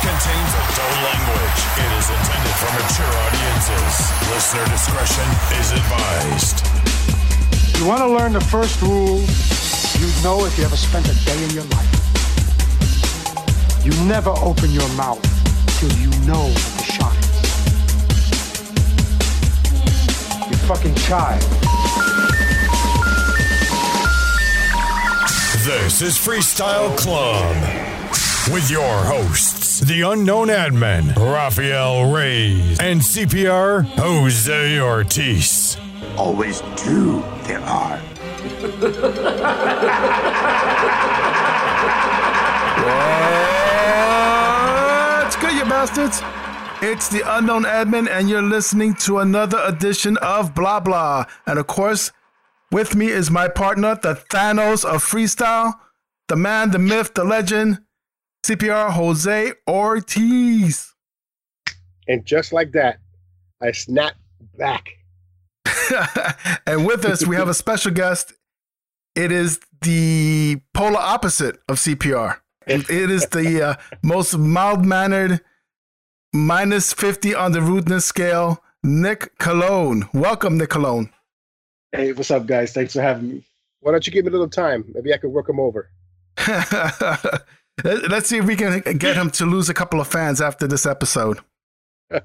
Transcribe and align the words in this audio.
contains 0.00 0.52
adult 0.52 0.98
language. 1.04 1.58
It 1.78 1.90
is 1.96 2.06
intended 2.10 2.54
for 2.60 2.70
mature 2.76 3.12
audiences. 3.24 3.92
Listener 4.32 4.66
discretion 4.72 5.28
is 5.60 5.72
advised. 5.72 6.66
You 7.78 7.86
want 7.86 8.00
to 8.00 8.08
learn 8.08 8.32
the 8.32 8.40
first 8.40 8.80
rule? 8.82 9.20
You 10.00 10.08
know 10.22 10.44
if 10.44 10.58
you 10.58 10.64
ever 10.64 10.76
spent 10.76 11.08
a 11.08 11.14
day 11.24 11.42
in 11.44 11.50
your 11.50 11.64
life. 11.64 11.92
You 13.84 13.92
never 14.04 14.30
open 14.30 14.70
your 14.70 14.88
mouth 14.94 15.22
till 15.78 15.92
you 16.00 16.10
know 16.26 16.48
what 16.48 16.72
the 16.76 16.84
shot 16.84 17.16
is. 17.16 17.26
You 20.50 20.56
fucking 20.66 20.94
child. 20.96 21.42
This 25.64 26.02
is 26.02 26.16
Freestyle 26.16 26.96
Club 26.96 27.56
with 28.52 28.70
your 28.70 28.84
hosts, 29.76 29.88
the 29.88 30.02
unknown 30.02 30.48
admin, 30.48 31.14
Rafael 31.16 32.12
Reyes, 32.12 32.78
and 32.80 33.00
CPR 33.00 33.84
Jose 33.98 34.80
Ortiz. 34.80 35.76
Always 36.16 36.62
two 36.76 37.22
there 37.44 37.60
are. 37.60 37.98
What's 45.22 45.36
good, 45.36 45.52
you 45.52 45.64
bastards? 45.64 46.22
It's 46.82 47.08
the 47.08 47.22
unknown 47.36 47.64
admin, 47.64 48.08
and 48.08 48.28
you're 48.28 48.42
listening 48.42 48.94
to 49.06 49.18
another 49.18 49.60
edition 49.64 50.16
of 50.18 50.54
Blah 50.54 50.80
Blah. 50.80 51.24
And 51.46 51.58
of 51.58 51.66
course, 51.66 52.12
with 52.70 52.94
me 52.94 53.08
is 53.08 53.30
my 53.30 53.48
partner, 53.48 53.98
the 54.00 54.14
Thanos 54.30 54.84
of 54.84 55.02
freestyle, 55.04 55.74
the 56.28 56.36
man, 56.36 56.70
the 56.70 56.78
myth, 56.78 57.14
the 57.14 57.24
legend, 57.24 57.78
CPR 58.46 58.92
Jose 58.92 59.52
Ortiz. 59.68 60.94
And 62.06 62.24
just 62.24 62.52
like 62.52 62.70
that, 62.72 63.00
I 63.60 63.72
snap 63.72 64.14
back. 64.56 64.88
and 66.66 66.86
with 66.86 67.04
us, 67.04 67.26
we 67.26 67.34
have 67.34 67.48
a 67.48 67.54
special 67.54 67.90
guest. 67.90 68.34
It 69.16 69.32
is 69.32 69.58
the 69.80 70.60
polar 70.72 71.00
opposite 71.00 71.56
of 71.68 71.78
CPR. 71.78 72.38
It 72.68 72.88
is 72.88 73.26
the 73.26 73.62
uh, 73.62 73.74
most 74.04 74.38
mild 74.38 74.86
mannered, 74.86 75.40
minus 76.32 76.92
50 76.92 77.34
on 77.34 77.50
the 77.50 77.60
rudeness 77.60 78.06
scale, 78.06 78.62
Nick 78.84 79.36
Colon. 79.38 80.08
Welcome, 80.14 80.56
Nick 80.56 80.70
Colon. 80.70 81.12
Hey, 81.90 82.12
what's 82.12 82.30
up, 82.30 82.46
guys? 82.46 82.72
Thanks 82.72 82.92
for 82.92 83.02
having 83.02 83.28
me. 83.28 83.42
Why 83.80 83.90
don't 83.90 84.06
you 84.06 84.12
give 84.12 84.24
me 84.24 84.28
a 84.28 84.32
little 84.32 84.48
time? 84.48 84.84
Maybe 84.94 85.12
I 85.12 85.16
could 85.16 85.32
work 85.32 85.48
him 85.48 85.58
over. 85.58 85.90
Let's 87.84 88.28
see 88.28 88.38
if 88.38 88.46
we 88.46 88.56
can 88.56 88.80
get 88.98 89.16
him 89.16 89.30
to 89.32 89.44
lose 89.46 89.68
a 89.68 89.74
couple 89.74 90.00
of 90.00 90.06
fans 90.08 90.40
after 90.40 90.66
this 90.66 90.86
episode. 90.86 91.40
it 92.10 92.22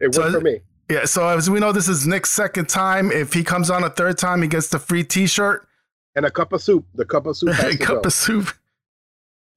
worked 0.00 0.14
So- 0.14 0.32
for 0.32 0.40
me. 0.40 0.60
Yeah, 0.88 1.04
so 1.04 1.26
as 1.26 1.50
we 1.50 1.58
know, 1.58 1.72
this 1.72 1.88
is 1.88 2.06
Nick's 2.06 2.30
second 2.30 2.68
time. 2.68 3.10
If 3.10 3.32
he 3.32 3.42
comes 3.42 3.70
on 3.70 3.82
a 3.82 3.90
third 3.90 4.18
time, 4.18 4.40
he 4.40 4.46
gets 4.46 4.68
the 4.68 4.78
free 4.78 5.02
t 5.02 5.26
shirt, 5.26 5.66
And 6.14 6.24
a 6.24 6.30
cup 6.30 6.52
of 6.52 6.62
soup. 6.62 6.86
The 6.94 7.04
cup 7.04 7.26
of 7.26 7.36
soup 7.36 7.58
a 7.58 7.76
cup 7.76 8.02
go. 8.04 8.06
of 8.06 8.12
soup. 8.12 8.50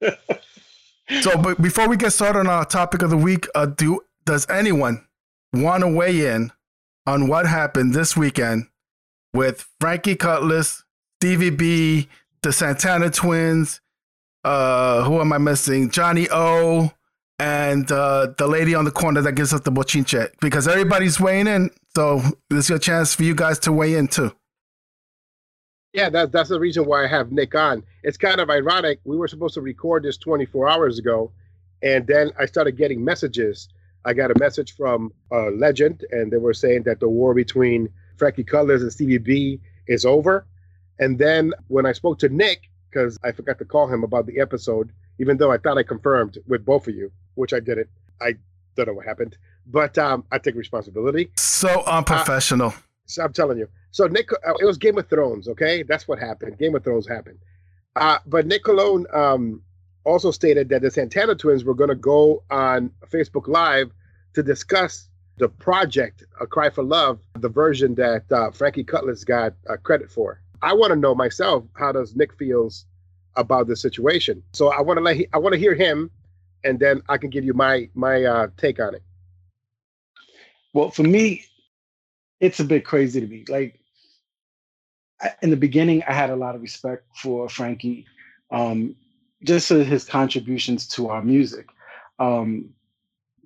so, 1.20 1.36
but 1.40 1.62
before 1.62 1.88
we 1.88 1.96
get 1.96 2.12
started 2.12 2.40
on 2.40 2.46
our 2.48 2.64
topic 2.64 3.02
of 3.02 3.10
the 3.10 3.16
week, 3.16 3.46
uh, 3.54 3.66
do 3.66 4.00
does 4.24 4.44
anyone 4.50 5.06
want 5.52 5.82
to 5.82 5.88
weigh 5.88 6.26
in 6.34 6.50
on 7.06 7.28
what 7.28 7.46
happened 7.46 7.94
this 7.94 8.16
weekend 8.16 8.66
with 9.32 9.68
Frankie 9.80 10.16
Cutlass, 10.16 10.82
Stevie 11.20 11.50
B, 11.50 12.08
the 12.42 12.52
Santana 12.52 13.08
Twins? 13.08 13.80
Uh, 14.44 15.04
who 15.04 15.20
am 15.20 15.32
I 15.32 15.38
missing? 15.38 15.90
Johnny 15.90 16.28
O, 16.30 16.90
and 17.38 17.90
uh, 17.90 18.28
the 18.38 18.46
lady 18.46 18.74
on 18.74 18.84
the 18.84 18.90
corner 18.90 19.20
that 19.22 19.32
gives 19.32 19.52
us 19.52 19.60
the 19.60 19.72
bochinche. 19.72 20.30
Because 20.40 20.66
everybody's 20.66 21.20
weighing 21.20 21.46
in, 21.46 21.70
so 21.94 22.20
this 22.48 22.64
is 22.64 22.70
your 22.70 22.78
chance 22.78 23.14
for 23.14 23.22
you 23.22 23.34
guys 23.34 23.58
to 23.60 23.72
weigh 23.72 23.94
in 23.94 24.08
too. 24.08 24.32
Yeah, 25.92 26.08
that, 26.10 26.32
that's 26.32 26.50
the 26.50 26.60
reason 26.60 26.84
why 26.84 27.04
I 27.04 27.08
have 27.08 27.32
Nick 27.32 27.54
on. 27.54 27.82
It's 28.04 28.16
kind 28.16 28.40
of 28.40 28.48
ironic. 28.48 29.00
We 29.04 29.16
were 29.16 29.26
supposed 29.26 29.54
to 29.54 29.60
record 29.60 30.04
this 30.04 30.16
24 30.18 30.68
hours 30.68 30.98
ago, 30.98 31.32
and 31.82 32.06
then 32.06 32.30
I 32.38 32.46
started 32.46 32.76
getting 32.76 33.04
messages. 33.04 33.68
I 34.04 34.14
got 34.14 34.30
a 34.30 34.38
message 34.38 34.76
from 34.76 35.12
uh, 35.32 35.50
Legend, 35.50 36.04
and 36.12 36.30
they 36.32 36.36
were 36.36 36.54
saying 36.54 36.84
that 36.84 37.00
the 37.00 37.08
war 37.08 37.34
between 37.34 37.88
Frankie 38.16 38.44
Cutlass 38.44 38.82
and 38.82 38.92
Stevie 38.92 39.18
B 39.18 39.60
is 39.88 40.04
over. 40.04 40.46
And 41.00 41.18
then 41.18 41.52
when 41.68 41.86
I 41.86 41.92
spoke 41.92 42.18
to 42.20 42.28
Nick, 42.28 42.69
because 42.90 43.18
I 43.22 43.32
forgot 43.32 43.58
to 43.58 43.64
call 43.64 43.88
him 43.92 44.04
about 44.04 44.26
the 44.26 44.40
episode, 44.40 44.92
even 45.18 45.36
though 45.36 45.50
I 45.50 45.58
thought 45.58 45.78
I 45.78 45.82
confirmed 45.82 46.38
with 46.46 46.64
both 46.64 46.88
of 46.88 46.94
you, 46.94 47.10
which 47.34 47.52
I 47.52 47.60
didn't. 47.60 47.88
I 48.20 48.34
don't 48.76 48.86
know 48.86 48.94
what 48.94 49.06
happened, 49.06 49.36
but 49.66 49.96
um, 49.98 50.24
I 50.30 50.38
take 50.38 50.54
responsibility. 50.54 51.30
So 51.36 51.82
unprofessional. 51.84 52.74
So 53.06 53.24
I'm 53.24 53.32
telling 53.32 53.58
you. 53.58 53.68
So 53.90 54.06
Nick, 54.06 54.32
uh, 54.32 54.54
it 54.60 54.64
was 54.64 54.78
Game 54.78 54.98
of 54.98 55.08
Thrones. 55.08 55.48
Okay, 55.48 55.82
that's 55.82 56.06
what 56.06 56.18
happened. 56.18 56.58
Game 56.58 56.74
of 56.74 56.84
Thrones 56.84 57.08
happened. 57.08 57.38
Uh, 57.96 58.18
but 58.26 58.46
Nick 58.46 58.64
Colon 58.64 59.06
um, 59.12 59.62
also 60.04 60.30
stated 60.30 60.68
that 60.68 60.82
the 60.82 60.90
Santana 60.90 61.34
twins 61.34 61.64
were 61.64 61.74
going 61.74 61.88
to 61.88 61.96
go 61.96 62.42
on 62.50 62.90
Facebook 63.08 63.48
Live 63.48 63.90
to 64.34 64.42
discuss 64.42 65.08
the 65.38 65.48
project, 65.48 66.22
A 66.40 66.46
Cry 66.46 66.70
for 66.70 66.84
Love, 66.84 67.18
the 67.38 67.48
version 67.48 67.94
that 67.96 68.30
uh, 68.30 68.50
Frankie 68.50 68.84
Cutlass 68.84 69.24
got 69.24 69.54
uh, 69.68 69.76
credit 69.76 70.10
for. 70.10 70.40
I 70.62 70.72
want 70.72 70.90
to 70.92 70.96
know 70.96 71.14
myself 71.14 71.64
how 71.74 71.92
does 71.92 72.14
Nick 72.14 72.36
feels 72.38 72.84
about 73.36 73.66
this 73.66 73.80
situation. 73.80 74.42
So 74.52 74.68
I 74.68 74.80
want 74.80 74.98
to 74.98 75.02
let 75.02 75.16
he, 75.16 75.26
I 75.32 75.38
want 75.38 75.54
to 75.54 75.58
hear 75.58 75.74
him, 75.74 76.10
and 76.64 76.78
then 76.78 77.02
I 77.08 77.16
can 77.16 77.30
give 77.30 77.44
you 77.44 77.54
my 77.54 77.88
my 77.94 78.24
uh, 78.24 78.48
take 78.56 78.80
on 78.80 78.94
it. 78.94 79.02
Well, 80.72 80.90
for 80.90 81.02
me, 81.02 81.44
it's 82.40 82.60
a 82.60 82.64
bit 82.64 82.84
crazy 82.84 83.20
to 83.20 83.26
me. 83.26 83.44
Like 83.48 83.80
I, 85.20 85.32
in 85.42 85.50
the 85.50 85.56
beginning, 85.56 86.02
I 86.06 86.12
had 86.12 86.30
a 86.30 86.36
lot 86.36 86.54
of 86.54 86.62
respect 86.62 87.04
for 87.16 87.48
Frankie, 87.48 88.06
um, 88.50 88.96
just 89.44 89.68
his 89.68 90.04
contributions 90.04 90.86
to 90.88 91.08
our 91.08 91.22
music. 91.22 91.68
Um, 92.18 92.70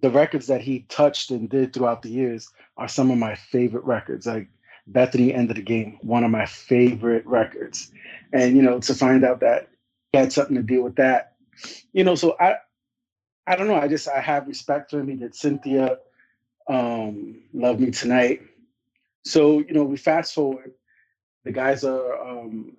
the 0.03 0.11
records 0.11 0.49
that 0.49 0.61
he 0.61 0.81
touched 0.89 1.31
and 1.31 1.49
did 1.49 1.73
throughout 1.73 2.03
the 2.03 2.11
years 2.11 2.51
are 2.77 2.89
some 2.89 3.11
of 3.11 3.19
my 3.19 3.35
favorite 3.37 3.85
records. 3.85 4.27
Like 4.27 4.49
Bethany 4.87 5.33
End 5.33 5.51
of 5.51 5.57
the 5.57 5.63
Game, 5.63 5.99
one 6.03 6.25
of 6.25 6.31
my 6.31 6.47
favorite 6.47 7.27
records. 7.27 7.91
And 8.33 8.57
you 8.57 8.63
know, 8.63 8.79
to 8.81 8.95
find 8.95 9.25
out 9.25 9.41
that 9.41 9.69
he 10.13 10.19
had 10.19 10.33
something 10.33 10.57
to 10.57 10.63
deal 10.63 10.83
with 10.83 10.97
that, 10.97 11.37
you 11.93 12.05
know, 12.05 12.15
so 12.15 12.37
I 12.39 12.57
I 13.47 13.57
don't 13.57 13.69
know. 13.69 13.77
I 13.77 13.89
just 13.89 14.09
I 14.09 14.21
have 14.21 14.49
respect 14.49 14.91
for 14.91 15.01
him. 15.01 15.09
He 15.09 15.17
did 15.17 15.35
Cynthia, 15.35 15.99
um, 16.69 17.43
Love 17.53 17.81
Me 17.81 17.91
Tonight. 17.91 18.43
So, 19.25 19.61
you 19.61 19.73
know, 19.73 19.85
we 19.85 19.97
fast 19.97 20.35
forward, 20.35 20.73
the 21.45 21.53
guys 21.53 21.85
are 21.85 22.21
um 22.23 22.77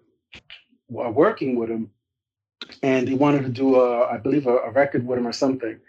are 0.96 1.12
working 1.12 1.56
with 1.56 1.70
him 1.70 1.90
and 2.84 3.08
they 3.08 3.14
wanted 3.14 3.44
to 3.44 3.50
do 3.50 3.76
a 3.76 4.08
I 4.08 4.18
believe 4.18 4.48
a, 4.48 4.58
a 4.58 4.72
record 4.72 5.06
with 5.06 5.20
him 5.20 5.28
or 5.28 5.34
something. 5.34 5.80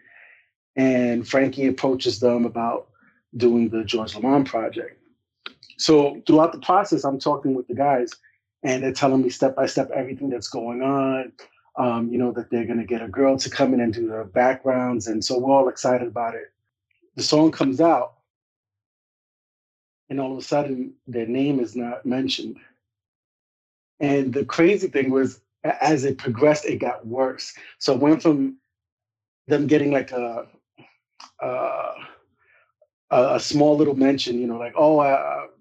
And 0.76 1.26
Frankie 1.26 1.69
approaches 1.69 2.21
them 2.21 2.44
about 2.44 2.88
doing 3.37 3.71
the 3.71 3.82
George 3.82 4.15
Lamond 4.15 4.47
project. 4.47 5.00
So 5.78 6.22
throughout 6.26 6.53
the 6.53 6.59
process, 6.60 7.04
I'm 7.04 7.19
talking 7.19 7.54
with 7.54 7.69
the 7.69 7.75
guys 7.75 8.12
and 8.62 8.82
they're 8.82 8.92
telling 8.92 9.22
me 9.22 9.31
step 9.31 9.54
by 9.54 9.66
step 9.66 9.91
everything 9.91 10.31
that's 10.31 10.48
going 10.48 10.82
on. 10.82 11.32
Um, 11.78 12.09
you 12.09 12.16
know, 12.16 12.32
that 12.32 12.50
they're 12.50 12.64
gonna 12.64 12.87
get 12.87 13.03
a 13.03 13.09
girl 13.09 13.37
to 13.38 13.50
come 13.50 13.75
in 13.75 13.81
and 13.81 13.92
do 13.92 14.09
the 14.09 14.25
backgrounds. 14.25 15.06
And 15.06 15.25
so 15.25 15.38
we're 15.38 15.53
all 15.53 15.69
excited 15.69 16.09
about 16.09 16.34
it. 16.34 16.53
The 17.16 17.22
song 17.22 17.53
comes 17.53 17.81
out, 17.81 18.14
and 20.09 20.20
all 20.20 20.32
of 20.32 20.38
a 20.38 20.42
sudden 20.42 20.94
their 21.06 21.26
name 21.26 21.60
is 21.60 21.76
not 21.76 22.06
mentioned. 22.06 22.56
And 24.00 24.32
the 24.32 24.44
crazy 24.44 24.88
thing 24.88 25.10
was, 25.10 25.41
as 25.64 26.04
it 26.04 26.19
progressed, 26.19 26.64
it 26.64 26.76
got 26.76 27.06
worse. 27.06 27.52
So 27.79 27.94
it 27.94 28.00
went 28.00 28.22
from 28.22 28.56
them 29.49 29.67
getting 29.67 29.93
like 29.93 30.12
a 30.12 30.46
a, 31.40 31.90
a 33.11 33.35
a 33.35 33.41
small 33.41 33.76
little 33.76 33.94
mention, 33.94 34.41
you 34.41 34.47
know, 34.47 34.58
like 34.58 34.75
oh, 34.76 35.03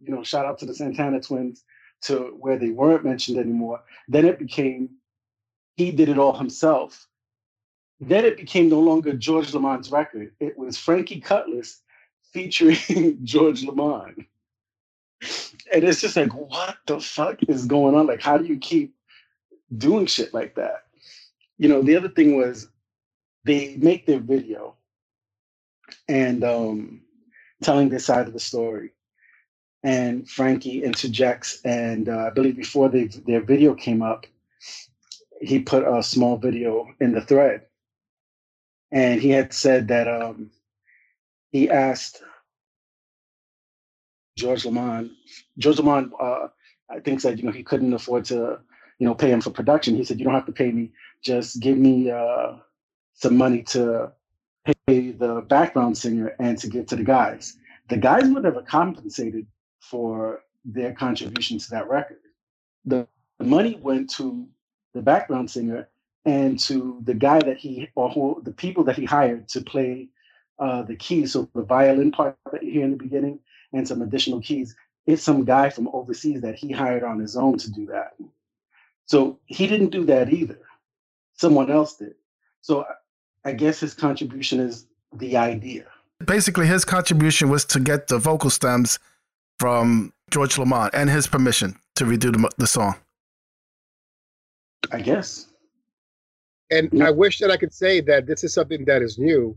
you 0.01 0.13
know, 0.13 0.23
shout 0.23 0.45
out 0.45 0.59
to 0.59 0.65
the 0.65 0.73
Santana 0.73 1.19
twins, 1.21 1.63
to 2.03 2.35
where 2.39 2.57
they 2.57 2.69
weren't 2.69 3.05
mentioned 3.05 3.37
anymore. 3.37 3.81
Then 4.07 4.25
it 4.25 4.39
became 4.39 4.89
he 5.75 5.91
did 5.91 6.09
it 6.09 6.17
all 6.17 6.37
himself. 6.37 7.07
Then 7.99 8.25
it 8.25 8.37
became 8.37 8.69
no 8.69 8.79
longer 8.79 9.13
George 9.13 9.53
Lamond's 9.53 9.91
record. 9.91 10.31
It 10.39 10.57
was 10.57 10.77
Frankie 10.77 11.21
Cutlass 11.21 11.81
featuring 12.31 13.19
George 13.23 13.63
Lamond. 13.63 14.25
And 15.73 15.83
it's 15.83 16.01
just 16.01 16.15
like, 16.15 16.33
what 16.33 16.77
the 16.85 16.99
fuck 16.99 17.39
is 17.47 17.65
going 17.65 17.95
on? 17.95 18.07
Like, 18.07 18.21
how 18.21 18.37
do 18.37 18.45
you 18.45 18.57
keep 18.57 18.95
doing 19.77 20.05
shit 20.05 20.33
like 20.33 20.55
that? 20.55 20.83
You 21.57 21.69
know, 21.69 21.81
the 21.81 21.95
other 21.95 22.09
thing 22.09 22.35
was 22.35 22.69
they 23.45 23.77
make 23.77 24.05
their 24.05 24.19
video 24.19 24.75
and 26.07 26.43
um, 26.43 27.01
telling 27.65 27.89
their 27.89 27.99
side 27.99 28.27
of 28.27 28.33
the 28.33 28.41
story. 28.41 28.91
And 29.83 30.29
Frankie 30.29 30.83
interjects, 30.83 31.61
and 31.65 32.09
uh, 32.09 32.27
I 32.27 32.31
believe 32.31 32.57
before 32.57 32.89
they, 32.89 33.05
their 33.05 33.41
video 33.41 33.75
came 33.75 34.03
up, 34.03 34.27
he 35.41 35.59
put 35.61 35.83
a 35.87 36.03
small 36.03 36.37
video 36.37 36.87
in 37.01 37.13
the 37.13 37.21
thread. 37.21 37.61
and 38.91 39.21
he 39.21 39.31
had 39.31 39.53
said 39.53 39.89
that 39.89 40.09
um, 40.09 40.51
he 41.51 41.69
asked 41.71 42.23
George 44.37 44.65
Lamond. 44.65 45.11
George 45.59 45.79
Lamond, 45.79 46.13
uh, 46.21 46.49
I 46.89 47.01
think, 47.01 47.21
said 47.21 47.39
you 47.39 47.45
know 47.45 47.53
he 47.53 47.63
couldn't 47.63 47.93
afford 47.93 48.25
to 48.27 48.59
you 48.99 49.07
know 49.07 49.15
pay 49.15 49.31
him 49.31 49.41
for 49.41 49.51
production. 49.51 49.95
He 49.97 50.05
said 50.05 50.19
you 50.19 50.25
don't 50.25 50.35
have 50.35 50.47
to 50.47 50.53
pay 50.53 50.71
me, 50.71 50.91
just 51.23 51.61
give 51.61 51.77
me 51.77 52.11
uh, 52.11 52.53
some 53.15 53.37
money 53.37 53.63
to 53.65 54.13
pay 54.65 55.11
the 55.11 55.41
background 55.41 55.97
singer 55.97 56.35
and 56.39 56.57
to 56.57 56.67
give 56.67 56.87
to 56.87 56.95
the 56.95 57.03
guys. 57.03 57.57
The 57.89 57.97
guys 57.97 58.29
were 58.29 58.41
never 58.41 58.61
compensated 58.61 59.45
for 59.79 60.41
their 60.63 60.93
contribution 60.93 61.59
to 61.59 61.69
that 61.71 61.87
record. 61.87 62.19
The, 62.85 63.07
money 63.39 63.77
went 63.81 64.09
to 64.11 64.47
the 64.93 65.01
background 65.01 65.51
singer 65.51 65.89
and 66.25 66.59
to 66.61 66.99
the 67.03 67.13
guy 67.13 67.39
that 67.39 67.57
he 67.57 67.89
or 67.95 68.09
who, 68.09 68.41
the 68.43 68.51
people 68.51 68.83
that 68.85 68.97
he 68.97 69.05
hired 69.05 69.47
to 69.49 69.61
play 69.61 70.07
uh, 70.57 70.81
the 70.83 70.95
keys. 70.95 71.33
So 71.33 71.49
the 71.53 71.63
violin 71.63 72.11
part 72.11 72.37
hear 72.61 72.83
in 72.83 72.91
the 72.91 72.97
beginning 72.97 73.39
and 73.73 73.87
some 73.87 74.01
additional 74.01 74.41
keys. 74.41 74.75
It's 75.05 75.21
some 75.21 75.45
guy 75.45 75.69
from 75.69 75.89
overseas 75.89 76.41
that 76.41 76.55
he 76.55 76.71
hired 76.71 77.03
on 77.03 77.19
his 77.19 77.35
own 77.35 77.57
to 77.59 77.71
do 77.71 77.85
that. 77.87 78.15
So 79.05 79.39
he 79.45 79.67
didn't 79.67 79.89
do 79.89 80.05
that 80.05 80.33
either. 80.33 80.59
Someone 81.33 81.69
else 81.69 81.97
did. 81.97 82.15
So 82.61 82.85
I 83.45 83.53
guess 83.53 83.79
his 83.79 83.93
contribution 83.93 84.59
is 84.59 84.87
the 85.13 85.37
idea. 85.37 85.85
Basically, 86.25 86.65
his 86.65 86.83
contribution 86.83 87.49
was 87.49 87.63
to 87.65 87.79
get 87.79 88.07
the 88.07 88.17
vocal 88.17 88.49
stems 88.49 88.99
from 89.59 90.11
George 90.31 90.57
Lamond 90.57 90.91
and 90.93 91.09
his 91.09 91.27
permission 91.27 91.77
to 91.95 92.05
redo 92.05 92.31
the, 92.33 92.49
the 92.57 92.67
song. 92.67 92.95
I 94.91 95.01
guess. 95.01 95.47
And 96.71 96.89
yeah. 96.91 97.07
I 97.07 97.11
wish 97.11 97.39
that 97.39 97.51
I 97.51 97.57
could 97.57 97.73
say 97.73 98.01
that 98.01 98.25
this 98.25 98.43
is 98.43 98.53
something 98.53 98.85
that 98.85 99.01
is 99.01 99.19
new, 99.19 99.55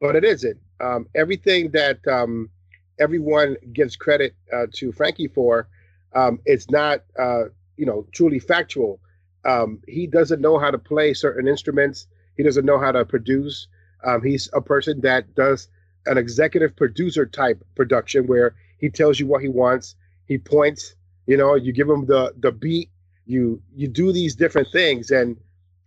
but 0.00 0.16
it 0.16 0.24
isn't. 0.24 0.58
Um, 0.80 1.06
everything 1.14 1.70
that 1.70 1.98
um, 2.08 2.50
everyone 2.98 3.56
gives 3.72 3.96
credit 3.96 4.34
uh, 4.52 4.66
to 4.74 4.92
Frankie 4.92 5.28
for, 5.28 5.68
um, 6.14 6.40
it's 6.44 6.68
not, 6.70 7.04
uh, 7.18 7.44
you 7.76 7.86
know, 7.86 8.06
truly 8.12 8.40
factual. 8.40 9.00
Um, 9.44 9.80
he 9.86 10.06
doesn't 10.06 10.40
know 10.40 10.58
how 10.58 10.70
to 10.70 10.78
play 10.78 11.14
certain 11.14 11.46
instruments. 11.46 12.08
He 12.38 12.42
doesn't 12.42 12.64
know 12.64 12.78
how 12.78 12.92
to 12.92 13.04
produce. 13.04 13.68
Um, 14.04 14.22
he's 14.22 14.48
a 14.54 14.62
person 14.62 15.02
that 15.02 15.34
does 15.34 15.68
an 16.06 16.16
executive 16.16 16.74
producer 16.74 17.26
type 17.26 17.62
production 17.76 18.26
where 18.26 18.54
he 18.78 18.88
tells 18.88 19.20
you 19.20 19.26
what 19.26 19.42
he 19.42 19.48
wants. 19.48 19.94
He 20.24 20.38
points. 20.38 20.94
You 21.26 21.36
know, 21.36 21.54
you 21.54 21.74
give 21.74 21.90
him 21.90 22.06
the 22.06 22.32
the 22.38 22.52
beat. 22.52 22.90
You 23.26 23.60
you 23.74 23.88
do 23.88 24.12
these 24.12 24.34
different 24.34 24.68
things, 24.72 25.10
and 25.10 25.36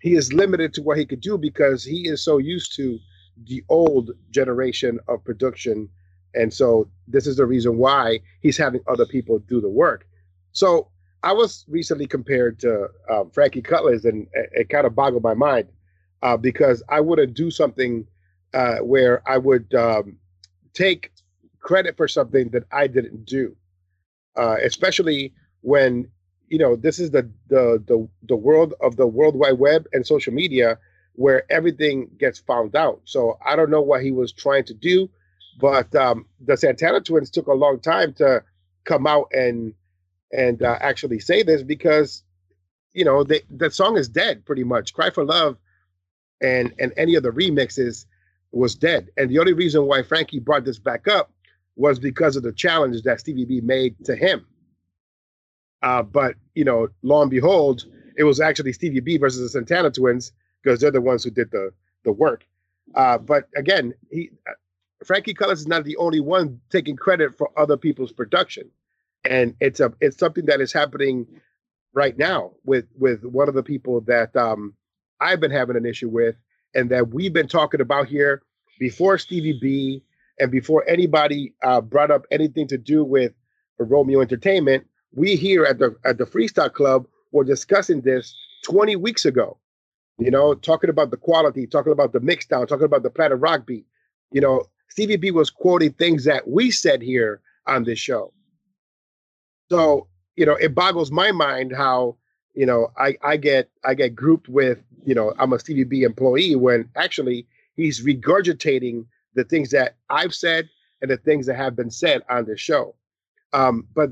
he 0.02 0.14
is 0.14 0.34
limited 0.34 0.74
to 0.76 0.84
what 0.84 1.00
he 1.00 1.06
could 1.08 1.22
do 1.22 1.40
because 1.40 1.84
he 1.84 2.08
is 2.08 2.24
so 2.24 2.38
used 2.38 2.76
to 2.76 3.00
the 3.46 3.64
old 3.70 4.12
generation 4.30 5.00
of 5.08 5.24
production 5.24 5.90
and 6.34 6.54
so 6.54 6.88
this 7.08 7.28
is 7.28 7.38
the 7.38 7.46
reason 7.46 7.78
why 7.78 8.20
he's 8.42 8.58
having 8.58 8.82
other 8.88 9.06
people 9.06 9.40
do 9.40 9.62
the 9.62 9.70
work 9.70 10.06
so 10.52 10.90
i 11.24 11.32
was 11.32 11.66
recently 11.68 12.06
compared 12.06 12.60
to 12.60 12.88
um, 13.10 13.30
frankie 13.32 13.62
cutlass 13.62 14.06
and 14.06 14.28
it, 14.34 14.50
it 14.54 14.70
kind 14.70 14.86
of 14.86 14.96
boggled 14.96 15.24
my 15.24 15.34
mind 15.34 15.68
uh, 16.22 16.38
because 16.38 16.84
i 16.90 17.00
wouldn't 17.00 17.34
do 17.34 17.52
something 17.52 18.06
uh, 18.54 18.78
where 18.78 19.22
i 19.30 19.38
would 19.38 19.74
um, 19.76 20.18
take 20.74 21.12
credit 21.60 21.96
for 21.98 22.08
something 22.08 22.50
that 22.50 22.64
i 22.72 22.88
didn't 22.88 23.26
do. 23.26 23.56
Uh, 24.38 24.58
especially 24.64 25.34
when 25.62 26.08
you 26.48 26.58
know 26.58 26.76
this 26.76 27.00
is 27.00 27.12
the, 27.12 27.30
the 27.50 27.84
the 27.88 28.08
the 28.28 28.36
world 28.36 28.74
of 28.82 28.96
the 28.96 29.08
world 29.08 29.36
wide 29.36 29.60
web 29.60 29.86
and 29.94 30.06
social 30.06 30.34
media 30.34 30.78
where 31.14 31.44
everything 31.52 32.10
gets 32.18 32.40
found 32.40 32.76
out. 32.76 33.02
So 33.06 33.38
i 33.46 33.56
don't 33.56 33.70
know 33.70 33.82
what 33.82 34.04
he 34.04 34.12
was 34.12 34.32
trying 34.32 34.66
to 34.66 34.74
do 34.74 35.10
but 35.60 35.94
um, 35.96 36.26
the 36.46 36.56
santana 36.58 37.02
twins 37.02 37.30
took 37.30 37.48
a 37.48 37.54
long 37.54 37.80
time 37.80 38.14
to 38.14 38.44
come 38.86 39.06
out 39.08 39.28
and 39.34 39.74
and 40.32 40.64
uh, 40.64 40.78
actually 40.82 41.20
say 41.20 41.44
this 41.44 41.62
because 41.64 42.24
you 42.94 43.06
know 43.06 43.24
they, 43.24 43.42
the 43.50 43.70
song 43.70 43.98
is 43.98 44.10
dead 44.10 44.46
pretty 44.46 44.64
much. 44.64 44.94
Cry 44.94 45.10
for 45.10 45.26
love 45.26 45.58
and 46.42 46.74
and 46.80 46.94
any 46.98 47.16
of 47.16 47.24
the 47.24 47.32
remixes 47.32 48.06
was 48.52 48.76
dead. 48.76 49.10
And 49.18 49.30
the 49.30 49.40
only 49.40 49.54
reason 49.54 49.86
why 49.86 50.04
frankie 50.04 50.40
brought 50.40 50.66
this 50.66 50.80
back 50.80 51.08
up 51.08 51.32
was 51.76 52.00
because 52.00 52.36
of 52.36 52.44
the 52.44 52.52
challenge 52.52 53.02
that 53.04 53.20
stevie 53.20 53.46
b 53.46 53.62
made 53.62 53.96
to 54.06 54.16
him. 54.16 54.46
Uh, 55.82 56.04
but 56.04 56.36
you 56.56 56.64
know, 56.64 56.88
lo 57.02 57.22
and 57.22 57.32
behold, 57.32 57.86
it 58.18 58.24
was 58.24 58.40
actually 58.40 58.74
Stevie 58.74 59.00
B 59.00 59.18
versus 59.18 59.42
the 59.42 59.50
Santana 59.50 59.90
Twins 59.90 60.32
because 60.62 60.80
they're 60.80 60.92
the 60.92 61.02
ones 61.02 61.24
who 61.24 61.32
did 61.32 61.52
the 61.52 61.72
the 62.04 62.12
work. 62.12 62.46
Uh, 62.96 63.18
but 63.18 63.48
again, 63.56 63.94
he 64.12 64.30
uh, 64.48 64.54
Frankie 65.06 65.34
Cutlass 65.34 65.60
is 65.62 65.68
not 65.68 65.84
the 65.84 65.98
only 65.98 66.20
one 66.20 66.60
taking 66.70 66.96
credit 66.96 67.36
for 67.36 67.50
other 67.58 67.78
people's 67.78 68.12
production, 68.12 68.70
and 69.26 69.56
it's 69.60 69.80
a 69.80 69.94
it's 70.02 70.18
something 70.18 70.46
that 70.46 70.62
is 70.62 70.72
happening 70.72 71.26
right 71.94 72.18
now 72.18 72.52
with 72.64 72.86
with 72.98 73.24
one 73.24 73.50
of 73.50 73.56
the 73.56 73.64
people 73.64 74.02
that 74.02 74.36
um, 74.36 74.76
I've 75.22 75.40
been 75.40 75.52
having 75.52 75.76
an 75.78 75.86
issue 75.86 76.10
with, 76.10 76.36
and 76.76 76.90
that 76.90 77.10
we've 77.10 77.34
been 77.34 77.48
talking 77.48 77.82
about 77.82 78.08
here 78.08 78.42
before 78.80 79.18
Stevie 79.18 79.60
B 79.62 80.04
and 80.40 80.52
before 80.52 80.84
anybody 80.90 81.54
uh, 81.64 81.82
brought 81.82 82.12
up 82.12 82.26
anything 82.32 82.68
to 82.68 82.78
do 82.78 83.04
with 83.04 83.32
Romeo 83.80 84.22
Entertainment 84.22 84.86
we 85.14 85.36
here 85.36 85.66
at 85.66 85.80
the 85.80 85.96
at 86.06 86.18
the 86.18 86.26
Freestyle 86.26 86.72
Club 86.72 87.06
were 87.32 87.44
discussing 87.44 88.02
this 88.02 88.36
20 88.66 88.96
weeks 88.96 89.26
ago. 89.26 89.58
You 90.18 90.30
know, 90.30 90.54
talking 90.54 90.90
about 90.90 91.10
the 91.10 91.18
quality, 91.18 91.66
talking 91.66 91.92
about 91.92 92.14
the 92.14 92.20
mixdown, 92.20 92.68
talking 92.68 92.86
about 92.86 93.04
the 93.04 93.10
Planet 93.10 93.40
Rock 93.40 93.66
beat. 93.66 93.86
You 94.32 94.42
know, 94.42 94.64
Stevie 94.90 95.16
B 95.18 95.32
was 95.32 95.50
quoting 95.50 95.94
things 95.94 96.26
that 96.26 96.48
we 96.48 96.70
said 96.70 97.02
here 97.02 97.42
on 97.66 97.84
this 97.86 97.98
show. 97.98 98.32
So, 99.72 100.08
you 100.36 100.46
know, 100.46 100.56
it 100.56 100.76
boggles 100.76 101.12
my 101.12 101.32
mind 101.32 101.74
how, 101.76 102.18
you 102.54 102.66
know, 102.66 102.92
I, 102.98 103.16
I 103.24 103.38
get 103.38 103.70
I 103.86 103.94
get 103.94 104.16
grouped 104.16 104.50
with, 104.50 104.80
you 105.06 105.16
know, 105.16 105.34
I'm 105.40 105.54
a 105.54 105.60
Stevie 105.60 105.84
B 105.84 106.04
employee 106.04 106.56
when 106.56 106.90
actually 106.96 107.48
he's 107.76 108.06
regurgitating 108.06 109.06
the 109.36 109.44
things 109.44 109.70
that 109.72 109.96
I've 110.10 110.34
said 110.34 110.70
and 111.02 111.10
the 111.10 111.18
things 111.18 111.46
that 111.48 111.56
have 111.56 111.76
been 111.76 111.92
said 111.92 112.22
on 112.30 112.46
this 112.46 112.60
show. 112.60 112.96
Um, 113.54 113.88
but 113.94 114.12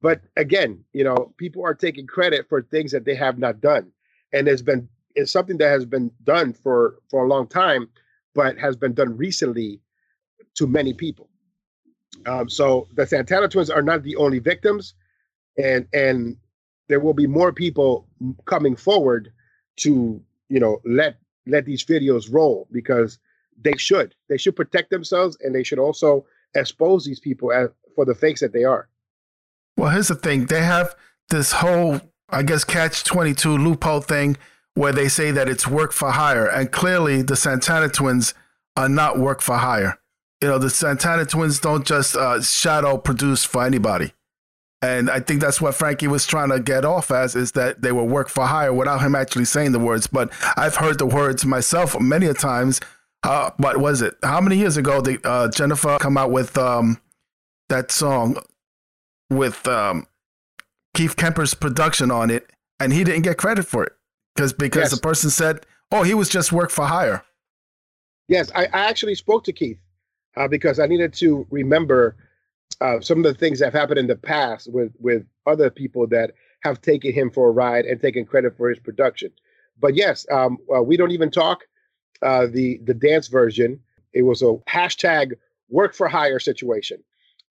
but 0.00 0.20
again, 0.36 0.84
you 0.92 1.04
know, 1.04 1.32
people 1.36 1.64
are 1.64 1.74
taking 1.74 2.06
credit 2.06 2.48
for 2.48 2.62
things 2.62 2.90
that 2.92 3.04
they 3.04 3.14
have 3.14 3.38
not 3.38 3.60
done, 3.60 3.92
and 4.32 4.48
it's 4.48 4.62
been 4.62 4.88
it's 5.14 5.32
something 5.32 5.58
that 5.58 5.68
has 5.68 5.84
been 5.84 6.10
done 6.24 6.52
for 6.52 6.96
for 7.08 7.24
a 7.24 7.28
long 7.28 7.46
time, 7.46 7.88
but 8.34 8.58
has 8.58 8.76
been 8.76 8.94
done 8.94 9.16
recently 9.16 9.80
to 10.54 10.66
many 10.66 10.92
people. 10.92 11.28
Um, 12.26 12.48
so 12.48 12.88
the 12.94 13.06
Santana 13.06 13.48
twins 13.48 13.70
are 13.70 13.82
not 13.82 14.02
the 14.02 14.16
only 14.16 14.40
victims, 14.40 14.94
and 15.56 15.86
and 15.92 16.36
there 16.92 17.00
will 17.00 17.14
be 17.14 17.26
more 17.26 17.52
people 17.52 18.06
coming 18.44 18.76
forward 18.76 19.32
to 19.76 20.22
you 20.48 20.60
know 20.60 20.80
let 20.84 21.16
let 21.46 21.64
these 21.64 21.84
videos 21.84 22.30
roll 22.30 22.68
because 22.70 23.18
they 23.64 23.76
should 23.76 24.14
they 24.28 24.36
should 24.36 24.54
protect 24.54 24.90
themselves 24.90 25.36
and 25.40 25.54
they 25.54 25.62
should 25.62 25.78
also 25.78 26.26
expose 26.54 27.04
these 27.04 27.18
people 27.18 27.50
as, 27.50 27.70
for 27.94 28.04
the 28.04 28.14
fakes 28.14 28.40
that 28.40 28.52
they 28.52 28.64
are. 28.64 28.88
Well, 29.76 29.90
here's 29.90 30.08
the 30.08 30.14
thing. 30.14 30.46
They 30.46 30.62
have 30.62 30.94
this 31.30 31.52
whole, 31.52 32.00
I 32.28 32.42
guess, 32.42 32.64
catch 32.64 33.04
22 33.04 33.56
loophole 33.56 34.00
thing 34.00 34.36
where 34.74 34.92
they 34.92 35.08
say 35.08 35.30
that 35.30 35.48
it's 35.48 35.66
work 35.66 35.92
for 35.92 36.10
hire. 36.10 36.46
And 36.46 36.70
clearly, 36.70 37.22
the 37.22 37.36
Santana 37.36 37.88
twins 37.88 38.34
are 38.76 38.88
not 38.88 39.18
work 39.18 39.40
for 39.40 39.56
hire. 39.56 39.98
You 40.42 40.48
know, 40.48 40.58
the 40.58 40.70
Santana 40.70 41.24
twins 41.24 41.58
don't 41.58 41.86
just 41.86 42.16
uh, 42.16 42.42
shadow 42.42 42.98
produce 42.98 43.44
for 43.44 43.64
anybody. 43.64 44.12
And 44.82 45.08
I 45.08 45.20
think 45.20 45.40
that's 45.40 45.60
what 45.60 45.76
Frankie 45.76 46.08
was 46.08 46.26
trying 46.26 46.50
to 46.50 46.58
get 46.58 46.84
off 46.84 47.10
as 47.10 47.36
is 47.36 47.52
that 47.52 47.82
they 47.82 47.92
were 47.92 48.04
work 48.04 48.28
for 48.28 48.46
hire 48.46 48.72
without 48.72 49.00
him 49.00 49.14
actually 49.14 49.44
saying 49.44 49.72
the 49.72 49.78
words. 49.78 50.08
But 50.08 50.32
I've 50.56 50.76
heard 50.76 50.98
the 50.98 51.06
words 51.06 51.46
myself 51.46 51.98
many 52.00 52.26
a 52.26 52.34
times. 52.34 52.80
Uh, 53.22 53.52
what 53.58 53.76
was 53.76 54.02
it? 54.02 54.16
How 54.24 54.40
many 54.40 54.56
years 54.56 54.76
ago 54.76 55.00
did 55.00 55.24
uh, 55.24 55.48
Jennifer 55.48 55.96
come 56.00 56.18
out 56.18 56.32
with 56.32 56.58
um, 56.58 57.00
that 57.68 57.92
song? 57.92 58.36
with 59.32 59.66
um, 59.66 60.06
Keith 60.94 61.16
Kemper's 61.16 61.54
production 61.54 62.10
on 62.10 62.30
it, 62.30 62.50
and 62.78 62.92
he 62.92 63.04
didn't 63.04 63.22
get 63.22 63.38
credit 63.38 63.64
for 63.64 63.84
it 63.84 63.92
because 64.34 64.52
because 64.52 64.84
yes. 64.84 64.90
the 64.90 65.00
person 65.00 65.30
said, 65.30 65.66
"Oh, 65.90 66.02
he 66.02 66.14
was 66.14 66.28
just 66.28 66.52
work 66.52 66.70
for 66.70 66.86
hire." 66.86 67.24
Yes, 68.28 68.50
I, 68.54 68.64
I 68.66 68.88
actually 68.88 69.14
spoke 69.14 69.44
to 69.44 69.52
Keith 69.52 69.78
uh, 70.36 70.48
because 70.48 70.78
I 70.78 70.86
needed 70.86 71.12
to 71.14 71.46
remember 71.50 72.16
uh, 72.82 73.00
some 73.00 73.18
of 73.18 73.24
the 73.24 73.34
things 73.34 73.58
that 73.60 73.66
have 73.66 73.74
happened 73.80 74.00
in 74.00 74.08
the 74.08 74.16
past 74.16 74.72
with 74.72 74.92
with 75.00 75.24
other 75.46 75.70
people 75.70 76.06
that 76.08 76.32
have 76.62 76.80
taken 76.82 77.12
him 77.12 77.30
for 77.30 77.48
a 77.48 77.52
ride 77.52 77.86
and 77.86 78.00
taken 78.00 78.24
credit 78.26 78.56
for 78.56 78.68
his 78.70 78.80
production. 78.80 79.30
But 79.80 79.94
yes, 79.96 80.26
um, 80.32 80.58
uh, 80.74 80.82
we 80.82 80.96
don't 80.98 81.12
even 81.12 81.30
talk 81.30 81.64
uh, 82.22 82.46
the 82.46 82.80
the 82.84 82.94
dance 82.94 83.28
version. 83.28 83.80
It 84.14 84.22
was 84.22 84.42
a 84.42 84.54
hashtag 84.68 85.32
work 85.70 85.94
for 85.94 86.08
hire 86.08 86.40
situation. 86.40 87.02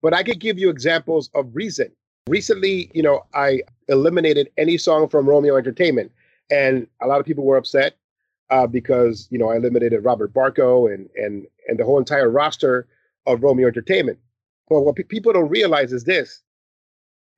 But 0.02 0.14
I 0.14 0.22
could 0.24 0.40
give 0.40 0.58
you 0.58 0.70
examples 0.70 1.30
of 1.34 1.50
reason. 1.54 1.90
Recently, 2.28 2.90
you 2.94 3.02
know, 3.02 3.24
I 3.34 3.62
eliminated 3.88 4.50
any 4.58 4.78
song 4.78 5.08
from 5.08 5.28
Romeo 5.28 5.56
Entertainment, 5.56 6.12
and 6.50 6.86
a 7.02 7.06
lot 7.08 7.20
of 7.20 7.26
people 7.26 7.44
were 7.44 7.56
upset. 7.58 7.96
uh, 8.50 8.66
because 8.66 9.28
you 9.30 9.38
know 9.38 9.50
I 9.50 9.56
eliminated 9.56 10.04
Robert 10.04 10.32
Barco 10.34 10.92
and 10.92 11.08
and 11.16 11.46
and 11.68 11.78
the 11.78 11.84
whole 11.84 11.98
entire 11.98 12.30
roster 12.30 12.86
of 13.26 13.42
Romeo 13.42 13.66
Entertainment. 13.68 14.18
But 14.68 14.80
what 14.82 14.96
pe- 14.96 15.02
people 15.04 15.32
don't 15.32 15.48
realize 15.48 15.92
is 15.92 16.04
this: 16.04 16.42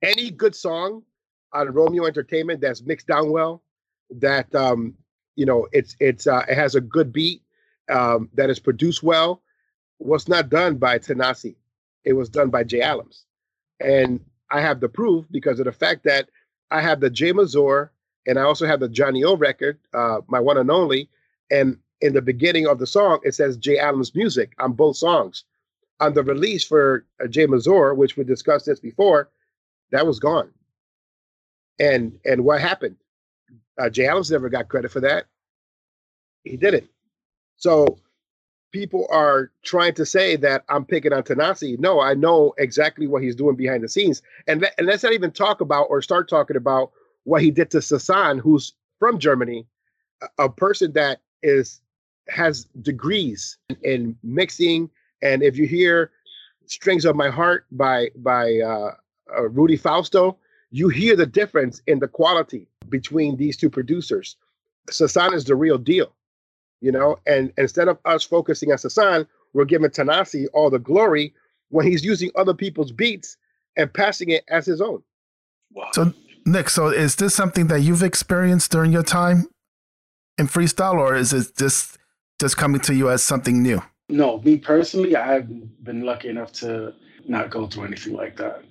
any 0.01 0.31
good 0.31 0.55
song 0.55 1.03
on 1.53 1.71
Romeo 1.73 2.05
Entertainment 2.05 2.61
that's 2.61 2.83
mixed 2.83 3.07
down 3.07 3.31
well, 3.31 3.63
that 4.09 4.53
um, 4.55 4.95
you 5.35 5.45
know 5.45 5.67
it's 5.71 5.95
it's 5.99 6.27
uh, 6.27 6.45
it 6.49 6.55
has 6.55 6.75
a 6.75 6.81
good 6.81 7.11
beat, 7.13 7.41
um, 7.89 8.29
that 8.33 8.49
is 8.49 8.59
produced 8.59 9.03
well, 9.03 9.41
was 9.99 10.27
not 10.27 10.49
done 10.49 10.75
by 10.77 10.99
Tanassi. 10.99 11.55
It 12.03 12.13
was 12.13 12.29
done 12.29 12.49
by 12.49 12.63
Jay 12.63 12.81
Adams, 12.81 13.25
and 13.79 14.19
I 14.51 14.61
have 14.61 14.79
the 14.79 14.89
proof 14.89 15.25
because 15.31 15.59
of 15.59 15.65
the 15.65 15.71
fact 15.71 16.03
that 16.05 16.29
I 16.71 16.81
have 16.81 16.99
the 16.99 17.09
Jay 17.09 17.31
Mazur 17.31 17.91
and 18.27 18.39
I 18.39 18.43
also 18.43 18.65
have 18.65 18.79
the 18.79 18.89
Johnny 18.89 19.23
O 19.23 19.35
record, 19.35 19.79
uh, 19.93 20.21
my 20.27 20.39
one 20.39 20.57
and 20.57 20.71
only. 20.71 21.09
And 21.51 21.77
in 22.01 22.13
the 22.13 22.21
beginning 22.21 22.67
of 22.67 22.79
the 22.79 22.87
song, 22.87 23.19
it 23.23 23.35
says 23.35 23.57
Jay 23.57 23.77
Adams 23.77 24.15
music 24.15 24.53
on 24.59 24.73
both 24.73 24.97
songs. 24.97 25.43
On 25.99 26.13
the 26.13 26.23
release 26.23 26.63
for 26.63 27.05
uh, 27.23 27.27
Jay 27.27 27.45
Mazur, 27.45 27.93
which 27.93 28.17
we 28.17 28.23
discussed 28.23 28.65
this 28.65 28.79
before, 28.79 29.29
that 29.91 30.05
was 30.05 30.19
gone. 30.19 30.51
And 31.79 32.19
and 32.25 32.43
what 32.43 32.61
happened? 32.61 32.97
Uh, 33.77 33.89
Jay 33.89 34.07
Adams 34.07 34.31
never 34.31 34.49
got 34.49 34.67
credit 34.67 34.91
for 34.91 35.01
that. 35.01 35.25
He 36.43 36.57
didn't. 36.57 36.89
So 37.57 37.99
people 38.71 39.07
are 39.09 39.51
trying 39.63 39.93
to 39.93 40.05
say 40.05 40.35
that 40.35 40.65
I'm 40.67 40.83
picking 40.85 41.13
on 41.13 41.23
Tanassi. 41.23 41.79
No, 41.79 42.01
I 42.01 42.13
know 42.13 42.53
exactly 42.57 43.07
what 43.07 43.23
he's 43.23 43.35
doing 43.35 43.55
behind 43.55 43.83
the 43.83 43.87
scenes. 43.87 44.21
And, 44.47 44.69
and 44.77 44.85
let's 44.85 45.03
not 45.03 45.13
even 45.13 45.31
talk 45.31 45.61
about 45.61 45.83
or 45.83 46.01
start 46.01 46.29
talking 46.29 46.57
about 46.57 46.91
what 47.23 47.41
he 47.41 47.51
did 47.51 47.71
to 47.71 47.77
Sasan, 47.77 48.39
who's 48.39 48.73
from 48.99 49.17
Germany, 49.17 49.65
a, 50.21 50.45
a 50.45 50.49
person 50.49 50.91
that 50.93 51.21
is 51.41 51.81
has 52.27 52.65
degrees 52.81 53.57
in 53.83 54.17
mixing. 54.23 54.89
And 55.25 55.41
if 55.41 55.57
you 55.57 55.65
hear 55.65 56.11
"Strings 56.67 57.03
of 57.03 57.15
My 57.15 57.29
Heart" 57.29 57.65
by 57.71 58.09
by 58.17 58.59
uh, 58.59 58.91
uh, 59.35 59.49
Rudy 59.49 59.75
Fausto, 59.75 60.37
you 60.69 60.87
hear 60.89 61.15
the 61.15 61.25
difference 61.25 61.81
in 61.87 61.97
the 61.99 62.07
quality 62.07 62.67
between 62.89 63.35
these 63.37 63.57
two 63.57 63.71
producers. 63.71 64.37
Sasan 64.91 65.33
is 65.33 65.45
the 65.45 65.55
real 65.55 65.79
deal, 65.79 66.13
you 66.79 66.91
know. 66.91 67.17
And 67.25 67.51
instead 67.57 67.87
of 67.87 67.97
us 68.05 68.23
focusing 68.23 68.71
on 68.71 68.77
Sasan, 68.77 69.25
we're 69.53 69.65
giving 69.65 69.89
Tanassi 69.89 70.45
all 70.53 70.69
the 70.69 70.77
glory 70.77 71.33
when 71.69 71.87
he's 71.87 72.05
using 72.05 72.29
other 72.35 72.53
people's 72.53 72.91
beats 72.91 73.35
and 73.75 73.91
passing 73.91 74.29
it 74.29 74.43
as 74.49 74.67
his 74.67 74.79
own. 74.79 75.01
Wow. 75.73 75.89
So 75.93 76.13
Nick, 76.45 76.69
so 76.69 76.89
is 76.89 77.15
this 77.15 77.33
something 77.33 77.65
that 77.67 77.81
you've 77.81 78.03
experienced 78.03 78.71
during 78.71 78.91
your 78.91 79.01
time 79.01 79.47
in 80.37 80.47
freestyle, 80.47 80.99
or 80.99 81.15
is 81.15 81.33
it 81.33 81.57
just 81.57 81.97
just 82.39 82.57
coming 82.57 82.81
to 82.81 82.93
you 82.93 83.09
as 83.09 83.23
something 83.23 83.63
new? 83.63 83.81
No, 84.09 84.39
me 84.41 84.57
personally, 84.57 85.15
I've 85.15 85.47
been 85.83 86.01
lucky 86.01 86.29
enough 86.29 86.51
to 86.53 86.93
not 87.27 87.49
go 87.49 87.67
through 87.67 87.85
anything 87.85 88.13
like 88.13 88.37
that. 88.37 88.63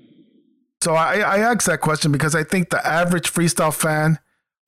So 0.82 0.94
I, 0.94 1.20
I 1.20 1.38
asked 1.38 1.66
that 1.66 1.80
question 1.80 2.12
because 2.12 2.34
I 2.34 2.44
think 2.44 2.70
the 2.70 2.86
average 2.86 3.32
freestyle 3.32 3.74
fan, 3.74 4.18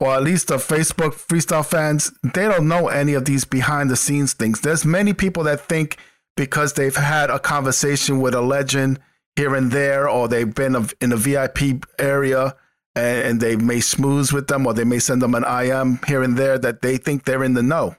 or 0.00 0.14
at 0.14 0.22
least 0.22 0.48
the 0.48 0.56
Facebook 0.56 1.12
freestyle 1.12 1.64
fans, 1.64 2.10
they 2.22 2.48
don't 2.48 2.68
know 2.68 2.88
any 2.88 3.14
of 3.14 3.26
these 3.26 3.44
behind 3.44 3.90
the 3.90 3.96
scenes 3.96 4.32
things. 4.32 4.60
There's 4.60 4.84
many 4.84 5.12
people 5.12 5.44
that 5.44 5.60
think 5.60 5.98
because 6.36 6.72
they've 6.72 6.96
had 6.96 7.30
a 7.30 7.38
conversation 7.38 8.20
with 8.20 8.34
a 8.34 8.40
legend 8.40 8.98
here 9.36 9.54
and 9.54 9.70
there, 9.70 10.08
or 10.08 10.28
they've 10.28 10.54
been 10.54 10.88
in 11.00 11.12
a 11.12 11.16
VIP 11.16 11.84
area 11.98 12.56
and, 12.94 13.40
they 13.40 13.56
may 13.56 13.80
smooth 13.80 14.32
with 14.32 14.46
them 14.48 14.66
or 14.66 14.72
they 14.72 14.84
may 14.84 14.98
send 14.98 15.20
them 15.20 15.34
an 15.34 15.44
IM 15.44 16.00
here 16.06 16.22
and 16.22 16.36
there 16.36 16.58
that 16.58 16.80
they 16.80 16.96
think 16.96 17.24
they're 17.24 17.44
in 17.44 17.54
the 17.54 17.62
know. 17.62 17.94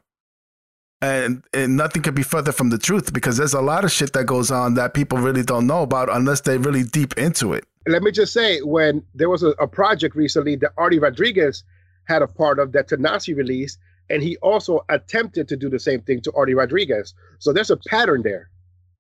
And, 1.02 1.44
and 1.54 1.78
nothing 1.78 2.02
could 2.02 2.16
be 2.16 2.24
further 2.24 2.52
from 2.52 2.70
the 2.70 2.78
truth 2.78 3.14
because 3.14 3.38
there's 3.38 3.54
a 3.54 3.62
lot 3.62 3.86
of 3.86 3.92
shit 3.92 4.14
that 4.14 4.26
goes 4.26 4.50
on 4.50 4.74
that 4.76 4.96
people 4.96 5.20
really 5.20 5.44
don't 5.44 5.68
know 5.68 5.84
about 5.84 6.10
unless 6.12 6.42
they're 6.42 6.58
really 6.58 6.84
deep 6.84 7.16
into 7.18 7.54
it. 7.54 7.66
Let 7.88 8.02
me 8.02 8.12
just 8.12 8.34
say, 8.34 8.62
when 8.62 9.04
there 9.14 9.30
was 9.30 9.44
a, 9.44 9.50
a 9.60 9.68
project 9.68 10.16
recently 10.16 10.56
that 10.58 10.72
Artie 10.78 11.00
Rodriguez 11.00 11.64
had 12.06 12.22
a 12.22 12.28
part 12.28 12.58
of 12.58 12.72
that 12.72 12.90
Tanassi 12.90 13.36
released, 13.36 13.78
and 14.10 14.24
he 14.24 14.38
also 14.38 14.84
attempted 14.90 15.48
to 15.50 15.58
do 15.58 15.70
the 15.70 15.80
same 15.80 16.02
thing 16.02 16.22
to 16.22 16.32
Artie 16.34 16.54
Rodriguez. 16.54 17.14
So 17.40 17.54
there's 17.54 17.70
a 17.70 17.78
pattern 17.78 18.24
there. 18.24 18.50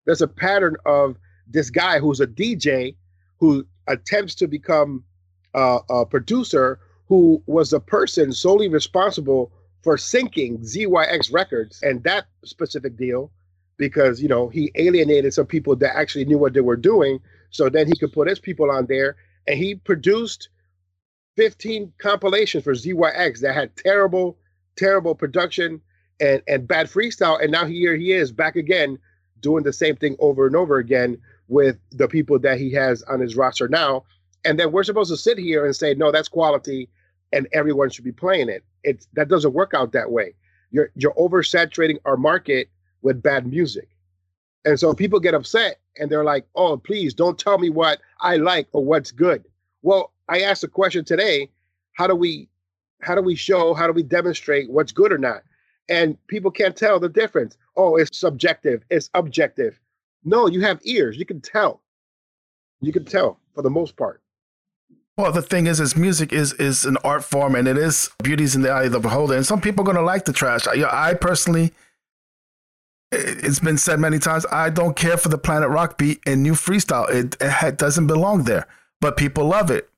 There's 0.06 0.22
a 0.22 0.28
pattern 0.28 0.76
of 0.86 1.18
this 1.48 1.70
guy 1.70 2.00
who's 2.00 2.20
a 2.20 2.28
DJ 2.28 2.96
who 3.40 3.66
attempts 3.88 4.36
to 4.36 4.48
become 4.48 5.04
uh, 5.54 5.80
a 5.90 6.06
producer 6.06 6.80
who 7.08 7.42
was 7.46 7.70
the 7.70 7.80
person 7.80 8.34
solely 8.34 8.68
responsible 8.68 9.52
for 9.88 9.96
syncing 9.96 10.60
ZYX 10.60 11.32
records 11.32 11.82
and 11.82 12.04
that 12.04 12.26
specific 12.44 12.98
deal 12.98 13.32
because 13.78 14.22
you 14.22 14.28
know 14.28 14.50
he 14.50 14.70
alienated 14.76 15.34
some 15.34 15.46
people 15.46 15.78
that 15.78 15.96
actually 15.96 16.26
knew 16.26 16.38
what 16.38 16.54
they 16.54 16.60
were 16.60 16.76
doing. 16.76 17.22
So 17.52 17.70
then 17.70 17.88
he 17.88 17.96
could 17.98 18.12
put 18.12 18.28
his 18.28 18.38
people 18.38 18.70
on 18.70 18.88
there 18.88 19.16
and 19.48 19.58
he 19.58 19.76
produced 19.76 20.50
15 21.38 21.94
compilations 22.00 22.66
for 22.66 22.74
ZYX 22.74 23.40
that 23.40 23.54
had 23.54 23.78
terrible 23.78 24.38
terrible 24.76 25.16
production 25.16 25.80
and 26.20 26.42
and 26.50 26.68
bad 26.68 26.88
freestyle. 26.88 27.42
And 27.42 27.50
now 27.50 27.64
here 27.64 27.96
he 27.96 28.12
is 28.12 28.34
back 28.34 28.58
again 28.58 29.00
doing 29.40 29.64
the 29.64 29.72
same 29.72 29.96
thing 29.96 30.18
over 30.20 30.48
and 30.48 30.56
over 30.58 30.80
again 30.80 31.18
with 31.48 31.78
the 31.94 32.10
people 32.10 32.40
that 32.40 32.60
he 32.60 32.74
has 32.74 33.04
on 33.04 33.22
his 33.22 33.38
roster 33.38 33.70
now. 33.70 34.04
And 34.44 34.60
then 34.60 34.74
we're 34.74 34.84
supposed 34.84 35.12
to 35.12 35.18
sit 35.18 35.38
here 35.38 35.66
and 35.66 35.74
say 35.74 35.94
no 35.94 36.12
that's 36.12 36.28
quality 36.28 36.90
and 37.32 37.48
everyone 37.54 37.90
should 37.90 38.04
be 38.04 38.12
playing 38.12 38.50
it 38.50 38.66
it's 38.88 39.08
that 39.14 39.28
doesn't 39.28 39.54
work 39.54 39.74
out 39.74 39.92
that 39.92 40.12
way. 40.12 40.34
You're 40.72 40.92
you're 40.96 41.14
oversaturating 41.14 41.98
our 42.06 42.18
market 42.18 42.70
with 43.02 43.22
bad 43.22 43.46
music. 43.46 43.90
And 44.66 44.80
so 44.80 44.94
people 44.94 45.20
get 45.20 45.34
upset 45.34 45.80
and 45.98 46.10
they're 46.10 46.24
like 46.24 46.48
oh 46.56 46.78
please 46.78 47.14
don't 47.14 47.38
tell 47.38 47.58
me 47.58 47.70
what 47.70 48.00
i 48.22 48.38
like 48.38 48.68
or 48.72 48.84
what's 48.84 49.12
good. 49.12 49.46
Well 49.82 50.14
i 50.30 50.42
asked 50.42 50.64
a 50.64 50.68
question 50.68 51.04
today 51.04 51.50
how 51.94 52.08
do 52.08 52.16
we 52.16 52.50
how 53.02 53.14
do 53.14 53.22
we 53.22 53.36
show 53.36 53.74
how 53.74 53.88
do 53.88 53.94
we 53.94 54.04
demonstrate 54.04 54.72
what's 54.72 54.92
good 54.92 55.12
or 55.12 55.18
not? 55.18 55.44
And 55.90 56.18
people 56.28 56.52
can't 56.52 56.76
tell 56.76 57.00
the 57.00 57.10
difference. 57.10 57.58
Oh 57.76 57.98
it's 57.98 58.18
subjective 58.18 58.84
it's 58.90 59.10
objective. 59.14 59.80
No 60.24 60.48
you 60.48 60.62
have 60.62 60.80
ears. 60.84 61.18
You 61.18 61.26
can 61.26 61.42
tell. 61.42 61.82
You 62.80 62.94
can 62.94 63.06
tell 63.06 63.40
for 63.54 63.64
the 63.64 63.70
most 63.70 63.98
part 63.98 64.22
well, 65.18 65.32
the 65.32 65.42
thing 65.42 65.66
is, 65.66 65.80
is 65.80 65.96
music 65.96 66.32
is 66.32 66.54
is 66.54 66.86
an 66.86 66.98
art 67.04 67.24
form, 67.24 67.56
and 67.56 67.68
it 67.68 67.78
is 67.78 68.10
beauty's 68.24 68.56
in 68.56 68.62
the 68.62 68.70
eye 68.70 68.84
of 68.84 68.92
the 68.92 69.00
beholder. 69.00 69.36
And 69.36 69.46
some 69.46 69.60
people 69.60 69.84
are 69.84 69.92
gonna 69.92 70.06
like 70.06 70.26
the 70.26 70.34
trash. 70.34 70.68
I, 70.68 71.10
I 71.10 71.16
personally, 71.16 71.74
it's 73.12 73.60
been 73.60 73.80
said 73.80 74.00
many 74.00 74.20
times, 74.20 74.46
I 74.52 74.70
don't 74.70 74.96
care 74.96 75.18
for 75.18 75.30
the 75.30 75.38
Planet 75.40 75.70
Rock 75.70 75.98
beat 75.98 76.20
and 76.28 76.44
new 76.44 76.54
freestyle. 76.54 77.10
It, 77.10 77.36
it 77.42 77.78
doesn't 77.78 78.06
belong 78.06 78.44
there, 78.44 78.68
but 79.02 79.18
people 79.18 79.46
love 79.46 79.72
it, 79.72 79.90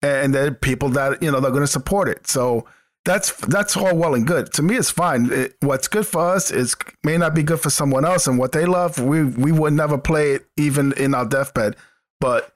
and 0.00 0.32
there 0.32 0.46
are 0.46 0.50
people 0.52 0.90
that 0.90 1.20
you 1.22 1.30
know 1.32 1.40
they're 1.40 1.50
gonna 1.50 1.66
support 1.66 2.08
it. 2.08 2.28
So 2.28 2.64
that's 3.04 3.32
that's 3.46 3.76
all 3.76 3.96
well 3.96 4.14
and 4.14 4.28
good. 4.28 4.52
To 4.52 4.62
me, 4.62 4.76
it's 4.76 4.90
fine. 4.90 5.32
It, 5.32 5.56
what's 5.60 5.88
good 5.88 6.06
for 6.06 6.20
us 6.20 6.52
is 6.52 6.76
may 7.02 7.18
not 7.18 7.34
be 7.34 7.42
good 7.42 7.60
for 7.60 7.70
someone 7.70 8.04
else, 8.04 8.28
and 8.28 8.38
what 8.38 8.52
they 8.52 8.64
love, 8.64 9.00
we 9.00 9.24
we 9.24 9.50
would 9.50 9.72
never 9.72 9.98
play 9.98 10.34
it 10.34 10.46
even 10.56 10.92
in 10.92 11.16
our 11.16 11.26
deathbed, 11.26 11.74
but 12.20 12.54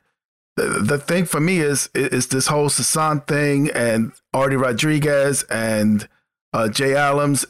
the, 0.57 0.83
the 0.83 0.99
thing 0.99 1.25
for 1.25 1.41
me 1.41 1.59
is 1.59 1.89
is 1.95 2.29
this 2.29 2.47
whole 2.47 2.69
Sasan 2.69 3.27
thing 3.27 3.71
and 3.71 4.13
Artie 4.35 4.57
Rodriguez 4.57 5.45
and 5.45 6.09
uh, 6.53 6.69
Jay 6.69 6.95
Adams, 6.95 7.47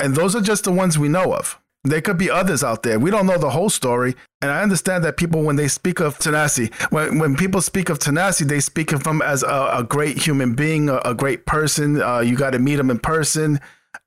and 0.00 0.14
those 0.14 0.34
are 0.34 0.40
just 0.40 0.64
the 0.64 0.72
ones 0.72 0.98
we 0.98 1.08
know 1.08 1.34
of. 1.34 1.60
There 1.82 2.02
could 2.02 2.18
be 2.18 2.30
others 2.30 2.62
out 2.62 2.82
there. 2.82 2.98
We 2.98 3.10
don't 3.10 3.26
know 3.26 3.38
the 3.38 3.50
whole 3.50 3.70
story. 3.70 4.14
And 4.42 4.50
I 4.50 4.62
understand 4.62 5.02
that 5.04 5.16
people, 5.16 5.42
when 5.42 5.56
they 5.56 5.68
speak 5.68 5.98
of 5.98 6.18
Tanassi, 6.18 6.72
when, 6.92 7.18
when 7.18 7.36
people 7.36 7.62
speak 7.62 7.88
of 7.88 7.98
Tanassi, 7.98 8.46
they 8.46 8.60
speak 8.60 8.92
of 8.92 9.06
him 9.06 9.22
as 9.22 9.42
a, 9.42 9.70
a 9.78 9.84
great 9.88 10.18
human 10.18 10.54
being, 10.54 10.90
a, 10.90 10.98
a 10.98 11.14
great 11.14 11.46
person. 11.46 12.02
Uh, 12.02 12.20
you 12.20 12.36
got 12.36 12.50
to 12.50 12.58
meet 12.58 12.78
him 12.78 12.90
in 12.90 12.98
person. 12.98 13.60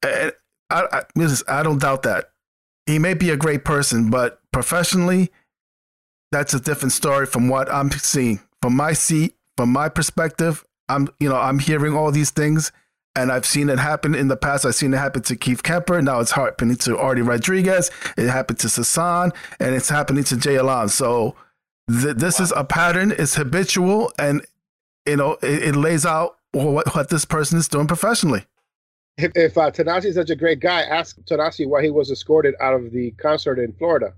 And 0.04 0.34
I, 0.70 0.86
I, 0.92 1.04
I 1.48 1.64
don't 1.64 1.82
doubt 1.82 2.04
that. 2.04 2.30
He 2.86 3.00
may 3.00 3.16
be 3.16 3.32
a 3.32 3.38
great 3.38 3.66
person, 3.66 4.12
but 4.12 4.40
professionally, 4.52 5.32
that's 6.34 6.54
a 6.54 6.60
different 6.60 6.92
story 6.92 7.25
from 7.25 7.48
what 7.48 7.72
I'm 7.72 7.92
seeing. 7.92 8.40
From 8.62 8.75
my 8.75 8.94
seat, 8.94 9.36
from 9.58 9.70
my 9.70 9.90
perspective, 9.90 10.66
I'm 10.90 11.08
you 11.20 11.30
know, 11.30 11.38
I'm 11.38 11.60
hearing 11.60 11.96
all 11.96 12.12
these 12.12 12.32
things 12.32 12.72
and 13.16 13.32
I've 13.32 13.46
seen 13.46 13.70
it 13.70 13.80
happen 13.80 14.16
in 14.16 14.28
the 14.28 14.38
past. 14.38 14.66
I've 14.66 14.75
seen 14.75 14.94
it 14.94 14.98
happen 14.98 15.22
to 15.24 15.36
Keith 15.36 15.63
Kemper. 15.63 16.02
Now 16.02 16.20
it's 16.20 16.32
happening 16.32 16.75
to 16.78 16.98
Artie 16.98 17.22
Rodriguez. 17.22 17.92
It 18.18 18.30
happened 18.30 18.60
to 18.60 18.68
Sasan, 18.68 19.34
and 19.60 19.75
it's 19.75 19.90
happening 19.90 20.24
to 20.25 20.38
Jay 20.38 20.58
Alan. 20.58 20.90
So 20.90 21.36
th- 21.90 22.18
this 22.18 22.40
wow. 22.40 22.44
is 22.44 22.54
a 22.56 22.63
pattern. 22.63 23.13
It's 23.18 23.36
habitual, 23.36 24.12
and 24.18 24.46
you 25.06 25.18
know 25.18 25.34
it, 25.44 25.63
it 25.63 25.75
lays 25.75 26.06
out 26.06 26.38
what, 26.52 26.94
what 26.96 27.10
this 27.10 27.25
person 27.25 27.58
is 27.58 27.68
doing 27.68 27.88
professionally. 27.88 28.46
If, 29.18 29.32
if 29.36 29.58
uh, 29.60 29.70
is 30.04 30.16
such 30.16 30.32
a 30.32 30.36
great 30.36 30.60
guy, 30.60 30.82
ask 30.82 31.20
Tanassi 31.22 31.68
why 31.68 31.84
he 31.84 31.92
was 31.92 32.10
escorted 32.10 32.56
out 32.60 32.74
of 32.74 32.92
the 32.92 33.12
concert 33.12 33.60
in 33.60 33.72
Florida. 33.74 34.13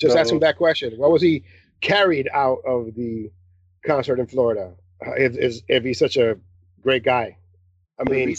Just 0.00 0.16
ask 0.16 0.32
him 0.32 0.40
that 0.40 0.56
question. 0.56 0.92
What 0.96 1.10
was 1.10 1.22
he 1.22 1.44
carried 1.80 2.28
out 2.32 2.58
of 2.66 2.94
the 2.94 3.30
concert 3.84 4.18
in 4.18 4.26
Florida? 4.26 4.72
Uh, 5.06 5.12
if, 5.12 5.36
if, 5.36 5.54
if 5.68 5.84
he's 5.84 5.98
such 5.98 6.16
a 6.16 6.36
great 6.82 7.04
guy, 7.04 7.36
I 7.98 8.10
mean, 8.10 8.34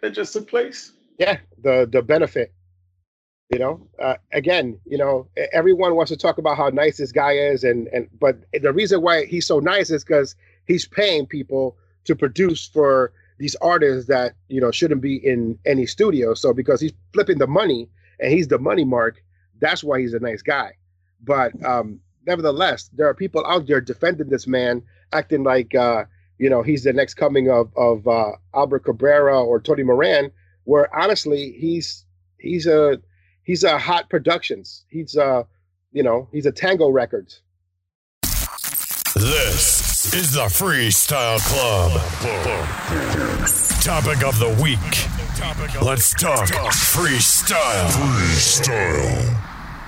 that 0.00 0.10
just 0.10 0.32
took 0.32 0.48
place. 0.48 0.92
Yeah, 1.18 1.38
the 1.62 1.88
the 1.90 2.02
benefit. 2.02 2.52
You 3.52 3.60
know, 3.60 3.88
uh, 4.02 4.16
again, 4.32 4.80
you 4.84 4.98
know, 4.98 5.28
everyone 5.52 5.94
wants 5.94 6.10
to 6.10 6.16
talk 6.16 6.38
about 6.38 6.56
how 6.56 6.68
nice 6.68 6.96
this 6.96 7.12
guy 7.12 7.32
is, 7.32 7.64
and 7.64 7.88
and 7.88 8.08
but 8.18 8.38
the 8.52 8.72
reason 8.72 9.02
why 9.02 9.24
he's 9.24 9.46
so 9.46 9.60
nice 9.60 9.90
is 9.90 10.04
because 10.04 10.34
he's 10.66 10.86
paying 10.86 11.26
people 11.26 11.76
to 12.04 12.16
produce 12.16 12.66
for 12.66 13.12
these 13.38 13.54
artists 13.56 14.08
that 14.08 14.34
you 14.48 14.60
know 14.60 14.70
shouldn't 14.70 15.00
be 15.00 15.16
in 15.16 15.58
any 15.64 15.86
studio. 15.86 16.34
So 16.34 16.52
because 16.52 16.80
he's 16.80 16.92
flipping 17.12 17.38
the 17.38 17.46
money 17.46 17.88
and 18.20 18.32
he's 18.32 18.48
the 18.48 18.58
money 18.58 18.84
mark, 18.84 19.22
that's 19.60 19.82
why 19.84 20.00
he's 20.00 20.14
a 20.14 20.20
nice 20.20 20.42
guy. 20.42 20.72
But 21.22 21.52
um, 21.64 22.00
nevertheless, 22.26 22.90
there 22.92 23.08
are 23.08 23.14
people 23.14 23.44
out 23.46 23.66
there 23.66 23.80
defending 23.80 24.28
this 24.28 24.46
man, 24.46 24.82
acting 25.12 25.44
like 25.44 25.74
uh, 25.74 26.04
you 26.38 26.50
know 26.50 26.62
he's 26.62 26.84
the 26.84 26.92
next 26.92 27.14
coming 27.14 27.50
of 27.50 27.70
of 27.76 28.06
uh, 28.06 28.32
Albert 28.54 28.84
Cabrera 28.84 29.42
or 29.42 29.60
Tony 29.60 29.82
Moran. 29.82 30.30
Where 30.64 30.94
honestly, 30.96 31.52
he's 31.58 32.04
he's 32.38 32.66
a 32.66 33.00
he's 33.42 33.64
a 33.64 33.78
Hot 33.78 34.10
Productions. 34.10 34.84
He's 34.90 35.16
a 35.16 35.46
you 35.92 36.02
know 36.02 36.28
he's 36.32 36.46
a 36.46 36.52
Tango 36.52 36.88
Records. 36.90 37.42
This 39.14 40.12
is 40.12 40.32
the 40.32 40.40
Freestyle 40.40 41.38
Club. 41.48 41.92
Topic 43.80 44.22
of 44.24 44.38
the 44.38 44.50
week. 44.62 44.78
Let's 45.82 46.12
talk 46.12 46.48
freestyle. 46.48 47.35
Freestyle. 47.46 49.38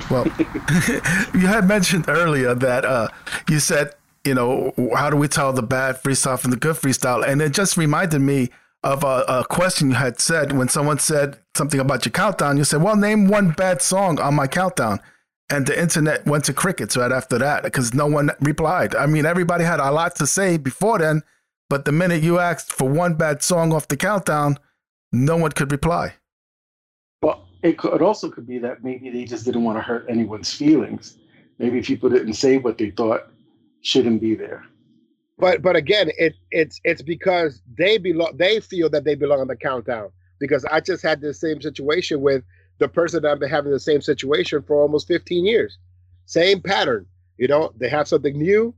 Well, 0.08 0.24
you 1.34 1.48
had 1.48 1.66
mentioned 1.66 2.04
earlier 2.08 2.54
that 2.54 2.84
uh, 2.84 3.08
you 3.48 3.58
said, 3.58 3.94
you 4.24 4.34
know, 4.34 4.72
how 4.94 5.10
do 5.10 5.16
we 5.16 5.26
tell 5.26 5.52
the 5.52 5.62
bad 5.62 6.00
freestyle 6.02 6.38
from 6.38 6.52
the 6.52 6.56
good 6.56 6.76
freestyle? 6.76 7.26
And 7.26 7.42
it 7.42 7.52
just 7.52 7.76
reminded 7.76 8.20
me 8.20 8.50
of 8.84 9.02
a, 9.02 9.24
a, 9.26 9.44
question 9.44 9.90
you 9.90 9.96
had 9.96 10.20
said 10.20 10.52
when 10.52 10.68
someone 10.68 11.00
said 11.00 11.38
something 11.56 11.80
about 11.80 12.06
your 12.06 12.12
countdown. 12.12 12.58
You 12.58 12.64
said, 12.64 12.80
well, 12.80 12.94
name 12.94 13.26
one 13.26 13.50
bad 13.50 13.82
song 13.82 14.20
on 14.20 14.34
my 14.34 14.46
countdown. 14.46 15.00
And 15.50 15.66
the 15.66 15.80
internet 15.80 16.24
went 16.26 16.44
to 16.44 16.52
crickets 16.52 16.96
right 16.96 17.10
after 17.10 17.38
that 17.38 17.64
because 17.64 17.92
no 17.92 18.06
one 18.06 18.30
replied. 18.40 18.94
I 18.94 19.06
mean, 19.06 19.26
everybody 19.26 19.64
had 19.64 19.80
a 19.80 19.90
lot 19.90 20.14
to 20.16 20.26
say 20.26 20.58
before 20.58 20.98
then, 20.98 21.22
but 21.68 21.86
the 21.86 21.92
minute 21.92 22.22
you 22.22 22.38
asked 22.38 22.72
for 22.72 22.88
one 22.88 23.14
bad 23.14 23.42
song 23.42 23.72
off 23.72 23.88
the 23.88 23.96
countdown, 23.96 24.58
no 25.10 25.36
one 25.36 25.50
could 25.52 25.72
reply. 25.72 26.14
It 27.62 27.78
could 27.78 27.94
it 27.94 28.02
also 28.02 28.30
could 28.30 28.46
be 28.46 28.58
that 28.58 28.84
maybe 28.84 29.10
they 29.10 29.24
just 29.24 29.44
didn't 29.44 29.64
want 29.64 29.78
to 29.78 29.82
hurt 29.82 30.06
anyone's 30.08 30.52
feelings. 30.52 31.18
Maybe 31.58 31.82
people 31.82 32.08
didn't 32.08 32.34
say 32.34 32.58
what 32.58 32.78
they 32.78 32.90
thought 32.90 33.30
shouldn't 33.82 34.20
be 34.20 34.34
there. 34.34 34.64
But 35.38 35.62
but 35.62 35.76
again, 35.76 36.10
it 36.18 36.34
it's 36.50 36.80
it's 36.84 37.02
because 37.02 37.62
they 37.76 37.98
belong. 37.98 38.36
They 38.36 38.60
feel 38.60 38.88
that 38.90 39.04
they 39.04 39.14
belong 39.14 39.40
on 39.40 39.48
the 39.48 39.56
countdown. 39.56 40.10
Because 40.40 40.64
I 40.66 40.80
just 40.80 41.02
had 41.02 41.20
the 41.20 41.34
same 41.34 41.60
situation 41.60 42.20
with 42.20 42.44
the 42.78 42.88
person 42.88 43.22
that 43.22 43.32
I've 43.32 43.40
been 43.40 43.48
having 43.48 43.72
the 43.72 43.80
same 43.80 44.00
situation 44.00 44.62
for 44.62 44.80
almost 44.80 45.08
15 45.08 45.44
years. 45.44 45.78
Same 46.26 46.60
pattern. 46.60 47.06
You 47.38 47.48
know, 47.48 47.72
they 47.76 47.88
have 47.88 48.06
something 48.06 48.38
new 48.38 48.74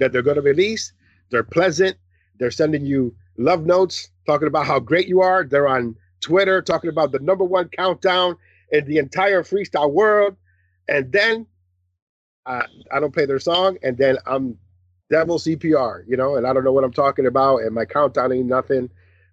that 0.00 0.12
they're 0.12 0.22
going 0.22 0.36
to 0.36 0.42
release. 0.42 0.92
They're 1.30 1.44
pleasant. 1.44 1.96
They're 2.38 2.50
sending 2.50 2.84
you 2.84 3.14
love 3.38 3.66
notes, 3.66 4.08
talking 4.26 4.48
about 4.48 4.66
how 4.66 4.80
great 4.80 5.06
you 5.06 5.20
are. 5.20 5.44
They're 5.44 5.68
on 5.68 5.96
Twitter 6.24 6.62
talking 6.62 6.88
about 6.90 7.12
the 7.12 7.18
number 7.18 7.44
one 7.44 7.68
countdown 7.68 8.36
in 8.72 8.86
the 8.86 8.98
entire 8.98 9.42
freestyle 9.42 9.92
world. 9.92 10.36
And 10.88 11.12
then 11.12 11.46
uh, 12.46 12.62
I 12.90 13.00
don't 13.00 13.12
play 13.12 13.26
their 13.26 13.38
song, 13.38 13.78
and 13.82 13.96
then 13.96 14.18
I'm 14.26 14.58
devil 15.10 15.38
CPR, 15.38 16.02
you 16.08 16.16
know, 16.16 16.36
and 16.36 16.46
I 16.46 16.52
don't 16.52 16.64
know 16.64 16.72
what 16.72 16.84
I'm 16.84 16.92
talking 16.92 17.26
about, 17.26 17.58
and 17.58 17.74
my 17.74 17.84
countdown 17.84 18.32
ain't 18.32 18.46
nothing. 18.46 18.90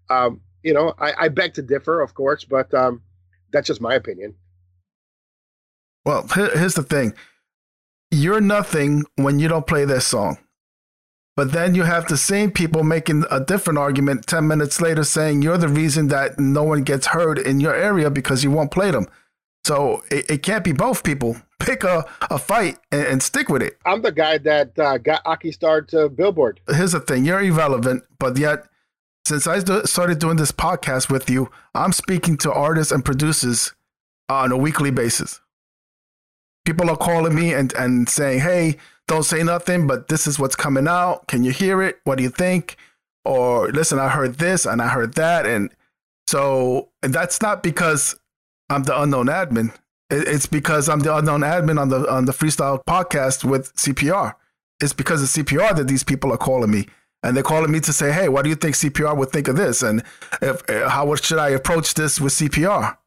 Um, 0.10 0.42
you 0.64 0.74
know, 0.74 0.94
I, 1.00 1.14
I 1.18 1.30
beg 1.30 1.54
to 1.56 1.62
differ, 1.62 2.02
of 2.02 2.14
course, 2.14 2.44
but 2.44 2.74
um, 2.74 3.02
that's 3.52 3.68
just 3.68 3.82
my 3.82 3.96
opinion. 3.96 4.36
Well, 6.06 6.28
here's 6.34 6.76
the 6.76 6.84
thing 6.84 7.14
you're 8.12 8.42
nothing 8.42 9.04
when 9.16 9.40
you 9.40 9.48
don't 9.48 9.66
play 9.66 9.86
this 9.86 10.06
song. 10.06 10.38
But 11.42 11.54
then 11.54 11.74
you 11.74 11.82
have 11.82 12.06
the 12.06 12.18
same 12.18 12.52
people 12.52 12.84
making 12.84 13.26
a 13.32 13.40
different 13.40 13.80
argument 13.80 14.28
10 14.28 14.48
minutes 14.48 14.80
later 14.80 15.04
saying 15.04 15.42
you're 15.42 15.58
the 15.58 15.68
reason 15.68 16.08
that 16.10 16.40
no 16.40 16.62
one 16.62 16.84
gets 16.84 17.08
heard 17.08 17.40
in 17.40 17.60
your 17.60 17.74
area 17.74 18.12
because 18.12 18.44
you 18.44 18.52
won't 18.52 18.70
play 18.70 18.92
them. 18.92 19.08
So 19.66 20.04
it, 20.12 20.30
it 20.30 20.44
can't 20.44 20.64
be 20.64 20.72
both 20.72 21.04
people. 21.04 21.38
Pick 21.60 21.84
a, 21.84 22.06
a 22.30 22.38
fight 22.38 22.78
and, 22.92 23.08
and 23.08 23.24
stick 23.24 23.50
with 23.50 23.64
it. 23.64 23.80
I'm 23.88 24.04
the 24.04 24.12
guy 24.12 24.38
that 24.38 24.78
uh, 24.78 25.00
got 25.00 25.24
Aki 25.26 25.54
Star 25.54 25.82
to 25.82 26.10
Billboard. 26.10 26.60
Here's 26.68 26.92
the 26.92 27.00
thing 27.00 27.26
you're 27.26 27.42
irrelevant, 27.42 28.04
but 28.20 28.38
yet 28.38 28.68
since 29.26 29.48
I 29.48 29.58
started 29.86 30.20
doing 30.20 30.38
this 30.38 30.52
podcast 30.52 31.10
with 31.10 31.28
you, 31.28 31.50
I'm 31.74 31.92
speaking 31.92 32.38
to 32.38 32.54
artists 32.54 32.92
and 32.92 33.04
producers 33.04 33.74
on 34.30 34.52
a 34.52 34.58
weekly 34.58 34.92
basis. 34.92 35.42
People 36.66 36.90
are 36.90 36.98
calling 36.98 37.36
me 37.36 37.54
and, 37.54 37.74
and 37.74 38.08
saying, 38.08 38.40
hey, 38.40 38.78
don't 39.08 39.24
say 39.24 39.44
nothing, 39.44 39.88
but 39.88 40.08
this 40.08 40.28
is 40.28 40.40
what's 40.40 40.56
coming 40.56 40.88
out. 40.88 41.28
Can 41.28 41.44
you 41.44 41.52
hear 41.52 41.82
it? 41.82 42.00
What 42.04 42.18
do 42.18 42.24
you 42.24 42.30
think? 42.30 42.78
Or 43.26 43.70
listen, 43.70 44.00
I 44.00 44.10
heard 44.10 44.36
this 44.36 44.66
and 44.66 44.82
I 44.82 44.88
heard 44.88 45.16
that. 45.16 45.46
And 45.46 45.70
so 46.28 46.90
and 47.04 47.14
that's 47.14 47.42
not 47.42 47.62
because 47.62 48.18
I'm 48.70 48.84
the 48.84 49.00
unknown 49.00 49.28
admin. 49.28 49.74
It's 50.10 50.46
because 50.46 50.90
I'm 50.90 51.02
the 51.02 51.16
unknown 51.16 51.42
admin 51.42 51.80
on 51.80 51.90
the 51.90 52.10
on 52.12 52.26
the 52.26 52.32
freestyle 52.32 52.82
podcast 52.88 53.44
with 53.44 53.74
CPR. 53.76 54.36
It's 54.82 54.94
because 54.94 55.22
of 55.22 55.46
CPR 55.46 55.76
that 55.76 55.88
these 55.88 56.04
people 56.04 56.32
are 56.32 56.38
calling 56.38 56.72
me 56.72 56.88
and 57.22 57.36
they're 57.36 57.44
calling 57.44 57.72
me 57.72 57.80
to 57.82 57.94
say, 57.94 58.12
"Hey, 58.12 58.30
what 58.30 58.44
do 58.44 58.50
you 58.50 58.56
think 58.56 58.76
CPR 58.76 59.16
would 59.16 59.32
think 59.32 59.48
of 59.48 59.56
this?" 59.56 59.84
And 59.84 60.04
if, 60.42 60.68
uh, 60.70 60.90
how 60.90 61.14
should 61.16 61.38
I 61.38 61.50
approach 61.50 61.94
this 61.94 62.20
with 62.20 62.34
CPR? 62.34 62.98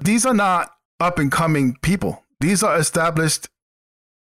These 0.00 0.24
are 0.24 0.34
not 0.34 0.75
up 1.00 1.18
and 1.18 1.30
coming 1.30 1.76
people. 1.82 2.24
These 2.40 2.62
are 2.62 2.76
established 2.78 3.48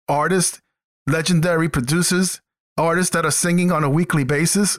artists, 0.09 0.61
legendary 1.07 1.69
producers, 1.69 2.41
artists 2.77 3.13
that 3.15 3.25
are 3.25 3.31
singing 3.31 3.71
on 3.73 3.85
a 3.85 3.91
weekly 3.91 4.25
basis. 4.25 4.79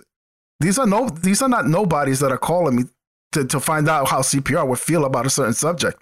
These 0.60 0.77
are 0.77 0.88
no, 0.88 1.10
these 1.10 1.41
are 1.41 1.49
not 1.49 1.67
nobodies 1.67 2.19
that 2.19 2.32
are 2.32 2.38
calling 2.38 2.75
me 2.75 2.84
to, 3.32 3.45
to 3.45 3.60
find 3.60 3.89
out 3.89 4.10
how 4.10 4.21
CPR 4.21 4.67
would 4.67 4.80
feel 4.80 5.06
about 5.06 5.25
a 5.25 5.30
certain 5.30 5.54
subject. 5.54 6.01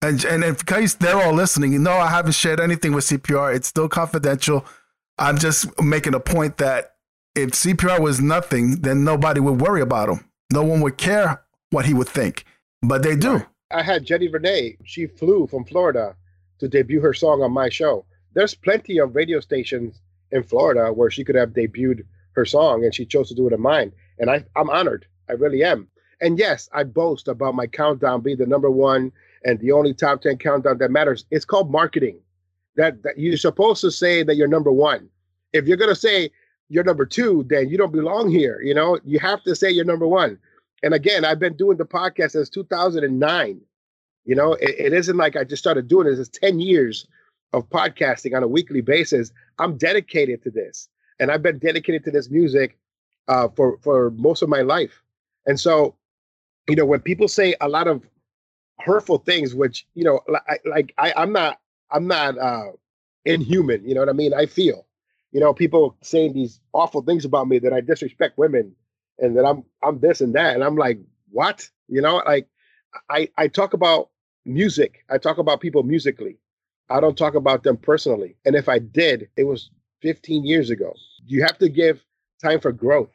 And 0.00 0.24
and 0.24 0.44
in 0.44 0.54
case 0.54 0.94
they're 0.94 1.20
all 1.20 1.32
listening, 1.32 1.82
no, 1.82 1.92
I 1.92 2.08
haven't 2.08 2.32
shared 2.32 2.60
anything 2.60 2.92
with 2.92 3.04
CPR. 3.06 3.54
It's 3.54 3.68
still 3.68 3.88
confidential. 3.88 4.64
I'm 5.18 5.38
just 5.38 5.80
making 5.82 6.14
a 6.14 6.20
point 6.20 6.58
that 6.58 6.94
if 7.34 7.50
CPR 7.50 8.00
was 8.00 8.20
nothing, 8.20 8.76
then 8.82 9.02
nobody 9.02 9.40
would 9.40 9.60
worry 9.60 9.80
about 9.80 10.08
him. 10.08 10.24
No 10.52 10.62
one 10.62 10.80
would 10.80 10.98
care 10.98 11.42
what 11.70 11.86
he 11.86 11.94
would 11.94 12.08
think, 12.08 12.44
but 12.82 13.02
they 13.02 13.16
do. 13.16 13.44
I 13.70 13.82
had 13.82 14.04
Jenny 14.04 14.28
Renee. 14.28 14.78
She 14.84 15.06
flew 15.06 15.46
from 15.46 15.64
Florida 15.64 16.16
to 16.58 16.68
debut 16.68 17.00
her 17.00 17.12
song 17.12 17.42
on 17.42 17.52
my 17.52 17.68
show. 17.68 18.04
There's 18.32 18.54
plenty 18.54 18.98
of 18.98 19.14
radio 19.14 19.40
stations 19.40 20.00
in 20.30 20.42
Florida 20.42 20.92
where 20.92 21.10
she 21.10 21.24
could 21.24 21.34
have 21.34 21.50
debuted 21.50 22.04
her 22.32 22.44
song, 22.44 22.84
and 22.84 22.94
she 22.94 23.04
chose 23.04 23.28
to 23.28 23.34
do 23.34 23.46
it 23.46 23.52
in 23.52 23.60
mine. 23.60 23.92
And 24.18 24.30
I, 24.30 24.44
I'm 24.56 24.70
honored. 24.70 25.06
I 25.28 25.32
really 25.32 25.62
am. 25.62 25.88
And 26.20 26.38
yes, 26.38 26.68
I 26.72 26.84
boast 26.84 27.28
about 27.28 27.54
my 27.54 27.66
countdown 27.66 28.22
being 28.22 28.38
the 28.38 28.46
number 28.46 28.70
one 28.70 29.12
and 29.44 29.58
the 29.60 29.72
only 29.72 29.94
top 29.94 30.22
10 30.22 30.38
countdown 30.38 30.78
that 30.78 30.90
matters. 30.90 31.24
It's 31.30 31.44
called 31.44 31.70
marketing 31.70 32.20
that, 32.76 33.02
that 33.02 33.18
you're 33.18 33.36
supposed 33.36 33.80
to 33.82 33.90
say 33.90 34.22
that 34.22 34.36
you're 34.36 34.48
number 34.48 34.72
one. 34.72 35.08
If 35.52 35.66
you're 35.66 35.76
gonna 35.76 35.94
say 35.94 36.30
you're 36.68 36.84
number 36.84 37.06
two, 37.06 37.44
then 37.48 37.68
you 37.68 37.78
don't 37.78 37.92
belong 37.92 38.30
here. 38.30 38.60
You 38.62 38.74
know, 38.74 38.98
you 39.04 39.18
have 39.18 39.42
to 39.44 39.54
say 39.54 39.70
you're 39.70 39.84
number 39.84 40.06
one. 40.06 40.38
And 40.82 40.94
again, 40.94 41.24
I've 41.24 41.38
been 41.38 41.56
doing 41.56 41.76
the 41.76 41.84
podcast 41.84 42.32
since 42.32 42.48
2009. 42.48 43.60
You 44.24 44.34
know, 44.34 44.52
it, 44.54 44.74
it 44.78 44.92
isn't 44.92 45.16
like 45.16 45.36
I 45.36 45.44
just 45.44 45.62
started 45.62 45.88
doing 45.88 46.06
this. 46.06 46.18
It's 46.18 46.38
10 46.38 46.60
years 46.60 47.06
of 47.52 47.68
podcasting 47.70 48.36
on 48.36 48.42
a 48.42 48.48
weekly 48.48 48.80
basis. 48.80 49.32
I'm 49.58 49.76
dedicated 49.76 50.42
to 50.42 50.50
this, 50.50 50.88
and 51.18 51.30
I've 51.30 51.42
been 51.42 51.58
dedicated 51.58 52.04
to 52.04 52.10
this 52.10 52.30
music 52.30 52.76
uh, 53.26 53.48
for 53.56 53.78
for 53.78 54.10
most 54.12 54.42
of 54.42 54.48
my 54.48 54.62
life. 54.62 55.02
And 55.46 55.58
so, 55.58 55.96
you 56.68 56.76
know, 56.76 56.84
when 56.84 57.00
people 57.00 57.26
say 57.26 57.54
a 57.60 57.68
lot 57.68 57.88
of 57.88 58.02
hurtful 58.80 59.18
things, 59.18 59.54
which 59.54 59.86
you 59.94 60.04
know, 60.04 60.20
like, 60.28 60.62
like 60.64 60.94
I, 60.98 61.12
I'm 61.16 61.32
not 61.32 61.58
I'm 61.90 62.06
not 62.06 62.38
uh, 62.38 62.72
inhuman. 63.24 63.88
You 63.88 63.94
know 63.94 64.00
what 64.00 64.10
I 64.10 64.12
mean? 64.12 64.34
I 64.34 64.46
feel, 64.46 64.86
you 65.32 65.40
know, 65.40 65.54
people 65.54 65.96
saying 66.02 66.34
these 66.34 66.60
awful 66.74 67.02
things 67.02 67.24
about 67.24 67.48
me 67.48 67.58
that 67.60 67.72
I 67.72 67.80
disrespect 67.80 68.36
women 68.38 68.74
and 69.18 69.36
that 69.36 69.44
I'm 69.44 69.64
I'm 69.82 70.00
this 70.00 70.20
and 70.20 70.34
that, 70.34 70.54
and 70.54 70.64
I'm 70.64 70.76
like, 70.76 70.98
what? 71.30 71.68
You 71.88 72.00
know, 72.02 72.22
like 72.26 72.48
I 73.10 73.28
I 73.36 73.48
talk 73.48 73.74
about 73.74 74.10
music. 74.44 75.04
I 75.10 75.18
talk 75.18 75.38
about 75.38 75.60
people 75.60 75.82
musically. 75.82 76.38
I 76.90 77.00
don't 77.00 77.18
talk 77.18 77.34
about 77.34 77.62
them 77.62 77.76
personally. 77.76 78.36
And 78.44 78.56
if 78.56 78.68
I 78.68 78.78
did, 78.78 79.28
it 79.36 79.44
was 79.44 79.70
15 80.02 80.44
years 80.44 80.70
ago. 80.70 80.94
You 81.26 81.42
have 81.42 81.58
to 81.58 81.68
give 81.68 82.02
time 82.42 82.60
for 82.60 82.72
growth. 82.72 83.10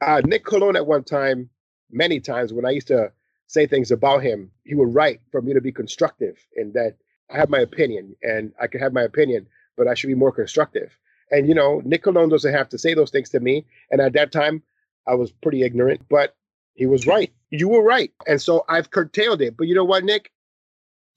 Uh, 0.00 0.20
Nick 0.24 0.44
Colon 0.44 0.76
at 0.76 0.86
one 0.86 1.02
time, 1.02 1.50
many 1.90 2.20
times 2.20 2.52
when 2.52 2.64
I 2.64 2.70
used 2.70 2.88
to 2.88 3.12
say 3.48 3.66
things 3.66 3.90
about 3.90 4.22
him, 4.22 4.50
he 4.64 4.74
would 4.74 4.94
write 4.94 5.20
for 5.30 5.40
me 5.42 5.54
to 5.54 5.60
be 5.60 5.72
constructive 5.72 6.36
and 6.56 6.72
that 6.74 6.96
I 7.30 7.38
have 7.38 7.48
my 7.50 7.60
opinion 7.60 8.14
and 8.22 8.52
I 8.60 8.66
can 8.66 8.80
have 8.80 8.92
my 8.92 9.02
opinion, 9.02 9.46
but 9.76 9.88
I 9.88 9.94
should 9.94 10.08
be 10.08 10.14
more 10.14 10.32
constructive. 10.32 10.96
And 11.30 11.48
you 11.48 11.54
know, 11.54 11.82
Nick 11.84 12.04
Colon 12.04 12.28
doesn't 12.28 12.52
have 12.54 12.68
to 12.70 12.78
say 12.78 12.94
those 12.94 13.10
things 13.10 13.30
to 13.30 13.40
me. 13.40 13.66
And 13.90 14.00
at 14.00 14.12
that 14.12 14.30
time, 14.30 14.62
I 15.06 15.14
was 15.14 15.30
pretty 15.32 15.62
ignorant. 15.62 16.02
But 16.08 16.34
He 16.74 16.86
was 16.86 17.06
right. 17.06 17.32
You 17.50 17.68
were 17.68 17.82
right. 17.82 18.12
And 18.26 18.40
so 18.40 18.64
I've 18.68 18.90
curtailed 18.90 19.40
it. 19.40 19.56
But 19.56 19.66
you 19.66 19.74
know 19.74 19.84
what, 19.84 20.04
Nick? 20.04 20.32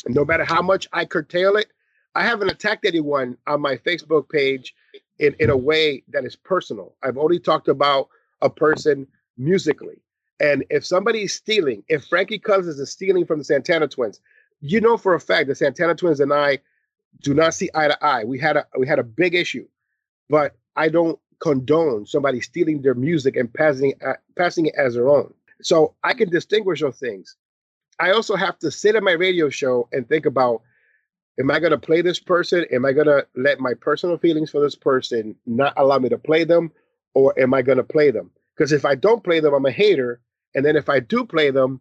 No 0.08 0.23
matter 0.23 0.45
how 0.45 0.62
much 0.62 0.88
I 0.93 1.06
curtail 1.06 1.58
it, 1.58 1.67
I 2.15 2.23
haven't 2.23 2.49
attacked 2.49 2.86
anyone 2.86 3.38
on 3.47 3.62
my 3.62 3.75
Facebook 3.78 4.30
page 4.30 4.73
in, 5.19 5.36
in 5.39 5.49
a 5.49 5.58
way 5.58 6.04
that 6.10 6.25
is 6.25 6.36
personal. 6.36 6.95
I've 7.04 7.17
only 7.17 7.39
talked 7.39 7.67
about 7.67 8.10
a 8.41 8.49
person 8.49 9.08
musically. 9.38 10.02
And 10.39 10.63
if 10.69 10.86
somebody's 10.86 11.34
stealing, 11.34 11.84
if 11.89 12.06
Frankie 12.06 12.39
Cousins 12.39 12.80
is 12.80 12.89
stealing 12.89 13.25
from 13.25 13.39
the 13.39 13.43
Santana 13.43 13.88
twins, 13.88 14.21
you 14.62 14.80
know 14.80 14.97
for 14.97 15.13
a 15.13 15.19
fact 15.19 15.47
the 15.47 15.56
Santana 15.56 15.95
twins 15.95 16.19
and 16.19 16.34
I 16.34 16.60
do 17.21 17.34
not 17.34 17.54
see 17.54 17.69
eye 17.75 17.89
to 17.89 18.06
eye. 18.06 18.23
We 18.23 18.39
had 18.39 18.58
a 18.58 18.65
we 18.78 18.88
had 18.88 18.99
a 18.99 19.04
big 19.04 19.36
issue, 19.36 19.67
but 20.30 20.56
I 20.75 20.89
don't 20.89 21.19
condone 21.39 22.06
somebody 22.06 22.41
stealing 22.41 22.82
their 22.82 22.93
music 22.93 23.36
and 23.36 23.54
passing 23.54 23.93
uh, 24.06 24.13
passing 24.38 24.67
it 24.67 24.75
as 24.75 24.93
their 24.95 25.10
own. 25.10 25.34
So 25.62 25.95
I 26.04 26.13
can 26.13 26.30
distinguish 26.30 26.82
those 26.82 26.99
things. 26.99 27.36
I 27.99 28.12
also 28.12 28.36
have 28.36 28.58
to 28.60 28.71
sit 28.71 28.95
at 28.95 29.04
my 29.04 29.12
radio 29.12 29.49
show 29.49 29.89
and 29.91 30.08
think 30.08 30.25
about 30.25 30.62
am 31.39 31.52
I 31.52 31.60
going 31.60 31.71
to 31.71 31.78
play 31.78 32.02
this 32.02 32.19
person? 32.19 32.65
Am 32.71 32.86
I 32.86 32.91
going 32.91 33.08
to 33.08 33.25
let 33.36 33.60
my 33.60 33.73
personal 33.73 34.17
feelings 34.17 34.52
for 34.52 34.62
this 34.62 34.75
person 34.75 35.36
not 35.45 35.73
allow 35.78 35.97
me 35.97 36.10
to 36.10 36.17
play 36.17 36.43
them? 36.43 36.71
Or 37.13 37.38
am 37.39 37.54
I 37.54 37.62
going 37.62 37.78
to 37.78 37.84
play 37.84 38.12
them? 38.12 38.32
Because 38.56 38.71
if 38.71 38.86
I 38.86 38.95
don't 38.95 39.23
play 39.23 39.39
them, 39.39 39.54
I'm 39.54 39.65
a 39.65 39.71
hater. 39.71 40.21
And 40.54 40.65
then 40.65 40.75
if 40.75 40.89
I 40.89 40.99
do 40.99 41.25
play 41.25 41.49
them, 41.49 41.80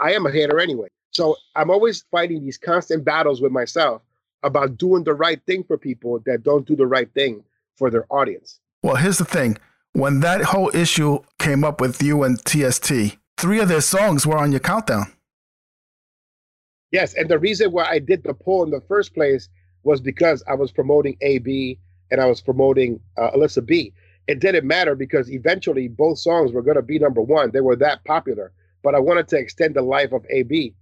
I 0.00 0.12
am 0.12 0.26
a 0.26 0.30
hater 0.30 0.60
anyway. 0.60 0.88
So 1.10 1.36
I'm 1.56 1.70
always 1.70 2.04
fighting 2.10 2.42
these 2.42 2.58
constant 2.58 3.04
battles 3.04 3.40
with 3.40 3.52
myself 3.52 4.02
about 4.42 4.76
doing 4.76 5.04
the 5.04 5.14
right 5.14 5.40
thing 5.46 5.64
for 5.64 5.78
people 5.78 6.20
that 6.26 6.42
don't 6.42 6.66
do 6.66 6.76
the 6.76 6.86
right 6.86 7.12
thing 7.14 7.42
for 7.76 7.90
their 7.90 8.06
audience. 8.10 8.60
Well, 8.84 8.96
here's 8.96 9.16
the 9.16 9.24
thing 9.24 9.56
when 9.94 10.20
that 10.20 10.42
whole 10.42 10.70
issue 10.74 11.20
came 11.38 11.64
up 11.64 11.80
with 11.80 12.02
you 12.02 12.22
and 12.22 12.38
TST, 12.44 13.16
three 13.38 13.58
of 13.58 13.68
their 13.68 13.80
songs 13.80 14.26
were 14.26 14.36
on 14.36 14.50
your 14.50 14.60
countdown. 14.60 15.06
Yes, 16.90 17.14
and 17.14 17.30
the 17.30 17.38
reason 17.38 17.72
why 17.72 17.86
I 17.86 17.98
did 17.98 18.24
the 18.24 18.34
poll 18.34 18.62
in 18.62 18.70
the 18.70 18.82
first 18.82 19.14
place 19.14 19.48
was 19.84 20.02
because 20.02 20.44
I 20.46 20.52
was 20.52 20.70
promoting 20.70 21.16
AB 21.22 21.78
and 22.10 22.20
I 22.20 22.26
was 22.26 22.42
promoting 22.42 23.00
uh, 23.16 23.30
Alyssa 23.30 23.64
B. 23.64 23.94
It 24.26 24.40
didn't 24.40 24.66
matter 24.66 24.94
because 24.94 25.30
eventually 25.30 25.88
both 25.88 26.18
songs 26.18 26.52
were 26.52 26.60
going 26.60 26.76
to 26.76 26.82
be 26.82 26.98
number 26.98 27.22
one. 27.22 27.52
They 27.52 27.62
were 27.62 27.76
that 27.76 28.04
popular, 28.04 28.52
but 28.82 28.94
I 28.94 28.98
wanted 28.98 29.28
to 29.28 29.38
extend 29.38 29.76
the 29.76 29.82
life 29.82 30.12
of 30.12 30.26
AB, 30.28 30.74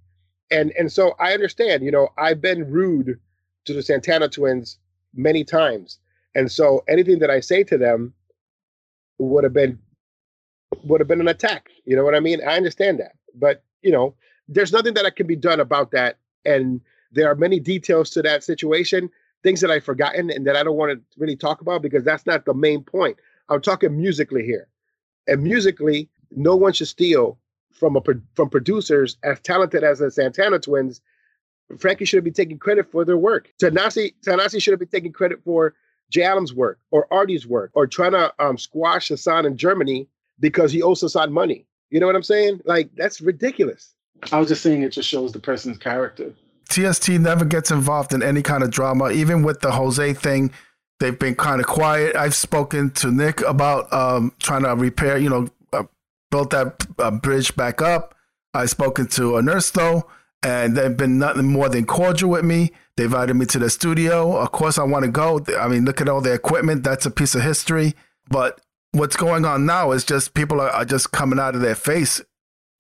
and 0.50 0.72
and 0.76 0.90
so 0.90 1.14
I 1.20 1.34
understand. 1.34 1.84
You 1.84 1.92
know, 1.92 2.08
I've 2.18 2.40
been 2.40 2.68
rude 2.68 3.20
to 3.66 3.72
the 3.72 3.82
Santana 3.82 4.28
twins 4.28 4.78
many 5.14 5.44
times, 5.44 6.00
and 6.34 6.50
so 6.50 6.84
anything 6.88 7.18
that 7.20 7.30
I 7.30 7.40
say 7.40 7.64
to 7.64 7.78
them 7.78 8.14
would 9.18 9.44
have 9.44 9.52
been 9.52 9.78
would 10.84 11.00
have 11.00 11.08
been 11.08 11.20
an 11.20 11.28
attack. 11.28 11.70
You 11.84 11.96
know 11.96 12.04
what 12.04 12.14
I 12.14 12.20
mean? 12.20 12.40
I 12.46 12.56
understand 12.56 12.98
that, 13.00 13.12
but 13.34 13.62
you 13.82 13.92
know, 13.92 14.14
there's 14.48 14.72
nothing 14.72 14.94
that 14.94 15.06
I 15.06 15.10
can 15.10 15.26
be 15.26 15.36
done 15.36 15.60
about 15.60 15.90
that. 15.90 16.18
And 16.44 16.80
there 17.12 17.30
are 17.30 17.34
many 17.34 17.60
details 17.60 18.10
to 18.10 18.22
that 18.22 18.42
situation, 18.42 19.10
things 19.42 19.60
that 19.60 19.70
I've 19.70 19.84
forgotten 19.84 20.30
and 20.30 20.46
that 20.46 20.56
I 20.56 20.62
don't 20.62 20.76
want 20.76 20.92
to 20.92 21.20
really 21.20 21.36
talk 21.36 21.60
about 21.60 21.82
because 21.82 22.04
that's 22.04 22.26
not 22.26 22.44
the 22.44 22.54
main 22.54 22.82
point. 22.82 23.18
I'm 23.48 23.60
talking 23.60 23.96
musically 23.96 24.44
here, 24.44 24.68
and 25.26 25.42
musically, 25.42 26.08
no 26.30 26.56
one 26.56 26.72
should 26.72 26.88
steal 26.88 27.38
from 27.72 27.96
a 27.96 28.02
from 28.34 28.48
producers 28.48 29.16
as 29.22 29.40
talented 29.40 29.84
as 29.84 29.98
the 29.98 30.10
Santana 30.10 30.58
Twins. 30.58 31.00
Frankie 31.78 32.04
should 32.04 32.24
be 32.24 32.30
taking 32.30 32.58
credit 32.58 32.90
for 32.90 33.04
their 33.04 33.16
work. 33.16 33.52
Tanassi 33.60 34.14
Tanassi 34.26 34.62
should 34.62 34.78
be 34.78 34.86
taking 34.86 35.12
credit 35.12 35.42
for 35.44 35.74
Jay 36.12 36.22
Adams' 36.22 36.54
work 36.54 36.78
or 36.90 37.12
Artie's 37.12 37.46
work 37.46 37.70
or 37.74 37.86
trying 37.86 38.12
to 38.12 38.32
um, 38.38 38.58
squash 38.58 39.08
Hassan 39.08 39.46
in 39.46 39.56
Germany 39.56 40.06
because 40.38 40.70
he 40.70 40.82
owes 40.82 41.00
Hassan 41.00 41.32
money. 41.32 41.66
You 41.90 42.00
know 42.00 42.06
what 42.06 42.14
I'm 42.14 42.22
saying? 42.22 42.60
Like 42.64 42.90
that's 42.94 43.20
ridiculous. 43.20 43.94
I 44.30 44.38
was 44.38 44.48
just 44.48 44.62
saying 44.62 44.82
it 44.82 44.90
just 44.90 45.08
shows 45.08 45.32
the 45.32 45.40
person's 45.40 45.78
character. 45.78 46.32
TST 46.68 47.08
never 47.10 47.44
gets 47.44 47.70
involved 47.70 48.14
in 48.14 48.22
any 48.22 48.42
kind 48.42 48.62
of 48.62 48.70
drama, 48.70 49.10
even 49.10 49.42
with 49.42 49.60
the 49.60 49.72
Jose 49.72 50.12
thing. 50.14 50.52
They've 51.00 51.18
been 51.18 51.34
kind 51.34 51.60
of 51.60 51.66
quiet. 51.66 52.14
I've 52.14 52.34
spoken 52.34 52.90
to 52.92 53.10
Nick 53.10 53.40
about 53.42 53.92
um, 53.92 54.32
trying 54.38 54.62
to 54.62 54.74
repair, 54.74 55.18
you 55.18 55.28
know, 55.28 55.48
uh, 55.72 55.84
build 56.30 56.50
that 56.52 56.86
uh, 56.98 57.10
bridge 57.10 57.56
back 57.56 57.82
up. 57.82 58.14
I've 58.54 58.70
spoken 58.70 59.08
to 59.08 59.36
Ernesto, 59.36 60.08
and 60.42 60.76
they've 60.76 60.96
been 60.96 61.18
nothing 61.18 61.48
more 61.48 61.68
than 61.68 61.86
cordial 61.86 62.30
with 62.30 62.44
me. 62.44 62.72
They 62.96 63.04
invited 63.04 63.34
me 63.34 63.46
to 63.46 63.58
the 63.58 63.70
studio. 63.70 64.36
Of 64.36 64.52
course, 64.52 64.78
I 64.78 64.84
want 64.84 65.04
to 65.04 65.10
go. 65.10 65.40
I 65.58 65.68
mean, 65.68 65.84
look 65.84 66.00
at 66.00 66.08
all 66.08 66.20
the 66.20 66.32
equipment. 66.32 66.84
That's 66.84 67.06
a 67.06 67.10
piece 67.10 67.34
of 67.34 67.42
history. 67.42 67.94
But 68.28 68.60
what's 68.92 69.16
going 69.16 69.44
on 69.44 69.64
now 69.64 69.92
is 69.92 70.04
just 70.04 70.34
people 70.34 70.60
are, 70.60 70.70
are 70.70 70.84
just 70.84 71.12
coming 71.12 71.38
out 71.38 71.54
of 71.54 71.62
their 71.62 71.74
face. 71.74 72.20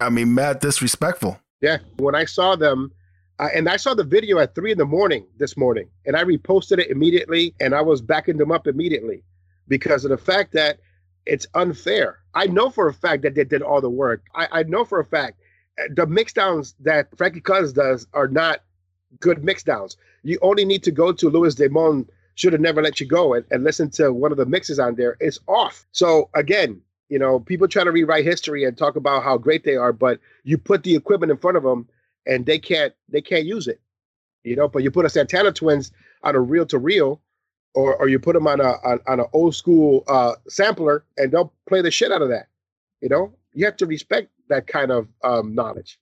I 0.00 0.10
mean, 0.10 0.34
mad 0.34 0.60
disrespectful. 0.60 1.38
Yeah. 1.60 1.78
When 1.96 2.14
I 2.14 2.26
saw 2.26 2.56
them, 2.56 2.92
uh, 3.38 3.48
and 3.54 3.68
I 3.68 3.76
saw 3.76 3.94
the 3.94 4.04
video 4.04 4.38
at 4.38 4.54
three 4.54 4.72
in 4.72 4.78
the 4.78 4.84
morning 4.84 5.26
this 5.38 5.56
morning, 5.56 5.88
and 6.04 6.16
I 6.16 6.24
reposted 6.24 6.78
it 6.78 6.90
immediately, 6.90 7.54
and 7.60 7.74
I 7.74 7.80
was 7.80 8.02
backing 8.02 8.36
them 8.36 8.52
up 8.52 8.66
immediately 8.66 9.24
because 9.68 10.04
of 10.04 10.10
the 10.10 10.18
fact 10.18 10.52
that 10.52 10.78
it's 11.24 11.46
unfair. 11.54 12.18
I 12.34 12.46
know 12.46 12.68
for 12.68 12.88
a 12.88 12.94
fact 12.94 13.22
that 13.22 13.34
they 13.34 13.44
did 13.44 13.62
all 13.62 13.80
the 13.80 13.90
work. 13.90 14.24
I, 14.34 14.48
I 14.52 14.62
know 14.64 14.84
for 14.84 15.00
a 15.00 15.04
fact 15.04 15.40
uh, 15.80 15.84
the 15.94 16.06
mixdowns 16.06 16.74
that 16.80 17.16
Frankie 17.16 17.40
Cousins 17.40 17.72
does 17.72 18.06
are 18.12 18.28
not 18.28 18.60
good 19.20 19.42
mixdowns. 19.42 19.96
You 20.22 20.38
only 20.42 20.64
need 20.64 20.82
to 20.84 20.90
go 20.90 21.12
to 21.12 21.30
Louis 21.30 21.54
Damone 21.54 22.06
should 22.34 22.52
have 22.52 22.62
never 22.62 22.82
let 22.82 23.00
you 23.00 23.06
go 23.06 23.34
and, 23.34 23.44
and 23.50 23.64
listen 23.64 23.90
to 23.90 24.12
one 24.12 24.32
of 24.32 24.38
the 24.38 24.46
mixes 24.46 24.78
on 24.78 24.94
there. 24.94 25.16
It's 25.20 25.38
off. 25.46 25.86
So 25.92 26.30
again, 26.34 26.80
you 27.08 27.18
know, 27.18 27.40
people 27.40 27.68
try 27.68 27.84
to 27.84 27.92
rewrite 27.92 28.24
history 28.24 28.64
and 28.64 28.76
talk 28.76 28.96
about 28.96 29.22
how 29.22 29.36
great 29.36 29.64
they 29.64 29.76
are, 29.76 29.92
but 29.92 30.18
you 30.44 30.56
put 30.56 30.82
the 30.82 30.96
equipment 30.96 31.30
in 31.30 31.36
front 31.36 31.56
of 31.56 31.62
them 31.62 31.88
and 32.26 32.46
they 32.46 32.58
can't 32.58 32.94
they 33.08 33.20
can't 33.20 33.44
use 33.44 33.68
it. 33.68 33.80
You 34.44 34.56
know, 34.56 34.66
but 34.66 34.82
you 34.82 34.90
put 34.90 35.04
a 35.04 35.10
Santana 35.10 35.52
Twins 35.52 35.92
on 36.22 36.34
a 36.34 36.40
reel 36.40 36.66
to 36.66 36.78
reel, 36.78 37.20
or 37.74 37.96
or 37.96 38.08
you 38.08 38.18
put 38.18 38.32
them 38.32 38.46
on 38.46 38.60
a 38.60 38.72
on, 38.84 39.00
on 39.06 39.20
an 39.20 39.26
old 39.32 39.54
school 39.54 40.04
uh, 40.08 40.34
sampler 40.48 41.04
and 41.16 41.30
they'll 41.30 41.52
play 41.68 41.82
the 41.82 41.90
shit 41.90 42.12
out 42.12 42.22
of 42.22 42.30
that. 42.30 42.48
You 43.02 43.08
know, 43.08 43.34
you 43.52 43.66
have 43.66 43.76
to 43.78 43.86
respect 43.86 44.30
that 44.48 44.66
kind 44.66 44.90
of 44.90 45.08
um, 45.22 45.54
knowledge. 45.54 45.98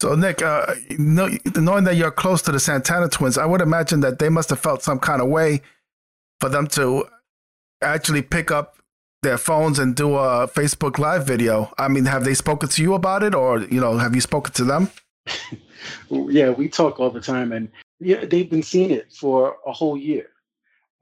So, 0.00 0.14
Nick, 0.14 0.42
uh, 0.42 0.74
knowing 0.96 1.84
that 1.84 1.96
you're 1.96 2.12
close 2.12 2.40
to 2.42 2.52
the 2.52 2.60
Santana 2.60 3.08
twins, 3.08 3.36
I 3.36 3.46
would 3.46 3.60
imagine 3.60 4.00
that 4.00 4.20
they 4.20 4.28
must 4.28 4.50
have 4.50 4.60
felt 4.60 4.82
some 4.82 5.00
kind 5.00 5.20
of 5.20 5.28
way 5.28 5.60
for 6.40 6.48
them 6.48 6.68
to 6.68 7.06
actually 7.82 8.22
pick 8.22 8.50
up 8.52 8.76
their 9.22 9.38
phones 9.38 9.80
and 9.80 9.96
do 9.96 10.14
a 10.14 10.46
Facebook 10.46 10.98
Live 10.98 11.26
video. 11.26 11.72
I 11.78 11.88
mean, 11.88 12.04
have 12.04 12.24
they 12.24 12.34
spoken 12.34 12.68
to 12.68 12.82
you 12.82 12.94
about 12.94 13.24
it, 13.24 13.34
or 13.34 13.60
you 13.62 13.80
know, 13.80 13.98
have 13.98 14.14
you 14.14 14.20
spoken 14.20 14.52
to 14.54 14.64
them? 14.64 14.90
yeah, 16.10 16.50
we 16.50 16.68
talk 16.68 17.00
all 17.00 17.10
the 17.10 17.20
time, 17.20 17.52
and 17.52 17.68
yeah, 17.98 18.24
they've 18.24 18.48
been 18.48 18.62
seeing 18.62 18.92
it 18.92 19.12
for 19.12 19.56
a 19.66 19.72
whole 19.72 19.96
year, 19.96 20.28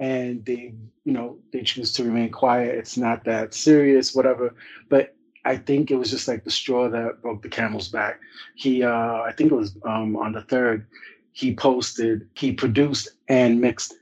and 0.00 0.44
they, 0.46 0.74
you 1.04 1.12
know, 1.12 1.38
they 1.52 1.60
choose 1.62 1.92
to 1.94 2.04
remain 2.04 2.30
quiet. 2.30 2.74
It's 2.76 2.96
not 2.96 3.24
that 3.24 3.52
serious, 3.52 4.14
whatever. 4.14 4.54
But 4.88 5.15
I 5.46 5.56
think 5.56 5.90
it 5.90 5.96
was 5.96 6.10
just 6.10 6.28
like 6.28 6.44
the 6.44 6.50
straw 6.50 6.90
that 6.90 7.22
broke 7.22 7.42
the 7.42 7.48
camel's 7.48 7.88
back. 7.88 8.20
He, 8.56 8.82
uh, 8.82 9.22
I 9.22 9.32
think 9.36 9.52
it 9.52 9.56
was 9.56 9.76
um, 9.84 10.16
on 10.16 10.32
the 10.32 10.42
third, 10.42 10.86
he 11.32 11.54
posted, 11.54 12.28
he 12.34 12.52
produced 12.52 13.10
and 13.28 13.60
mixed 13.60 13.94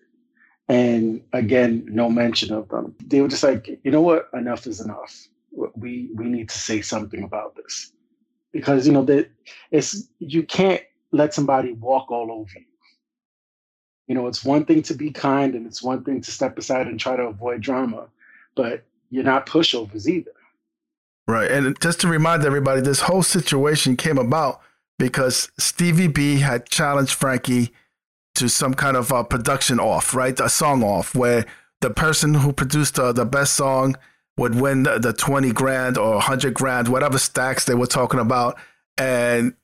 and 0.68 1.22
again, 1.32 1.86
no 1.90 2.08
mention 2.10 2.52
of 2.52 2.68
them. 2.68 2.94
They 3.06 3.20
were 3.20 3.28
just 3.28 3.42
like, 3.42 3.68
you 3.84 3.90
know 3.90 4.00
what, 4.00 4.30
enough 4.32 4.66
is 4.66 4.80
enough. 4.80 5.28
We 5.76 6.10
we 6.14 6.24
need 6.24 6.48
to 6.48 6.58
say 6.58 6.80
something 6.80 7.22
about 7.22 7.54
this 7.56 7.92
because 8.52 8.86
you 8.86 8.92
know 8.92 9.04
that 9.04 9.30
it's 9.70 10.08
you 10.18 10.42
can't 10.44 10.82
let 11.12 11.34
somebody 11.34 11.72
walk 11.74 12.10
all 12.10 12.32
over 12.32 12.50
you. 12.56 12.64
You 14.08 14.14
know, 14.14 14.26
it's 14.26 14.44
one 14.44 14.64
thing 14.64 14.82
to 14.84 14.94
be 14.94 15.10
kind 15.10 15.54
and 15.54 15.66
it's 15.66 15.82
one 15.82 16.04
thing 16.04 16.20
to 16.22 16.30
step 16.32 16.58
aside 16.58 16.88
and 16.88 17.00
try 17.00 17.16
to 17.16 17.24
avoid 17.24 17.62
drama, 17.62 18.08
but 18.56 18.84
you're 19.10 19.24
not 19.24 19.46
pushovers 19.46 20.08
either. 20.08 20.33
Right. 21.26 21.50
And 21.50 21.80
just 21.80 22.00
to 22.02 22.08
remind 22.08 22.44
everybody, 22.44 22.80
this 22.80 23.00
whole 23.00 23.22
situation 23.22 23.96
came 23.96 24.18
about 24.18 24.60
because 24.98 25.50
Stevie 25.58 26.08
B 26.08 26.40
had 26.40 26.68
challenged 26.68 27.14
Frankie 27.14 27.72
to 28.34 28.48
some 28.48 28.74
kind 28.74 28.96
of 28.96 29.10
a 29.10 29.24
production 29.24 29.80
off, 29.80 30.14
right? 30.14 30.38
A 30.38 30.48
song 30.48 30.82
off 30.82 31.14
where 31.14 31.46
the 31.80 31.90
person 31.90 32.34
who 32.34 32.52
produced 32.52 32.98
uh, 32.98 33.12
the 33.12 33.24
best 33.24 33.54
song 33.54 33.96
would 34.36 34.54
win 34.54 34.82
the, 34.82 34.98
the 34.98 35.12
20 35.12 35.52
grand 35.52 35.96
or 35.96 36.14
100 36.14 36.52
grand, 36.54 36.88
whatever 36.88 37.18
stacks 37.18 37.64
they 37.64 37.74
were 37.74 37.86
talking 37.86 38.20
about. 38.20 38.58
And 38.98 39.54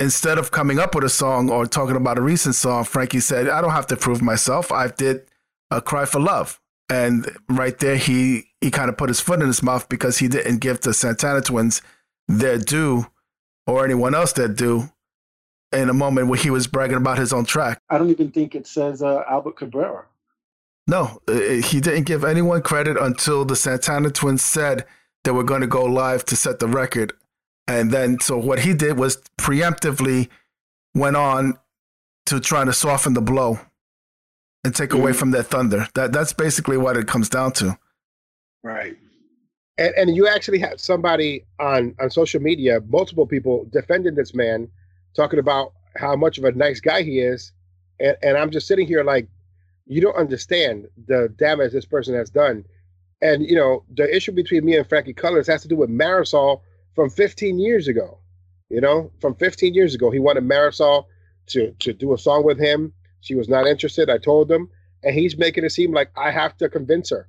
instead 0.00 0.38
of 0.38 0.50
coming 0.50 0.78
up 0.78 0.94
with 0.94 1.04
a 1.04 1.08
song 1.08 1.50
or 1.50 1.66
talking 1.66 1.96
about 1.96 2.18
a 2.18 2.22
recent 2.22 2.54
song, 2.54 2.84
Frankie 2.84 3.20
said, 3.20 3.48
I 3.48 3.60
don't 3.60 3.70
have 3.70 3.86
to 3.88 3.96
prove 3.96 4.22
myself. 4.22 4.72
I 4.72 4.88
did 4.88 5.22
a 5.70 5.80
cry 5.80 6.04
for 6.04 6.20
love. 6.20 6.60
And 6.90 7.30
right 7.48 7.78
there, 7.78 7.96
he, 7.96 8.47
he 8.60 8.70
kind 8.70 8.88
of 8.88 8.96
put 8.96 9.08
his 9.08 9.20
foot 9.20 9.40
in 9.40 9.46
his 9.46 9.62
mouth 9.62 9.88
because 9.88 10.18
he 10.18 10.28
didn't 10.28 10.58
give 10.58 10.80
the 10.80 10.92
Santana 10.94 11.40
twins 11.40 11.80
their 12.26 12.58
due 12.58 13.06
or 13.66 13.84
anyone 13.84 14.14
else 14.14 14.32
their 14.32 14.48
due 14.48 14.90
in 15.72 15.88
a 15.88 15.94
moment 15.94 16.28
where 16.28 16.38
he 16.38 16.50
was 16.50 16.66
bragging 16.66 16.96
about 16.96 17.18
his 17.18 17.32
own 17.32 17.44
track. 17.44 17.80
I 17.90 17.98
don't 17.98 18.10
even 18.10 18.30
think 18.30 18.54
it 18.54 18.66
says 18.66 19.02
uh, 19.02 19.22
Albert 19.28 19.56
Cabrera. 19.56 20.04
No, 20.86 21.20
he 21.28 21.80
didn't 21.80 22.04
give 22.04 22.24
anyone 22.24 22.62
credit 22.62 22.96
until 22.96 23.44
the 23.44 23.54
Santana 23.54 24.10
twins 24.10 24.42
said 24.42 24.86
they 25.24 25.30
were 25.30 25.44
going 25.44 25.60
to 25.60 25.66
go 25.66 25.84
live 25.84 26.24
to 26.26 26.36
set 26.36 26.58
the 26.60 26.66
record. 26.68 27.12
And 27.66 27.90
then, 27.90 28.18
so 28.20 28.38
what 28.38 28.60
he 28.60 28.72
did 28.72 28.96
was 28.98 29.18
preemptively 29.38 30.28
went 30.94 31.16
on 31.16 31.58
to 32.24 32.40
try 32.40 32.64
to 32.64 32.72
soften 32.72 33.12
the 33.12 33.20
blow 33.20 33.60
and 34.64 34.74
take 34.74 34.94
away 34.94 35.10
Mm-hmm. 35.10 35.18
from 35.18 35.30
their 35.32 35.42
thunder. 35.42 35.88
That 35.94 36.12
that's 36.12 36.32
basically 36.32 36.78
what 36.78 36.96
it 36.96 37.06
comes 37.06 37.28
down 37.28 37.52
to. 37.52 37.78
Right. 38.68 38.96
and, 39.78 39.94
and 39.96 40.16
you 40.16 40.28
actually 40.28 40.58
had 40.58 40.78
somebody 40.78 41.46
on 41.58 41.94
on 41.98 42.10
social 42.10 42.40
media, 42.40 42.80
multiple 42.88 43.26
people 43.26 43.66
defending 43.72 44.14
this 44.14 44.34
man, 44.34 44.68
talking 45.16 45.38
about 45.38 45.72
how 45.96 46.14
much 46.16 46.36
of 46.36 46.44
a 46.44 46.52
nice 46.52 46.80
guy 46.80 47.02
he 47.02 47.20
is, 47.20 47.52
and, 47.98 48.16
and 48.22 48.36
I'm 48.36 48.50
just 48.50 48.66
sitting 48.66 48.86
here 48.86 49.02
like, 49.02 49.26
you 49.86 50.02
don't 50.02 50.16
understand 50.16 50.86
the 51.06 51.32
damage 51.36 51.72
this 51.72 51.86
person 51.86 52.14
has 52.14 52.28
done, 52.28 52.64
and 53.22 53.42
you 53.42 53.56
know 53.56 53.84
the 53.94 54.14
issue 54.14 54.32
between 54.32 54.66
me 54.66 54.76
and 54.76 54.86
Frankie 54.86 55.14
Colors 55.14 55.46
has 55.46 55.62
to 55.62 55.68
do 55.68 55.76
with 55.76 55.88
Marisol 55.88 56.60
from 56.94 57.08
15 57.08 57.58
years 57.58 57.88
ago, 57.88 58.18
you 58.68 58.82
know, 58.82 59.10
from 59.20 59.34
15 59.36 59.72
years 59.72 59.94
ago, 59.94 60.10
he 60.10 60.18
wanted 60.18 60.44
Marisol 60.44 61.06
to 61.46 61.72
to 61.78 61.94
do 61.94 62.12
a 62.12 62.18
song 62.18 62.44
with 62.44 62.58
him. 62.58 62.92
She 63.22 63.34
was 63.34 63.48
not 63.48 63.66
interested. 63.66 64.10
I 64.10 64.18
told 64.18 64.50
him, 64.50 64.68
and 65.02 65.14
he's 65.14 65.38
making 65.38 65.64
it 65.64 65.70
seem 65.70 65.92
like 65.92 66.10
I 66.16 66.30
have 66.32 66.56
to 66.58 66.68
convince 66.68 67.08
her 67.10 67.28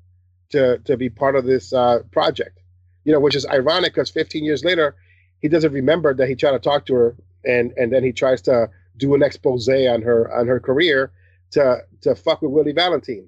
to 0.50 0.80
to 0.80 0.98
be 0.98 1.10
part 1.10 1.36
of 1.36 1.46
this 1.46 1.74
uh, 1.74 2.00
project. 2.12 2.60
You 3.06 3.14
know, 3.14 3.20
which 3.20 3.36
is 3.36 3.46
ironic 3.46 3.94
because 3.94 4.10
15 4.10 4.44
years 4.44 4.64
later, 4.64 4.96
he 5.40 5.48
doesn't 5.48 5.72
remember 5.72 6.14
that 6.14 6.28
he 6.28 6.36
tried 6.36 6.52
to 6.52 6.60
talk 6.60 6.86
to 6.88 6.96
her, 6.96 7.16
and 7.46 7.72
and 7.78 7.92
then 7.92 8.04
he 8.04 8.12
tries 8.12 8.42
to 8.44 8.70
do 8.98 9.16
an 9.16 9.24
expose 9.24 9.70
on 9.70 10.02
her 10.02 10.32
on 10.34 10.48
her 10.48 10.60
career 10.60 11.12
to 11.52 11.80
to 12.02 12.16
fuck 12.16 12.42
with 12.42 12.52
Willie 12.52 12.74
Valentine. 12.74 13.28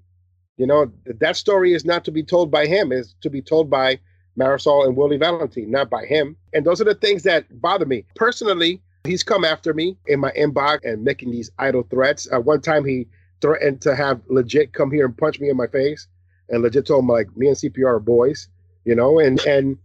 You 0.57 0.67
know, 0.67 0.91
that 1.05 1.37
story 1.37 1.73
is 1.73 1.85
not 1.85 2.05
to 2.05 2.11
be 2.11 2.23
told 2.23 2.51
by 2.51 2.67
him; 2.67 2.91
is 2.91 3.15
to 3.21 3.29
be 3.29 3.41
told 3.41 3.69
by 3.69 3.99
Marisol 4.37 4.85
and 4.85 4.95
Willie 4.95 5.17
Valentine, 5.17 5.71
not 5.71 5.89
by 5.89 6.05
him. 6.05 6.35
And 6.53 6.65
those 6.65 6.81
are 6.81 6.85
the 6.85 6.95
things 6.95 7.23
that 7.23 7.61
bother 7.61 7.85
me 7.85 8.05
personally. 8.15 8.81
He's 9.03 9.23
come 9.23 9.43
after 9.43 9.73
me 9.73 9.97
in 10.05 10.19
my 10.19 10.31
inbox 10.31 10.83
and 10.83 11.03
making 11.03 11.31
these 11.31 11.49
idle 11.57 11.83
threats. 11.89 12.27
Uh, 12.31 12.39
one 12.39 12.61
time 12.61 12.85
he 12.85 13.07
threatened 13.41 13.81
to 13.81 13.95
have 13.95 14.21
legit 14.27 14.73
come 14.73 14.91
here 14.91 15.05
and 15.05 15.17
punch 15.17 15.39
me 15.39 15.49
in 15.49 15.57
my 15.57 15.65
face 15.65 16.07
and 16.49 16.61
legit 16.61 16.85
told 16.87 17.03
him 17.03 17.09
like 17.09 17.35
me 17.35 17.47
and 17.47 17.55
CPR 17.57 17.95
are 17.95 17.99
boys, 17.99 18.47
you 18.85 18.95
know, 18.95 19.19
and 19.19 19.39
and 19.45 19.77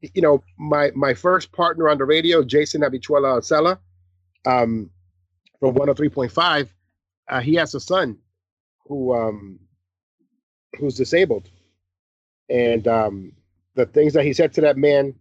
you 0.00 0.22
know 0.22 0.42
my 0.58 0.90
my 0.94 1.14
first 1.14 1.52
partner 1.52 1.88
on 1.88 1.98
the 1.98 2.04
radio, 2.04 2.42
Jason 2.44 2.82
Abichuela 2.82 3.40
Alcela, 3.40 3.78
um, 4.46 4.90
from 5.60 5.74
103.5, 5.74 6.68
uh, 7.28 7.40
he 7.40 7.54
has 7.54 7.74
a 7.74 7.80
son 7.80 8.18
who 8.86 9.14
um 9.14 9.58
who's 10.78 10.96
disabled, 10.96 11.48
and 12.48 12.86
um, 12.88 13.32
the 13.74 13.86
things 13.86 14.12
that 14.14 14.24
he 14.24 14.32
said 14.32 14.52
to 14.54 14.60
that 14.62 14.76
man 14.76 15.14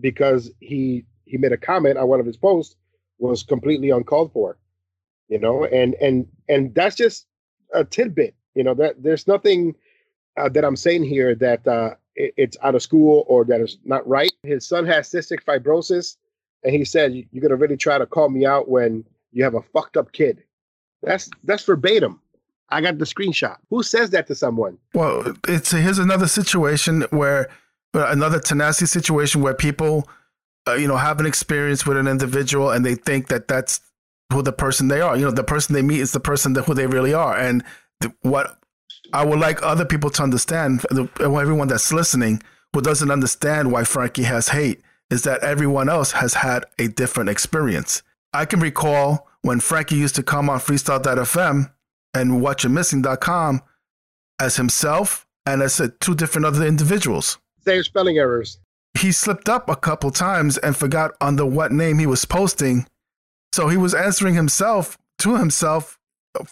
because 0.00 0.50
he 0.60 1.04
he 1.24 1.36
made 1.36 1.52
a 1.52 1.56
comment 1.56 1.96
on 1.98 2.08
one 2.08 2.20
of 2.20 2.26
his 2.26 2.36
posts 2.36 2.76
was 3.18 3.42
completely 3.42 3.90
uncalled 3.90 4.32
for, 4.32 4.58
you 5.28 5.38
know, 5.38 5.64
and 5.64 5.94
and 5.94 6.26
and 6.48 6.74
that's 6.74 6.96
just 6.96 7.26
a 7.74 7.84
tidbit, 7.84 8.34
you 8.54 8.64
know, 8.64 8.74
that 8.74 9.02
there's 9.02 9.26
nothing 9.26 9.74
uh, 10.36 10.48
that 10.50 10.64
I'm 10.64 10.76
saying 10.76 11.04
here 11.04 11.34
that 11.36 11.66
uh, 11.66 11.94
it, 12.16 12.34
it's 12.36 12.56
out 12.62 12.74
of 12.74 12.82
school 12.82 13.24
or 13.28 13.44
that 13.44 13.60
is 13.60 13.78
not 13.84 14.06
right. 14.06 14.32
His 14.42 14.66
son 14.66 14.86
has 14.86 15.10
cystic 15.10 15.44
fibrosis, 15.44 16.16
and 16.64 16.74
he 16.74 16.84
said, 16.84 17.12
"You're 17.30 17.42
gonna 17.42 17.56
really 17.56 17.76
try 17.76 17.98
to 17.98 18.06
call 18.06 18.28
me 18.28 18.46
out 18.46 18.68
when 18.68 19.04
you 19.32 19.44
have 19.44 19.54
a 19.54 19.62
fucked 19.62 19.96
up 19.96 20.12
kid." 20.12 20.42
That's 21.02 21.30
that's 21.44 21.64
verbatim. 21.64 22.20
I 22.70 22.80
got 22.80 22.98
the 22.98 23.04
screenshot. 23.04 23.56
Who 23.70 23.82
says 23.82 24.10
that 24.10 24.26
to 24.28 24.34
someone? 24.34 24.78
Well, 24.94 25.34
it's 25.48 25.72
here's 25.72 25.98
another 25.98 26.28
situation 26.28 27.02
where 27.10 27.50
uh, 27.94 28.06
another 28.08 28.38
Tanassi 28.38 28.86
situation 28.86 29.40
where 29.40 29.54
people, 29.54 30.08
uh, 30.68 30.74
you 30.74 30.86
know, 30.86 30.96
have 30.96 31.18
an 31.18 31.26
experience 31.26 31.84
with 31.84 31.96
an 31.96 32.06
individual 32.06 32.70
and 32.70 32.86
they 32.86 32.94
think 32.94 33.28
that 33.28 33.48
that's 33.48 33.80
who 34.32 34.42
the 34.42 34.52
person 34.52 34.88
they 34.88 35.00
are. 35.00 35.16
You 35.16 35.24
know, 35.24 35.32
the 35.32 35.42
person 35.42 35.74
they 35.74 35.82
meet 35.82 36.00
is 36.00 36.12
the 36.12 36.20
person 36.20 36.52
that 36.52 36.64
who 36.64 36.74
they 36.74 36.86
really 36.86 37.12
are. 37.12 37.36
And 37.36 37.64
the, 38.00 38.14
what 38.22 38.59
I 39.12 39.24
would 39.24 39.38
like 39.38 39.62
other 39.62 39.84
people 39.84 40.10
to 40.10 40.22
understand, 40.22 40.84
everyone 41.20 41.68
that's 41.68 41.92
listening 41.92 42.42
who 42.72 42.80
doesn't 42.80 43.10
understand 43.10 43.72
why 43.72 43.84
Frankie 43.84 44.22
has 44.22 44.48
hate, 44.48 44.80
is 45.10 45.22
that 45.22 45.42
everyone 45.42 45.88
else 45.88 46.12
has 46.12 46.34
had 46.34 46.64
a 46.78 46.88
different 46.88 47.28
experience. 47.28 48.02
I 48.32 48.44
can 48.44 48.60
recall 48.60 49.26
when 49.42 49.60
Frankie 49.60 49.96
used 49.96 50.14
to 50.16 50.22
come 50.22 50.48
on 50.48 50.60
Freestyle.fm 50.60 51.72
and 52.14 52.30
WatchItMissing.com 52.42 53.62
as 54.40 54.56
himself 54.56 55.26
and 55.46 55.62
as 55.62 55.80
uh, 55.80 55.88
two 56.00 56.14
different 56.14 56.46
other 56.46 56.64
individuals. 56.64 57.38
Same 57.64 57.82
spelling 57.82 58.18
errors. 58.18 58.58
He 58.98 59.12
slipped 59.12 59.48
up 59.48 59.68
a 59.68 59.76
couple 59.76 60.10
times 60.10 60.58
and 60.58 60.76
forgot 60.76 61.12
under 61.20 61.46
what 61.46 61.72
name 61.72 61.98
he 61.98 62.06
was 62.06 62.24
posting. 62.24 62.86
So 63.52 63.68
he 63.68 63.76
was 63.76 63.94
answering 63.94 64.34
himself 64.34 64.98
to 65.18 65.36
himself, 65.36 65.98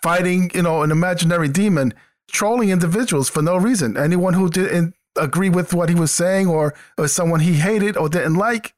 fighting, 0.03 0.51
you 0.55 0.63
know, 0.63 0.83
an 0.83 0.91
imaginary 0.91 1.49
demon, 1.49 1.95
trolling 2.31 2.71
individuals 2.71 3.29
for 3.29 3.43
no 3.43 3.57
reason. 3.57 3.97
Anyone 3.97 4.35
who 4.35 4.49
didn't 4.49 4.95
agree 5.17 5.51
with 5.51 5.75
what 5.75 5.89
he 5.89 5.95
was 5.95 6.11
saying 6.11 6.47
or, 6.47 6.75
or 6.97 7.09
someone 7.09 7.41
he 7.41 7.55
hated 7.55 7.97
or 7.97 8.09
didn't 8.09 8.35
like, 8.35 8.75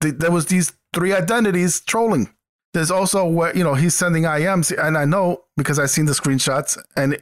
th- 0.00 0.16
there 0.18 0.30
was 0.30 0.46
these 0.46 0.72
three 0.94 1.12
identities 1.12 1.80
trolling. 1.80 2.30
There's 2.74 2.90
also 2.90 3.26
where, 3.26 3.56
you 3.56 3.64
know, 3.64 3.74
he's 3.74 3.94
sending 3.94 4.24
IMs, 4.24 4.76
and 4.76 4.98
I 4.98 5.04
know 5.04 5.44
because 5.56 5.78
I've 5.78 5.90
seen 5.90 6.04
the 6.04 6.12
screenshots 6.12 6.78
and 6.96 7.18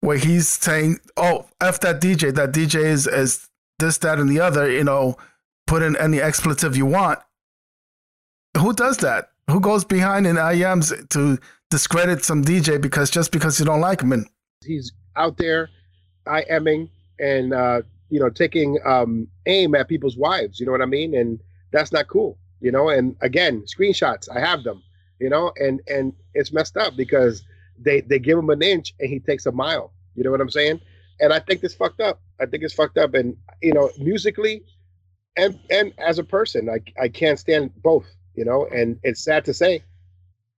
where 0.00 0.18
he's 0.18 0.48
saying, 0.48 0.98
"Oh, 1.16 1.46
f 1.60 1.80
that 1.80 2.00
DJ. 2.00 2.34
That 2.34 2.52
DJ 2.52 2.82
is 2.84 3.06
is 3.06 3.48
this, 3.78 3.98
that, 3.98 4.18
and 4.18 4.28
the 4.28 4.40
other." 4.40 4.70
You 4.70 4.84
know, 4.84 5.16
put 5.66 5.82
in 5.82 5.96
any 5.96 6.20
expletive 6.20 6.76
you 6.76 6.86
want. 6.86 7.20
Who 8.56 8.72
does 8.72 8.98
that? 8.98 9.30
Who 9.50 9.60
goes 9.60 9.84
behind 9.84 10.26
in 10.26 10.36
IMs 10.36 11.08
to 11.10 11.38
discredit 11.70 12.24
some 12.24 12.44
DJ 12.44 12.80
because 12.80 13.08
just 13.08 13.30
because 13.30 13.58
you 13.58 13.66
don't 13.66 13.80
like 13.80 14.00
him? 14.00 14.12
And 14.12 14.26
He's 14.64 14.92
out 15.18 15.36
there, 15.36 15.70
IMing 16.26 16.88
and 17.18 17.52
uh, 17.52 17.82
you 18.10 18.20
know 18.20 18.30
taking 18.30 18.78
um, 18.84 19.28
aim 19.46 19.74
at 19.74 19.88
people's 19.88 20.16
wives. 20.16 20.60
You 20.60 20.66
know 20.66 20.72
what 20.72 20.82
I 20.82 20.86
mean? 20.86 21.14
And 21.14 21.40
that's 21.72 21.92
not 21.92 22.08
cool. 22.08 22.38
You 22.60 22.72
know. 22.72 22.88
And 22.88 23.16
again, 23.20 23.64
screenshots. 23.66 24.28
I 24.34 24.40
have 24.40 24.64
them. 24.64 24.82
You 25.20 25.28
know, 25.28 25.52
and 25.56 25.80
and 25.88 26.12
it's 26.34 26.52
messed 26.52 26.76
up 26.76 26.96
because 26.96 27.42
they 27.78 28.00
they 28.02 28.18
give 28.18 28.38
him 28.38 28.50
an 28.50 28.62
inch 28.62 28.94
and 29.00 29.10
he 29.10 29.18
takes 29.20 29.46
a 29.46 29.52
mile. 29.52 29.92
You 30.14 30.24
know 30.24 30.30
what 30.30 30.40
I'm 30.40 30.50
saying? 30.50 30.80
And 31.20 31.32
I 31.32 31.40
think 31.40 31.62
it's 31.64 31.74
fucked 31.74 32.00
up. 32.00 32.20
I 32.40 32.46
think 32.46 32.62
it's 32.62 32.74
fucked 32.74 32.98
up. 32.98 33.14
And 33.14 33.36
you 33.62 33.72
know, 33.72 33.90
musically, 33.98 34.62
and 35.36 35.58
and 35.70 35.92
as 35.98 36.18
a 36.18 36.24
person, 36.24 36.68
I 36.68 36.78
I 37.00 37.08
can't 37.08 37.38
stand 37.38 37.72
both. 37.82 38.06
You 38.34 38.44
know, 38.44 38.66
and 38.66 38.98
it's 39.02 39.22
sad 39.24 39.44
to 39.46 39.54
say. 39.54 39.82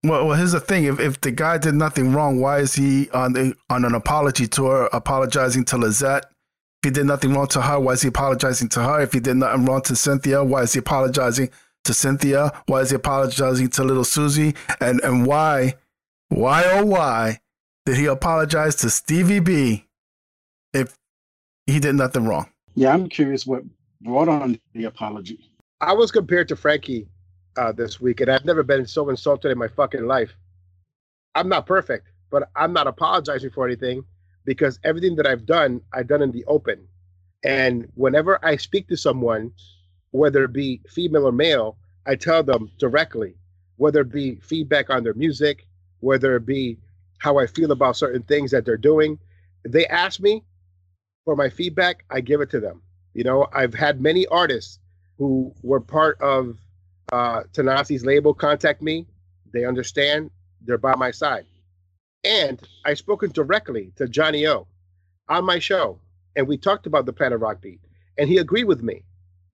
Well, 0.02 0.26
well, 0.26 0.36
here's 0.36 0.52
the 0.52 0.60
thing: 0.60 0.84
if 0.84 0.98
if 0.98 1.20
the 1.20 1.30
guy 1.30 1.58
did 1.58 1.74
nothing 1.74 2.12
wrong, 2.12 2.40
why 2.40 2.58
is 2.58 2.74
he 2.74 3.10
on 3.10 3.34
the 3.34 3.54
on 3.68 3.84
an 3.84 3.94
apology 3.94 4.46
tour 4.46 4.88
apologizing 4.92 5.64
to 5.66 5.76
Lizette? 5.76 6.24
If 6.82 6.88
he 6.88 6.90
did 6.90 7.06
nothing 7.06 7.34
wrong 7.34 7.48
to 7.48 7.60
her, 7.60 7.78
why 7.78 7.92
is 7.92 8.02
he 8.02 8.08
apologizing 8.08 8.70
to 8.70 8.82
her? 8.82 9.00
If 9.02 9.12
he 9.12 9.20
did 9.20 9.36
nothing 9.36 9.66
wrong 9.66 9.82
to 9.82 9.96
Cynthia, 9.96 10.42
why 10.42 10.62
is 10.62 10.72
he 10.72 10.78
apologizing 10.78 11.50
to 11.84 11.92
Cynthia? 11.92 12.52
Why 12.66 12.80
is 12.80 12.90
he 12.90 12.96
apologizing 12.96 13.68
to 13.68 13.84
little 13.84 14.04
Susie? 14.04 14.54
And 14.80 15.00
and 15.02 15.26
why, 15.26 15.74
why 16.28 16.64
oh 16.66 16.86
why 16.86 17.40
did 17.84 17.96
he 17.96 18.06
apologize 18.06 18.76
to 18.76 18.88
Stevie 18.88 19.40
B 19.40 19.86
if 20.72 20.96
he 21.66 21.78
did 21.78 21.96
nothing 21.96 22.26
wrong? 22.26 22.46
Yeah, 22.74 22.94
I'm 22.94 23.08
curious 23.10 23.46
what 23.46 23.64
brought 24.00 24.28
on 24.28 24.58
the 24.72 24.84
apology. 24.84 25.50
I 25.82 25.92
was 25.92 26.10
compared 26.10 26.48
to 26.48 26.56
Frankie 26.56 27.08
uh, 27.60 27.72
this 27.72 28.00
week, 28.00 28.22
and 28.22 28.30
I've 28.30 28.46
never 28.46 28.62
been 28.62 28.86
so 28.86 29.10
insulted 29.10 29.50
in 29.50 29.58
my 29.58 29.68
fucking 29.68 30.06
life. 30.06 30.34
I'm 31.34 31.48
not 31.48 31.66
perfect, 31.66 32.08
but 32.30 32.48
I'm 32.56 32.72
not 32.72 32.86
apologizing 32.86 33.50
for 33.50 33.66
anything 33.66 34.02
because 34.46 34.80
everything 34.82 35.14
that 35.16 35.26
I've 35.26 35.44
done, 35.44 35.82
I've 35.92 36.08
done 36.08 36.22
in 36.22 36.32
the 36.32 36.44
open. 36.46 36.88
And 37.44 37.86
whenever 37.94 38.42
I 38.42 38.56
speak 38.56 38.88
to 38.88 38.96
someone, 38.96 39.52
whether 40.12 40.44
it 40.44 40.54
be 40.54 40.80
female 40.88 41.26
or 41.26 41.32
male, 41.32 41.76
I 42.06 42.16
tell 42.16 42.42
them 42.42 42.70
directly, 42.78 43.34
whether 43.76 44.00
it 44.00 44.10
be 44.10 44.36
feedback 44.36 44.88
on 44.88 45.04
their 45.04 45.14
music, 45.14 45.66
whether 46.00 46.36
it 46.36 46.46
be 46.46 46.78
how 47.18 47.38
I 47.38 47.46
feel 47.46 47.72
about 47.72 47.96
certain 47.96 48.22
things 48.22 48.50
that 48.52 48.64
they're 48.64 48.78
doing. 48.78 49.18
They 49.68 49.86
ask 49.86 50.18
me 50.18 50.44
for 51.26 51.36
my 51.36 51.50
feedback, 51.50 52.04
I 52.10 52.22
give 52.22 52.40
it 52.40 52.48
to 52.50 52.60
them. 52.60 52.80
You 53.12 53.24
know, 53.24 53.48
I've 53.52 53.74
had 53.74 54.00
many 54.00 54.26
artists 54.28 54.78
who 55.18 55.54
were 55.62 55.80
part 55.80 56.18
of 56.22 56.56
uh, 57.12 57.42
Tanassi's 57.52 58.04
label 58.04 58.34
contact 58.34 58.82
me. 58.82 59.06
They 59.52 59.64
understand. 59.64 60.30
They're 60.62 60.78
by 60.78 60.94
my 60.96 61.10
side. 61.10 61.46
And 62.24 62.60
I've 62.84 62.98
spoken 62.98 63.30
directly 63.30 63.92
to 63.96 64.06
Johnny 64.06 64.46
O 64.46 64.66
on 65.28 65.44
my 65.44 65.58
show, 65.58 65.98
and 66.36 66.46
we 66.46 66.56
talked 66.56 66.86
about 66.86 67.06
the 67.06 67.12
Planet 67.12 67.40
Rock 67.40 67.60
beat, 67.62 67.80
and 68.18 68.28
he 68.28 68.38
agreed 68.38 68.64
with 68.64 68.82
me. 68.82 69.04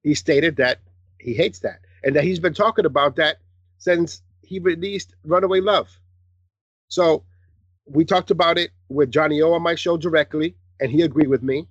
He 0.02 0.14
stated 0.14 0.56
that 0.56 0.80
he 1.20 1.32
hates 1.32 1.60
that, 1.60 1.80
and 2.02 2.16
that 2.16 2.24
he's 2.24 2.40
been 2.40 2.54
talking 2.54 2.86
about 2.86 3.16
that 3.16 3.38
since 3.78 4.22
he 4.42 4.58
released 4.58 5.14
Runaway 5.24 5.60
Love. 5.60 5.88
So 6.88 7.24
we 7.86 8.04
talked 8.04 8.30
about 8.30 8.58
it 8.58 8.70
with 8.88 9.10
Johnny 9.12 9.42
O 9.42 9.52
on 9.52 9.62
my 9.62 9.74
show 9.74 9.96
directly, 9.96 10.56
and 10.80 10.90
he 10.90 11.02
agreed 11.02 11.28
with 11.28 11.42
me. 11.42 11.68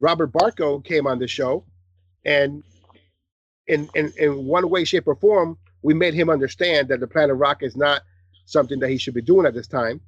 Robert 0.00 0.32
Barco 0.32 0.82
came 0.82 1.06
on 1.06 1.18
the 1.18 1.28
show, 1.28 1.64
and 2.24 2.62
in, 3.66 3.88
in 3.94 4.12
in 4.18 4.46
one 4.46 4.68
way, 4.68 4.84
shape, 4.84 5.06
or 5.06 5.14
form, 5.14 5.58
we 5.82 5.94
made 5.94 6.14
him 6.14 6.30
understand 6.30 6.88
that 6.88 7.00
the 7.00 7.06
Planet 7.06 7.36
Rock 7.36 7.62
is 7.62 7.76
not 7.76 8.02
something 8.46 8.78
that 8.80 8.90
he 8.90 8.98
should 8.98 9.14
be 9.14 9.22
doing 9.22 9.46
at 9.46 9.54
this 9.54 9.66
time. 9.66 10.00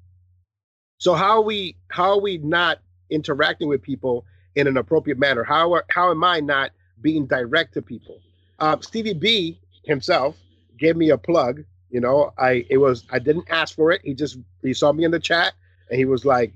So 0.98 1.14
how 1.14 1.38
are 1.38 1.42
we 1.42 1.76
how 1.88 2.10
are 2.12 2.20
we 2.20 2.38
not 2.38 2.78
interacting 3.10 3.68
with 3.68 3.82
people 3.82 4.24
in 4.54 4.66
an 4.66 4.76
appropriate 4.76 5.18
manner? 5.18 5.44
How 5.44 5.74
are, 5.74 5.84
how 5.90 6.10
am 6.10 6.24
I 6.24 6.40
not 6.40 6.70
being 7.00 7.26
direct 7.26 7.74
to 7.74 7.82
people? 7.82 8.20
Uh, 8.58 8.78
Stevie 8.80 9.14
B 9.14 9.60
himself 9.84 10.36
gave 10.78 10.96
me 10.96 11.10
a 11.10 11.18
plug. 11.18 11.62
You 11.90 12.00
know, 12.00 12.32
I 12.38 12.64
it 12.70 12.78
was 12.78 13.04
I 13.10 13.18
didn't 13.18 13.48
ask 13.50 13.74
for 13.74 13.92
it. 13.92 14.00
He 14.04 14.14
just 14.14 14.38
he 14.62 14.74
saw 14.74 14.92
me 14.92 15.04
in 15.04 15.10
the 15.10 15.20
chat 15.20 15.52
and 15.90 15.98
he 15.98 16.04
was 16.04 16.24
like, 16.24 16.52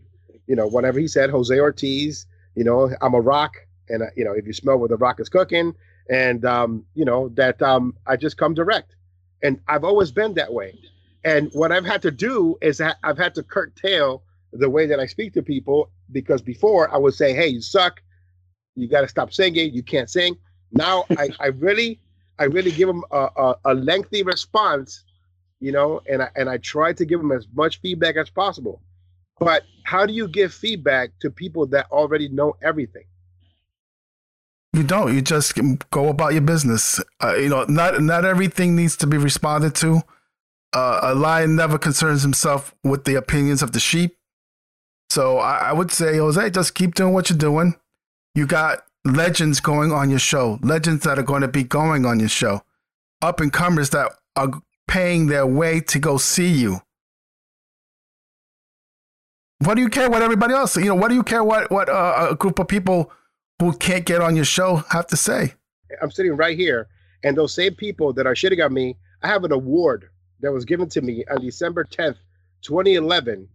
you 0.46 0.56
know, 0.56 0.66
whatever 0.66 0.98
he 0.98 1.08
said, 1.08 1.30
Jose 1.30 1.58
Ortiz. 1.58 2.26
You 2.56 2.64
know, 2.64 2.90
I'm 3.00 3.14
a 3.14 3.20
rock, 3.20 3.54
and 3.88 4.02
uh, 4.02 4.06
you 4.16 4.24
know, 4.24 4.32
if 4.32 4.46
you 4.46 4.52
smell 4.52 4.78
what 4.78 4.90
the 4.90 4.96
rock 4.96 5.20
is 5.20 5.28
cooking, 5.28 5.74
and 6.10 6.44
um, 6.44 6.84
you 6.94 7.04
know 7.04 7.28
that 7.30 7.62
um, 7.62 7.94
I 8.06 8.16
just 8.16 8.36
come 8.36 8.52
direct, 8.52 8.96
and 9.42 9.60
I've 9.68 9.84
always 9.84 10.10
been 10.10 10.34
that 10.34 10.52
way. 10.52 10.78
And 11.24 11.50
what 11.52 11.70
I've 11.70 11.84
had 11.84 12.02
to 12.02 12.10
do 12.10 12.58
is 12.60 12.80
I've 12.80 13.18
had 13.18 13.34
to 13.36 13.42
curtail 13.42 14.22
the 14.52 14.68
way 14.68 14.86
that 14.86 14.98
I 14.98 15.06
speak 15.06 15.32
to 15.34 15.42
people 15.42 15.90
because 16.10 16.42
before 16.42 16.92
I 16.92 16.98
would 16.98 17.14
say, 17.14 17.32
"Hey, 17.32 17.48
you 17.48 17.62
suck. 17.62 18.02
You 18.74 18.88
got 18.88 19.02
to 19.02 19.08
stop 19.08 19.32
singing. 19.32 19.72
You 19.72 19.82
can't 19.82 20.10
sing." 20.10 20.36
Now 20.72 21.04
I, 21.10 21.30
I 21.38 21.46
really, 21.48 22.00
I 22.38 22.44
really 22.44 22.72
give 22.72 22.88
them 22.88 23.04
a, 23.12 23.28
a, 23.36 23.54
a, 23.66 23.74
lengthy 23.74 24.22
response, 24.22 25.04
you 25.60 25.72
know, 25.72 26.00
and 26.10 26.22
I 26.22 26.30
and 26.34 26.50
I 26.50 26.58
try 26.58 26.92
to 26.92 27.04
give 27.04 27.20
them 27.20 27.32
as 27.32 27.46
much 27.54 27.80
feedback 27.80 28.16
as 28.16 28.30
possible. 28.30 28.82
But 29.38 29.64
how 29.84 30.06
do 30.06 30.12
you 30.12 30.26
give 30.26 30.52
feedback 30.52 31.10
to 31.20 31.30
people 31.30 31.66
that 31.68 31.86
already 31.90 32.28
know 32.28 32.56
everything? 32.62 33.04
You 34.72 34.84
don't. 34.84 35.12
You 35.14 35.20
just 35.20 35.58
go 35.90 36.08
about 36.08 36.32
your 36.32 36.42
business. 36.42 37.00
Uh, 37.22 37.34
you 37.34 37.48
know, 37.48 37.64
not 37.64 38.00
not 38.00 38.24
everything 38.24 38.76
needs 38.76 38.96
to 38.98 39.06
be 39.06 39.16
responded 39.16 39.74
to. 39.76 40.02
Uh, 40.72 41.00
a 41.02 41.14
lion 41.14 41.56
never 41.56 41.76
concerns 41.76 42.22
himself 42.22 42.74
with 42.84 43.04
the 43.04 43.16
opinions 43.16 43.62
of 43.62 43.72
the 43.72 43.80
sheep. 43.80 44.16
So 45.10 45.38
I, 45.38 45.70
I 45.70 45.72
would 45.72 45.90
say, 45.90 46.18
Jose, 46.18 46.50
just 46.50 46.76
keep 46.76 46.94
doing 46.94 47.12
what 47.12 47.28
you're 47.28 47.36
doing. 47.38 47.74
You 48.36 48.46
got 48.46 48.84
legends 49.04 49.58
going 49.58 49.90
on 49.90 50.08
your 50.08 50.20
show, 50.20 50.60
legends 50.62 51.02
that 51.02 51.18
are 51.18 51.24
going 51.24 51.42
to 51.42 51.48
be 51.48 51.64
going 51.64 52.06
on 52.06 52.20
your 52.20 52.28
show, 52.28 52.62
up 53.20 53.40
and 53.40 53.52
comers 53.52 53.90
that 53.90 54.12
are 54.36 54.62
paying 54.86 55.26
their 55.26 55.46
way 55.46 55.80
to 55.80 55.98
go 55.98 56.16
see 56.16 56.48
you. 56.48 56.80
What 59.58 59.74
do 59.74 59.82
you 59.82 59.88
care 59.88 60.08
what 60.08 60.22
everybody 60.22 60.54
else? 60.54 60.76
You 60.76 60.84
know, 60.84 60.94
what 60.94 61.08
do 61.08 61.16
you 61.16 61.24
care 61.24 61.42
what 61.42 61.72
what 61.72 61.88
uh, 61.88 62.28
a 62.30 62.36
group 62.36 62.60
of 62.60 62.68
people 62.68 63.12
who 63.60 63.76
can't 63.76 64.06
get 64.06 64.20
on 64.20 64.34
your 64.34 64.44
show 64.44 64.76
have 64.90 65.06
to 65.08 65.16
say? 65.16 65.54
I'm 66.02 66.10
sitting 66.10 66.36
right 66.36 66.56
here, 66.56 66.88
and 67.22 67.36
those 67.36 67.54
same 67.54 67.74
people 67.74 68.12
that 68.14 68.26
are 68.26 68.34
shitting 68.34 68.64
on 68.64 68.72
me, 68.72 68.96
I 69.22 69.28
have 69.28 69.44
an 69.44 69.52
award 69.52 70.08
that 70.40 70.50
was 70.50 70.64
given 70.64 70.88
to 70.90 71.02
me 71.02 71.24
on 71.30 71.42
December 71.42 71.84
10th, 71.84 72.16
2011, 72.62 73.46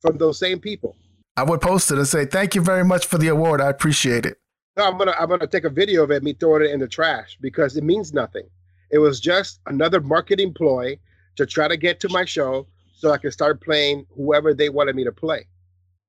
from 0.00 0.18
those 0.18 0.38
same 0.38 0.60
people. 0.60 0.94
I 1.36 1.42
would 1.42 1.60
post 1.60 1.90
it 1.90 1.98
and 1.98 2.06
say, 2.06 2.24
"Thank 2.26 2.54
you 2.54 2.60
very 2.60 2.84
much 2.84 3.06
for 3.06 3.18
the 3.18 3.28
award. 3.28 3.60
I 3.60 3.68
appreciate 3.68 4.26
it." 4.26 4.38
No, 4.76 4.84
I'm 4.84 4.98
gonna 4.98 5.14
I'm 5.18 5.28
gonna 5.28 5.46
take 5.46 5.64
a 5.64 5.70
video 5.70 6.02
of 6.02 6.10
it, 6.10 6.22
me 6.22 6.34
throwing 6.34 6.62
it 6.62 6.70
in 6.70 6.80
the 6.80 6.88
trash 6.88 7.38
because 7.40 7.76
it 7.76 7.84
means 7.84 8.12
nothing. 8.12 8.46
It 8.90 8.98
was 8.98 9.20
just 9.20 9.60
another 9.66 10.00
marketing 10.00 10.54
ploy 10.54 10.98
to 11.36 11.46
try 11.46 11.68
to 11.68 11.76
get 11.76 12.00
to 12.00 12.08
my 12.08 12.24
show 12.24 12.66
so 12.94 13.10
I 13.10 13.18
could 13.18 13.32
start 13.32 13.60
playing 13.60 14.06
whoever 14.16 14.54
they 14.54 14.68
wanted 14.68 14.96
me 14.96 15.04
to 15.04 15.12
play. 15.12 15.46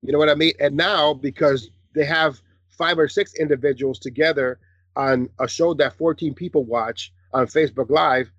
You 0.02 0.12
know 0.12 0.20
what 0.20 0.30
I 0.30 0.36
mean? 0.36 0.54
And 0.60 0.76
now 0.78 1.14
because 1.14 1.70
they 1.94 2.06
have 2.06 2.42
five 2.78 3.00
or 3.00 3.08
six 3.08 3.34
individuals 3.36 4.00
together 4.00 4.60
on 4.96 5.30
a 5.40 5.48
show 5.48 5.74
that 5.76 5.98
14 5.98 6.34
people 6.34 6.64
watch 6.64 7.14
on 7.34 7.48
Facebook 7.48 7.90
Live, 7.90 8.32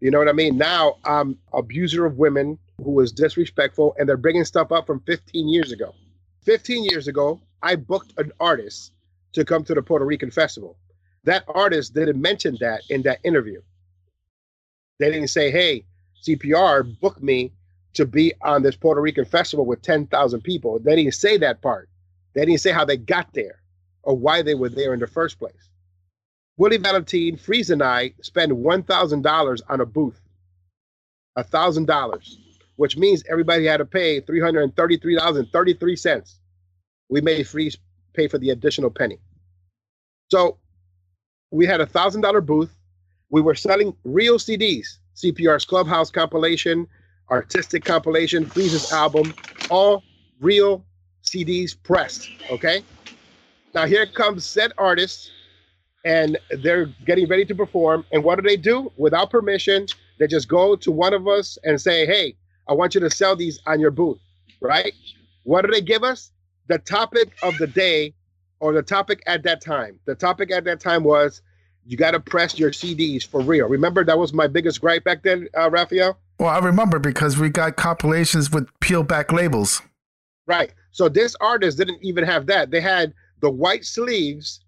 you 0.00 0.10
know 0.10 0.18
what 0.18 0.28
I 0.28 0.32
mean? 0.32 0.58
Now 0.58 0.96
I'm 1.04 1.38
abuser 1.52 2.04
of 2.04 2.18
women 2.18 2.58
who 2.82 2.92
was 2.92 3.12
disrespectful, 3.12 3.94
and 3.98 4.08
they're 4.08 4.16
bringing 4.16 4.44
stuff 4.44 4.72
up 4.72 4.86
from 4.86 5.00
15 5.00 5.48
years 5.48 5.72
ago. 5.72 5.94
15 6.42 6.84
years 6.84 7.08
ago, 7.08 7.40
I 7.62 7.76
booked 7.76 8.12
an 8.18 8.32
artist 8.40 8.92
to 9.32 9.44
come 9.44 9.64
to 9.64 9.74
the 9.74 9.82
Puerto 9.82 10.04
Rican 10.04 10.30
festival. 10.30 10.76
That 11.24 11.44
artist 11.48 11.94
didn't 11.94 12.20
mention 12.20 12.58
that 12.60 12.82
in 12.90 13.02
that 13.02 13.20
interview. 13.24 13.62
They 14.98 15.10
didn't 15.10 15.28
say, 15.28 15.50
"Hey, 15.50 15.86
CPR, 16.20 16.82
book 16.82 17.22
me 17.22 17.52
to 17.94 18.04
be 18.04 18.32
on 18.42 18.62
this 18.62 18.76
Puerto 18.76 19.00
Rican 19.00 19.24
festival 19.24 19.64
with 19.64 19.82
10,000 19.82 20.42
people. 20.42 20.78
They 20.78 20.96
didn't 20.96 21.14
say 21.14 21.38
that 21.38 21.62
part. 21.62 21.88
They 22.34 22.44
didn't 22.44 22.60
say 22.60 22.72
how 22.72 22.84
they 22.84 22.96
got 22.96 23.32
there 23.32 23.60
or 24.04 24.16
why 24.16 24.42
they 24.42 24.54
were 24.54 24.68
there 24.68 24.94
in 24.94 25.00
the 25.00 25.06
first 25.06 25.38
place. 25.38 25.70
Willie 26.56 26.76
Valentine, 26.76 27.36
Freeze, 27.36 27.70
and 27.70 27.82
I 27.82 28.14
spent 28.22 28.52
$1,000 28.52 29.60
on 29.68 29.80
a 29.80 29.86
booth. 29.86 30.20
$1,000, 31.36 32.36
which 32.76 32.96
means 32.96 33.24
everybody 33.28 33.66
had 33.66 33.78
to 33.78 33.84
pay 33.84 34.20
$333.33. 34.20 36.34
We 37.08 37.20
made 37.20 37.48
Freeze 37.48 37.76
pay 38.12 38.28
for 38.28 38.38
the 38.38 38.50
additional 38.50 38.90
penny. 38.90 39.18
So 40.30 40.58
we 41.50 41.66
had 41.66 41.80
a 41.80 41.86
$1,000 41.86 42.46
booth. 42.46 42.72
We 43.30 43.42
were 43.42 43.56
selling 43.56 43.96
real 44.04 44.38
CDs, 44.38 44.98
CPR's 45.16 45.64
Clubhouse 45.64 46.12
compilation, 46.12 46.86
artistic 47.30 47.84
compilation, 47.84 48.46
Freeze's 48.46 48.92
album, 48.92 49.34
all 49.70 50.04
real 50.40 50.84
CDs 51.24 51.74
pressed. 51.82 52.28
Okay. 52.50 52.84
Now 53.74 53.86
here 53.86 54.06
comes 54.06 54.44
said 54.44 54.72
artists, 54.78 55.30
and 56.04 56.38
they're 56.62 56.86
getting 57.06 57.26
ready 57.28 57.44
to 57.46 57.54
perform. 57.54 58.04
And 58.12 58.22
what 58.22 58.36
do 58.36 58.48
they 58.48 58.56
do? 58.56 58.92
Without 58.96 59.30
permission, 59.30 59.86
they 60.18 60.26
just 60.26 60.48
go 60.48 60.76
to 60.76 60.92
one 60.92 61.12
of 61.12 61.26
us 61.26 61.58
and 61.64 61.80
say, 61.80 62.06
"Hey, 62.06 62.36
I 62.68 62.72
want 62.72 62.94
you 62.94 63.00
to 63.00 63.10
sell 63.10 63.34
these 63.34 63.58
on 63.66 63.80
your 63.80 63.90
booth." 63.90 64.18
Right? 64.60 64.94
What 65.42 65.62
do 65.62 65.70
they 65.70 65.80
give 65.80 66.04
us? 66.04 66.30
The 66.68 66.78
topic 66.78 67.32
of 67.42 67.58
the 67.58 67.66
day, 67.66 68.14
or 68.60 68.72
the 68.72 68.82
topic 68.82 69.22
at 69.26 69.42
that 69.42 69.60
time. 69.60 69.98
The 70.06 70.14
topic 70.14 70.50
at 70.50 70.64
that 70.64 70.80
time 70.80 71.04
was 71.04 71.42
you 71.84 71.96
got 71.96 72.12
to 72.12 72.20
press 72.20 72.58
your 72.58 72.70
CDs 72.70 73.26
for 73.26 73.40
real. 73.40 73.66
Remember 73.66 74.04
that 74.04 74.18
was 74.18 74.32
my 74.32 74.46
biggest 74.46 74.80
gripe 74.80 75.04
back 75.04 75.22
then, 75.22 75.48
uh, 75.56 75.68
Raphael. 75.68 76.18
Well, 76.38 76.48
I 76.48 76.58
remember 76.58 76.98
because 76.98 77.38
we 77.38 77.50
got 77.50 77.76
compilations 77.76 78.50
with 78.50 78.68
peel 78.80 79.02
back 79.02 79.32
labels. 79.32 79.82
Right. 80.46 80.72
So 80.92 81.08
this 81.08 81.36
artist 81.40 81.76
didn't 81.78 82.02
even 82.02 82.24
have 82.24 82.46
that. 82.46 82.70
They 82.70 82.80
had 82.80 83.12
the 83.40 83.50
white 83.50 83.84
sleeves, 83.84 84.60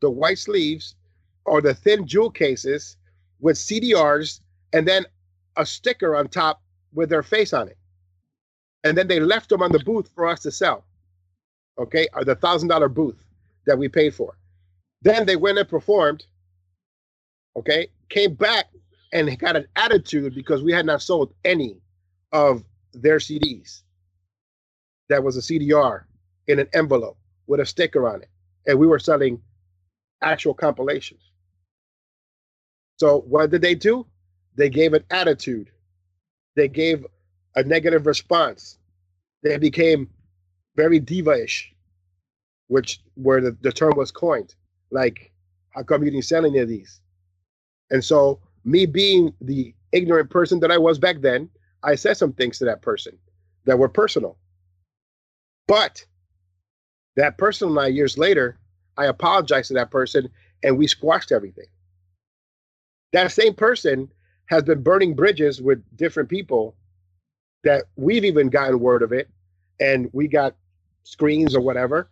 the 0.00 0.10
white 0.10 0.38
sleeves, 0.38 0.96
or 1.44 1.60
the 1.60 1.74
thin 1.74 2.06
jewel 2.06 2.30
cases 2.30 2.96
with 3.40 3.56
CDRs, 3.56 4.40
and 4.72 4.86
then 4.88 5.04
a 5.56 5.66
sticker 5.66 6.16
on 6.16 6.28
top 6.28 6.62
with 6.94 7.10
their 7.10 7.22
face 7.22 7.52
on 7.52 7.68
it. 7.68 7.78
And 8.82 8.96
then 8.96 9.08
they 9.08 9.20
left 9.20 9.48
them 9.48 9.62
on 9.62 9.72
the 9.72 9.78
booth 9.80 10.10
for 10.14 10.26
us 10.26 10.40
to 10.40 10.50
sell. 10.50 10.84
Okay, 11.78 12.06
or 12.14 12.24
the 12.24 12.36
thousand 12.36 12.68
dollar 12.68 12.88
booth 12.88 13.16
that 13.66 13.76
we 13.78 13.88
paid 13.88 14.14
for. 14.14 14.36
Then 15.02 15.26
they 15.26 15.36
went 15.36 15.58
and 15.58 15.68
performed. 15.68 16.24
Okay, 17.56 17.88
came 18.08 18.34
back 18.34 18.66
and 19.12 19.38
got 19.38 19.56
an 19.56 19.66
attitude 19.76 20.34
because 20.34 20.62
we 20.62 20.72
had 20.72 20.86
not 20.86 21.02
sold 21.02 21.32
any 21.44 21.80
of 22.32 22.64
their 22.92 23.18
CDs. 23.18 23.82
That 25.08 25.22
was 25.22 25.36
a 25.36 25.40
CDR 25.40 26.04
in 26.46 26.58
an 26.58 26.68
envelope 26.74 27.18
with 27.46 27.60
a 27.60 27.66
sticker 27.66 28.08
on 28.08 28.22
it. 28.22 28.28
And 28.66 28.78
we 28.78 28.86
were 28.86 28.98
selling 28.98 29.40
actual 30.22 30.54
compilations. 30.54 31.20
So 32.96 33.20
what 33.20 33.50
did 33.50 33.62
they 33.62 33.74
do? 33.74 34.06
They 34.56 34.70
gave 34.70 34.92
an 34.94 35.04
attitude. 35.10 35.70
They 36.56 36.68
gave 36.68 37.04
a 37.56 37.62
negative 37.62 38.06
response. 38.06 38.78
They 39.42 39.58
became 39.58 40.08
very 40.76 40.98
diva-ish, 41.00 41.72
which 42.68 43.00
where 43.14 43.40
the, 43.40 43.56
the 43.60 43.72
term 43.72 43.94
was 43.96 44.10
coined. 44.10 44.54
Like, 44.90 45.32
how 45.70 45.82
come 45.82 46.04
you 46.04 46.10
didn't 46.10 46.24
sell 46.24 46.46
any 46.46 46.58
of 46.58 46.68
these? 46.68 47.00
And 47.90 48.02
so 48.02 48.40
me 48.64 48.86
being 48.86 49.34
the 49.40 49.74
ignorant 49.92 50.30
person 50.30 50.60
that 50.60 50.70
I 50.70 50.78
was 50.78 50.98
back 50.98 51.20
then, 51.20 51.50
I 51.82 51.96
said 51.96 52.16
some 52.16 52.32
things 52.32 52.58
to 52.58 52.64
that 52.64 52.82
person 52.82 53.18
that 53.66 53.78
were 53.78 53.88
personal. 53.88 54.38
But 55.66 56.04
that 57.16 57.38
person 57.38 57.70
and 57.70 57.78
I, 57.78 57.88
years 57.88 58.18
later, 58.18 58.58
I 58.96 59.06
apologized 59.06 59.68
to 59.68 59.74
that 59.74 59.90
person 59.90 60.28
and 60.62 60.78
we 60.78 60.86
squashed 60.86 61.32
everything. 61.32 61.66
That 63.12 63.32
same 63.32 63.54
person 63.54 64.10
has 64.46 64.62
been 64.62 64.82
burning 64.82 65.14
bridges 65.14 65.62
with 65.62 65.82
different 65.96 66.28
people 66.28 66.76
that 67.64 67.84
we've 67.96 68.24
even 68.24 68.48
gotten 68.50 68.80
word 68.80 69.02
of 69.02 69.12
it 69.12 69.30
and 69.80 70.10
we 70.12 70.28
got 70.28 70.54
screens 71.04 71.54
or 71.56 71.60
whatever 71.60 72.08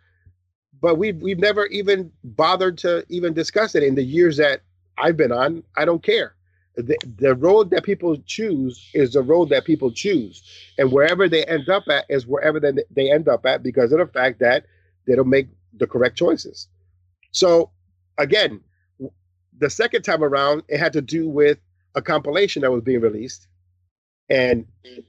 but 0.81 0.95
we've 0.97 1.21
we've 1.21 1.39
never 1.39 1.65
even 1.67 2.11
bothered 2.23 2.77
to 2.79 3.05
even 3.09 3.33
discuss 3.33 3.75
it 3.75 3.83
in 3.83 3.95
the 3.95 4.03
years 4.03 4.37
that 4.37 4.61
I've 4.97 5.17
been 5.17 5.31
on. 5.31 5.63
I 5.77 5.85
don't 5.85 6.03
care 6.03 6.35
the, 6.75 6.97
the 7.17 7.35
road 7.35 7.69
that 7.71 7.83
people 7.83 8.17
choose 8.25 8.89
is 8.93 9.13
the 9.13 9.21
road 9.21 9.49
that 9.49 9.65
people 9.65 9.91
choose 9.91 10.43
and 10.77 10.91
wherever 10.91 11.29
they 11.29 11.45
end 11.45 11.69
up 11.69 11.83
at 11.89 12.05
is 12.09 12.25
wherever 12.27 12.59
they, 12.59 12.73
they 12.91 13.11
end 13.11 13.27
up 13.27 13.45
at 13.45 13.63
because 13.63 13.91
of 13.91 13.99
the 13.99 14.07
fact 14.07 14.39
that 14.39 14.65
they 15.07 15.15
don't 15.15 15.29
make 15.29 15.47
the 15.77 15.87
correct 15.87 16.17
choices 16.17 16.67
so 17.31 17.71
again 18.17 18.61
the 19.57 19.69
second 19.69 20.03
time 20.03 20.23
around, 20.23 20.63
it 20.67 20.79
had 20.79 20.93
to 20.93 21.01
do 21.01 21.27
with 21.27 21.57
a 21.95 22.01
compilation 22.01 22.61
that 22.61 22.71
was 22.71 22.83
being 22.83 23.01
released. 23.01 23.47
And, 24.29 24.65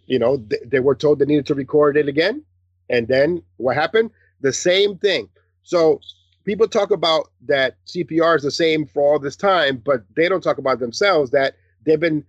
you 0.06 0.18
know, 0.18 0.38
th- 0.38 0.62
they 0.66 0.80
were 0.80 0.94
told 0.94 1.18
they 1.18 1.24
needed 1.24 1.46
to 1.46 1.54
record 1.54 1.96
it 1.96 2.08
again. 2.08 2.44
And 2.90 3.08
then 3.08 3.42
what 3.56 3.76
happened? 3.76 4.10
The 4.40 4.52
same 4.52 4.98
thing. 4.98 5.28
So 5.62 6.00
people 6.44 6.68
talk 6.68 6.90
about 6.90 7.30
that 7.46 7.76
CPR 7.86 8.36
is 8.36 8.42
the 8.42 8.50
same 8.50 8.86
for 8.86 9.12
all 9.12 9.18
this 9.18 9.36
time, 9.36 9.82
but 9.84 10.04
they 10.14 10.28
don't 10.28 10.42
talk 10.42 10.58
about 10.58 10.78
themselves 10.78 11.30
that 11.30 11.54
they've 11.86 12.00
been 12.00 12.24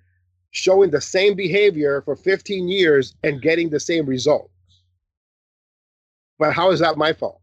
showing 0.52 0.92
the 0.92 1.02
same 1.02 1.36
behavior 1.36 2.02
for 2.04 2.16
15 2.16 2.70
years 2.70 3.14
and 3.24 3.42
getting 3.42 3.70
the 3.70 3.80
same 3.80 4.06
result. 4.06 4.50
But 6.40 6.54
how 6.54 6.72
is 6.72 6.80
that 6.80 6.98
my 6.98 7.12
fault? 7.12 7.42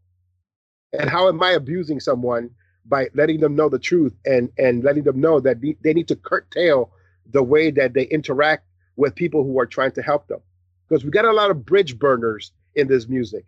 And 0.99 1.09
how 1.09 1.27
am 1.27 1.41
I 1.41 1.51
abusing 1.51 1.99
someone 1.99 2.49
by 2.85 3.09
letting 3.13 3.39
them 3.39 3.55
know 3.55 3.69
the 3.69 3.79
truth 3.79 4.13
and 4.25 4.49
and 4.57 4.83
letting 4.83 5.03
them 5.03 5.19
know 5.19 5.39
that 5.39 5.61
they 5.61 5.93
need 5.93 6.07
to 6.09 6.15
curtail 6.15 6.91
the 7.31 7.43
way 7.43 7.71
that 7.71 7.93
they 7.93 8.03
interact 8.05 8.65
with 8.95 9.15
people 9.15 9.43
who 9.43 9.59
are 9.59 9.65
trying 9.65 9.91
to 9.93 10.01
help 10.01 10.27
them? 10.27 10.39
Because 10.87 11.03
we 11.03 11.11
got 11.11 11.25
a 11.25 11.31
lot 11.31 11.51
of 11.51 11.65
bridge 11.65 11.97
burners 11.97 12.51
in 12.75 12.87
this 12.87 13.07
music 13.07 13.45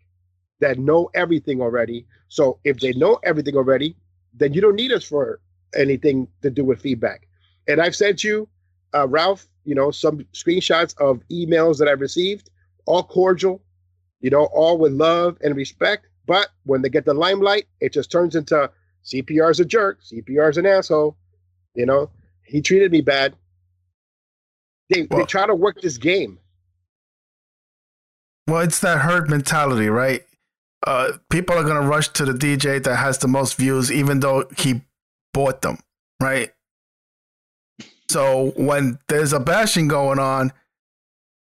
that 0.60 0.80
know 0.80 1.10
everything 1.14 1.62
already. 1.62 2.08
So 2.30 2.60
if 2.64 2.80
they 2.80 2.94
know 2.94 3.20
everything 3.24 3.56
already, 3.56 3.96
then 4.34 4.54
you 4.54 4.62
don't 4.62 4.76
need 4.76 4.92
us 4.92 5.04
for 5.04 5.40
anything 5.76 6.28
to 6.42 6.50
do 6.50 6.64
with 6.64 6.82
feedback. 6.82 7.28
And 7.68 7.82
I've 7.82 7.96
sent 7.96 8.24
you, 8.24 8.48
uh, 8.94 9.08
Ralph, 9.08 9.48
you 9.66 9.76
know, 9.76 9.92
some 9.92 10.20
screenshots 10.34 10.96
of 11.00 11.22
emails 11.32 11.78
that 11.80 11.88
I've 11.88 12.02
received, 12.02 12.50
all 12.86 13.04
cordial, 13.04 13.62
you 14.22 14.30
know, 14.30 14.46
all 14.46 14.78
with 14.78 14.94
love 14.94 15.38
and 15.44 15.56
respect. 15.56 16.08
But 16.26 16.50
when 16.64 16.82
they 16.82 16.90
get 16.90 17.06
the 17.06 17.14
limelight, 17.14 17.68
it 17.80 17.94
just 17.94 18.12
turns 18.12 18.36
into 18.36 18.70
CPR's 19.04 19.60
a 19.60 19.66
jerk, 19.66 20.00
CPR's 20.02 20.58
an 20.58 20.66
asshole. 20.66 21.16
You 21.76 21.86
know, 21.86 22.10
he 22.44 22.62
treated 22.62 22.92
me 22.92 23.02
bad. 23.02 23.36
They, 24.90 25.08
well, 25.10 25.20
they 25.20 25.26
try 25.26 25.46
to 25.46 25.56
work 25.56 25.82
this 25.82 25.98
game. 25.98 26.40
Well, 28.48 28.62
it's 28.62 28.80
that 28.80 29.00
herd 29.00 29.30
mentality, 29.30 29.90
right? 29.90 30.24
Uh, 30.86 31.14
people 31.30 31.56
are 31.56 31.64
going 31.64 31.82
to 31.82 31.88
rush 31.88 32.10
to 32.10 32.26
the 32.26 32.34
DJ 32.34 32.84
that 32.84 32.96
has 32.98 33.18
the 33.18 33.28
most 33.28 33.56
views, 33.56 33.92
even 33.92 34.20
though 34.20 34.48
he 34.58 34.82
bought 35.34 35.62
them, 35.62 35.80
right? 36.22 36.52
So 38.10 38.54
when 38.56 39.00
there's 39.08 39.34
a 39.34 39.40
bashing 39.40 39.88
going 39.88 40.20
on 40.20 40.54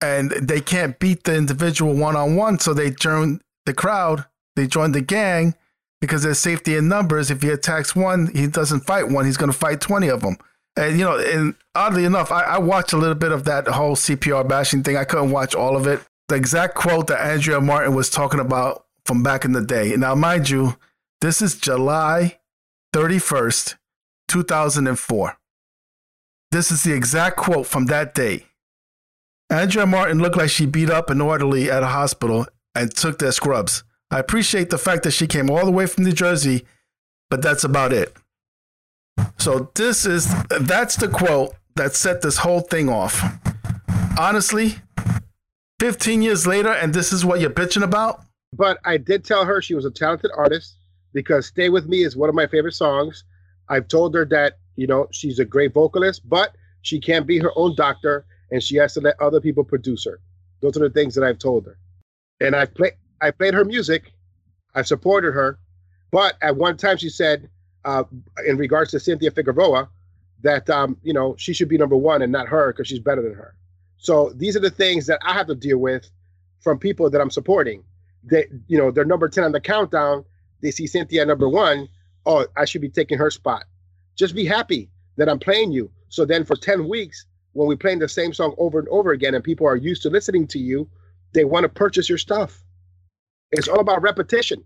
and 0.01 0.31
they 0.33 0.61
can't 0.61 0.99
beat 0.99 1.23
the 1.23 1.37
individual 1.37 1.95
one 1.95 2.17
on 2.17 2.35
one, 2.35 2.59
so 2.59 2.75
they 2.75 2.91
turn 2.91 3.41
the 3.65 3.75
crowd, 3.75 4.25
they 4.59 4.67
join 4.67 4.93
the 4.93 5.01
gang 5.01 5.55
because 6.01 6.23
there's 6.23 6.39
safety 6.39 6.77
in 6.77 6.89
numbers. 6.89 7.31
If 7.31 7.43
he 7.43 7.51
attacks 7.51 7.95
one, 7.97 8.29
he 8.35 8.47
doesn't 8.47 8.81
fight 8.81 9.09
one, 9.09 9.25
he's 9.25 9.37
going 9.37 9.53
to 9.53 9.59
fight 9.59 9.81
20 9.81 10.09
of 10.09 10.21
them. 10.21 10.37
And, 10.77 10.99
you 10.99 11.05
know, 11.05 11.19
and 11.19 11.55
oddly 11.75 12.05
enough, 12.05 12.31
I, 12.31 12.43
I 12.43 12.59
watched 12.59 12.93
a 12.93 12.97
little 12.97 13.17
bit 13.17 13.33
of 13.33 13.45
that 13.45 13.67
whole 13.67 13.97
CPR 13.97 14.47
bashing 14.49 14.83
thing. 14.83 14.97
I 14.97 15.05
couldn't 15.05 15.33
watch 15.33 15.55
all 15.55 15.77
of 15.77 15.87
it. 15.87 16.01
The 16.29 16.37
exact 16.37 16.75
quote 16.75 17.09
that 17.09 17.21
Andrea 17.21 17.61
Martin 17.61 17.95
was 17.95 18.11
talking 18.11 18.39
about 18.39 18.85
from 19.05 19.23
back 19.23 19.45
in 19.45 19.53
the 19.53 19.65
day. 19.65 19.97
Now, 19.97 20.15
mind 20.15 20.51
you, 20.51 20.77
this 21.21 21.43
is 21.43 21.57
July 21.57 22.39
31st, 22.95 23.77
2004. 24.29 25.39
This 26.53 26.71
is 26.71 26.85
the 26.85 26.93
exact 26.93 27.37
quote 27.37 27.67
from 27.67 27.87
that 27.87 28.15
day. 28.15 28.47
Andrea 29.51 29.87
Martin 29.87 30.19
looked 30.19 30.37
like 30.37 30.51
she 30.51 30.67
beat 30.67 30.91
up 30.91 31.11
an 31.11 31.21
orderly 31.21 31.71
at 31.71 31.83
a 31.83 31.87
hospital 31.87 32.47
and 32.75 32.95
took 32.95 33.19
their 33.19 33.33
scrubs. 33.33 33.83
I 34.11 34.19
appreciate 34.19 34.71
the 34.71 34.79
fact 34.79 35.03
that 35.03 35.11
she 35.11 35.27
came 35.27 35.51
all 35.51 35.65
the 35.65 35.71
way 35.71 35.87
from 35.87 36.05
New 36.05 36.13
Jersey, 36.13 36.65
but 37.29 37.43
that's 37.43 37.65
about 37.65 37.93
it. 37.93 38.17
So 39.37 39.71
this 39.75 40.07
is 40.07 40.33
that's 40.61 40.97
the 40.97 41.09
quote 41.09 41.55
that 41.77 41.95
set 41.95 42.23
this 42.23 42.39
whole 42.39 42.61
thing 42.61 42.89
off. 42.89 43.23
Honestly, 44.19 44.77
15 45.81 46.23
years 46.23 46.47
later 46.47 46.71
and 46.71 46.95
this 46.95 47.13
is 47.13 47.25
what 47.25 47.41
you're 47.41 47.51
bitching 47.51 47.83
about? 47.83 48.25
But 48.53 48.79
I 48.85 48.97
did 48.97 49.25
tell 49.25 49.45
her 49.45 49.61
she 49.61 49.75
was 49.75 49.85
a 49.85 49.91
talented 49.91 50.31
artist 50.37 50.77
because 51.13 51.47
Stay 51.47 51.69
With 51.69 51.87
Me 51.87 52.03
is 52.03 52.17
one 52.17 52.29
of 52.29 52.35
my 52.35 52.47
favorite 52.47 52.75
songs. 52.75 53.25
I've 53.69 53.89
told 53.89 54.15
her 54.15 54.25
that, 54.27 54.55
you 54.77 54.87
know, 54.87 55.07
she's 55.11 55.39
a 55.39 55.45
great 55.45 55.75
vocalist, 55.75 56.27
but 56.29 56.57
she 56.83 56.99
can't 56.99 57.27
be 57.27 57.39
her 57.39 57.51
own 57.57 57.75
doctor 57.77 58.25
and 58.51 58.63
she 58.63 58.77
has 58.77 58.95
to 58.95 59.01
let 59.01 59.21
other 59.21 59.41
people 59.41 59.65
produce 59.65 60.05
her. 60.07 60.21
Those 60.63 60.77
are 60.77 60.89
the 60.89 60.91
things 60.91 61.15
that 61.15 61.25
I've 61.25 61.39
told 61.39 61.67
her. 61.67 61.79
And 62.41 62.57
I've 62.57 62.75
played 62.75 62.95
I 63.21 63.31
played 63.31 63.55
her 63.55 63.65
music. 63.65 64.13
I've 64.75 64.87
supported 64.87 65.33
her. 65.33 65.59
But 66.11 66.37
at 66.43 66.57
one 66.57 66.77
time 66.77 66.97
she 66.97 67.11
said, 67.11 67.49
uh, 67.85 68.05
in 68.47 68.57
regards 68.57 68.91
to 68.93 69.01
Cynthia 69.01 69.31
Figueroa, 69.31 69.89
that 70.43 70.69
um, 70.71 70.97
you 71.03 71.13
know, 71.13 71.35
she 71.37 71.53
should 71.53 71.69
be 71.69 71.79
number 71.79 71.97
one 71.97 72.23
and 72.23 72.33
not 72.33 72.49
her 72.49 72.73
because 72.73 72.89
she's 72.89 73.01
better 73.01 73.23
than 73.23 73.35
her. 73.35 73.55
So 73.99 74.33
these 74.35 74.57
are 74.57 74.61
the 74.61 74.71
things 74.71 75.07
that 75.07 75.19
I 75.25 75.33
have 75.33 75.47
to 75.49 75.55
deal 75.55 75.79
with 75.79 76.09
from 76.61 76.79
people 76.79 77.11
that 77.11 77.21
I'm 77.21 77.31
supporting 77.31 77.85
they 78.25 78.47
you 78.67 78.79
know 78.79 78.91
they're 78.91 79.05
number 79.05 79.29
10 79.29 79.45
on 79.45 79.53
the 79.53 79.61
countdown 79.61 80.25
they 80.61 80.71
see 80.71 80.87
cynthia 80.87 81.25
number 81.25 81.49
one 81.49 81.89
oh 82.27 82.47
i 82.57 82.65
should 82.65 82.81
be 82.81 82.89
taking 82.89 83.19
her 83.19 83.31
spot 83.31 83.65
just 84.17 84.35
be 84.35 84.45
happy 84.45 84.91
that 85.17 85.29
i'm 85.29 85.39
playing 85.39 85.71
you 85.73 85.91
so 86.09 86.25
then 86.25 86.45
for 86.45 86.57
10 86.57 86.89
weeks 86.89 87.27
when 87.53 87.69
we're 87.69 87.77
playing 87.77 87.99
the 87.99 88.09
same 88.09 88.33
song 88.33 88.55
over 88.59 88.79
and 88.79 88.89
over 88.89 89.13
again 89.13 89.35
and 89.35 89.45
people 89.45 89.67
are 89.67 89.77
used 89.77 90.03
to 90.03 90.11
listening 90.11 90.47
to 90.47 90.59
you 90.59 90.89
they 91.33 91.45
want 91.45 91.65
to 91.65 91.69
purchase 91.69 92.09
your 92.09 92.19
stuff 92.19 92.63
it's 93.53 93.69
all 93.69 93.81
about 93.81 94.03
repetition 94.03 94.63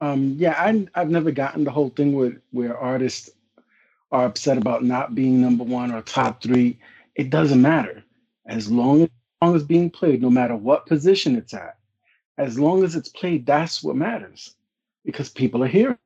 um 0.00 0.34
yeah 0.38 0.54
I, 0.58 0.86
i've 0.94 1.10
never 1.10 1.30
gotten 1.30 1.64
the 1.64 1.70
whole 1.70 1.90
thing 1.90 2.12
where 2.12 2.40
where 2.50 2.76
artists 2.76 3.30
are 4.12 4.26
upset 4.26 4.58
about 4.58 4.84
not 4.84 5.14
being 5.14 5.40
number 5.40 5.64
one 5.64 5.92
or 5.92 6.02
top 6.02 6.42
three 6.42 6.78
it 7.14 7.30
doesn't 7.30 7.62
matter 7.62 8.02
as 8.46 8.70
long 8.70 9.02
as 9.02 9.08
song 9.42 9.56
is 9.56 9.62
being 9.62 9.90
played 9.90 10.20
no 10.20 10.30
matter 10.30 10.56
what 10.56 10.86
position 10.86 11.36
it's 11.36 11.54
at 11.54 11.76
as 12.40 12.58
long 12.58 12.84
as 12.84 12.96
it's 12.96 13.10
played, 13.10 13.44
that's 13.44 13.82
what 13.82 13.96
matters 13.96 14.54
because 15.04 15.28
people 15.28 15.62
are 15.62 15.68
hearing 15.68 15.98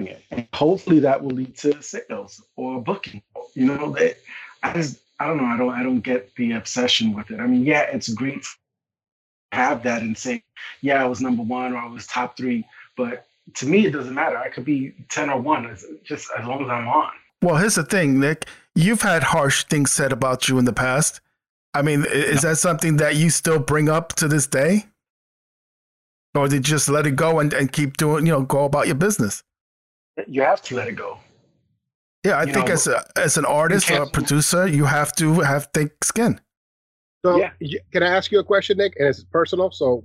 it. 0.00 0.22
And 0.30 0.46
hopefully 0.52 1.00
that 1.00 1.22
will 1.22 1.30
lead 1.30 1.56
to 1.58 1.82
sales 1.82 2.42
or 2.56 2.82
booking. 2.82 3.22
You 3.54 3.66
know, 3.66 3.96
I 4.62 4.72
just 4.74 5.00
I 5.18 5.26
don't 5.26 5.38
know, 5.38 5.46
I 5.46 5.56
don't 5.56 5.70
I 5.70 5.82
don't 5.82 6.00
get 6.00 6.34
the 6.36 6.52
obsession 6.52 7.14
with 7.14 7.30
it. 7.30 7.40
I 7.40 7.46
mean, 7.46 7.64
yeah, 7.64 7.82
it's 7.82 8.08
great 8.10 8.44
have 9.52 9.82
that 9.84 10.02
and 10.02 10.16
say, 10.16 10.42
yeah, 10.80 11.02
I 11.02 11.06
was 11.06 11.20
number 11.20 11.42
one 11.42 11.72
or 11.72 11.78
I 11.78 11.86
was 11.86 12.06
top 12.06 12.36
three, 12.36 12.64
but 12.96 13.26
to 13.54 13.66
me 13.66 13.86
it 13.86 13.92
doesn't 13.92 14.14
matter. 14.14 14.36
I 14.36 14.48
could 14.48 14.64
be 14.64 14.94
10 15.08 15.30
or 15.30 15.40
1 15.40 15.78
just 16.04 16.28
as 16.38 16.46
long 16.46 16.62
as 16.64 16.68
I'm 16.68 16.88
on. 16.88 17.10
Well, 17.42 17.56
here's 17.56 17.76
the 17.76 17.84
thing, 17.84 18.18
Nick. 18.20 18.46
You've 18.74 19.02
had 19.02 19.22
harsh 19.22 19.64
things 19.64 19.92
said 19.92 20.12
about 20.12 20.48
you 20.48 20.58
in 20.58 20.64
the 20.64 20.72
past. 20.72 21.20
I 21.74 21.82
mean, 21.82 22.04
is 22.08 22.42
that 22.42 22.58
something 22.58 22.96
that 22.96 23.16
you 23.16 23.30
still 23.30 23.58
bring 23.58 23.88
up 23.88 24.14
to 24.14 24.28
this 24.28 24.46
day? 24.46 24.86
or 26.38 26.48
did 26.48 26.56
you 26.68 26.74
just 26.74 26.88
let 26.88 27.06
it 27.06 27.16
go 27.16 27.40
and, 27.40 27.52
and 27.52 27.72
keep 27.72 27.96
doing 27.96 28.26
you 28.26 28.32
know 28.32 28.42
go 28.42 28.64
about 28.64 28.86
your 28.86 28.94
business 28.94 29.42
you 30.26 30.42
have 30.42 30.62
to 30.62 30.74
let 30.74 30.88
it 30.88 30.92
go 30.92 31.18
yeah 32.24 32.38
i 32.38 32.44
you 32.44 32.52
think 32.52 32.68
know, 32.68 32.72
as 32.72 32.86
a 32.86 33.04
as 33.16 33.36
an 33.36 33.44
artist 33.44 33.90
or 33.90 34.02
a 34.02 34.10
producer 34.10 34.66
you 34.66 34.84
have 34.84 35.14
to 35.14 35.40
have 35.40 35.68
thick 35.74 35.92
skin 36.02 36.40
so 37.24 37.36
yeah. 37.60 37.78
can 37.92 38.02
i 38.02 38.06
ask 38.06 38.30
you 38.30 38.38
a 38.38 38.44
question 38.44 38.76
nick 38.78 38.94
and 38.98 39.08
it's 39.08 39.24
personal 39.24 39.70
so 39.70 40.04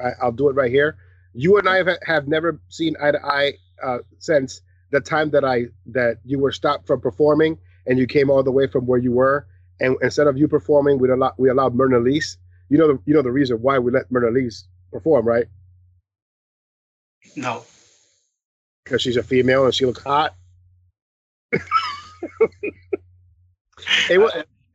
I, 0.00 0.24
will 0.24 0.32
do 0.32 0.48
it 0.48 0.52
right 0.52 0.70
here 0.70 0.96
you 1.34 1.58
and 1.58 1.68
i 1.68 1.76
have, 1.76 1.88
have 2.04 2.28
never 2.28 2.60
seen 2.68 2.96
eye 3.00 3.12
to 3.12 3.24
eye 3.24 3.52
uh, 3.82 3.98
since 4.18 4.62
the 4.90 5.00
time 5.00 5.30
that 5.30 5.44
i 5.44 5.66
that 5.86 6.18
you 6.24 6.38
were 6.38 6.52
stopped 6.52 6.86
from 6.86 7.00
performing 7.00 7.58
and 7.86 7.98
you 7.98 8.06
came 8.06 8.30
all 8.30 8.42
the 8.42 8.52
way 8.52 8.66
from 8.66 8.86
where 8.86 8.98
you 8.98 9.12
were 9.12 9.46
and 9.80 9.96
instead 10.02 10.26
of 10.26 10.36
you 10.36 10.48
performing 10.48 10.98
we 10.98 11.10
allowed 11.10 11.34
we 11.38 11.48
allowed 11.48 11.74
myrna 11.74 11.98
lise 11.98 12.38
you 12.68 12.78
know 12.78 12.88
the, 12.88 12.98
you 13.06 13.14
know 13.14 13.22
the 13.22 13.32
reason 13.32 13.56
why 13.58 13.78
we 13.78 13.90
let 13.90 14.10
myrna 14.10 14.30
lise 14.30 14.66
perform 14.92 15.26
right 15.26 15.46
no. 17.36 17.64
Because 18.84 19.02
she's 19.02 19.16
a 19.16 19.22
female 19.22 19.64
and 19.64 19.74
she 19.74 19.86
looks 19.86 20.02
hot. 20.02 20.34
it 24.10 24.18
was 24.18 24.32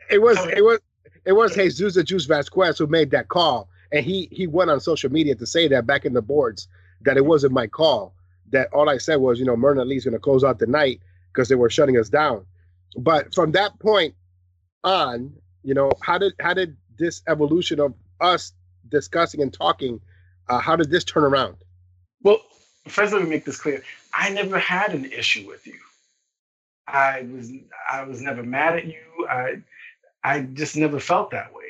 it 0.10 0.22
was 0.22 0.38
it 0.48 0.64
was 0.64 0.80
it 1.28 1.34
was 1.34 1.54
Jesus 1.54 1.96
the 1.96 2.04
Juice 2.04 2.26
Vasquez 2.26 2.78
who 2.78 2.88
made 2.88 3.12
that 3.12 3.28
call. 3.28 3.70
And 3.92 4.04
he 4.06 4.30
he 4.32 4.48
went 4.48 4.72
on 4.72 4.80
social 4.80 5.12
media 5.12 5.36
to 5.36 5.46
say 5.46 5.68
that 5.68 5.86
back 5.86 6.06
in 6.06 6.14
the 6.14 6.22
boards 6.22 6.68
that 7.02 7.18
it 7.18 7.26
wasn't 7.26 7.54
my 7.54 7.68
call. 7.68 8.14
That 8.52 8.72
all 8.74 8.90
I 8.90 8.98
said 8.98 9.18
was, 9.18 9.38
you 9.38 9.46
know, 9.46 9.58
Myrna 9.58 9.84
Lee's 9.84 10.06
gonna 10.06 10.20
close 10.20 10.44
out 10.44 10.58
the 10.60 10.68
night 10.68 11.02
because 11.32 11.50
they 11.50 11.56
were 11.56 11.70
shutting 11.70 11.98
us 11.98 12.10
down. 12.10 12.46
But 12.98 13.36
from 13.36 13.52
that 13.52 13.78
point 13.80 14.16
on, 14.84 15.34
you 15.64 15.74
know, 15.74 15.92
how 16.02 16.18
did 16.18 16.34
how 16.40 16.54
did 16.54 16.78
this 16.98 17.22
evolution 17.28 17.80
of 17.82 17.94
us 18.22 18.54
discussing 18.90 19.42
and 19.42 19.54
talking, 19.54 20.00
uh, 20.48 20.60
how 20.60 20.78
did 20.78 20.90
this 20.90 21.04
turn 21.04 21.24
around? 21.24 21.58
Well, 22.24 22.40
first 22.88 23.12
let 23.12 23.22
me 23.22 23.30
make 23.30 23.44
this 23.44 23.60
clear. 23.60 23.84
I 24.14 24.30
never 24.30 24.58
had 24.58 24.94
an 24.94 25.06
issue 25.06 25.46
with 25.46 25.68
you. 25.68 25.78
I 26.88 27.28
was 27.34 27.52
I 27.92 28.04
was 28.04 28.22
never 28.22 28.44
mad 28.44 28.78
at 28.78 28.86
you. 28.86 29.28
I 29.30 29.62
I 30.24 30.42
just 30.42 30.76
never 30.76 31.00
felt 31.00 31.32
that 31.32 31.54
way. 31.54 31.64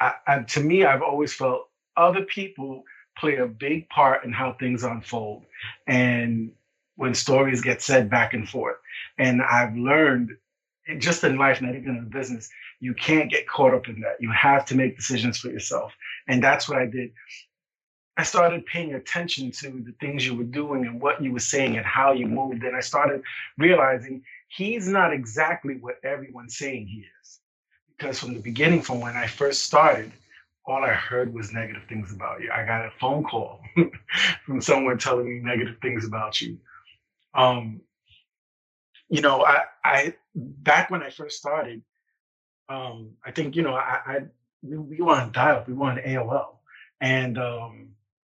I, 0.00 0.12
I, 0.26 0.38
to 0.40 0.60
me, 0.60 0.84
I've 0.84 1.02
always 1.02 1.34
felt 1.34 1.68
other 1.96 2.22
people 2.22 2.84
play 3.18 3.36
a 3.36 3.46
big 3.46 3.88
part 3.88 4.24
in 4.24 4.32
how 4.32 4.52
things 4.52 4.84
unfold 4.84 5.44
and 5.86 6.52
when 6.96 7.14
stories 7.14 7.60
get 7.60 7.82
said 7.82 8.08
back 8.10 8.34
and 8.34 8.48
forth. 8.48 8.76
And 9.18 9.42
I've 9.42 9.76
learned 9.76 10.30
just 10.98 11.24
in 11.24 11.36
life, 11.36 11.60
not 11.60 11.74
even 11.74 11.96
in 11.96 12.08
business, 12.08 12.48
you 12.80 12.94
can't 12.94 13.30
get 13.30 13.46
caught 13.46 13.74
up 13.74 13.88
in 13.88 14.00
that. 14.00 14.16
You 14.20 14.30
have 14.32 14.64
to 14.66 14.76
make 14.76 14.96
decisions 14.96 15.38
for 15.38 15.48
yourself. 15.48 15.92
And 16.28 16.42
that's 16.42 16.68
what 16.68 16.78
I 16.78 16.86
did. 16.86 17.12
I 18.16 18.24
started 18.24 18.66
paying 18.66 18.94
attention 18.94 19.52
to 19.52 19.70
the 19.70 19.94
things 20.00 20.26
you 20.26 20.34
were 20.34 20.44
doing 20.44 20.86
and 20.86 21.00
what 21.00 21.22
you 21.22 21.32
were 21.32 21.38
saying 21.38 21.76
and 21.76 21.86
how 21.86 22.12
you 22.12 22.26
moved. 22.26 22.64
And 22.64 22.76
I 22.76 22.80
started 22.80 23.22
realizing 23.58 24.22
he's 24.48 24.88
not 24.88 25.12
exactly 25.12 25.76
what 25.80 25.96
everyone's 26.02 26.56
saying 26.56 26.88
he 26.88 27.06
is. 27.20 27.37
Because 27.98 28.18
from 28.18 28.34
the 28.34 28.40
beginning, 28.40 28.80
from 28.82 29.00
when 29.00 29.16
I 29.16 29.26
first 29.26 29.64
started, 29.64 30.12
all 30.64 30.84
I 30.84 30.90
heard 30.90 31.32
was 31.32 31.52
negative 31.52 31.82
things 31.88 32.12
about 32.12 32.40
you. 32.40 32.50
I 32.52 32.64
got 32.64 32.84
a 32.84 32.90
phone 33.00 33.24
call 33.24 33.60
from 34.46 34.60
someone 34.60 34.98
telling 34.98 35.28
me 35.28 35.40
negative 35.40 35.76
things 35.80 36.04
about 36.04 36.40
you. 36.40 36.58
Um, 37.34 37.80
you 39.08 39.22
know, 39.22 39.44
I, 39.44 39.62
I 39.84 40.14
back 40.34 40.90
when 40.90 41.02
I 41.02 41.10
first 41.10 41.38
started, 41.38 41.82
um, 42.68 43.12
I 43.24 43.30
think 43.30 43.56
you 43.56 43.62
know, 43.62 43.74
I, 43.74 44.00
I 44.06 44.18
we, 44.62 44.76
we 44.76 45.00
were 45.00 45.14
on 45.14 45.32
dial, 45.32 45.64
we 45.66 45.72
were 45.72 45.86
on 45.86 45.98
AOL, 45.98 46.56
and 47.00 47.38
um, 47.38 47.88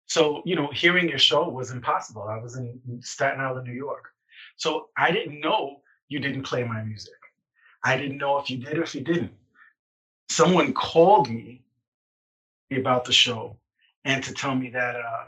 so 0.06 0.42
you 0.44 0.54
know, 0.54 0.68
hearing 0.68 1.08
your 1.08 1.18
show 1.18 1.48
was 1.48 1.70
impossible. 1.70 2.22
I 2.22 2.38
was 2.38 2.56
in 2.56 2.78
Staten 3.00 3.40
Island, 3.40 3.66
New 3.66 3.74
York, 3.74 4.10
so 4.56 4.88
I 4.96 5.10
didn't 5.10 5.40
know 5.40 5.80
you 6.08 6.20
didn't 6.20 6.42
play 6.42 6.62
my 6.64 6.82
music. 6.82 7.14
I 7.82 7.96
didn't 7.96 8.18
know 8.18 8.38
if 8.38 8.50
you 8.50 8.58
did 8.58 8.76
or 8.76 8.82
if 8.82 8.94
you 8.94 9.00
didn't. 9.00 9.32
Someone 10.28 10.72
called 10.72 11.28
me 11.30 11.62
about 12.70 13.04
the 13.04 13.12
show 13.12 13.56
and 14.04 14.22
to 14.24 14.32
tell 14.32 14.54
me 14.54 14.70
that 14.70 14.96
uh, 14.96 15.24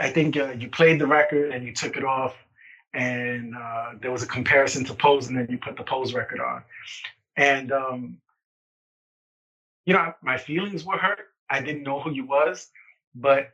I 0.00 0.10
think 0.10 0.36
uh, 0.36 0.52
you 0.52 0.68
played 0.68 1.00
the 1.00 1.06
record 1.06 1.52
and 1.52 1.64
you 1.64 1.72
took 1.72 1.96
it 1.96 2.04
off, 2.04 2.34
and 2.92 3.54
uh, 3.56 3.92
there 4.00 4.10
was 4.10 4.22
a 4.22 4.26
comparison 4.26 4.84
to 4.86 4.94
Pose, 4.94 5.28
and 5.28 5.36
then 5.36 5.46
you 5.48 5.58
put 5.58 5.76
the 5.76 5.84
Pose 5.84 6.12
record 6.12 6.40
on. 6.40 6.62
And, 7.36 7.70
um, 7.70 8.18
you 9.84 9.94
know, 9.94 10.14
my 10.22 10.38
feelings 10.38 10.84
were 10.84 10.96
hurt. 10.96 11.28
I 11.48 11.60
didn't 11.60 11.84
know 11.84 12.00
who 12.00 12.10
you 12.10 12.26
was, 12.26 12.68
but 13.14 13.50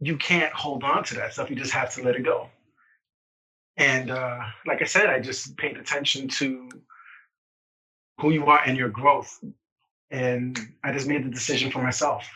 you 0.00 0.16
can't 0.16 0.52
hold 0.52 0.84
on 0.84 1.04
to 1.04 1.14
that 1.16 1.34
stuff. 1.34 1.50
You 1.50 1.56
just 1.56 1.72
have 1.72 1.92
to 1.94 2.02
let 2.02 2.16
it 2.16 2.24
go. 2.24 2.48
And 3.76 4.10
uh, 4.10 4.40
like 4.66 4.80
I 4.80 4.86
said, 4.86 5.06
I 5.06 5.20
just 5.20 5.56
paid 5.56 5.76
attention 5.76 6.28
to 6.28 6.68
who 8.20 8.30
you 8.30 8.46
are 8.46 8.60
and 8.66 8.76
your 8.76 8.88
growth. 8.88 9.42
And 10.10 10.58
I 10.84 10.92
just 10.92 11.08
made 11.08 11.24
the 11.24 11.30
decision 11.30 11.70
for 11.70 11.82
myself. 11.82 12.28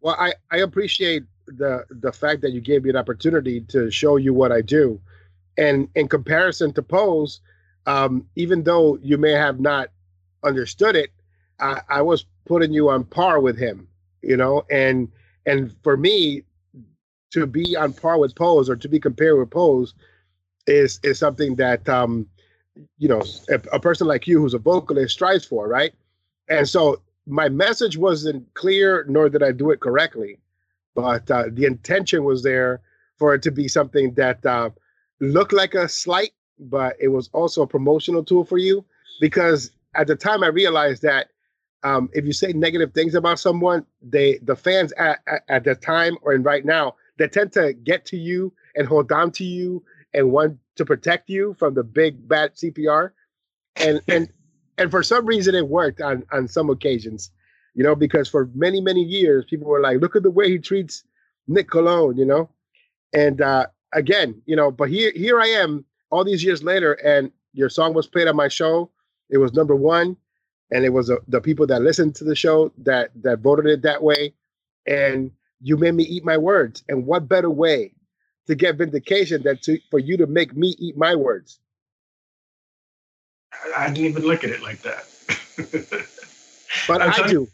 Well, 0.00 0.16
I, 0.18 0.34
I 0.50 0.58
appreciate 0.58 1.24
the 1.46 1.84
the 1.90 2.12
fact 2.12 2.40
that 2.42 2.52
you 2.52 2.60
gave 2.60 2.84
me 2.84 2.90
an 2.90 2.96
opportunity 2.96 3.60
to 3.68 3.90
show 3.90 4.16
you 4.16 4.32
what 4.32 4.52
I 4.52 4.60
do, 4.60 5.00
and 5.58 5.88
in 5.94 6.08
comparison 6.08 6.72
to 6.74 6.82
Pose, 6.82 7.40
um, 7.86 8.26
even 8.36 8.62
though 8.62 8.98
you 9.02 9.18
may 9.18 9.32
have 9.32 9.60
not 9.60 9.90
understood 10.44 10.96
it, 10.96 11.10
I, 11.60 11.80
I 11.88 12.02
was 12.02 12.26
putting 12.44 12.72
you 12.72 12.90
on 12.90 13.04
par 13.04 13.40
with 13.40 13.58
him, 13.58 13.88
you 14.22 14.36
know, 14.36 14.64
and 14.70 15.08
and 15.46 15.74
for 15.82 15.96
me 15.96 16.42
to 17.32 17.46
be 17.46 17.76
on 17.76 17.92
par 17.92 18.18
with 18.18 18.34
Pose 18.34 18.68
or 18.68 18.76
to 18.76 18.88
be 18.88 19.00
compared 19.00 19.38
with 19.38 19.50
Pose 19.50 19.94
is 20.66 21.00
is 21.02 21.18
something 21.18 21.56
that 21.56 21.88
um, 21.88 22.26
you 22.98 23.08
know 23.08 23.22
a, 23.48 23.60
a 23.72 23.80
person 23.80 24.06
like 24.06 24.26
you 24.26 24.40
who's 24.40 24.54
a 24.54 24.58
vocalist 24.58 25.14
strives 25.14 25.44
for, 25.44 25.68
right? 25.68 25.92
And 26.48 26.68
so 26.68 27.02
my 27.26 27.48
message 27.48 27.96
wasn't 27.96 28.52
clear, 28.54 29.04
nor 29.08 29.28
did 29.28 29.42
I 29.42 29.52
do 29.52 29.70
it 29.70 29.80
correctly, 29.80 30.38
but 30.94 31.30
uh, 31.30 31.44
the 31.50 31.64
intention 31.66 32.24
was 32.24 32.42
there 32.42 32.80
for 33.18 33.34
it 33.34 33.42
to 33.42 33.50
be 33.50 33.68
something 33.68 34.14
that 34.14 34.44
uh, 34.44 34.70
looked 35.20 35.52
like 35.52 35.74
a 35.74 35.88
slight, 35.88 36.32
but 36.58 36.96
it 37.00 37.08
was 37.08 37.30
also 37.32 37.62
a 37.62 37.66
promotional 37.66 38.24
tool 38.24 38.44
for 38.44 38.58
you. 38.58 38.84
Because 39.20 39.70
at 39.94 40.06
the 40.06 40.16
time, 40.16 40.42
I 40.42 40.48
realized 40.48 41.02
that 41.02 41.28
um, 41.84 42.08
if 42.12 42.24
you 42.24 42.32
say 42.32 42.52
negative 42.52 42.92
things 42.92 43.14
about 43.14 43.38
someone, 43.38 43.86
they 44.00 44.38
the 44.42 44.56
fans 44.56 44.92
at, 44.92 45.20
at, 45.26 45.42
at 45.48 45.64
the 45.64 45.74
time 45.74 46.16
or 46.22 46.32
in 46.32 46.42
right 46.42 46.64
now, 46.64 46.96
they 47.18 47.28
tend 47.28 47.52
to 47.52 47.72
get 47.72 48.04
to 48.06 48.16
you 48.16 48.52
and 48.74 48.86
hold 48.88 49.12
on 49.12 49.30
to 49.32 49.44
you 49.44 49.84
and 50.14 50.32
want 50.32 50.58
to 50.76 50.84
protect 50.84 51.28
you 51.28 51.54
from 51.58 51.74
the 51.74 51.82
big 51.84 52.26
bad 52.28 52.54
CPR. 52.54 53.10
And 53.76 54.00
and 54.08 54.28
and 54.78 54.90
for 54.90 55.02
some 55.02 55.26
reason 55.26 55.54
it 55.54 55.68
worked 55.68 56.00
on 56.00 56.24
on 56.32 56.48
some 56.48 56.70
occasions 56.70 57.30
you 57.74 57.82
know 57.82 57.94
because 57.94 58.28
for 58.28 58.50
many 58.54 58.80
many 58.80 59.02
years 59.02 59.44
people 59.48 59.68
were 59.68 59.80
like 59.80 60.00
look 60.00 60.16
at 60.16 60.22
the 60.22 60.30
way 60.30 60.48
he 60.48 60.58
treats 60.58 61.04
nick 61.46 61.70
colon 61.70 62.16
you 62.16 62.24
know? 62.24 62.50
And 63.12 63.40
uh 63.40 63.66
again 63.92 64.40
you 64.46 64.56
know 64.56 64.70
but 64.70 64.88
here 64.88 65.12
here 65.14 65.40
i 65.40 65.46
am 65.46 65.84
all 66.10 66.24
these 66.24 66.42
years 66.44 66.62
later 66.62 66.92
and 66.94 67.30
your 67.52 67.68
song 67.68 67.94
was 67.94 68.06
played 68.06 68.28
on 68.28 68.36
my 68.36 68.48
show. 68.48 68.90
It 69.30 69.38
was 69.38 69.52
number 69.52 69.74
one 69.76 70.16
and 70.70 70.84
it 70.84 70.90
was 70.90 71.10
uh, 71.10 71.16
the 71.28 71.40
people 71.40 71.66
that 71.66 71.82
listened 71.82 72.14
to 72.16 72.24
the 72.24 72.34
show 72.34 72.72
that 72.78 73.10
that 73.22 73.40
voted 73.40 73.66
it 73.66 73.82
that 73.82 74.02
way. 74.02 74.34
And 74.86 75.30
you 75.60 75.76
made 75.76 75.94
me 75.94 76.04
eat 76.04 76.24
my 76.24 76.36
words. 76.36 76.82
And 76.88 77.06
what 77.06 77.28
better 77.28 77.50
way 77.50 77.94
to 78.46 78.54
get 78.54 78.76
vindication 78.76 79.42
than 79.42 79.58
to 79.58 79.78
for 79.90 79.98
you 79.98 80.16
to 80.16 80.26
make 80.26 80.56
me 80.56 80.74
eat 80.78 80.96
my 80.96 81.14
words 81.14 81.60
I 83.76 83.88
didn't 83.88 84.06
even 84.06 84.22
look 84.22 84.44
at 84.44 84.50
it 84.50 84.62
like 84.62 84.82
that. 84.82 85.06
but 86.88 87.02
I 87.02 87.28
do. 87.28 87.48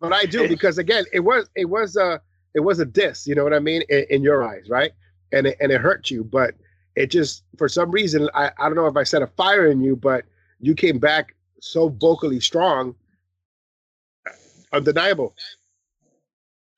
But 0.00 0.12
I 0.12 0.24
do 0.24 0.48
because 0.48 0.78
again, 0.78 1.04
it 1.12 1.20
was 1.20 1.48
it 1.54 1.66
was 1.66 1.96
a 1.96 2.20
it 2.54 2.60
was 2.60 2.80
a 2.80 2.84
diss. 2.84 3.26
You 3.26 3.34
know 3.34 3.44
what 3.44 3.54
I 3.54 3.60
mean 3.60 3.82
in, 3.88 4.04
in 4.10 4.22
your 4.22 4.44
eyes, 4.44 4.68
right? 4.68 4.92
And 5.32 5.46
it, 5.46 5.56
and 5.60 5.72
it 5.72 5.80
hurt 5.80 6.10
you, 6.10 6.24
but 6.24 6.54
it 6.96 7.10
just 7.10 7.44
for 7.56 7.68
some 7.68 7.90
reason 7.90 8.28
I 8.34 8.50
I 8.58 8.64
don't 8.64 8.76
know 8.76 8.86
if 8.86 8.96
I 8.96 9.04
set 9.04 9.22
a 9.22 9.26
fire 9.26 9.66
in 9.70 9.80
you, 9.80 9.96
but 9.96 10.24
you 10.60 10.74
came 10.74 10.98
back 10.98 11.34
so 11.60 11.88
vocally 11.88 12.40
strong, 12.40 12.94
undeniable. 14.72 15.34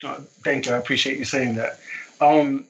Oh, 0.04 0.24
thank 0.44 0.66
you. 0.66 0.72
I 0.72 0.76
appreciate 0.76 1.18
you 1.18 1.24
saying 1.24 1.56
that. 1.56 1.80
Um, 2.20 2.66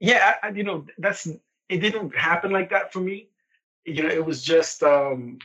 yeah, 0.00 0.34
I, 0.42 0.50
you 0.50 0.64
know, 0.64 0.86
that's 0.98 1.26
it 1.26 1.78
didn't 1.78 2.16
happen 2.16 2.52
like 2.52 2.70
that 2.70 2.92
for 2.92 3.00
me 3.00 3.28
you 3.84 4.02
know, 4.02 4.08
it 4.08 4.24
was 4.24 4.42
just 4.42 4.82
um, 4.82 5.38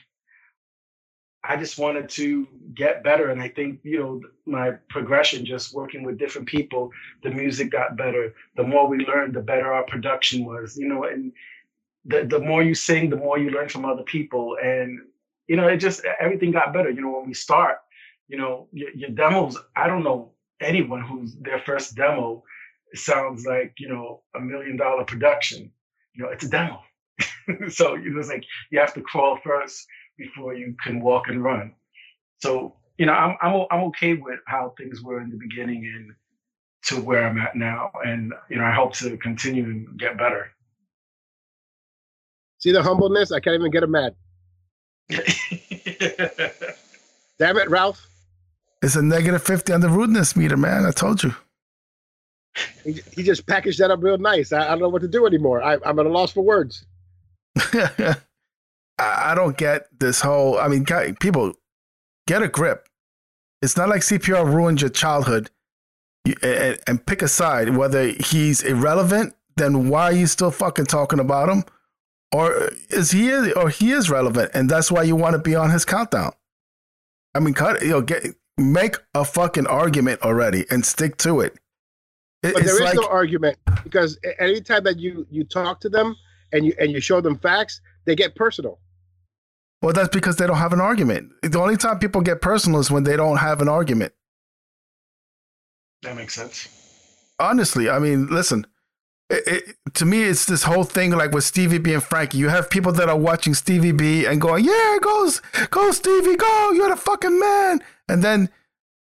I 1.43 1.57
just 1.57 1.77
wanted 1.77 2.09
to 2.09 2.47
get 2.73 3.03
better, 3.03 3.29
and 3.29 3.41
I 3.41 3.49
think 3.49 3.79
you 3.83 3.99
know 3.99 4.21
my 4.45 4.71
progression, 4.89 5.45
just 5.45 5.73
working 5.73 6.03
with 6.03 6.17
different 6.17 6.47
people, 6.47 6.91
the 7.23 7.31
music 7.31 7.71
got 7.71 7.97
better. 7.97 8.33
The 8.55 8.63
more 8.63 8.87
we 8.87 9.05
learned, 9.05 9.33
the 9.35 9.41
better 9.41 9.73
our 9.73 9.83
production 9.83 10.45
was. 10.45 10.77
You 10.77 10.87
know, 10.87 11.03
and 11.03 11.31
the 12.05 12.25
the 12.25 12.39
more 12.39 12.63
you 12.63 12.75
sing, 12.75 13.09
the 13.09 13.17
more 13.17 13.37
you 13.37 13.51
learn 13.51 13.69
from 13.69 13.85
other 13.85 14.03
people, 14.03 14.57
and 14.63 14.99
you 15.47 15.57
know, 15.57 15.67
it 15.67 15.77
just 15.77 16.01
everything 16.19 16.51
got 16.51 16.73
better. 16.73 16.89
You 16.89 17.01
know, 17.01 17.19
when 17.19 17.27
we 17.27 17.33
start, 17.33 17.77
you 18.27 18.37
know, 18.37 18.67
your, 18.71 18.91
your 18.91 19.09
demos. 19.09 19.57
I 19.75 19.87
don't 19.87 20.03
know 20.03 20.31
anyone 20.61 21.01
who's 21.01 21.35
their 21.35 21.59
first 21.59 21.95
demo 21.95 22.43
sounds 22.95 23.45
like 23.45 23.73
you 23.77 23.89
know 23.89 24.21
a 24.35 24.39
million 24.39 24.77
dollar 24.77 25.03
production. 25.05 25.71
You 26.13 26.23
know, 26.23 26.29
it's 26.29 26.43
a 26.43 26.49
demo 26.49 26.81
so 27.69 27.95
it 27.95 28.13
was 28.13 28.29
like 28.29 28.43
you 28.71 28.79
have 28.79 28.93
to 28.93 29.01
crawl 29.01 29.39
first 29.43 29.87
before 30.17 30.53
you 30.53 30.75
can 30.83 31.01
walk 31.01 31.27
and 31.27 31.43
run. 31.43 31.73
So 32.39 32.75
you 32.97 33.05
know, 33.05 33.13
I'm 33.13 33.37
I'm 33.41 33.65
I'm 33.71 33.83
okay 33.85 34.13
with 34.15 34.39
how 34.47 34.73
things 34.77 35.01
were 35.01 35.21
in 35.21 35.29
the 35.29 35.37
beginning 35.37 35.91
and 35.95 36.11
to 36.85 36.95
where 37.01 37.27
I'm 37.27 37.37
at 37.39 37.55
now, 37.55 37.91
and 38.05 38.33
you 38.49 38.57
know, 38.57 38.65
I 38.65 38.71
hope 38.71 38.93
to 38.95 39.17
continue 39.17 39.65
and 39.65 39.99
get 39.99 40.17
better. 40.17 40.51
See 42.59 42.71
the 42.71 42.81
humbleness? 42.83 43.31
I 43.31 43.39
can't 43.39 43.55
even 43.55 43.71
get 43.71 43.83
him 43.83 43.91
mad. 43.91 44.15
Damn 47.39 47.57
it, 47.57 47.69
Ralph. 47.69 48.05
It's 48.81 48.95
a 48.95 49.01
negative 49.01 49.43
50 49.43 49.73
on 49.73 49.81
the 49.81 49.89
rudeness 49.89 50.35
meter, 50.35 50.57
man. 50.57 50.85
I 50.85 50.91
told 50.91 51.23
you. 51.23 51.33
He, 52.83 53.23
just 53.23 53.45
packaged 53.45 53.79
that 53.79 53.91
up 53.91 54.01
real 54.01 54.17
nice. 54.17 54.51
I, 54.51 54.65
I 54.65 54.69
don't 54.69 54.79
know 54.79 54.89
what 54.89 55.01
to 55.01 55.07
do 55.07 55.25
anymore. 55.25 55.61
I, 55.63 55.77
I'm 55.85 55.99
at 55.99 56.05
a 56.05 56.09
loss 56.09 56.31
for 56.31 56.43
words. 56.43 56.85
I 58.99 59.33
don't 59.35 59.57
get 59.57 59.87
this 59.99 60.21
whole. 60.21 60.57
I 60.57 60.67
mean, 60.67 60.85
people 61.19 61.53
get 62.27 62.41
a 62.41 62.47
grip. 62.47 62.87
It's 63.61 63.77
not 63.77 63.89
like 63.89 64.01
CPR 64.01 64.45
ruined 64.45 64.81
your 64.81 64.89
childhood. 64.89 65.49
You, 66.25 66.35
and, 66.43 66.79
and 66.87 67.05
pick 67.05 67.21
a 67.21 67.27
side. 67.27 67.75
Whether 67.75 68.09
he's 68.09 68.61
irrelevant, 68.61 69.35
then 69.55 69.89
why 69.89 70.05
are 70.05 70.13
you 70.13 70.27
still 70.27 70.51
fucking 70.51 70.85
talking 70.85 71.19
about 71.19 71.49
him? 71.49 71.63
Or 72.31 72.69
is 72.89 73.11
he 73.11 73.51
or 73.53 73.69
he 73.69 73.91
is 73.91 74.09
relevant, 74.09 74.51
and 74.53 74.69
that's 74.69 74.91
why 74.91 75.03
you 75.03 75.15
want 75.15 75.33
to 75.33 75.39
be 75.39 75.55
on 75.55 75.71
his 75.71 75.85
countdown? 75.85 76.33
I 77.33 77.39
mean, 77.39 77.53
cut. 77.53 77.81
You 77.81 77.89
know, 77.89 78.01
get 78.01 78.35
make 78.57 78.95
a 79.15 79.25
fucking 79.25 79.67
argument 79.67 80.21
already 80.21 80.65
and 80.69 80.85
stick 80.85 81.17
to 81.17 81.39
it. 81.39 81.57
It 82.43 82.53
but 82.53 82.63
there 82.63 82.75
is 82.75 82.81
like, 82.81 82.95
no 82.95 83.07
argument 83.07 83.57
because 83.83 84.17
anytime 84.39 84.83
that 84.83 84.99
you 84.99 85.25
you 85.29 85.43
talk 85.43 85.79
to 85.81 85.89
them, 85.89 86.15
and 86.51 86.65
you 86.65 86.73
and 86.79 86.91
you 86.91 86.99
show 86.99 87.21
them 87.21 87.37
facts, 87.37 87.81
they 88.05 88.15
get 88.15 88.35
personal. 88.35 88.79
Well, 89.81 89.93
that's 89.93 90.09
because 90.09 90.35
they 90.35 90.45
don't 90.45 90.57
have 90.57 90.73
an 90.73 90.81
argument. 90.81 91.31
The 91.41 91.59
only 91.59 91.77
time 91.77 91.99
people 91.99 92.21
get 92.21 92.41
personal 92.41 92.79
is 92.79 92.91
when 92.91 93.03
they 93.03 93.15
don't 93.15 93.37
have 93.37 93.61
an 93.61 93.69
argument. 93.69 94.13
That 96.01 96.15
makes 96.15 96.35
sense. 96.35 96.67
Honestly, 97.39 97.89
I 97.89 97.99
mean, 97.99 98.27
listen, 98.27 98.65
it, 99.29 99.43
it, 99.47 99.93
to 99.93 100.05
me, 100.05 100.23
it's 100.23 100.45
this 100.45 100.63
whole 100.63 100.83
thing 100.83 101.11
like 101.11 101.31
with 101.31 101.45
Stevie 101.45 101.77
B 101.77 101.93
and 101.93 102.03
Frankie. 102.03 102.37
You 102.37 102.49
have 102.49 102.69
people 102.69 102.91
that 102.93 103.07
are 103.07 103.17
watching 103.17 103.53
Stevie 103.53 103.93
B 103.93 104.25
and 104.25 104.41
going, 104.41 104.65
"Yeah, 104.65 104.97
goes, 105.01 105.41
go 105.69 105.91
Stevie, 105.91 106.35
go! 106.35 106.71
You're 106.71 106.89
the 106.89 106.97
fucking 106.97 107.39
man!" 107.39 107.81
And 108.09 108.23
then 108.23 108.49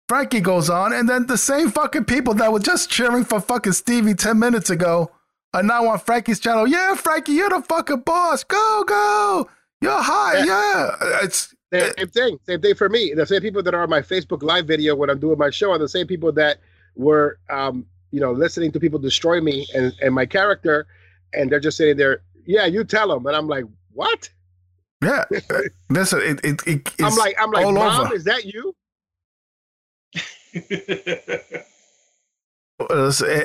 Frankie 0.09 0.41
goes 0.41 0.69
on, 0.69 0.91
and 0.91 1.07
then 1.07 1.27
the 1.27 1.37
same 1.37 1.71
fucking 1.71 2.05
people 2.05 2.33
that 2.33 2.51
were 2.51 2.59
just 2.59 2.89
cheering 2.89 3.23
for 3.23 3.39
fucking 3.39 3.73
Stevie 3.73 4.15
ten 4.15 4.39
minutes 4.39 4.69
ago 4.69 5.11
are 5.53 5.63
now 5.63 5.87
on 5.87 5.99
Frankie's 5.99 6.41
channel. 6.41 6.67
Yeah, 6.67 6.95
Frankie, 6.95 7.33
you're 7.33 7.49
the 7.49 7.61
fucking 7.61 8.01
boss. 8.01 8.43
Go, 8.43 8.83
go! 8.85 9.49
You're 9.79 10.01
high. 10.01 10.43
Yeah, 10.43 10.95
it's 11.23 11.55
same, 11.71 11.93
same 11.97 12.07
thing. 12.07 12.39
Same 12.45 12.61
thing 12.61 12.75
for 12.75 12.89
me. 12.89 13.13
The 13.13 13.25
same 13.25 13.41
people 13.41 13.63
that 13.63 13.73
are 13.73 13.83
on 13.83 13.89
my 13.89 14.01
Facebook 14.01 14.43
live 14.43 14.65
video 14.65 14.95
when 14.95 15.09
I'm 15.09 15.19
doing 15.19 15.37
my 15.37 15.51
show 15.51 15.71
are 15.71 15.77
the 15.77 15.87
same 15.87 16.07
people 16.07 16.31
that 16.33 16.57
were 16.95 17.39
um, 17.49 17.85
you 18.11 18.19
know, 18.19 18.31
listening 18.31 18.71
to 18.71 18.79
people 18.79 18.99
destroy 18.99 19.39
me 19.39 19.67
and, 19.73 19.93
and 20.01 20.13
my 20.13 20.25
character, 20.25 20.87
and 21.33 21.51
they're 21.51 21.59
just 21.59 21.77
sitting 21.77 21.97
there, 21.97 22.21
yeah, 22.45 22.65
you 22.65 22.83
tell 22.83 23.07
them. 23.07 23.25
And 23.25 23.35
I'm 23.35 23.47
like, 23.47 23.65
what? 23.93 24.29
Yeah. 25.03 25.25
Listen, 25.89 26.21
it, 26.21 26.39
it, 26.43 26.67
it 26.67 26.91
I'm 26.99 27.15
like, 27.15 27.35
I'm 27.39 27.51
like, 27.51 27.65
mom, 27.65 28.07
over. 28.07 28.15
is 28.15 28.23
that 28.23 28.45
you? 28.45 28.75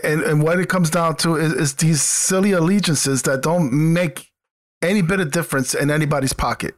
And, 0.05 0.23
and 0.23 0.43
what 0.43 0.59
it 0.61 0.69
comes 0.69 0.91
down 0.91 1.17
to 1.17 1.37
is, 1.37 1.53
is 1.53 1.75
these 1.75 2.03
silly 2.03 2.53
allegiances 2.53 3.23
that 3.23 3.43
don't 3.43 3.73
make 3.73 4.31
any 4.83 5.03
bit 5.03 5.21
of 5.21 5.31
difference 5.31 5.75
in 5.75 5.91
anybody's 5.91 6.33
pocket. 6.33 6.75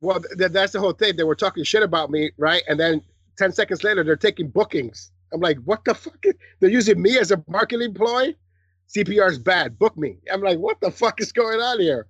Well, 0.00 0.20
th- 0.38 0.52
that's 0.52 0.72
the 0.72 0.80
whole 0.80 0.92
thing. 0.92 1.16
They 1.16 1.24
were 1.24 1.34
talking 1.34 1.64
shit 1.64 1.82
about 1.82 2.10
me, 2.10 2.30
right? 2.38 2.62
And 2.68 2.80
then 2.80 3.02
10 3.36 3.52
seconds 3.52 3.84
later, 3.84 4.02
they're 4.02 4.16
taking 4.16 4.48
bookings 4.48 5.10
I'm 5.32 5.40
like, 5.40 5.58
what 5.64 5.84
the 5.84 5.94
fuck? 5.94 6.22
They're 6.60 6.70
using 6.70 7.00
me 7.00 7.18
as 7.18 7.30
a 7.30 7.42
marketing 7.48 7.94
ploy. 7.94 8.34
CPR 8.94 9.30
is 9.30 9.38
bad. 9.38 9.78
Book 9.78 9.96
me. 9.96 10.16
I'm 10.32 10.42
like, 10.42 10.58
what 10.58 10.80
the 10.80 10.90
fuck 10.90 11.20
is 11.20 11.32
going 11.32 11.60
on 11.60 11.80
here? 11.80 12.06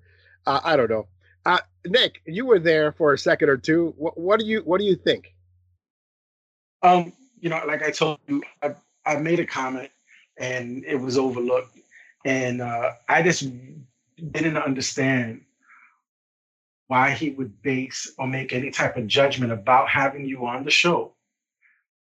Uh, 0.46 0.60
I 0.64 0.76
don't 0.76 0.90
know. 0.90 1.06
Uh, 1.44 1.58
Nick, 1.86 2.22
you 2.26 2.46
were 2.46 2.58
there 2.58 2.92
for 2.92 3.12
a 3.12 3.18
second 3.18 3.48
or 3.48 3.56
two. 3.56 3.94
What, 3.96 4.18
what 4.18 4.40
do 4.40 4.46
you 4.46 4.60
What 4.60 4.78
do 4.78 4.86
you 4.86 4.96
think? 4.96 5.34
Um, 6.82 7.12
you 7.40 7.48
know, 7.48 7.62
like 7.66 7.82
I 7.82 7.90
told 7.90 8.18
you, 8.26 8.42
I, 8.62 8.74
I 9.06 9.16
made 9.16 9.40
a 9.40 9.46
comment 9.46 9.90
and 10.38 10.84
it 10.84 10.96
was 10.96 11.18
overlooked, 11.18 11.76
and 12.24 12.62
uh, 12.62 12.92
I 13.08 13.22
just 13.22 13.48
didn't 14.32 14.56
understand 14.56 15.42
why 16.88 17.10
he 17.10 17.30
would 17.30 17.62
base 17.62 18.12
or 18.18 18.26
make 18.26 18.52
any 18.52 18.70
type 18.70 18.96
of 18.96 19.06
judgment 19.06 19.52
about 19.52 19.88
having 19.88 20.26
you 20.26 20.46
on 20.46 20.64
the 20.64 20.70
show 20.70 21.12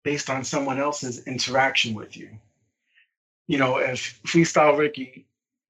based 0.04 0.30
on 0.30 0.44
someone 0.44 0.78
else's 0.78 1.26
interaction 1.26 1.94
with 1.94 2.16
you. 2.16 2.30
You 3.48 3.58
know, 3.58 3.78
if 3.78 4.20
Freestyle 4.24 4.78
Ricky 4.78 5.26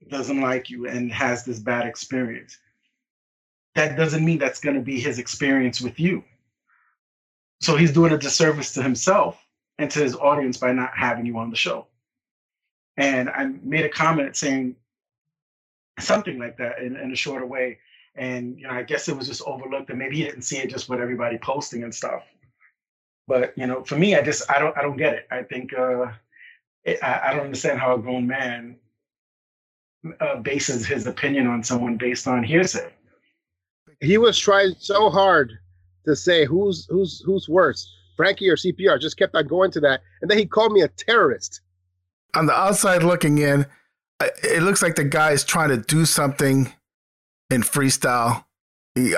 doesn't 0.09 0.41
like 0.41 0.69
you 0.69 0.87
and 0.87 1.11
has 1.11 1.45
this 1.45 1.59
bad 1.59 1.87
experience, 1.87 2.59
that 3.75 3.97
doesn't 3.97 4.25
mean 4.25 4.39
that's 4.39 4.61
going 4.61 4.77
to 4.77 4.83
be 4.83 5.01
his 5.01 5.19
experience 5.19 5.81
with 5.81 5.99
you. 5.99 6.23
So 7.61 7.77
he's 7.77 7.93
doing 7.93 8.13
a 8.13 8.19
disservice 8.19 8.73
to 8.75 8.83
himself 8.83 9.45
and 9.79 9.91
to 9.91 10.01
his 10.01 10.15
audience 10.15 10.57
by 10.57 10.73
not 10.73 10.97
having 10.97 11.27
you 11.27 11.39
on 11.39 11.51
the 11.51 11.57
show. 11.57 11.87
And 12.97 13.29
I 13.29 13.47
made 13.63 13.85
a 13.85 13.89
comment 13.89 14.37
saying 14.37 14.77
something 16.01 16.39
like 16.39 16.57
that 16.59 16.81
in, 16.81 16.97
in 16.97 17.13
a 17.13 17.17
shorter 17.17 17.47
way. 17.47 17.79
And 18.15 18.59
you 18.59 18.67
know, 18.67 18.73
I 18.73 18.83
guess 18.83 19.09
it 19.09 19.17
was 19.17 19.29
just 19.29 19.43
overlooked, 19.47 19.91
and 19.91 19.99
maybe 19.99 20.17
he 20.17 20.25
didn't 20.25 20.43
see 20.43 20.59
it 20.59 20.71
just 20.71 20.89
with 20.89 21.01
everybody 21.01 21.39
posting 21.39 21.85
and 21.85 21.95
stuff. 21.95 22.25
But 23.29 23.57
you 23.57 23.67
know, 23.67 23.85
for 23.85 23.97
me, 23.97 24.17
I 24.17 24.23
just 24.23 24.51
I 24.51 24.59
don't 24.59 24.77
I 24.77 24.83
don't 24.83 24.97
get 24.97 25.15
it. 25.15 25.29
I 25.31 25.45
think 25.45 25.73
uh, 25.73 26.07
it, 26.85 26.99
I, 27.03 27.29
I 27.29 27.33
don't 27.33 27.45
understand 27.45 27.79
how 27.79 27.95
a 27.95 27.99
grown 27.99 28.27
man 28.27 28.77
uh, 30.21 30.37
bases 30.37 30.85
his 30.85 31.07
opinion 31.07 31.47
on 31.47 31.63
someone 31.63 31.97
based 31.97 32.27
on 32.27 32.43
hearsay. 32.43 32.91
He 34.01 34.19
was 34.19 34.37
trying 34.37 34.75
so 34.79 35.11
hard 35.11 35.59
to 36.07 36.17
say 36.17 36.45
who's 36.45 36.87
who's 36.89 37.23
who's 37.25 37.49
worse, 37.49 37.89
Frankie 38.17 38.49
or 38.49 38.57
CPR. 38.57 39.01
Just 39.01 39.17
kept 39.17 39.35
on 39.35 39.47
going 39.47 39.71
to 39.73 39.81
that, 39.81 40.01
and 40.23 40.31
then 40.31 40.39
he 40.39 40.47
called 40.47 40.73
me 40.73 40.83
a 40.83 40.89
terrorist. 40.89 41.61
On 42.35 42.47
the 42.47 42.53
outside 42.53 43.03
looking 43.03 43.39
in, 43.39 43.67
it 44.43 44.63
looks 44.63 44.83
like 44.83 44.97
the 44.97 45.05
guy 45.05 45.33
is 45.33 45.45
trying 45.45 45.71
to 45.71 45.79
do 45.79 46.05
something 46.05 46.73
in 47.51 47.63
freestyle. 47.63 48.45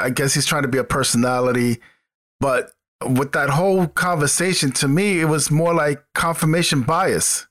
I 0.00 0.10
guess 0.10 0.34
he's 0.34 0.46
trying 0.46 0.62
to 0.62 0.68
be 0.68 0.78
a 0.78 0.84
personality, 0.84 1.80
but 2.38 2.72
with 3.08 3.32
that 3.32 3.50
whole 3.50 3.86
conversation, 3.86 4.72
to 4.72 4.88
me, 4.88 5.20
it 5.20 5.24
was 5.24 5.50
more 5.50 5.72
like 5.72 6.04
confirmation 6.14 6.82
bias. 6.82 7.46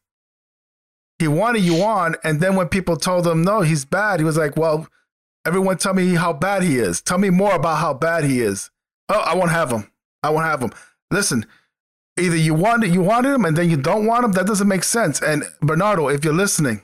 He 1.17 1.27
wanted 1.27 1.63
you 1.63 1.82
on, 1.84 2.15
and 2.23 2.39
then 2.39 2.55
when 2.55 2.69
people 2.69 2.95
told 2.95 3.27
him 3.27 3.43
no, 3.43 3.61
he's 3.61 3.84
bad, 3.84 4.19
he 4.19 4.23
was 4.23 4.38
like, 4.38 4.55
"Well, 4.55 4.88
everyone 5.45 5.77
tell 5.77 5.93
me 5.93 6.15
how 6.15 6.34
bad 6.34 6.63
he 6.63 6.77
is. 6.77 7.01
Tell 7.01 7.17
me 7.17 7.30
more 7.30 7.55
about 7.55 7.80
how 7.80 7.93
bad 7.93 8.23
he 8.23 8.41
is." 8.41 8.69
Oh, 9.10 9.20
I 9.20 9.36
won't 9.36 9.51
have 9.51 9.72
him. 9.72 9.91
I 10.24 10.30
won't 10.30 10.45
have 10.45 10.62
him. 10.62 10.72
Listen, 11.12 11.45
either 12.20 12.36
you 12.36 12.53
wanted 12.53 12.93
you 12.93 13.01
wanted 13.01 13.34
him, 13.34 13.45
and 13.45 13.57
then 13.57 13.70
you 13.70 13.78
don't 13.78 14.05
want 14.05 14.26
him. 14.26 14.32
That 14.34 14.45
doesn't 14.45 14.68
make 14.68 14.84
sense. 14.84 15.22
And 15.22 15.43
Bernardo, 15.62 16.07
if 16.10 16.24
you're 16.24 16.34
listening, 16.34 16.82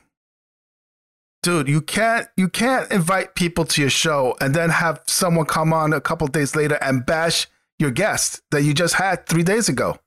dude, 1.42 1.68
you 1.68 1.80
can't 1.80 2.28
you 2.36 2.48
can't 2.48 2.90
invite 2.90 3.34
people 3.34 3.64
to 3.66 3.80
your 3.80 3.90
show 3.90 4.36
and 4.40 4.54
then 4.54 4.70
have 4.70 5.00
someone 5.06 5.46
come 5.46 5.72
on 5.72 5.92
a 5.92 6.00
couple 6.00 6.26
days 6.26 6.56
later 6.56 6.78
and 6.82 7.06
bash 7.06 7.46
your 7.78 7.90
guest 7.90 8.42
that 8.50 8.62
you 8.62 8.74
just 8.74 8.94
had 8.94 9.26
three 9.26 9.42
days 9.42 9.68
ago. 9.68 9.98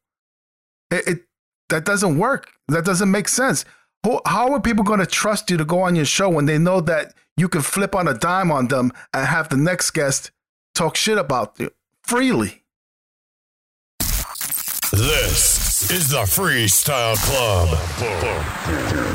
It, 0.91 1.07
it 1.07 1.19
that 1.69 1.85
doesn't 1.85 2.17
work. 2.17 2.51
That 2.67 2.83
doesn't 2.83 3.09
make 3.09 3.27
sense. 3.27 3.63
How, 4.03 4.21
how 4.25 4.53
are 4.53 4.61
people 4.61 4.83
going 4.83 4.99
to 4.99 5.05
trust 5.05 5.49
you 5.49 5.57
to 5.57 5.65
go 5.65 5.81
on 5.81 5.95
your 5.95 6.05
show 6.05 6.29
when 6.29 6.45
they 6.45 6.57
know 6.57 6.81
that 6.81 7.13
you 7.37 7.47
can 7.47 7.61
flip 7.61 7.95
on 7.95 8.07
a 8.07 8.13
dime 8.13 8.51
on 8.51 8.67
them 8.67 8.91
and 9.13 9.27
have 9.27 9.49
the 9.49 9.57
next 9.57 9.91
guest 9.91 10.31
talk 10.73 10.95
shit 10.95 11.17
about 11.17 11.59
you 11.59 11.69
freely? 12.09 12.63
This 14.91 15.91
is 15.91 16.09
the 16.09 16.23
Freestyle 16.23 17.15
Club. 17.17 17.69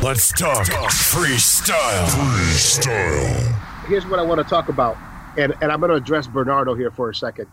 Let's 0.01 0.31
talk 0.31 0.65
freestyle. 0.67 2.07
Freestyle. 2.07 3.85
Here's 3.87 4.05
what 4.05 4.19
I 4.19 4.23
want 4.23 4.39
to 4.39 4.47
talk 4.47 4.69
about, 4.69 4.95
and, 5.37 5.53
and 5.61 5.73
I'm 5.73 5.81
going 5.81 5.89
to 5.89 5.97
address 5.97 6.25
Bernardo 6.27 6.73
here 6.73 6.89
for 6.89 7.09
a 7.09 7.15
second 7.15 7.47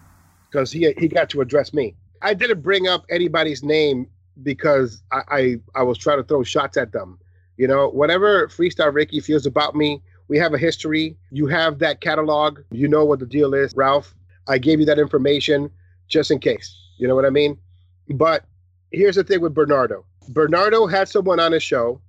because 0.49 0.70
he 0.70 0.95
he 0.97 1.09
got 1.09 1.28
to 1.30 1.40
address 1.40 1.74
me. 1.74 1.97
I 2.22 2.34
didn't 2.34 2.61
bring 2.61 2.86
up 2.86 3.05
anybody's 3.11 3.64
name 3.64 4.07
because 4.45 5.03
I, 5.11 5.22
I, 5.28 5.57
I 5.74 5.82
was 5.82 5.99
trying 5.99 6.18
to 6.18 6.24
throw 6.24 6.45
shots 6.45 6.76
at 6.76 6.93
them. 6.93 7.18
You 7.57 7.66
know, 7.66 7.88
whatever 7.88 8.47
Freestyle 8.47 8.95
Ricky 8.95 9.18
feels 9.18 9.45
about 9.45 9.74
me, 9.74 10.03
we 10.28 10.38
have 10.38 10.55
a 10.55 10.59
history. 10.59 11.16
You 11.32 11.49
have 11.49 11.80
that 11.80 12.01
catalog. 12.01 12.61
You 12.70 12.86
know 12.86 13.05
what 13.05 13.18
the 13.18 13.26
deal 13.26 13.55
is, 13.55 13.74
Ralph. 13.74 14.14
I 14.49 14.59
gave 14.59 14.80
you 14.80 14.86
that 14.86 14.99
information 14.99 15.70
just 16.09 16.30
in 16.30 16.38
case. 16.38 16.74
You 16.99 17.09
know 17.09 17.14
what 17.14 17.24
I 17.24 17.30
mean? 17.30 17.59
But 18.09 18.45
here's 18.90 19.16
the 19.16 19.24
thing 19.24 19.40
with 19.40 19.55
Bernardo. 19.55 20.05
Bernardo 20.28 20.86
had 20.86 21.09
someone 21.09 21.40
on 21.40 21.53
his 21.53 21.62
show 21.62 22.01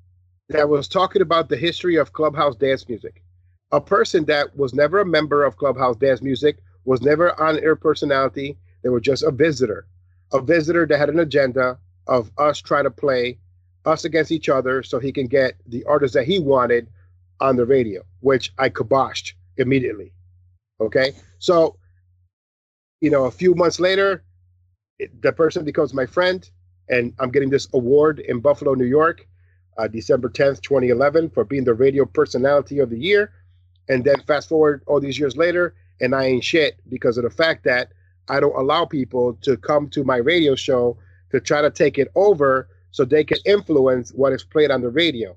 that 0.49 0.69
was 0.69 0.87
talking 0.87 1.21
about 1.21 1.49
the 1.49 1.57
history 1.57 1.95
of 1.95 2.13
clubhouse 2.13 2.55
dance 2.55 2.87
music. 2.87 3.23
A 3.71 3.81
person 3.81 4.25
that 4.25 4.55
was 4.55 4.73
never 4.73 4.99
a 4.99 5.05
member 5.05 5.43
of 5.43 5.57
clubhouse 5.57 5.95
dance 5.95 6.21
music 6.21 6.57
was 6.85 7.01
never 7.01 7.39
on 7.41 7.59
air 7.59 7.75
personality. 7.75 8.57
They 8.83 8.89
were 8.89 8.99
just 8.99 9.23
a 9.23 9.31
visitor, 9.31 9.87
a 10.31 10.41
visitor 10.41 10.85
that 10.85 10.97
had 10.97 11.09
an 11.09 11.19
agenda 11.19 11.79
of 12.07 12.31
us 12.37 12.59
trying 12.59 12.83
to 12.83 12.91
play 12.91 13.39
us 13.85 14.05
against 14.05 14.31
each 14.31 14.49
other 14.49 14.83
so 14.83 14.99
he 14.99 15.11
can 15.11 15.27
get 15.27 15.55
the 15.67 15.83
artists 15.85 16.13
that 16.15 16.25
he 16.25 16.39
wanted 16.39 16.87
on 17.39 17.55
the 17.55 17.65
radio, 17.65 18.03
which 18.19 18.53
I 18.57 18.69
kiboshed 18.69 19.33
immediately. 19.57 20.13
Okay. 20.79 21.13
So, 21.39 21.77
you 23.03 23.09
know, 23.09 23.25
a 23.25 23.31
few 23.31 23.53
months 23.53 23.81
later, 23.81 24.23
it, 24.97 25.21
the 25.21 25.33
person 25.33 25.65
becomes 25.65 25.93
my 25.93 26.05
friend, 26.05 26.49
and 26.87 27.13
I'm 27.19 27.31
getting 27.31 27.49
this 27.49 27.67
award 27.73 28.19
in 28.19 28.39
Buffalo, 28.39 28.75
New 28.75 28.85
York, 28.85 29.27
uh, 29.77 29.89
December 29.89 30.29
10th, 30.29 30.61
2011, 30.61 31.29
for 31.31 31.43
being 31.43 31.65
the 31.65 31.73
radio 31.73 32.05
personality 32.05 32.79
of 32.79 32.89
the 32.89 32.97
year. 32.97 33.33
And 33.89 34.05
then 34.05 34.21
fast 34.25 34.47
forward 34.47 34.83
all 34.87 35.01
these 35.01 35.19
years 35.19 35.35
later, 35.35 35.75
and 35.99 36.15
I 36.15 36.27
ain't 36.27 36.45
shit 36.45 36.79
because 36.87 37.17
of 37.17 37.25
the 37.25 37.29
fact 37.29 37.65
that 37.65 37.89
I 38.29 38.39
don't 38.39 38.55
allow 38.55 38.85
people 38.85 39.33
to 39.41 39.57
come 39.57 39.89
to 39.89 40.05
my 40.05 40.17
radio 40.17 40.55
show 40.55 40.97
to 41.31 41.41
try 41.41 41.61
to 41.61 41.71
take 41.71 41.97
it 41.97 42.07
over 42.15 42.69
so 42.91 43.03
they 43.03 43.25
can 43.25 43.39
influence 43.45 44.11
what 44.11 44.31
is 44.31 44.45
played 44.45 44.71
on 44.71 44.79
the 44.79 44.89
radio. 44.89 45.35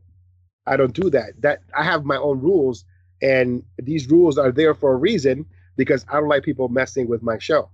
I 0.68 0.76
don't 0.76 0.94
do 0.94 1.10
that. 1.10 1.32
That 1.40 1.62
I 1.76 1.82
have 1.82 2.04
my 2.04 2.16
own 2.16 2.38
rules 2.40 2.84
and 3.20 3.64
these 3.76 4.08
rules 4.08 4.38
are 4.38 4.52
there 4.52 4.74
for 4.74 4.92
a 4.92 4.96
reason 4.96 5.46
because 5.76 6.04
I 6.08 6.14
don't 6.20 6.28
like 6.28 6.42
people 6.42 6.68
messing 6.68 7.08
with 7.08 7.22
my 7.22 7.38
show. 7.38 7.70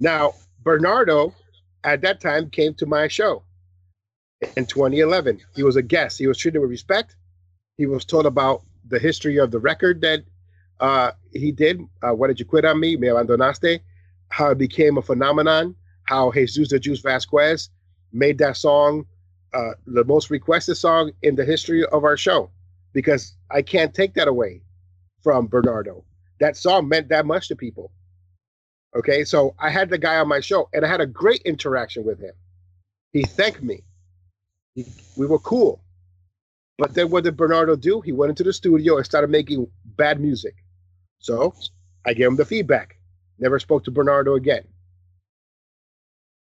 Now, 0.00 0.34
Bernardo 0.62 1.34
at 1.84 2.00
that 2.02 2.20
time 2.20 2.50
came 2.50 2.74
to 2.74 2.86
my 2.86 3.08
show 3.08 3.44
in 4.56 4.66
2011. 4.66 5.40
He 5.54 5.62
was 5.62 5.76
a 5.76 5.82
guest. 5.82 6.18
He 6.18 6.26
was 6.26 6.38
treated 6.38 6.58
with 6.58 6.70
respect. 6.70 7.16
He 7.76 7.86
was 7.86 8.04
told 8.04 8.26
about 8.26 8.62
the 8.88 8.98
history 8.98 9.38
of 9.38 9.50
the 9.50 9.58
record 9.58 10.00
that 10.02 10.24
uh, 10.80 11.12
he 11.32 11.52
did. 11.52 11.80
Uh, 12.02 12.14
did 12.14 12.40
you 12.40 12.46
quit 12.46 12.64
on 12.64 12.80
me? 12.80 12.96
Me 12.96 13.08
abandonaste. 13.08 13.80
How 14.28 14.50
it 14.50 14.58
became 14.58 14.98
a 14.98 15.02
phenomenon. 15.02 15.76
How 16.04 16.30
Jesus 16.32 16.68
the 16.68 16.78
Juice 16.78 17.00
Vasquez 17.00 17.70
made 18.12 18.38
that 18.38 18.56
song 18.56 19.06
uh, 19.54 19.72
the 19.86 20.04
most 20.04 20.30
requested 20.30 20.76
song 20.76 21.12
in 21.22 21.36
the 21.36 21.44
history 21.44 21.84
of 21.86 22.04
our 22.04 22.16
show 22.16 22.50
because 22.92 23.36
I 23.50 23.62
can't 23.62 23.94
take 23.94 24.14
that 24.14 24.28
away 24.28 24.62
from 25.22 25.46
Bernardo. 25.46 26.04
That 26.40 26.56
song 26.56 26.88
meant 26.88 27.08
that 27.08 27.26
much 27.26 27.48
to 27.48 27.56
people. 27.56 27.92
Okay, 28.96 29.24
so 29.24 29.54
I 29.58 29.70
had 29.70 29.90
the 29.90 29.98
guy 29.98 30.18
on 30.18 30.28
my 30.28 30.40
show 30.40 30.68
and 30.72 30.84
I 30.84 30.88
had 30.88 31.00
a 31.00 31.06
great 31.06 31.42
interaction 31.42 32.04
with 32.04 32.20
him. 32.20 32.32
He 33.12 33.22
thanked 33.22 33.62
me. 33.62 33.82
He, 34.74 34.86
we 35.16 35.26
were 35.26 35.38
cool. 35.38 35.80
But 36.78 36.94
then 36.94 37.10
what 37.10 37.24
did 37.24 37.36
Bernardo 37.36 37.76
do? 37.76 38.00
He 38.00 38.12
went 38.12 38.30
into 38.30 38.42
the 38.42 38.52
studio 38.52 38.96
and 38.96 39.06
started 39.06 39.30
making 39.30 39.68
bad 39.84 40.20
music. 40.20 40.54
So 41.18 41.54
I 42.04 42.14
gave 42.14 42.26
him 42.26 42.36
the 42.36 42.44
feedback. 42.44 42.98
Never 43.38 43.58
spoke 43.58 43.84
to 43.84 43.90
Bernardo 43.90 44.34
again. 44.34 44.64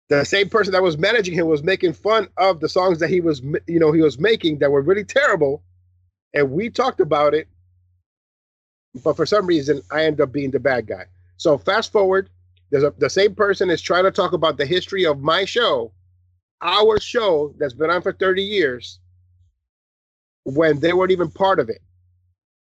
The 0.09 0.25
same 0.25 0.49
person 0.49 0.73
that 0.73 0.83
was 0.83 0.97
managing 0.97 1.35
him 1.35 1.47
was 1.47 1.63
making 1.63 1.95
fun 1.95 2.29
of 2.37 2.61
the 2.61 2.69
songs 2.69 3.01
that 3.01 3.11
he 3.11 3.21
was, 3.21 3.43
you 3.67 3.81
know, 3.81 3.93
he 3.93 4.03
was 4.03 4.19
making 4.19 4.59
that 4.59 4.71
were 4.71 4.83
really 4.83 5.05
terrible, 5.05 5.65
and 6.33 6.53
we 6.53 6.71
talked 6.71 7.01
about 7.01 7.35
it. 7.35 7.49
But 9.05 9.17
for 9.17 9.27
some 9.27 9.47
reason, 9.47 9.83
I 9.91 10.05
end 10.05 10.21
up 10.21 10.33
being 10.33 10.51
the 10.51 10.61
bad 10.61 10.87
guy. 10.87 11.05
So 11.37 11.59
fast 11.59 11.93
forward, 11.93 12.31
there's 12.71 12.85
a, 12.85 12.93
the 12.99 13.11
same 13.11 13.35
person 13.35 13.71
is 13.71 13.83
trying 13.83 14.05
to 14.05 14.11
talk 14.11 14.33
about 14.33 14.57
the 14.57 14.67
history 14.67 15.05
of 15.05 15.21
my 15.21 15.45
show, 15.45 15.93
our 16.63 16.99
show 16.99 17.55
that's 17.59 17.75
been 17.75 17.91
on 17.91 18.03
for 18.03 18.13
30 18.13 18.43
years, 18.43 18.99
when 20.45 20.81
they 20.81 20.93
weren't 20.93 21.13
even 21.13 21.31
part 21.31 21.61
of 21.61 21.69
it. 21.69 21.81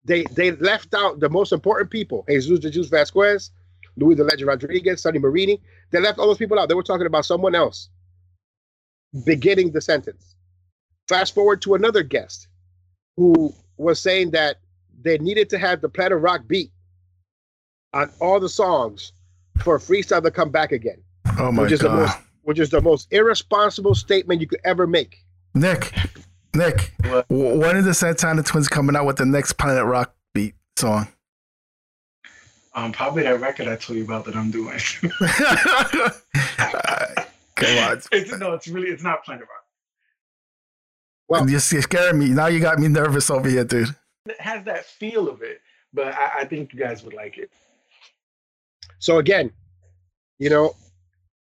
They 0.03 0.23
they 0.23 0.51
left 0.51 0.93
out 0.93 1.19
the 1.19 1.29
most 1.29 1.51
important 1.51 1.89
people: 1.89 2.25
Jesus 2.29 2.59
de 2.59 2.69
Jesus 2.69 2.91
Vasquez, 2.91 3.51
Louis 3.97 4.15
the 4.15 4.23
Legend 4.23 4.47
Rodriguez, 4.47 5.01
Sonny 5.01 5.19
Marini. 5.19 5.61
They 5.91 5.99
left 5.99 6.19
all 6.19 6.27
those 6.27 6.37
people 6.37 6.59
out. 6.59 6.69
They 6.69 6.75
were 6.75 6.83
talking 6.83 7.07
about 7.07 7.25
someone 7.25 7.55
else 7.55 7.89
beginning 9.25 9.71
the 9.71 9.81
sentence. 9.81 10.35
Fast 11.07 11.33
forward 11.33 11.61
to 11.63 11.75
another 11.75 12.03
guest 12.03 12.47
who 13.17 13.53
was 13.77 13.99
saying 13.99 14.31
that 14.31 14.57
they 15.01 15.17
needed 15.17 15.49
to 15.49 15.57
have 15.57 15.81
the 15.81 15.89
Planet 15.89 16.19
Rock 16.19 16.41
beat 16.47 16.71
on 17.93 18.09
all 18.19 18.39
the 18.39 18.49
songs 18.49 19.13
for 19.63 19.77
freestyle 19.79 20.21
to 20.23 20.31
come 20.31 20.49
back 20.49 20.71
again. 20.71 21.01
Oh 21.39 21.51
my 21.51 21.63
which 21.63 21.71
is 21.73 21.81
god! 21.81 21.91
The 21.91 21.95
most, 22.05 22.17
which 22.43 22.59
is 22.59 22.69
the 22.69 22.81
most 22.81 23.07
irresponsible 23.11 23.95
statement 23.95 24.41
you 24.41 24.47
could 24.47 24.61
ever 24.65 24.85
make. 24.87 25.17
Nick, 25.53 25.93
Nick, 26.53 26.91
What? 27.05 27.25
when 27.29 27.77
are 27.77 27.81
the 27.81 27.93
Santana 27.93 28.43
Twins 28.43 28.67
coming 28.67 28.95
out 28.95 29.05
with 29.05 29.17
the 29.17 29.25
next 29.25 29.53
Planet 29.53 29.85
Rock 29.85 30.13
beat 30.33 30.53
song? 30.77 31.07
Um, 32.73 32.91
probably 32.91 33.23
that 33.23 33.39
record 33.39 33.69
I 33.69 33.77
told 33.77 33.97
you 33.97 34.03
about 34.03 34.25
that 34.25 34.35
I'm 34.35 34.51
doing. 34.51 34.77
Come 37.55 37.77
on. 37.89 38.01
it's, 38.11 38.37
no, 38.37 38.53
it's 38.53 38.67
really 38.67 38.89
it's 38.89 39.01
not 39.03 39.23
Planet 39.23 39.43
Rock. 39.43 39.63
Well- 41.29 41.49
you're 41.49 41.59
scaring 41.61 42.19
me. 42.19 42.29
Now 42.29 42.47
you 42.47 42.59
got 42.59 42.79
me 42.79 42.87
nervous 42.89 43.29
over 43.29 43.47
here, 43.49 43.63
dude. 43.63 43.95
Has 44.39 44.63
that 44.65 44.85
feel 44.85 45.29
of 45.29 45.41
it, 45.41 45.61
but 45.93 46.13
I, 46.13 46.39
I 46.39 46.45
think 46.45 46.73
you 46.73 46.79
guys 46.79 47.03
would 47.03 47.13
like 47.13 47.37
it. 47.37 47.51
So 48.99 49.19
again, 49.19 49.51
you 50.39 50.49
know, 50.49 50.75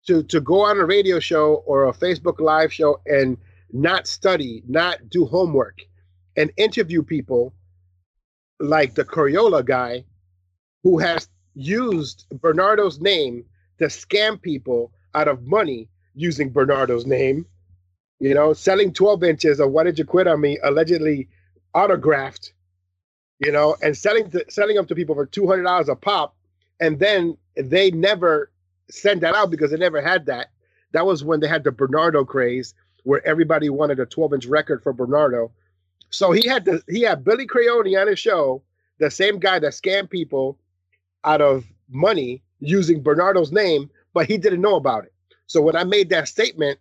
to 0.07 0.23
to 0.23 0.41
go 0.41 0.61
on 0.61 0.77
a 0.79 0.85
radio 0.85 1.19
show 1.19 1.63
or 1.65 1.87
a 1.87 1.93
Facebook 1.93 2.39
live 2.39 2.73
show 2.73 2.99
and 3.05 3.37
not 3.71 4.07
study, 4.07 4.63
not 4.67 5.09
do 5.09 5.25
homework, 5.25 5.81
and 6.35 6.51
interview 6.57 7.03
people 7.03 7.53
like 8.59 8.93
the 8.95 9.03
Coriola 9.03 9.65
guy 9.65 10.05
who 10.83 10.97
has 10.99 11.27
used 11.55 12.25
Bernardo's 12.41 12.99
name 12.99 13.45
to 13.79 13.85
scam 13.85 14.41
people 14.41 14.91
out 15.13 15.27
of 15.27 15.43
money 15.43 15.89
using 16.15 16.51
Bernardo's 16.51 17.05
name. 17.05 17.45
You 18.19 18.33
know, 18.33 18.53
selling 18.53 18.93
12 18.93 19.23
inches 19.23 19.59
of 19.59 19.71
Why 19.71 19.83
Did 19.83 19.99
You 19.99 20.05
Quit 20.05 20.27
on 20.27 20.41
Me 20.41 20.57
allegedly 20.63 21.27
autographed, 21.73 22.53
you 23.43 23.51
know, 23.51 23.75
and 23.81 23.95
selling 23.97 24.29
to, 24.31 24.45
selling 24.49 24.75
them 24.75 24.85
to 24.87 24.95
people 24.95 25.15
for 25.15 25.27
$200 25.27 25.87
a 25.87 25.95
pop. 25.95 26.35
And 26.79 26.99
then 26.99 27.37
they 27.55 27.91
never 27.91 28.51
sent 28.89 29.21
that 29.21 29.35
out 29.35 29.51
because 29.51 29.71
they 29.71 29.77
never 29.77 30.01
had 30.01 30.25
that. 30.27 30.47
That 30.91 31.05
was 31.05 31.23
when 31.23 31.39
they 31.39 31.47
had 31.47 31.63
the 31.63 31.71
Bernardo 31.71 32.23
craze 32.23 32.73
where 33.03 33.25
everybody 33.25 33.69
wanted 33.69 33.99
a 33.99 34.05
12 34.05 34.33
inch 34.33 34.45
record 34.45 34.81
for 34.81 34.93
Bernardo. 34.93 35.51
So 36.09 36.31
he 36.31 36.47
had 36.47 36.65
the 36.65 36.81
he 36.87 37.01
had 37.01 37.23
Billy 37.23 37.47
Crayoni 37.47 37.99
on 37.99 38.07
his 38.07 38.19
show, 38.19 38.61
the 38.99 39.09
same 39.09 39.39
guy 39.39 39.59
that 39.59 39.73
scammed 39.73 40.09
people 40.09 40.57
out 41.23 41.41
of 41.41 41.65
money 41.89 42.41
using 42.59 43.01
Bernardo's 43.01 43.51
name, 43.51 43.89
but 44.13 44.27
he 44.27 44.37
didn't 44.37 44.61
know 44.61 44.75
about 44.75 45.05
it. 45.05 45.13
So 45.47 45.61
when 45.61 45.75
I 45.75 45.83
made 45.83 46.09
that 46.09 46.27
statement, 46.27 46.79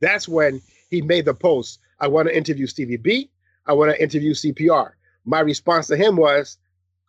that's 0.00 0.28
when 0.28 0.60
he 0.90 1.02
made 1.02 1.24
the 1.24 1.34
post. 1.34 1.80
I 2.00 2.08
want 2.08 2.28
to 2.28 2.36
interview 2.36 2.66
Stevie 2.66 2.96
B. 2.96 3.30
I 3.66 3.72
want 3.72 3.90
to 3.90 4.02
interview 4.02 4.34
CPR. 4.34 4.92
My 5.24 5.40
response 5.40 5.86
to 5.88 5.96
him 5.96 6.16
was, 6.16 6.58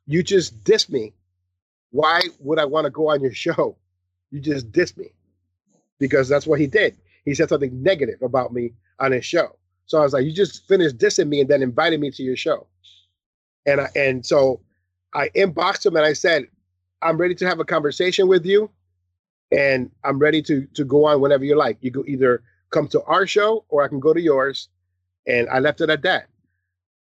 You 0.05 0.23
just 0.23 0.63
dissed 0.63 0.89
me. 0.89 1.13
Why 1.91 2.21
would 2.39 2.59
I 2.59 2.65
want 2.65 2.85
to 2.85 2.91
go 2.91 3.09
on 3.09 3.21
your 3.21 3.33
show? 3.33 3.77
You 4.31 4.39
just 4.39 4.71
dissed 4.71 4.97
me. 4.97 5.07
Because 5.99 6.27
that's 6.29 6.47
what 6.47 6.59
he 6.59 6.67
did. 6.67 6.97
He 7.25 7.33
said 7.35 7.49
something 7.49 7.81
negative 7.81 8.21
about 8.21 8.53
me 8.53 8.73
on 8.99 9.11
his 9.11 9.25
show. 9.25 9.57
So 9.85 9.99
I 9.99 10.03
was 10.03 10.13
like, 10.13 10.25
You 10.25 10.31
just 10.31 10.67
finished 10.67 10.97
dissing 10.97 11.27
me 11.29 11.41
and 11.41 11.49
then 11.49 11.61
invited 11.63 11.99
me 11.99 12.11
to 12.11 12.23
your 12.23 12.37
show. 12.37 12.67
And 13.65 13.81
I, 13.81 13.89
and 13.95 14.25
so 14.25 14.61
I 15.13 15.29
inboxed 15.29 15.85
him 15.85 15.95
and 15.95 16.05
I 16.05 16.13
said, 16.13 16.45
I'm 17.01 17.17
ready 17.17 17.35
to 17.35 17.47
have 17.47 17.59
a 17.59 17.65
conversation 17.65 18.27
with 18.27 18.45
you. 18.45 18.69
And 19.51 19.91
I'm 20.03 20.19
ready 20.19 20.41
to 20.43 20.65
to 20.73 20.83
go 20.85 21.05
on 21.05 21.21
whenever 21.21 21.45
you 21.45 21.55
like. 21.55 21.77
You 21.81 21.91
can 21.91 22.07
either 22.09 22.43
come 22.71 22.87
to 22.89 23.03
our 23.03 23.27
show 23.27 23.65
or 23.69 23.83
I 23.83 23.87
can 23.87 23.99
go 23.99 24.13
to 24.13 24.21
yours. 24.21 24.69
And 25.27 25.47
I 25.49 25.59
left 25.59 25.81
it 25.81 25.89
at 25.89 26.01
that. 26.03 26.27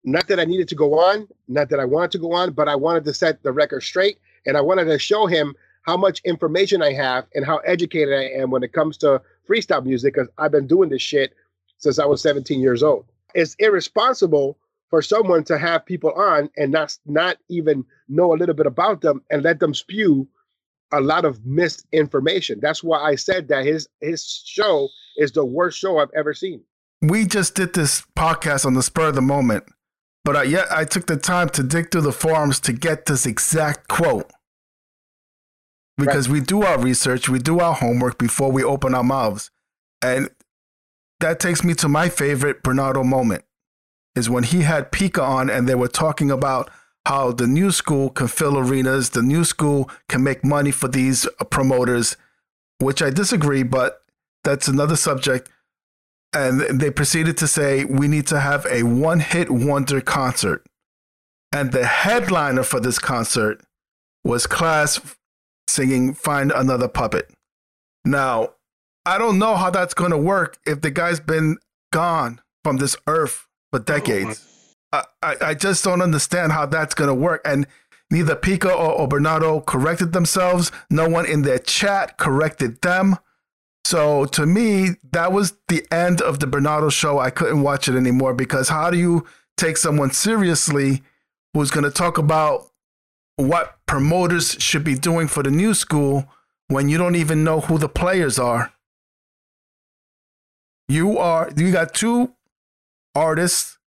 Not 0.04 0.26
that 0.28 0.40
I 0.40 0.44
needed 0.44 0.68
to 0.68 0.74
go 0.74 0.98
on, 0.98 1.28
not 1.48 1.68
that 1.70 1.80
I 1.80 1.84
wanted 1.84 2.10
to 2.12 2.18
go 2.18 2.32
on, 2.32 2.52
but 2.52 2.68
I 2.68 2.74
wanted 2.74 3.04
to 3.04 3.14
set 3.14 3.42
the 3.42 3.52
record 3.52 3.82
straight. 3.82 4.18
And 4.46 4.56
I 4.56 4.60
wanted 4.60 4.86
to 4.86 4.98
show 4.98 5.26
him 5.26 5.54
how 5.82 5.96
much 5.96 6.20
information 6.24 6.82
I 6.82 6.92
have 6.92 7.26
and 7.34 7.44
how 7.44 7.58
educated 7.58 8.14
I 8.14 8.40
am 8.40 8.50
when 8.50 8.62
it 8.62 8.72
comes 8.72 8.96
to 8.98 9.20
freestyle 9.48 9.84
music 9.84 10.14
because 10.14 10.28
I've 10.38 10.52
been 10.52 10.66
doing 10.66 10.88
this 10.88 11.02
shit 11.02 11.34
since 11.78 11.98
I 11.98 12.06
was 12.06 12.22
17 12.22 12.60
years 12.60 12.82
old. 12.82 13.04
It's 13.34 13.54
irresponsible 13.58 14.58
for 14.90 15.02
someone 15.02 15.42
to 15.44 15.58
have 15.58 15.86
people 15.86 16.12
on 16.12 16.50
and 16.56 16.70
not 16.70 16.96
not 17.06 17.38
even 17.48 17.84
know 18.08 18.32
a 18.32 18.36
little 18.36 18.54
bit 18.54 18.66
about 18.66 19.00
them 19.00 19.22
and 19.30 19.42
let 19.42 19.58
them 19.58 19.74
spew 19.74 20.28
a 20.92 21.00
lot 21.00 21.24
of 21.24 21.44
misinformation. 21.46 22.60
That's 22.60 22.84
why 22.84 23.00
I 23.02 23.14
said 23.14 23.48
that 23.48 23.64
his 23.64 23.88
his 24.00 24.42
show 24.44 24.88
is 25.16 25.32
the 25.32 25.44
worst 25.44 25.78
show 25.78 25.98
I've 25.98 26.10
ever 26.14 26.34
seen. 26.34 26.62
We 27.00 27.24
just 27.24 27.54
did 27.54 27.72
this 27.72 28.02
podcast 28.16 28.64
on 28.64 28.74
the 28.74 28.82
spur 28.82 29.08
of 29.08 29.14
the 29.14 29.22
moment, 29.22 29.64
but 30.24 30.36
I, 30.36 30.42
yet 30.44 30.66
I 30.70 30.84
took 30.84 31.06
the 31.06 31.16
time 31.16 31.48
to 31.50 31.62
dig 31.62 31.90
through 31.90 32.02
the 32.02 32.12
forums 32.12 32.60
to 32.60 32.72
get 32.72 33.06
this 33.06 33.26
exact 33.26 33.88
quote. 33.88 34.30
Because 35.98 36.28
we 36.28 36.40
do 36.40 36.62
our 36.62 36.78
research, 36.78 37.28
we 37.28 37.38
do 37.38 37.60
our 37.60 37.74
homework 37.74 38.18
before 38.18 38.50
we 38.50 38.64
open 38.64 38.94
our 38.94 39.04
mouths. 39.04 39.50
And 40.00 40.30
that 41.20 41.38
takes 41.38 41.62
me 41.62 41.74
to 41.74 41.88
my 41.88 42.08
favorite 42.08 42.62
Bernardo 42.62 43.04
moment 43.04 43.44
is 44.14 44.28
when 44.28 44.44
he 44.44 44.62
had 44.62 44.92
Pika 44.92 45.22
on 45.22 45.48
and 45.48 45.68
they 45.68 45.74
were 45.74 45.88
talking 45.88 46.30
about 46.30 46.70
how 47.06 47.32
the 47.32 47.46
new 47.46 47.70
school 47.70 48.10
can 48.10 48.28
fill 48.28 48.58
arenas, 48.58 49.10
the 49.10 49.22
new 49.22 49.44
school 49.44 49.90
can 50.08 50.22
make 50.22 50.44
money 50.44 50.70
for 50.70 50.88
these 50.88 51.26
promoters, 51.50 52.16
which 52.78 53.02
I 53.02 53.10
disagree, 53.10 53.62
but 53.62 54.02
that's 54.44 54.68
another 54.68 54.96
subject. 54.96 55.48
And 56.34 56.60
they 56.60 56.90
proceeded 56.90 57.36
to 57.38 57.46
say, 57.46 57.84
we 57.84 58.08
need 58.08 58.26
to 58.28 58.40
have 58.40 58.66
a 58.66 58.84
one 58.84 59.20
hit 59.20 59.50
wonder 59.50 60.00
concert. 60.00 60.64
And 61.52 61.72
the 61.72 61.84
headliner 61.84 62.62
for 62.62 62.80
this 62.80 62.98
concert 62.98 63.60
was 64.24 64.46
Class 64.46 65.00
singing 65.68 66.14
Find 66.14 66.50
Another 66.50 66.88
Puppet. 66.88 67.30
Now, 68.04 68.54
I 69.04 69.18
don't 69.18 69.38
know 69.38 69.56
how 69.56 69.70
that's 69.70 69.94
going 69.94 70.12
to 70.12 70.18
work 70.18 70.58
if 70.64 70.80
the 70.80 70.90
guy's 70.90 71.20
been 71.20 71.58
gone 71.92 72.40
from 72.64 72.78
this 72.78 72.96
earth 73.06 73.46
for 73.70 73.80
decades. 73.80 74.46
Oh 74.92 75.02
I, 75.22 75.32
I, 75.32 75.36
I 75.48 75.54
just 75.54 75.84
don't 75.84 76.02
understand 76.02 76.52
how 76.52 76.66
that's 76.66 76.94
going 76.94 77.08
to 77.08 77.14
work. 77.14 77.42
And 77.44 77.66
neither 78.10 78.36
Pika 78.36 78.70
or, 78.70 78.92
or 78.92 79.08
Bernardo 79.08 79.60
corrected 79.60 80.12
themselves. 80.12 80.70
No 80.88 81.08
one 81.08 81.26
in 81.26 81.42
their 81.42 81.58
chat 81.58 82.16
corrected 82.18 82.80
them. 82.82 83.16
So 83.84 84.24
to 84.26 84.46
me, 84.46 84.90
that 85.12 85.32
was 85.32 85.54
the 85.68 85.84
end 85.92 86.20
of 86.22 86.40
the 86.40 86.46
Bernardo 86.46 86.88
show. 86.88 87.18
I 87.18 87.30
couldn't 87.30 87.62
watch 87.62 87.88
it 87.88 87.96
anymore 87.96 88.34
because 88.34 88.68
how 88.68 88.90
do 88.90 88.98
you 88.98 89.26
take 89.56 89.76
someone 89.76 90.12
seriously 90.12 91.02
who's 91.52 91.70
going 91.70 91.84
to 91.84 91.90
talk 91.90 92.16
about 92.18 92.70
what 93.36 93.78
promoters 93.86 94.56
should 94.58 94.84
be 94.84 94.94
doing 94.94 95.28
for 95.28 95.42
the 95.42 95.50
new 95.50 95.74
school 95.74 96.28
when 96.68 96.88
you 96.88 96.96
don't 96.96 97.16
even 97.16 97.44
know 97.44 97.60
who 97.60 97.78
the 97.78 97.88
players 97.88 98.38
are? 98.38 98.72
You 100.88 101.18
are 101.18 101.50
you 101.56 101.72
got 101.72 101.94
two 101.94 102.34
artists, 103.14 103.78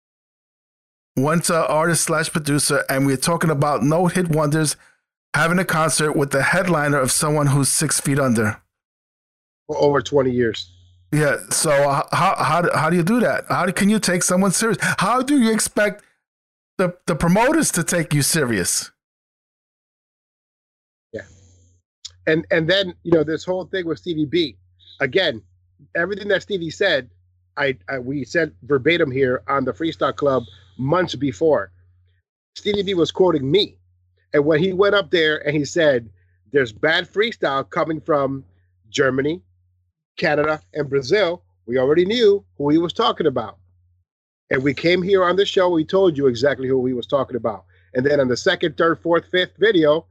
one's 1.16 1.50
an 1.50 1.56
artist 1.56 2.04
slash 2.04 2.30
producer, 2.30 2.84
and 2.88 3.06
we're 3.06 3.16
talking 3.16 3.50
about 3.50 3.82
no 3.82 4.06
hit 4.06 4.28
wonders 4.28 4.76
having 5.34 5.58
a 5.58 5.64
concert 5.64 6.12
with 6.12 6.30
the 6.30 6.42
headliner 6.42 6.98
of 6.98 7.10
someone 7.10 7.48
who's 7.48 7.68
six 7.68 8.00
feet 8.00 8.18
under. 8.18 8.60
For 9.66 9.76
over 9.78 10.02
20 10.02 10.30
years. 10.30 10.70
Yeah. 11.14 11.36
So 11.50 11.70
uh, 11.70 12.02
how 12.12 12.34
how 12.42 12.62
do, 12.62 12.70
how 12.74 12.90
do 12.90 12.96
you 12.96 13.04
do 13.04 13.20
that? 13.20 13.44
How 13.48 13.66
do, 13.66 13.72
can 13.72 13.88
you 13.88 14.00
take 14.00 14.24
someone 14.24 14.50
serious? 14.50 14.78
How 14.98 15.22
do 15.22 15.40
you 15.40 15.52
expect 15.52 16.02
the 16.76 16.96
the 17.06 17.14
promoters 17.14 17.70
to 17.72 17.84
take 17.84 18.12
you 18.12 18.22
serious? 18.22 18.90
Yeah. 21.12 21.22
And 22.26 22.44
and 22.50 22.68
then 22.68 22.94
you 23.04 23.12
know 23.12 23.22
this 23.22 23.44
whole 23.44 23.64
thing 23.66 23.86
with 23.86 23.98
Stevie 23.98 24.24
B, 24.24 24.56
again, 25.00 25.40
everything 25.94 26.26
that 26.28 26.42
Stevie 26.42 26.70
said, 26.70 27.08
I, 27.56 27.78
I 27.88 28.00
we 28.00 28.24
said 28.24 28.52
verbatim 28.64 29.12
here 29.12 29.42
on 29.46 29.64
the 29.64 29.72
Freestyle 29.72 30.16
Club 30.16 30.42
months 30.78 31.14
before. 31.14 31.70
Stevie 32.56 32.82
B 32.82 32.94
was 32.94 33.12
quoting 33.12 33.48
me, 33.48 33.76
and 34.32 34.44
when 34.44 34.58
he 34.58 34.72
went 34.72 34.96
up 34.96 35.12
there 35.12 35.46
and 35.46 35.56
he 35.56 35.64
said, 35.64 36.10
"There's 36.50 36.72
bad 36.72 37.08
freestyle 37.08 37.68
coming 37.70 38.00
from 38.00 38.44
Germany, 38.90 39.42
Canada, 40.16 40.60
and 40.72 40.88
Brazil," 40.88 41.42
we 41.66 41.78
already 41.78 42.04
knew 42.04 42.44
who 42.58 42.70
he 42.70 42.78
was 42.78 42.92
talking 42.92 43.26
about. 43.26 43.58
And 44.50 44.62
we 44.62 44.74
came 44.74 45.02
here 45.02 45.24
on 45.24 45.36
the 45.36 45.46
show, 45.46 45.70
we 45.70 45.84
told 45.84 46.16
you 46.16 46.26
exactly 46.26 46.68
who 46.68 46.84
he 46.86 46.92
was 46.92 47.06
talking 47.06 47.36
about. 47.36 47.64
And 47.94 48.04
then 48.04 48.20
on 48.20 48.28
the 48.28 48.36
second, 48.36 48.76
third, 48.76 49.00
fourth, 49.00 49.24
fifth 49.30 49.56
video, 49.58 50.06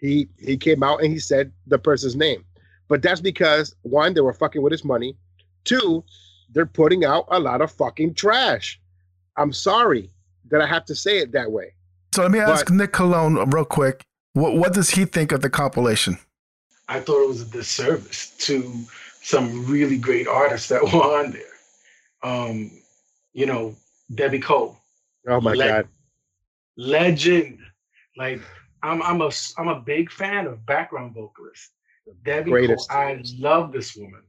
he 0.00 0.28
he 0.38 0.56
came 0.56 0.82
out 0.82 1.02
and 1.02 1.12
he 1.12 1.18
said 1.18 1.52
the 1.66 1.78
person's 1.78 2.16
name. 2.16 2.44
But 2.88 3.02
that's 3.02 3.20
because 3.20 3.74
one, 3.82 4.14
they 4.14 4.20
were 4.20 4.32
fucking 4.32 4.62
with 4.62 4.72
his 4.72 4.84
money. 4.84 5.16
Two, 5.64 6.04
they're 6.52 6.66
putting 6.66 7.04
out 7.04 7.26
a 7.30 7.38
lot 7.38 7.60
of 7.60 7.70
fucking 7.70 8.14
trash. 8.14 8.80
I'm 9.36 9.52
sorry 9.52 10.10
that 10.50 10.60
I 10.60 10.66
have 10.66 10.84
to 10.86 10.94
say 10.94 11.18
it 11.18 11.32
that 11.32 11.52
way. 11.52 11.74
So 12.14 12.22
let 12.22 12.32
me 12.32 12.40
ask 12.40 12.66
but, 12.66 12.74
Nick 12.74 12.92
Colon 12.92 13.36
real 13.50 13.64
quick. 13.64 14.02
What 14.32 14.56
what 14.56 14.72
does 14.72 14.90
he 14.90 15.04
think 15.04 15.32
of 15.32 15.42
the 15.42 15.50
compilation? 15.50 16.18
I 16.88 16.98
thought 16.98 17.22
it 17.22 17.28
was 17.28 17.42
a 17.42 17.46
disservice 17.46 18.30
to 18.38 18.84
some 19.22 19.66
really 19.66 19.98
great 19.98 20.26
artists 20.26 20.68
that 20.68 20.82
were 20.92 21.18
on 21.18 21.32
there. 21.32 21.42
Um, 22.22 22.70
you 23.32 23.46
know, 23.46 23.74
Debbie 24.14 24.40
Cole. 24.40 24.76
Oh 25.28 25.40
my 25.40 25.56
god. 25.56 25.88
Legend. 26.76 27.58
Like 28.16 28.40
I'm 28.82 29.02
I'm 29.02 29.20
a 29.20 29.30
I'm 29.58 29.68
a 29.68 29.80
big 29.80 30.10
fan 30.10 30.46
of 30.46 30.64
background 30.66 31.14
vocalists. 31.14 31.70
Debbie 32.24 32.50
Greatest. 32.50 32.88
Cole. 32.90 32.98
I 32.98 33.22
love 33.38 33.72
this 33.72 33.94
woman. 33.94 34.22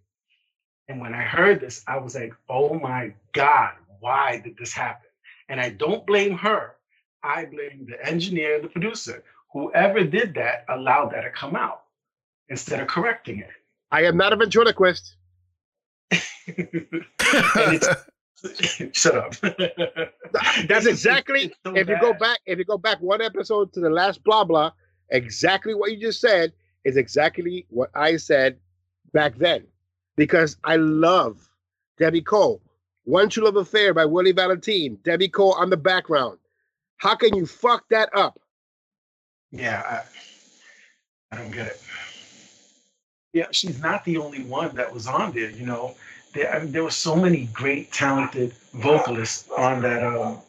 And 0.87 0.99
when 0.99 1.13
I 1.13 1.21
heard 1.21 1.61
this, 1.61 1.83
I 1.87 1.97
was 1.97 2.15
like, 2.15 2.33
oh 2.49 2.73
my 2.77 3.13
God, 3.31 3.73
why 3.99 4.41
did 4.43 4.57
this 4.57 4.73
happen? 4.73 5.07
And 5.47 5.59
I 5.59 5.69
don't 5.69 6.05
blame 6.05 6.37
her. 6.37 6.75
I 7.23 7.45
blame 7.45 7.87
the 7.89 8.05
engineer, 8.05 8.61
the 8.61 8.67
producer. 8.67 9.23
Whoever 9.53 10.03
did 10.03 10.33
that 10.35 10.65
allowed 10.67 11.11
that 11.11 11.21
to 11.21 11.29
come 11.29 11.55
out 11.55 11.83
instead 12.49 12.81
of 12.81 12.87
correcting 12.87 13.39
it. 13.39 13.49
I 13.91 14.03
am 14.03 14.17
not 14.17 14.33
a 14.33 14.35
ventriloquist. 14.35 15.15
Shut 18.93 19.15
up. 19.15 19.35
That's 20.67 20.85
exactly 20.87 21.53
so 21.65 21.75
if 21.75 21.87
bad. 21.87 21.89
you 21.89 21.99
go 22.01 22.13
back 22.13 22.39
if 22.45 22.57
you 22.57 22.65
go 22.65 22.77
back 22.77 22.99
one 22.99 23.21
episode 23.21 23.71
to 23.73 23.79
the 23.79 23.89
last 23.89 24.23
blah 24.23 24.43
blah, 24.43 24.71
exactly 25.09 25.75
what 25.75 25.91
you 25.91 25.97
just 25.99 26.19
said 26.19 26.53
is 26.83 26.97
exactly 26.97 27.65
what 27.69 27.89
I 27.93 28.17
said 28.17 28.57
back 29.13 29.37
then. 29.37 29.65
Because 30.15 30.57
I 30.63 30.77
love 30.77 31.47
Debbie 31.97 32.21
Cole. 32.21 32.61
One 33.03 33.29
True 33.29 33.45
Love 33.45 33.55
Affair 33.55 33.93
by 33.93 34.05
Willie 34.05 34.31
Valentine, 34.31 34.97
Debbie 35.03 35.29
Cole 35.29 35.53
on 35.53 35.69
the 35.69 35.77
background. 35.77 36.37
How 36.97 37.15
can 37.15 37.35
you 37.35 37.45
fuck 37.45 37.83
that 37.89 38.09
up? 38.15 38.39
Yeah, 39.51 40.03
I, 41.31 41.35
I 41.35 41.37
don't 41.37 41.51
get 41.51 41.67
it. 41.67 41.81
Yeah, 43.33 43.47
she's 43.51 43.79
not 43.81 44.03
the 44.03 44.17
only 44.17 44.43
one 44.43 44.75
that 44.75 44.93
was 44.93 45.07
on 45.07 45.31
there, 45.31 45.49
you 45.49 45.65
know 45.65 45.95
there, 46.33 46.53
I 46.53 46.59
mean, 46.59 46.71
there 46.71 46.83
were 46.83 46.91
so 46.91 47.15
many 47.15 47.49
great, 47.53 47.91
talented 47.91 48.53
vocalists 48.73 49.49
on 49.57 49.81
that 49.81 50.03
um, 50.03 50.39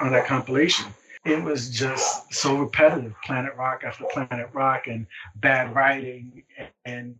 on 0.00 0.12
that 0.12 0.26
compilation. 0.26 0.86
It 1.24 1.42
was 1.42 1.70
just 1.70 2.32
so 2.32 2.56
repetitive, 2.56 3.14
Planet 3.24 3.54
Rock 3.56 3.82
after 3.84 4.04
Planet 4.12 4.48
Rock, 4.52 4.86
and 4.86 5.06
bad 5.36 5.74
writing 5.74 6.42
and 6.84 7.14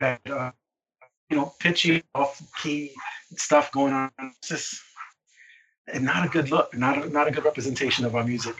bad, 0.00 0.20
uh, 0.28 0.50
you 1.30 1.36
know, 1.36 1.54
pitchy, 1.60 2.02
off-key 2.14 2.92
stuff 3.36 3.70
going 3.70 3.92
on. 3.92 4.10
It's 4.18 4.48
just 4.48 4.82
and 5.92 6.04
not 6.04 6.24
a 6.26 6.28
good 6.28 6.50
look, 6.50 6.76
not 6.76 7.04
a, 7.04 7.08
not 7.08 7.28
a 7.28 7.30
good 7.30 7.44
representation 7.44 8.04
of 8.04 8.14
our 8.16 8.24
music. 8.24 8.56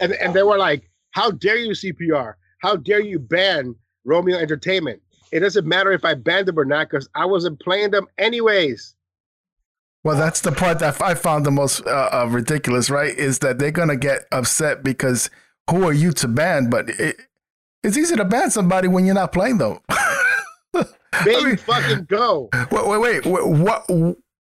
And 0.00 0.12
and 0.12 0.34
they 0.34 0.42
were 0.42 0.58
like, 0.58 0.90
"How 1.12 1.30
dare 1.30 1.58
you, 1.58 1.72
CPR? 1.72 2.34
How 2.60 2.76
dare 2.76 3.00
you 3.00 3.18
ban 3.18 3.74
Romeo 4.06 4.38
Entertainment?" 4.38 5.02
It 5.32 5.40
doesn't 5.40 5.66
matter 5.66 5.92
if 5.92 6.04
I 6.04 6.14
banned 6.14 6.48
them 6.48 6.58
or 6.58 6.64
not 6.64 6.88
because 6.88 7.08
I 7.14 7.26
wasn't 7.26 7.60
playing 7.60 7.90
them 7.90 8.06
anyways. 8.16 8.94
Well, 10.04 10.16
that's 10.16 10.40
the 10.40 10.52
part 10.52 10.78
that 10.78 11.02
I 11.02 11.14
found 11.14 11.44
the 11.44 11.50
most 11.50 11.84
uh, 11.86 12.08
uh, 12.12 12.28
ridiculous, 12.30 12.88
right? 12.88 13.14
Is 13.14 13.40
that 13.40 13.58
they're 13.58 13.72
gonna 13.72 13.96
get 13.96 14.26
upset 14.32 14.82
because 14.84 15.30
who 15.68 15.84
are 15.84 15.92
you 15.92 16.12
to 16.12 16.28
ban? 16.28 16.70
But 16.70 16.88
it, 16.90 17.16
it's 17.82 17.96
easy 17.96 18.16
to 18.16 18.24
ban 18.24 18.50
somebody 18.50 18.88
when 18.88 19.04
you're 19.04 19.14
not 19.14 19.32
playing 19.32 19.58
them. 19.58 19.78
They 21.24 21.42
mean, 21.42 21.56
fucking 21.56 22.04
go. 22.04 22.50
Wait, 22.70 22.86
wait, 22.86 22.98
wait, 22.98 23.26
wait. 23.26 23.46
What? 23.46 23.88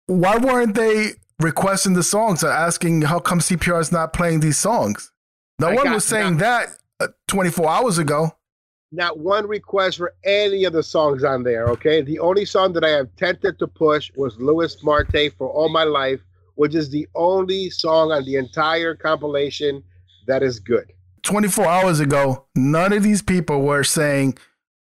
Why 0.08 0.38
weren't 0.38 0.76
they 0.76 1.12
requesting 1.40 1.94
the 1.94 2.04
songs 2.04 2.44
or 2.44 2.50
asking 2.50 3.04
how 3.04 3.20
come 3.20 3.40
CPR 3.40 3.80
is 3.80 3.92
not 3.92 4.14
playing 4.14 4.40
these 4.40 4.58
songs? 4.58 5.12
No 5.60 5.70
I 5.70 5.76
one 5.76 5.92
was 5.92 6.06
saying 6.06 6.38
that 6.38 6.70
uh, 7.00 7.08
24 7.28 7.70
hours 7.70 7.98
ago 7.98 8.37
not 8.92 9.20
one 9.20 9.48
request 9.48 9.98
for 9.98 10.14
any 10.24 10.64
of 10.64 10.74
the 10.74 10.84
songs 10.84 11.24
on 11.24 11.44
there. 11.44 11.68
Okay, 11.68 12.02
the 12.02 12.20
only 12.20 12.46
song 12.46 12.74
that 12.74 12.84
I 12.84 12.90
have 12.90 13.14
tempted 13.16 13.60
to 13.60 13.68
push 13.68 14.12
was 14.16 14.38
Louis 14.40 14.76
Marte 14.84 15.34
for 15.38 15.50
All 15.50 15.70
My 15.70 15.84
Life, 15.84 16.22
which 16.56 16.76
is 16.76 16.90
the 16.90 17.08
only 17.16 17.70
song 17.70 18.12
on 18.12 18.26
the 18.26 18.36
entire 18.36 18.96
compilation 18.96 19.84
that 20.28 20.44
is 20.44 20.60
good. 20.60 20.92
24 21.24 21.66
hours 21.66 22.00
ago, 22.00 22.46
none 22.56 22.94
of 22.94 23.04
these 23.04 23.22
people 23.22 23.62
were 23.62 23.84
saying, 23.84 24.38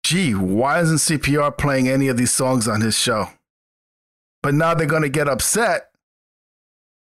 gee, 0.03 0.33
why 0.33 0.79
isn't 0.79 0.97
CPR 0.97 1.57
playing 1.57 1.89
any 1.89 2.07
of 2.07 2.17
these 2.17 2.31
songs 2.31 2.67
on 2.67 2.81
his 2.81 2.97
show? 2.97 3.27
But 4.41 4.53
now 4.53 4.73
they're 4.73 4.87
going 4.87 5.01
to 5.01 5.09
get 5.09 5.27
upset 5.27 5.91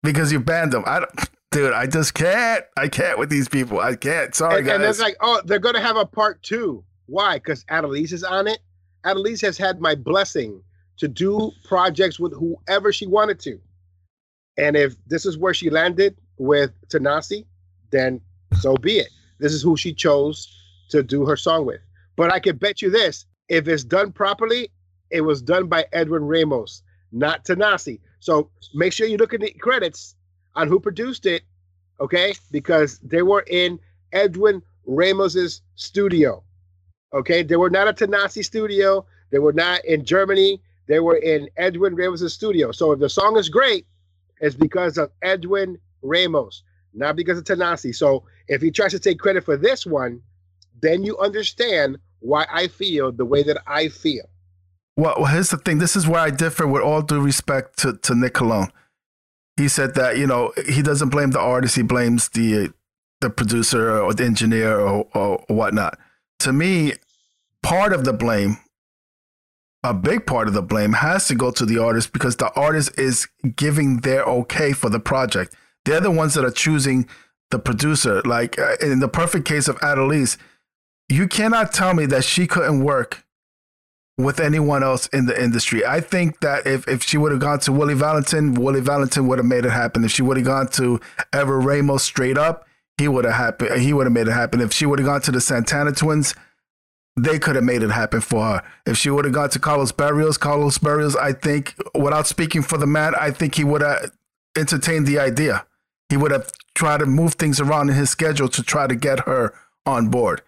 because 0.04 0.32
you 0.32 0.40
banned 0.40 0.74
them. 0.74 0.84
I 0.86 1.00
don't, 1.00 1.30
dude, 1.56 1.72
I 1.72 1.88
just 1.88 2.14
can't. 2.14 2.66
I 2.76 2.90
can't 2.90 3.18
with 3.18 3.30
these 3.30 3.48
people. 3.48 3.80
I 3.80 3.96
can't. 3.96 4.36
Sorry, 4.36 4.58
and, 4.58 4.66
guys. 4.66 4.76
And 4.76 4.84
it's 4.84 5.00
like, 5.00 5.16
oh, 5.22 5.42
they're 5.46 5.60
gonna 5.60 5.82
have 5.82 5.96
a 5.96 6.06
part 6.06 6.44
two. 6.44 6.84
Why? 7.06 7.38
Because 7.38 7.64
Adelise 7.66 8.12
is 8.12 8.24
on 8.24 8.48
it. 8.48 8.60
Adelise 9.06 9.42
has 9.42 9.58
had 9.58 9.80
my 9.80 9.96
blessing 9.96 10.62
to 10.98 11.08
do 11.08 11.52
projects 11.64 12.20
with 12.20 12.34
whoever 12.34 12.92
she 12.92 13.08
wanted 13.08 13.40
to. 13.42 13.60
And 14.58 14.76
if 14.76 14.96
this 15.08 15.26
is 15.26 15.38
where 15.38 15.54
she 15.54 15.70
landed 15.70 16.18
with 16.38 16.72
Tanassi, 16.90 17.46
then 17.92 18.20
so 18.60 18.76
be 18.76 18.98
it. 19.00 19.10
This 19.40 19.54
is 19.54 19.62
who 19.62 19.78
she 19.78 19.94
chose 19.94 20.52
to 20.90 21.04
do 21.04 21.26
her 21.26 21.38
song 21.38 21.66
with. 21.66 21.82
But 22.18 22.34
I 22.34 22.40
can 22.40 22.58
bet 22.58 22.82
you 22.82 22.90
this 22.90 23.26
if 23.48 23.68
it's 23.68 23.84
done 23.84 24.12
properly, 24.12 24.72
it 25.10 25.22
was 25.22 25.42
done 25.42 25.68
by 25.68 25.86
Edwin 25.94 26.24
Ramos, 26.24 26.82
not 27.14 27.46
Tanassi. 27.46 28.00
So 28.20 28.50
make 28.74 28.92
sure 28.92 29.08
you 29.08 29.18
look 29.18 29.34
at 29.34 29.40
the 29.40 29.52
credits 29.52 30.15
on 30.56 30.68
who 30.68 30.80
produced 30.80 31.26
it, 31.26 31.44
okay? 32.00 32.34
Because 32.52 33.00
they 33.00 33.22
were 33.22 33.46
in 33.48 33.80
Edwin 34.12 34.62
Ramos's 34.86 35.62
studio. 35.76 36.44
Okay, 37.14 37.44
they 37.44 37.56
were 37.56 37.70
not 37.70 37.88
at 37.88 37.98
Tanassi 37.98 38.44
studio. 38.44 39.06
They 39.32 39.40
were 39.40 39.54
not 39.54 39.84
in 39.86 40.06
Germany. 40.06 40.62
They 40.88 41.00
were 41.00 41.18
in 41.18 41.50
Edwin 41.58 41.96
Ramos's 41.96 42.34
studio. 42.34 42.72
So 42.72 42.92
if 42.92 43.00
the 43.00 43.10
song 43.10 43.38
is 43.38 43.50
great, 43.50 43.86
it's 44.42 44.56
because 44.56 44.98
of 44.98 45.12
Edwin 45.22 45.78
Ramos, 46.02 46.64
not 46.94 47.16
because 47.16 47.38
of 47.38 47.46
Tanassi. 47.46 47.96
So 47.96 48.24
if 48.48 48.62
he 48.62 48.70
tries 48.72 48.92
to 48.92 49.00
take 49.00 49.20
credit 49.20 49.44
for 49.44 49.58
this 49.58 49.86
one, 49.86 50.22
then 50.82 51.04
you 51.04 51.18
understand 51.18 51.98
why 52.20 52.46
I 52.52 52.68
feel 52.68 53.12
the 53.12 53.26
way 53.26 53.44
that 53.44 53.62
I 53.66 53.88
feel. 53.88 54.26
Well, 54.98 55.26
here's 55.26 55.50
the 55.50 55.58
thing. 55.58 55.80
This 55.80 55.96
is 55.96 56.08
where 56.08 56.22
I 56.22 56.30
differ 56.30 56.68
with 56.68 56.82
all 56.82 57.02
due 57.02 57.22
respect 57.22 57.78
to, 57.80 57.98
to 57.98 58.16
Nick 58.16 58.34
Colon 58.34 58.72
he 59.58 59.68
said 59.68 59.96
that 59.96 60.18
you 60.18 60.28
know 60.28 60.54
he 60.68 60.82
doesn't 60.82 61.10
blame 61.10 61.32
the 61.32 61.40
artist; 61.40 61.76
he 61.76 61.82
blames 61.82 62.30
the 62.30 62.74
the 63.22 63.30
producer 63.30 64.00
or 64.00 64.14
the 64.14 64.24
engineer 64.24 64.80
or, 64.80 65.08
or 65.14 65.44
whatnot. 65.48 65.98
To 66.40 66.54
me, 66.54 66.94
part 67.64 67.94
of 67.94 68.04
the 68.04 68.14
blame, 68.14 68.58
a 69.84 69.94
big 69.94 70.26
part 70.26 70.48
of 70.48 70.54
the 70.54 70.62
blame, 70.62 70.94
has 70.94 71.28
to 71.28 71.36
go 71.36 71.52
to 71.52 71.66
the 71.66 71.78
artist 71.78 72.12
because 72.14 72.36
the 72.36 72.52
artist 72.54 72.98
is 73.00 73.28
giving 73.56 74.02
their 74.02 74.24
okay 74.24 74.74
for 74.74 74.90
the 74.90 75.00
project. 75.00 75.56
They're 75.86 76.02
the 76.02 76.12
ones 76.12 76.34
that 76.34 76.46
are 76.46 76.52
choosing 76.52 77.08
the 77.52 77.60
producer. 77.60 78.22
Like 78.24 78.60
uh, 78.60 78.76
in 78.82 79.00
the 79.00 79.08
perfect 79.08 79.46
case 79.46 79.68
of 79.68 79.80
Adelise, 79.80 80.38
you 81.10 81.28
cannot 81.28 81.74
tell 81.74 81.94
me 81.94 82.06
that 82.08 82.24
she 82.24 82.48
couldn't 82.48 82.84
work 82.84 83.25
with 84.18 84.40
anyone 84.40 84.84
else 84.84 85.08
in 85.08 85.26
the 85.26 85.42
industry. 85.42 85.86
I 85.86 86.00
think 86.00 86.40
that 86.40 86.66
if, 86.66 86.88
if 86.88 87.04
she 87.04 87.18
would 87.18 87.32
have 87.32 87.42
gone 87.42 87.60
to 87.62 87.72
Willie 87.72 87.94
Valentin, 87.94 88.54
Willie 88.54 88.82
Valentin 88.82 89.28
would 89.28 89.40
have 89.40 89.46
made 89.46 89.66
it 89.66 89.72
happen. 89.72 90.06
If 90.06 90.12
she 90.12 90.22
would 90.22 90.38
have 90.38 90.46
gone 90.46 90.68
to 90.70 91.02
Edwin 91.34 91.66
Ramos 91.66 92.04
straight 92.04 92.38
up, 92.38 92.66
he 92.98 93.08
would 93.10 93.26
have 93.26 93.34
happened. 93.34 93.82
He 93.82 93.92
would 93.92 94.06
have 94.06 94.14
made 94.14 94.28
it 94.28 94.34
happen. 94.34 94.62
If 94.62 94.72
she 94.72 94.86
would 94.86 95.00
have 95.00 95.06
gone 95.06 95.22
to 95.22 95.32
the 95.32 95.42
Santana 95.42 95.92
twins, 95.92 96.34
they 97.18 97.40
could 97.40 97.56
have 97.56 97.64
made 97.64 97.84
it 97.84 97.92
happen 97.92 98.22
for 98.22 98.46
her. 98.46 98.64
If 98.86 98.98
she 98.98 99.10
would 99.10 99.26
have 99.26 99.34
gone 99.34 99.50
to 99.50 99.60
Carlos 99.60 99.92
Barrios, 99.92 100.38
Carlos 100.38 100.78
Barrios, 100.78 101.16
I 101.16 101.34
think, 101.34 101.76
without 101.94 102.28
speaking 102.28 102.62
for 102.62 102.78
the 102.78 102.88
man, 102.88 103.14
I 103.20 103.32
think 103.32 103.56
he 103.56 103.64
would 103.64 103.82
have 103.82 104.12
entertained 104.58 105.08
the 105.08 105.20
idea. 105.20 105.66
He 106.10 106.18
would 106.18 106.32
have 106.32 106.52
tried 106.74 107.00
to 107.00 107.06
move 107.06 107.34
things 107.34 107.60
around 107.60 107.90
in 107.90 107.96
his 107.96 108.10
schedule 108.10 108.48
to 108.50 108.64
try 108.64 108.88
to 108.88 108.96
get 108.96 109.22
her 109.22 109.54
on 109.86 110.10
board. 110.10 110.42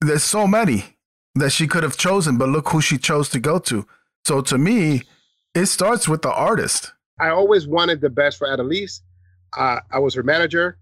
There's 0.00 0.24
so 0.24 0.46
many 0.46 0.93
that 1.34 1.50
she 1.50 1.66
could 1.66 1.82
have 1.82 1.96
chosen, 1.96 2.38
but 2.38 2.48
look 2.48 2.68
who 2.68 2.80
she 2.80 2.98
chose 2.98 3.28
to 3.30 3.40
go 3.40 3.58
to. 3.58 3.86
So 4.24 4.40
to 4.42 4.58
me, 4.58 5.02
it 5.54 5.66
starts 5.66 6.08
with 6.08 6.22
the 6.22 6.32
artist. 6.32 6.92
I 7.20 7.28
always 7.28 7.66
wanted 7.66 8.00
the 8.00 8.10
best 8.10 8.38
for 8.38 8.48
Adelise. 8.48 9.00
Uh, 9.56 9.80
I 9.90 9.98
was 9.98 10.14
her 10.14 10.22
manager. 10.22 10.78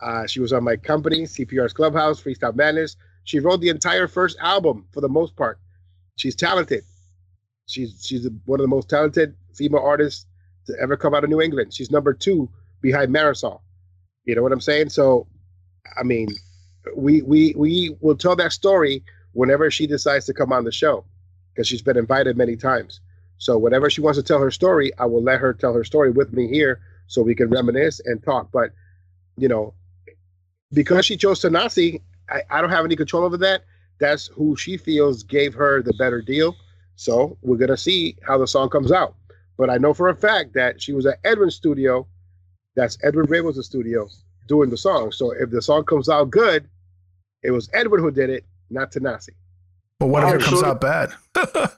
Uh, 0.00 0.26
she 0.26 0.40
was 0.40 0.52
on 0.52 0.64
my 0.64 0.76
company, 0.76 1.22
CPR's 1.22 1.72
Clubhouse, 1.72 2.20
Freestyle 2.22 2.54
Madness. 2.54 2.96
She 3.24 3.40
wrote 3.40 3.60
the 3.60 3.68
entire 3.68 4.08
first 4.08 4.36
album 4.40 4.86
for 4.92 5.00
the 5.00 5.08
most 5.08 5.36
part. 5.36 5.58
She's 6.16 6.36
talented. 6.36 6.84
She's 7.66 8.04
she's 8.04 8.28
one 8.44 8.60
of 8.60 8.64
the 8.64 8.68
most 8.68 8.88
talented 8.88 9.34
female 9.54 9.82
artists 9.82 10.26
to 10.66 10.74
ever 10.80 10.96
come 10.96 11.14
out 11.14 11.24
of 11.24 11.30
New 11.30 11.40
England. 11.40 11.74
She's 11.74 11.90
number 11.90 12.12
two 12.12 12.48
behind 12.80 13.14
Marisol. 13.14 13.60
You 14.24 14.34
know 14.34 14.42
what 14.42 14.52
I'm 14.52 14.60
saying? 14.60 14.90
So, 14.90 15.26
I 15.98 16.02
mean, 16.02 16.28
we 16.94 17.22
we 17.22 17.54
we 17.56 17.96
will 18.00 18.16
tell 18.16 18.36
that 18.36 18.52
story 18.52 19.02
whenever 19.36 19.70
she 19.70 19.86
decides 19.86 20.24
to 20.24 20.32
come 20.32 20.50
on 20.50 20.64
the 20.64 20.72
show 20.72 21.04
because 21.52 21.68
she's 21.68 21.82
been 21.82 21.98
invited 21.98 22.36
many 22.38 22.56
times. 22.56 23.00
So 23.36 23.58
whenever 23.58 23.90
she 23.90 24.00
wants 24.00 24.18
to 24.18 24.22
tell 24.22 24.40
her 24.40 24.50
story, 24.50 24.92
I 24.98 25.04
will 25.04 25.22
let 25.22 25.40
her 25.40 25.52
tell 25.52 25.74
her 25.74 25.84
story 25.84 26.10
with 26.10 26.32
me 26.32 26.48
here 26.48 26.80
so 27.06 27.20
we 27.22 27.34
can 27.34 27.50
reminisce 27.50 28.00
and 28.00 28.22
talk. 28.24 28.50
But 28.50 28.70
you 29.36 29.48
know, 29.48 29.74
because 30.72 31.04
she 31.04 31.18
chose 31.18 31.42
Tanassi, 31.42 32.00
I, 32.30 32.42
I 32.50 32.60
don't 32.62 32.70
have 32.70 32.86
any 32.86 32.96
control 32.96 33.24
over 33.24 33.36
that. 33.36 33.64
That's 33.98 34.28
who 34.28 34.56
she 34.56 34.78
feels 34.78 35.22
gave 35.22 35.52
her 35.52 35.82
the 35.82 35.92
better 35.98 36.22
deal. 36.22 36.56
So 36.96 37.36
we're 37.42 37.58
gonna 37.58 37.76
see 37.76 38.16
how 38.26 38.38
the 38.38 38.46
song 38.46 38.70
comes 38.70 38.90
out. 38.90 39.14
But 39.58 39.68
I 39.68 39.76
know 39.76 39.92
for 39.92 40.08
a 40.08 40.16
fact 40.16 40.54
that 40.54 40.80
she 40.80 40.92
was 40.94 41.04
at 41.04 41.18
Edwin's 41.24 41.54
studio. 41.54 42.06
That's 42.74 42.98
Edwin 43.02 43.26
Ramos' 43.26 43.66
studio 43.66 44.08
doing 44.48 44.70
the 44.70 44.76
song. 44.76 45.12
So 45.12 45.32
if 45.32 45.50
the 45.50 45.60
song 45.60 45.84
comes 45.84 46.08
out 46.08 46.30
good, 46.30 46.68
it 47.42 47.50
was 47.50 47.68
Edwin 47.72 48.00
who 48.00 48.10
did 48.10 48.30
it, 48.30 48.44
not 48.70 48.92
Tanassi. 48.92 49.30
But 49.98 50.06
what 50.06 50.24
if 50.24 50.34
it 50.34 50.42
oh, 50.42 50.44
comes 50.44 50.62
out 50.62 50.80
bad? 50.80 51.12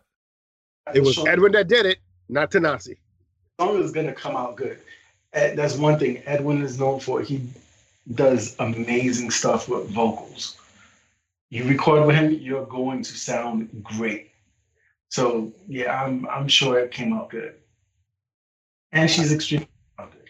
it 0.94 1.00
was 1.00 1.18
Edwin 1.26 1.52
that 1.52 1.68
did 1.68 1.86
it, 1.86 1.98
not 2.28 2.50
Tanassi. 2.50 2.96
The 3.58 3.64
song 3.64 3.82
is 3.82 3.92
gonna 3.92 4.12
come 4.12 4.36
out 4.36 4.56
good. 4.56 4.78
That's 5.32 5.76
one 5.76 5.98
thing 5.98 6.22
Edwin 6.26 6.62
is 6.62 6.78
known 6.78 7.00
for. 7.00 7.20
He 7.20 7.46
does 8.14 8.56
amazing 8.58 9.30
stuff 9.30 9.68
with 9.68 9.90
vocals. 9.90 10.56
You 11.50 11.64
record 11.64 12.06
with 12.06 12.16
him, 12.16 12.32
you're 12.32 12.66
going 12.66 13.02
to 13.02 13.12
sound 13.12 13.70
great. 13.82 14.30
So 15.10 15.52
yeah, 15.66 16.02
I'm 16.02 16.28
I'm 16.28 16.48
sure 16.48 16.78
it 16.78 16.90
came 16.90 17.12
out 17.12 17.30
good. 17.30 17.54
And 18.92 19.10
she's 19.10 19.32
extremely 19.32 19.68
good. 19.98 20.28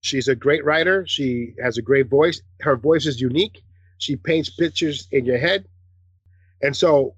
She's 0.00 0.28
a 0.28 0.34
great 0.34 0.64
writer. 0.64 1.06
She 1.06 1.54
has 1.62 1.78
a 1.78 1.82
great 1.82 2.08
voice. 2.08 2.40
Her 2.60 2.76
voice 2.76 3.06
is 3.06 3.20
unique. 3.20 3.62
She 3.98 4.16
paints 4.16 4.48
pictures 4.48 5.08
in 5.12 5.24
your 5.24 5.38
head. 5.38 5.66
And 6.62 6.76
so 6.76 7.14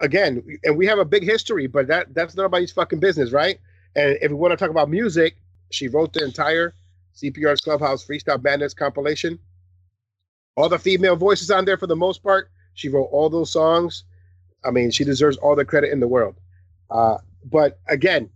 again, 0.00 0.44
and 0.64 0.76
we 0.76 0.86
have 0.86 0.98
a 0.98 1.04
big 1.04 1.24
history, 1.24 1.66
but 1.66 1.86
that 1.86 2.14
that's 2.14 2.34
nobody's 2.34 2.72
fucking 2.72 3.00
business, 3.00 3.32
right? 3.32 3.58
And 3.96 4.18
if 4.20 4.30
we 4.30 4.36
want 4.36 4.52
to 4.52 4.56
talk 4.56 4.70
about 4.70 4.90
music, 4.90 5.36
she 5.70 5.88
wrote 5.88 6.12
the 6.12 6.24
entire 6.24 6.74
CPR's 7.16 7.60
Clubhouse 7.60 8.04
Freestyle 8.04 8.42
Madness 8.42 8.74
compilation. 8.74 9.38
All 10.56 10.68
the 10.68 10.78
female 10.78 11.16
voices 11.16 11.50
on 11.50 11.64
there 11.64 11.78
for 11.78 11.86
the 11.86 11.96
most 11.96 12.22
part. 12.22 12.50
She 12.74 12.88
wrote 12.88 13.08
all 13.12 13.30
those 13.30 13.52
songs. 13.52 14.04
I 14.64 14.70
mean, 14.70 14.90
she 14.90 15.04
deserves 15.04 15.36
all 15.38 15.56
the 15.56 15.64
credit 15.64 15.92
in 15.92 16.00
the 16.00 16.08
world. 16.08 16.36
Uh, 16.90 17.18
but 17.50 17.80
again, 17.88 18.30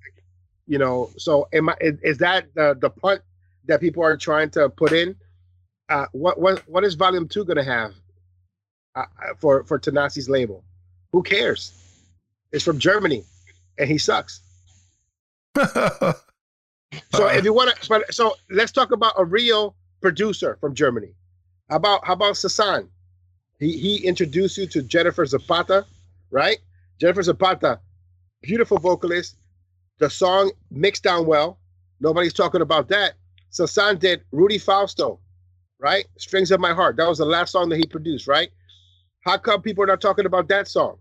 you 0.67 0.79
know, 0.79 1.11
so 1.17 1.49
am 1.53 1.69
I, 1.69 1.77
is, 1.81 1.99
is 2.03 2.19
that 2.19 2.47
the, 2.55 2.77
the 2.81 2.91
punt 2.91 3.23
that 3.67 3.81
people 3.81 4.03
are 4.03 4.17
trying 4.17 4.51
to 4.51 4.69
put 4.69 4.93
in? 4.93 5.15
Uh, 5.89 6.07
what 6.13 6.41
what 6.41 6.69
what 6.69 6.83
is 6.83 6.95
Volume 6.95 7.29
Two 7.29 7.45
going 7.45 7.59
to 7.59 7.65
have 7.65 7.95
uh, 8.97 9.05
for 9.39 9.65
for 9.65 9.79
Tanassi's 9.79 10.29
label? 10.29 10.65
Who 11.13 11.23
cares? 11.23 11.73
It's 12.53 12.65
from 12.65 12.79
Germany, 12.79 13.25
and 13.79 13.89
he 13.89 13.99
sucks. 13.99 14.41
So 17.13 17.27
if 17.29 17.45
you 17.45 17.53
want 17.53 17.75
to, 17.75 17.89
but 17.89 18.15
so 18.15 18.35
let's 18.51 18.73
talk 18.73 18.93
about 18.93 19.15
a 19.19 19.25
real 19.25 19.75
producer 20.01 20.57
from 20.61 20.75
Germany. 20.75 21.15
How 21.69 21.77
about 21.77 22.07
how 22.07 22.13
about 22.15 22.35
Sasan? 22.35 22.89
He 23.59 23.77
he 23.77 24.07
introduced 24.07 24.57
you 24.59 24.67
to 24.69 24.83
Jennifer 24.83 25.25
Zapata, 25.27 25.85
right? 26.31 26.59
Jennifer 27.01 27.23
Zapata, 27.23 27.81
beautiful 28.43 28.79
vocalist. 28.79 29.37
The 29.99 30.11
song 30.11 30.53
mixed 30.71 31.03
down 31.03 31.27
well. 31.27 31.59
Nobody's 32.01 32.35
talking 32.35 32.61
about 32.61 32.89
that. 32.89 33.15
Sasan 33.51 33.99
did 33.99 34.23
Rudy 34.31 34.59
Fausto, 34.59 35.19
right? 35.79 36.05
Strings 36.19 36.51
of 36.51 36.61
My 36.61 36.75
Heart. 36.75 36.97
That 36.97 37.09
was 37.09 37.19
the 37.19 37.25
last 37.25 37.53
song 37.53 37.69
that 37.71 37.77
he 37.79 37.87
produced, 37.87 38.27
right? 38.29 38.51
How 39.27 39.37
come 39.37 39.61
people 39.61 39.83
are 39.83 39.89
not 39.89 40.01
talking 40.01 40.25
about 40.25 40.47
that 40.49 40.69
song? 40.69 40.99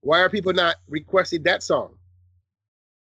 Why 0.00 0.20
are 0.20 0.28
people 0.28 0.52
not 0.52 0.74
requesting 0.88 1.44
that 1.44 1.62
song? 1.62 1.94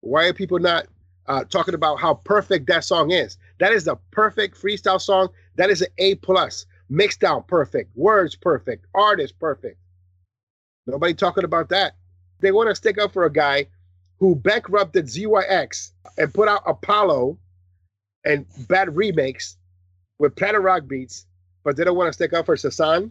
Why 0.02 0.26
are 0.26 0.32
people 0.32 0.60
not 0.60 0.86
uh, 1.26 1.44
talking 1.44 1.74
about 1.74 2.00
how 2.00 2.14
perfect 2.14 2.66
that 2.68 2.84
song 2.84 3.10
is. 3.10 3.38
That 3.58 3.72
is 3.72 3.86
a 3.86 3.96
perfect 4.10 4.60
freestyle 4.60 5.00
song. 5.00 5.28
That 5.56 5.70
is 5.70 5.82
an 5.82 5.88
A 5.98 6.16
plus. 6.16 6.66
Mixed 6.88 7.20
down 7.20 7.44
perfect. 7.44 7.96
Words 7.96 8.36
perfect. 8.36 8.86
Artist 8.94 9.38
perfect. 9.38 9.78
Nobody 10.86 11.14
talking 11.14 11.44
about 11.44 11.68
that. 11.70 11.94
They 12.40 12.52
want 12.52 12.68
to 12.68 12.74
stick 12.74 12.98
up 12.98 13.12
for 13.12 13.24
a 13.24 13.32
guy 13.32 13.66
who 14.18 14.34
bankrupted 14.34 15.06
ZYX 15.06 15.92
and 16.18 16.34
put 16.34 16.48
out 16.48 16.62
Apollo 16.66 17.38
and 18.24 18.46
bad 18.68 18.94
remakes 18.96 19.56
with 20.18 20.36
Planet 20.36 20.60
Rock 20.60 20.86
beats, 20.86 21.26
but 21.64 21.76
they 21.76 21.84
don't 21.84 21.96
want 21.96 22.08
to 22.08 22.12
stick 22.12 22.32
up 22.32 22.46
for 22.46 22.56
Sasan 22.56 23.10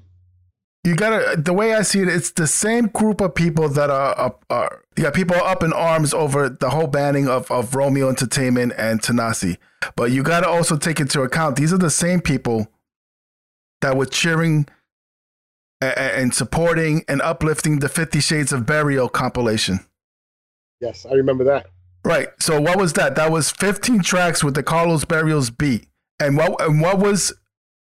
you 0.83 0.95
gotta 0.95 1.39
the 1.39 1.53
way 1.53 1.73
I 1.73 1.83
see 1.83 2.01
it, 2.01 2.07
it's 2.07 2.31
the 2.31 2.47
same 2.47 2.87
group 2.87 3.21
of 3.21 3.35
people 3.35 3.69
that 3.69 3.89
are 3.89 4.35
are 4.49 4.83
you 4.97 5.03
got 5.03 5.13
people 5.13 5.35
up 5.35 5.63
in 5.63 5.73
arms 5.73 6.13
over 6.13 6.49
the 6.49 6.71
whole 6.71 6.87
banning 6.87 7.27
of, 7.27 7.49
of 7.51 7.75
Romeo 7.75 8.09
Entertainment 8.09 8.73
and 8.77 9.01
Tanassi. 9.01 9.57
But 9.95 10.11
you 10.11 10.23
gotta 10.23 10.49
also 10.49 10.77
take 10.77 10.99
into 10.99 11.21
account 11.21 11.55
these 11.55 11.71
are 11.71 11.77
the 11.77 11.89
same 11.89 12.21
people 12.21 12.67
that 13.81 13.95
were 13.95 14.05
cheering 14.05 14.67
and, 15.79 15.97
and 15.97 16.33
supporting 16.33 17.03
and 17.07 17.21
uplifting 17.21 17.79
the 17.79 17.89
Fifty 17.89 18.19
Shades 18.19 18.51
of 18.51 18.65
Burial 18.65 19.07
compilation. 19.07 19.81
Yes, 20.79 21.05
I 21.05 21.13
remember 21.13 21.43
that. 21.43 21.67
Right. 22.03 22.29
So 22.39 22.59
what 22.59 22.79
was 22.79 22.93
that? 22.93 23.15
That 23.15 23.31
was 23.31 23.51
15 23.51 24.01
tracks 24.01 24.43
with 24.43 24.55
the 24.55 24.63
Carlos 24.63 25.05
Barrios 25.05 25.51
beat. 25.51 25.87
And 26.19 26.35
what 26.35 26.59
and 26.61 26.81
what 26.81 26.97
was 26.97 27.33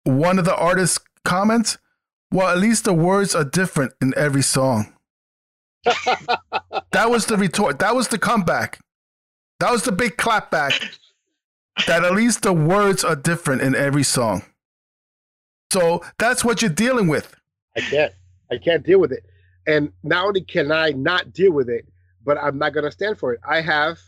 one 0.04 0.38
of 0.38 0.46
the 0.46 0.56
artists' 0.56 1.00
comments? 1.24 1.78
Well, 2.34 2.48
at 2.48 2.58
least 2.58 2.86
the 2.86 2.96
words 2.96 3.36
are 3.36 3.44
different 3.44 3.94
in 4.02 4.12
every 4.18 4.42
song. 4.42 4.92
that 5.84 7.08
was 7.12 7.28
the 7.28 7.38
retort. 7.38 7.78
That 7.78 7.96
was 7.96 8.08
the 8.08 8.18
comeback. 8.18 8.80
That 9.60 9.72
was 9.72 9.84
the 9.84 9.92
big 9.92 10.18
clapback. 10.18 10.98
that 11.86 12.04
at 12.04 12.14
least 12.14 12.42
the 12.42 12.52
words 12.52 13.04
are 13.04 13.16
different 13.16 13.62
in 13.62 13.76
every 13.76 14.02
song. 14.02 14.42
So 15.72 16.04
that's 16.18 16.44
what 16.44 16.64
you're 16.64 16.72
dealing 16.72 17.08
with. 17.08 17.36
I 17.78 17.82
can't. 17.82 18.14
I 18.52 18.58
can't 18.58 18.84
deal 18.84 19.00
with 19.00 19.12
it. 19.12 19.24
And 19.68 19.92
not 20.02 20.26
only 20.26 20.42
can 20.42 20.72
I 20.72 20.90
not 20.90 21.34
deal 21.34 21.52
with 21.52 21.70
it, 21.70 21.86
but 22.26 22.40
I'm 22.40 22.58
not 22.58 22.74
going 22.74 22.86
to 22.86 22.92
stand 22.92 23.20
for 23.20 23.32
it. 23.34 23.42
I 23.48 23.62
have 23.62 24.00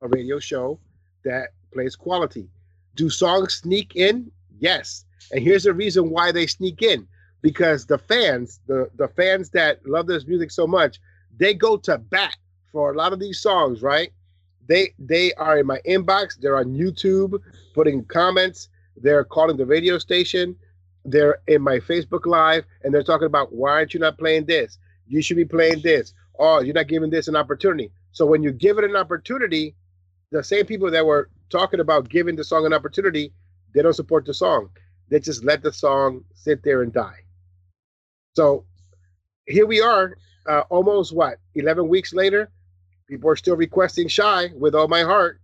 a 0.00 0.08
radio 0.08 0.38
show 0.38 0.80
that 1.26 1.48
plays 1.74 1.94
quality. 1.94 2.48
Do 2.94 3.10
songs 3.10 3.56
sneak 3.56 3.96
in? 3.96 4.32
Yes. 4.58 5.04
And 5.30 5.44
here's 5.44 5.64
the 5.64 5.74
reason 5.74 6.08
why 6.08 6.32
they 6.32 6.46
sneak 6.46 6.80
in 6.80 7.06
because 7.42 7.86
the 7.86 7.98
fans, 7.98 8.60
the 8.66 8.90
the 8.96 9.08
fans 9.08 9.50
that 9.50 9.84
love 9.86 10.06
this 10.06 10.26
music 10.26 10.50
so 10.50 10.66
much, 10.66 11.00
they 11.36 11.54
go 11.54 11.76
to 11.76 11.98
bat 11.98 12.36
for 12.72 12.92
a 12.92 12.96
lot 12.96 13.12
of 13.12 13.20
these 13.20 13.40
songs, 13.40 13.82
right? 13.82 14.12
They 14.66 14.92
they 14.98 15.32
are 15.34 15.58
in 15.58 15.66
my 15.66 15.80
inbox, 15.86 16.38
they're 16.38 16.58
on 16.58 16.74
YouTube 16.74 17.40
putting 17.74 18.04
comments, 18.04 18.68
they're 18.96 19.24
calling 19.24 19.56
the 19.56 19.66
radio 19.66 19.98
station, 19.98 20.56
they're 21.04 21.38
in 21.48 21.62
my 21.62 21.78
Facebook 21.78 22.26
live 22.26 22.64
and 22.82 22.92
they're 22.92 23.02
talking 23.02 23.26
about 23.26 23.52
why 23.52 23.70
aren't 23.70 23.94
you 23.94 24.00
not 24.00 24.18
playing 24.18 24.46
this? 24.46 24.78
You 25.06 25.22
should 25.22 25.36
be 25.36 25.44
playing 25.44 25.80
this. 25.82 26.14
Oh, 26.38 26.60
you're 26.60 26.74
not 26.74 26.88
giving 26.88 27.10
this 27.10 27.28
an 27.28 27.36
opportunity. 27.36 27.90
So 28.12 28.26
when 28.26 28.42
you 28.42 28.52
give 28.52 28.78
it 28.78 28.84
an 28.84 28.96
opportunity, 28.96 29.74
the 30.30 30.42
same 30.42 30.66
people 30.66 30.90
that 30.90 31.04
were 31.04 31.28
talking 31.48 31.80
about 31.80 32.08
giving 32.08 32.36
the 32.36 32.44
song 32.44 32.66
an 32.66 32.72
opportunity, 32.72 33.32
they 33.74 33.82
don't 33.82 33.94
support 33.94 34.24
the 34.24 34.34
song. 34.34 34.70
They 35.08 35.20
just 35.20 35.44
let 35.44 35.62
the 35.62 35.72
song 35.72 36.24
sit 36.34 36.62
there 36.62 36.82
and 36.82 36.92
die. 36.92 37.24
So 38.34 38.64
here 39.46 39.66
we 39.66 39.80
are, 39.80 40.16
uh, 40.46 40.62
almost 40.70 41.14
what, 41.14 41.38
11 41.54 41.88
weeks 41.88 42.12
later? 42.12 42.50
People 43.08 43.30
are 43.30 43.36
still 43.36 43.56
requesting 43.56 44.08
Shy 44.08 44.50
with 44.56 44.74
all 44.74 44.88
my 44.88 45.02
heart. 45.02 45.40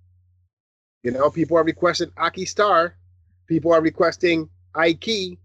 You 1.03 1.11
know, 1.11 1.31
people 1.31 1.57
are 1.57 1.65
requesting 1.65 2.11
Aki 2.17 2.47
Star. 2.47 2.97
People 3.47 3.73
are 3.73 3.81
requesting 3.81 4.49
Ike. 4.75 5.07
You 5.07 5.39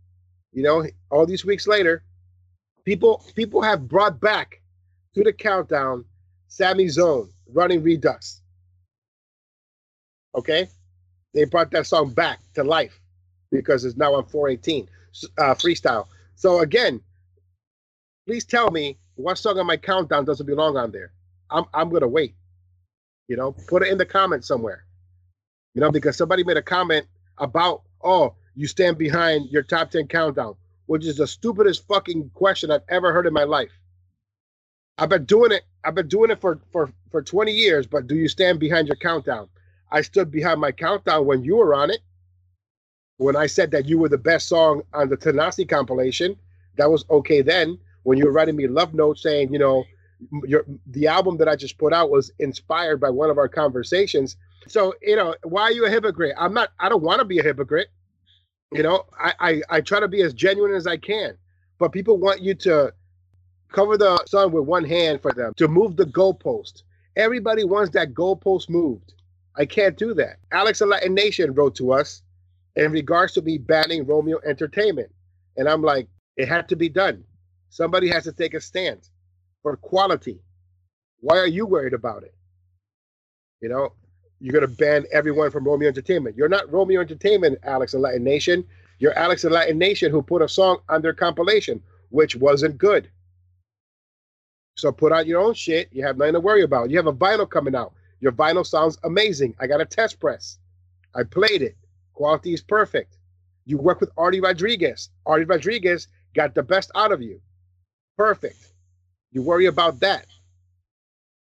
know, 0.53 0.85
all 1.09 1.25
these 1.25 1.45
weeks 1.45 1.67
later, 1.67 2.03
People 2.85 3.23
people 3.35 3.61
have 3.61 3.87
brought 3.87 4.19
back 4.19 4.61
to 5.13 5.23
the 5.23 5.33
countdown 5.33 6.05
Sammy 6.47 6.87
Zone 6.87 7.29
running 7.53 7.83
Redux. 7.83 8.41
Okay, 10.35 10.67
they 11.33 11.45
brought 11.45 11.71
that 11.71 11.85
song 11.85 12.11
back 12.11 12.39
to 12.55 12.63
life 12.63 12.99
because 13.51 13.85
it's 13.85 13.97
now 13.97 14.15
on 14.15 14.25
418 14.25 14.87
uh, 15.37 15.53
freestyle. 15.53 16.07
So 16.35 16.61
again, 16.61 17.01
please 18.25 18.45
tell 18.45 18.71
me 18.71 18.97
what 19.15 19.37
song 19.37 19.59
on 19.59 19.67
my 19.67 19.77
countdown 19.77 20.25
doesn't 20.25 20.45
belong 20.45 20.77
on 20.77 20.91
there. 20.91 21.11
I'm 21.49 21.65
I'm 21.73 21.89
gonna 21.89 22.07
wait. 22.07 22.35
You 23.27 23.37
know, 23.37 23.53
put 23.67 23.83
it 23.83 23.89
in 23.89 23.97
the 23.97 24.05
comments 24.05 24.47
somewhere. 24.47 24.85
You 25.73 25.81
know, 25.81 25.91
because 25.91 26.17
somebody 26.17 26.43
made 26.43 26.57
a 26.57 26.61
comment 26.61 27.05
about, 27.37 27.83
oh, 28.03 28.35
you 28.55 28.67
stand 28.67 28.97
behind 28.97 29.49
your 29.49 29.63
top 29.63 29.91
10 29.91 30.07
countdown, 30.07 30.55
which 30.87 31.05
is 31.05 31.15
the 31.15 31.27
stupidest 31.27 31.87
fucking 31.87 32.29
question 32.33 32.71
I've 32.71 32.81
ever 32.89 33.13
heard 33.13 33.25
in 33.25 33.33
my 33.33 33.45
life. 33.45 33.71
I've 34.97 35.09
been 35.09 35.25
doing 35.25 35.51
it. 35.51 35.63
I've 35.83 35.95
been 35.95 36.07
doing 36.07 36.31
it 36.31 36.41
for 36.41 36.59
for 36.71 36.91
for 37.09 37.21
20 37.21 37.51
years, 37.51 37.87
but 37.87 38.07
do 38.07 38.15
you 38.15 38.27
stand 38.27 38.59
behind 38.59 38.87
your 38.87 38.97
countdown? 38.97 39.47
I 39.91 40.01
stood 40.01 40.31
behind 40.31 40.61
my 40.61 40.71
countdown 40.71 41.25
when 41.25 41.43
you 41.43 41.55
were 41.55 41.73
on 41.73 41.89
it. 41.89 41.99
When 43.17 43.35
I 43.35 43.47
said 43.47 43.71
that 43.71 43.87
you 43.87 43.97
were 43.97 44.09
the 44.09 44.17
best 44.17 44.47
song 44.47 44.83
on 44.93 45.09
the 45.09 45.17
Tanassi 45.17 45.67
compilation, 45.67 46.37
that 46.77 46.89
was 46.89 47.05
okay 47.09 47.41
then. 47.41 47.77
When 48.03 48.17
you 48.17 48.25
were 48.25 48.31
writing 48.31 48.55
me 48.55 48.67
love 48.67 48.93
notes 48.93 49.21
saying, 49.23 49.53
you 49.53 49.59
know, 49.59 49.83
your 50.45 50.65
the 50.87 51.07
album 51.07 51.37
that 51.37 51.47
I 51.47 51.55
just 51.55 51.77
put 51.77 51.93
out 51.93 52.09
was 52.09 52.31
inspired 52.39 52.99
by 52.99 53.09
one 53.09 53.29
of 53.29 53.37
our 53.37 53.47
conversations. 53.47 54.37
So, 54.67 54.93
you 55.01 55.15
know, 55.15 55.35
why 55.43 55.63
are 55.63 55.71
you 55.71 55.85
a 55.85 55.89
hypocrite? 55.89 56.35
I'm 56.37 56.53
not 56.53 56.69
I 56.79 56.89
don't 56.89 57.03
want 57.03 57.19
to 57.19 57.25
be 57.25 57.39
a 57.39 57.43
hypocrite. 57.43 57.89
You 58.71 58.83
know, 58.83 59.05
I, 59.19 59.33
I 59.39 59.61
I 59.69 59.81
try 59.81 59.99
to 59.99 60.07
be 60.07 60.21
as 60.21 60.33
genuine 60.33 60.73
as 60.73 60.87
I 60.87 60.97
can. 60.97 61.37
But 61.79 61.91
people 61.91 62.17
want 62.17 62.41
you 62.41 62.53
to 62.55 62.93
cover 63.71 63.97
the 63.97 64.23
sun 64.27 64.51
with 64.51 64.65
one 64.65 64.85
hand 64.85 65.21
for 65.21 65.31
them, 65.31 65.53
to 65.57 65.67
move 65.67 65.95
the 65.95 66.05
goalpost. 66.05 66.83
Everybody 67.15 67.63
wants 67.63 67.91
that 67.91 68.13
goalpost 68.13 68.69
moved. 68.69 69.13
I 69.55 69.65
can't 69.65 69.97
do 69.97 70.13
that. 70.15 70.37
Alex 70.51 70.81
Latin 70.81 71.13
Nation 71.13 71.53
wrote 71.53 71.75
to 71.75 71.91
us 71.91 72.21
in 72.75 72.91
regards 72.91 73.33
to 73.33 73.41
me 73.41 73.57
banning 73.57 74.05
Romeo 74.05 74.39
Entertainment. 74.45 75.11
And 75.57 75.67
I'm 75.67 75.81
like, 75.81 76.07
it 76.37 76.47
had 76.47 76.69
to 76.69 76.75
be 76.75 76.87
done. 76.87 77.23
Somebody 77.71 78.09
has 78.09 78.25
to 78.25 78.33
take 78.33 78.53
a 78.53 78.59
stand 78.59 78.99
for 79.63 79.77
quality. 79.77 80.41
Why 81.21 81.37
are 81.37 81.47
you 81.47 81.65
worried 81.65 81.93
about 81.93 82.23
it? 82.23 82.35
You 83.61 83.69
know, 83.69 83.93
you're 84.41 84.51
going 84.51 84.67
to 84.69 84.75
ban 84.75 85.05
everyone 85.13 85.51
from 85.51 85.63
Romeo 85.63 85.87
Entertainment. 85.87 86.35
You're 86.35 86.49
not 86.49 86.69
Romeo 86.69 86.99
Entertainment, 86.99 87.59
Alex 87.63 87.93
of 87.93 88.01
Latin 88.01 88.25
Nation. 88.25 88.65
You're 88.99 89.17
Alex 89.17 89.45
of 89.45 89.53
Latin 89.53 89.77
Nation 89.77 90.11
who 90.11 90.21
put 90.21 90.41
a 90.41 90.49
song 90.49 90.79
on 90.89 91.01
their 91.01 91.13
compilation, 91.13 91.81
which 92.09 92.35
wasn't 92.35 92.77
good. 92.77 93.09
So 94.75 94.91
put 94.91 95.13
out 95.13 95.25
your 95.25 95.39
own 95.39 95.53
shit. 95.53 95.87
You 95.93 96.03
have 96.03 96.17
nothing 96.17 96.33
to 96.33 96.41
worry 96.41 96.63
about. 96.63 96.89
You 96.89 96.97
have 96.97 97.07
a 97.07 97.13
vinyl 97.13 97.49
coming 97.49 97.75
out. 97.75 97.93
Your 98.19 98.33
vinyl 98.33 98.65
sounds 98.65 98.97
amazing. 99.05 99.55
I 99.61 99.67
got 99.67 99.79
a 99.79 99.85
test 99.85 100.19
press. 100.19 100.59
I 101.15 101.23
played 101.23 101.61
it. 101.61 101.77
Quality 102.11 102.53
is 102.53 102.61
perfect. 102.61 103.17
You 103.65 103.77
work 103.77 104.01
with 104.01 104.11
Artie 104.17 104.41
Rodriguez. 104.41 105.09
Artie 105.25 105.45
Rodriguez 105.45 106.09
got 106.33 106.53
the 106.53 106.63
best 106.63 106.91
out 106.95 107.13
of 107.13 107.21
you. 107.21 107.39
Perfect. 108.21 108.67
You 109.31 109.41
worry 109.41 109.65
about 109.65 109.99
that. 110.01 110.27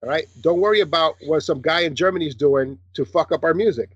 All 0.02 0.08
right. 0.08 0.28
Don't 0.40 0.62
worry 0.62 0.80
about 0.80 1.16
what 1.26 1.42
some 1.42 1.62
guy 1.62 1.82
in 1.82 1.94
Germany 1.94 2.26
is 2.26 2.36
doing 2.36 2.80
to 2.94 3.04
fuck 3.04 3.34
up 3.34 3.44
our 3.44 3.54
music. 3.54 3.90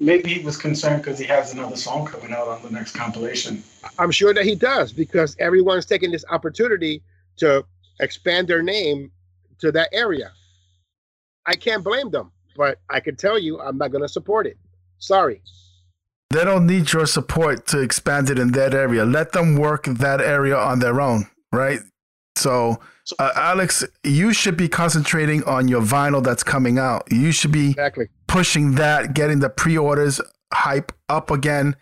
Maybe 0.00 0.34
he 0.34 0.44
was 0.44 0.56
concerned 0.56 1.02
because 1.02 1.16
he 1.16 1.26
has 1.26 1.52
another 1.52 1.76
song 1.76 2.04
coming 2.06 2.32
out 2.32 2.48
on 2.48 2.60
the 2.64 2.70
next 2.70 2.96
compilation. 2.96 3.62
I'm 4.00 4.10
sure 4.10 4.34
that 4.34 4.44
he 4.44 4.56
does 4.56 4.92
because 4.92 5.36
everyone's 5.38 5.86
taking 5.86 6.10
this 6.10 6.24
opportunity 6.28 7.02
to 7.36 7.64
expand 8.00 8.48
their 8.48 8.62
name 8.64 9.12
to 9.60 9.70
that 9.70 9.90
area. 9.92 10.32
I 11.46 11.54
can't 11.54 11.84
blame 11.84 12.10
them, 12.10 12.32
but 12.56 12.80
I 12.90 12.98
can 12.98 13.14
tell 13.14 13.38
you 13.38 13.60
I'm 13.60 13.78
not 13.78 13.92
going 13.92 14.02
to 14.02 14.08
support 14.08 14.48
it. 14.48 14.58
Sorry. 14.98 15.40
They 16.30 16.42
don't 16.42 16.66
need 16.66 16.92
your 16.92 17.06
support 17.06 17.68
to 17.68 17.80
expand 17.80 18.28
it 18.28 18.40
in 18.40 18.50
that 18.52 18.74
area. 18.74 19.04
Let 19.04 19.30
them 19.30 19.54
work 19.54 19.84
that 19.84 20.20
area 20.20 20.56
on 20.56 20.80
their 20.80 21.00
own, 21.00 21.28
right? 21.56 21.80
So, 22.36 22.78
uh, 23.18 23.32
Alex, 23.34 23.84
you 24.04 24.32
should 24.32 24.56
be 24.56 24.68
concentrating 24.68 25.42
on 25.44 25.68
your 25.68 25.80
vinyl 25.80 26.22
that's 26.22 26.42
coming 26.42 26.78
out. 26.78 27.10
You 27.10 27.32
should 27.32 27.52
be 27.52 27.70
exactly. 27.70 28.08
pushing 28.26 28.74
that, 28.74 29.14
getting 29.14 29.40
the 29.40 29.48
pre 29.48 29.78
orders 29.78 30.20
hype 30.52 30.92
up 31.08 31.30
again. 31.30 31.76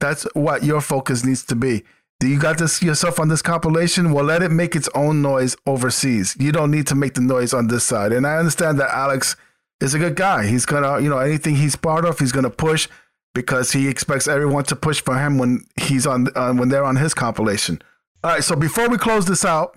That's 0.00 0.24
what 0.34 0.62
your 0.62 0.80
focus 0.80 1.24
needs 1.24 1.44
to 1.46 1.54
be. 1.54 1.84
Do 2.20 2.28
you 2.28 2.38
got 2.38 2.58
this 2.58 2.82
yourself 2.82 3.18
on 3.18 3.28
this 3.28 3.42
compilation? 3.42 4.12
Well, 4.12 4.24
let 4.24 4.42
it 4.42 4.50
make 4.50 4.76
its 4.76 4.88
own 4.94 5.22
noise 5.22 5.56
overseas. 5.66 6.36
You 6.38 6.52
don't 6.52 6.70
need 6.70 6.86
to 6.88 6.94
make 6.94 7.14
the 7.14 7.20
noise 7.20 7.52
on 7.52 7.68
this 7.68 7.84
side. 7.84 8.12
And 8.12 8.26
I 8.26 8.36
understand 8.36 8.78
that 8.80 8.90
Alex 8.94 9.36
is 9.80 9.94
a 9.94 9.98
good 9.98 10.16
guy. 10.16 10.46
He's 10.46 10.66
gonna, 10.66 11.00
you 11.00 11.08
know, 11.08 11.18
anything 11.18 11.56
he's 11.56 11.76
part 11.76 12.04
of, 12.04 12.18
he's 12.18 12.32
gonna 12.32 12.50
push 12.50 12.88
because 13.34 13.72
he 13.72 13.88
expects 13.88 14.28
everyone 14.28 14.64
to 14.64 14.76
push 14.76 15.02
for 15.02 15.18
him 15.18 15.38
when 15.38 15.64
he's 15.80 16.06
on 16.06 16.28
uh, 16.34 16.52
when 16.52 16.68
they're 16.68 16.84
on 16.84 16.96
his 16.96 17.14
compilation. 17.14 17.82
All 18.24 18.30
right. 18.30 18.42
So 18.42 18.56
before 18.56 18.88
we 18.88 18.96
close 18.96 19.26
this 19.26 19.44
out, 19.44 19.76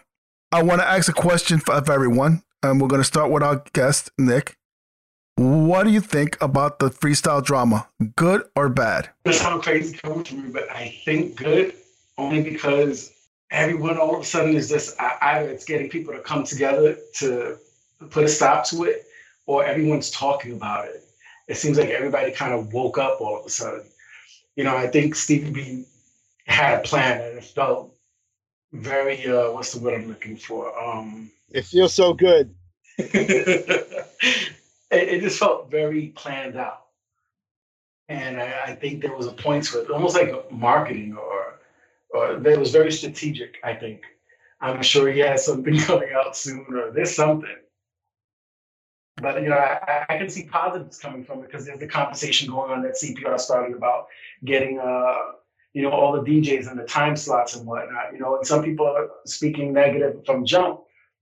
I 0.53 0.63
want 0.63 0.79
to 0.79 0.87
ask 0.87 1.09
a 1.09 1.13
question 1.13 1.59
for, 1.59 1.73
everyone, 1.75 2.43
and 2.63 2.79
we're 2.79 2.87
gonna 2.87 3.03
start 3.03 3.29
with 3.29 3.43
our 3.43 3.61
guest 3.73 4.09
Nick. 4.17 4.55
What 5.35 5.83
do 5.83 5.89
you 5.89 5.99
think 5.99 6.37
about 6.39 6.79
the 6.79 6.89
freestyle 6.89 7.43
drama? 7.43 7.89
Good 8.15 8.43
or 8.55 8.69
bad? 8.69 9.09
This 9.25 9.41
sounds 9.41 9.65
crazy 9.65 9.97
coming 9.97 10.23
from 10.23 10.45
me, 10.45 10.49
but 10.49 10.71
I 10.71 10.97
think 11.03 11.35
good 11.35 11.73
only 12.17 12.41
because 12.41 13.11
everyone 13.51 13.97
all 13.97 14.15
of 14.15 14.21
a 14.21 14.25
sudden 14.25 14.55
is 14.55 14.69
just 14.69 14.95
either 15.01 15.49
it's 15.49 15.65
getting 15.65 15.89
people 15.89 16.13
to 16.13 16.21
come 16.21 16.45
together 16.45 16.97
to 17.15 17.57
put 18.09 18.23
a 18.23 18.29
stop 18.29 18.65
to 18.67 18.85
it 18.85 19.07
or 19.45 19.65
everyone's 19.65 20.09
talking 20.09 20.53
about 20.53 20.85
it. 20.85 21.03
It 21.49 21.57
seems 21.57 21.77
like 21.77 21.89
everybody 21.89 22.31
kind 22.31 22.53
of 22.53 22.71
woke 22.71 22.97
up 22.97 23.19
all 23.19 23.37
of 23.37 23.45
a 23.45 23.49
sudden. 23.49 23.83
You 24.55 24.63
know, 24.63 24.77
I 24.77 24.87
think 24.87 25.15
Stevie 25.15 25.51
B 25.51 25.85
had 26.45 26.79
a 26.79 26.81
plan 26.83 27.21
and 27.21 27.37
it 27.39 27.43
felt 27.43 27.93
very 28.73 29.27
uh 29.27 29.51
what's 29.51 29.73
the 29.73 29.79
word 29.79 29.95
I'm 29.95 30.07
looking 30.07 30.37
for? 30.37 30.77
Um 30.81 31.31
it 31.51 31.65
feels 31.65 31.93
so 31.93 32.13
good. 32.13 32.53
it, 32.97 34.07
it, 34.91 35.21
just 35.21 35.39
felt 35.39 35.69
very 35.69 36.07
planned 36.07 36.57
out. 36.57 36.87
And 38.09 38.41
I, 38.41 38.61
I 38.67 38.75
think 38.75 39.01
there 39.01 39.15
was 39.15 39.27
a 39.27 39.31
point 39.31 39.65
to 39.65 39.81
it, 39.81 39.89
almost 39.91 40.15
like 40.15 40.51
marketing 40.51 41.15
or 41.15 41.59
uh, 42.17 42.39
that 42.39 42.59
was 42.59 42.71
very 42.71 42.91
strategic, 42.91 43.57
I 43.63 43.73
think. 43.73 44.01
I'm 44.59 44.81
sure 44.81 45.11
he 45.11 45.19
has 45.19 45.45
something 45.45 45.77
coming 45.79 46.09
out 46.15 46.35
soon 46.35 46.65
or 46.71 46.91
there's 46.91 47.15
something. 47.15 47.55
But 49.21 49.41
you 49.41 49.49
know, 49.49 49.57
I, 49.57 50.05
I 50.09 50.17
can 50.17 50.29
see 50.29 50.45
positives 50.45 50.99
coming 50.99 51.23
from 51.23 51.39
it 51.39 51.47
because 51.47 51.65
there's 51.65 51.79
the 51.79 51.87
conversation 51.87 52.49
going 52.49 52.71
on 52.71 52.83
that 52.83 52.95
CPR 53.01 53.39
started 53.39 53.75
about 53.75 54.07
getting 54.45 54.79
uh, 54.79 55.15
you 55.77 55.83
know, 55.83 55.91
all 55.91 56.11
the 56.11 56.27
DJs 56.27 56.71
and 56.71 56.79
the 56.79 56.85
time 56.85 57.15
slots 57.15 57.55
and 57.55 57.63
whatnot. 57.63 58.11
You 58.11 58.17
know, 58.17 58.37
and 58.37 58.47
some 58.47 58.63
people 58.63 58.87
are 58.87 59.09
speaking 59.27 59.71
negative 59.71 60.25
from 60.25 60.43
jump. 60.43 60.79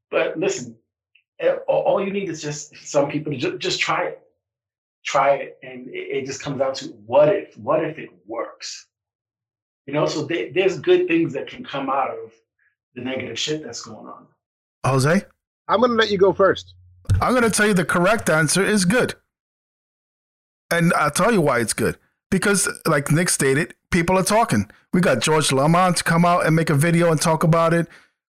But 0.09 0.39
listen, 0.39 0.77
all 1.67 2.01
you 2.01 2.13
need 2.13 2.29
is 2.29 2.41
just 2.41 2.73
some 2.77 3.11
people 3.11 3.33
to 3.33 3.37
just, 3.37 3.57
just 3.57 3.79
try 3.81 4.05
it. 4.05 4.21
Try 5.03 5.35
it. 5.35 5.57
And 5.61 5.89
it, 5.89 6.19
it 6.19 6.25
just 6.25 6.41
comes 6.41 6.59
down 6.59 6.73
to 6.75 6.85
what 7.05 7.35
if, 7.35 7.57
what 7.57 7.83
if 7.83 7.97
it 7.97 8.07
works? 8.25 8.87
You 9.87 9.93
know, 9.93 10.05
so 10.05 10.23
they, 10.23 10.51
there's 10.51 10.79
good 10.79 11.09
things 11.09 11.33
that 11.33 11.47
can 11.47 11.65
come 11.65 11.89
out 11.89 12.11
of 12.11 12.31
the 12.93 13.01
negative 13.01 13.37
shit 13.37 13.61
that's 13.61 13.81
going 13.81 14.07
on. 14.07 14.25
Jose? 14.85 15.21
I'm 15.67 15.79
going 15.81 15.91
to 15.91 15.97
let 15.97 16.11
you 16.11 16.17
go 16.17 16.31
first. 16.31 16.75
I'm 17.19 17.33
going 17.33 17.43
to 17.43 17.49
tell 17.49 17.67
you 17.67 17.73
the 17.73 17.83
correct 17.83 18.29
answer 18.29 18.63
is 18.63 18.85
good. 18.85 19.15
And 20.71 20.93
I'll 20.93 21.11
tell 21.11 21.33
you 21.33 21.41
why 21.41 21.59
it's 21.59 21.73
good. 21.73 21.97
Because, 22.31 22.67
like 22.85 23.11
Nick 23.11 23.29
stated, 23.29 23.73
people 23.91 24.17
are 24.17 24.23
talking. 24.23 24.69
We 24.93 25.01
got 25.01 25.21
George 25.21 25.51
Lamond 25.51 25.97
to 25.97 26.03
come 26.03 26.25
out 26.25 26.45
and 26.45 26.55
make 26.55 26.69
a 26.69 26.75
video 26.75 27.11
and 27.11 27.21
talk 27.21 27.43
about 27.43 27.73
it. 27.73 27.87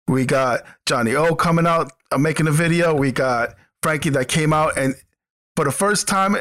We 0.08 0.26
got 0.26 0.64
Johnny 0.86 1.16
O 1.16 1.36
coming 1.36 1.66
out 1.66 1.92
uh, 2.12 2.18
making 2.18 2.48
a 2.48 2.52
video. 2.52 2.94
We 2.94 3.12
got 3.12 3.56
Frankie 3.82 4.10
that 4.12 4.28
came 4.28 4.54
out 4.54 4.78
and 4.78 4.96
for 5.56 5.66
the 5.66 5.72
first 5.72 6.08
time 6.08 6.36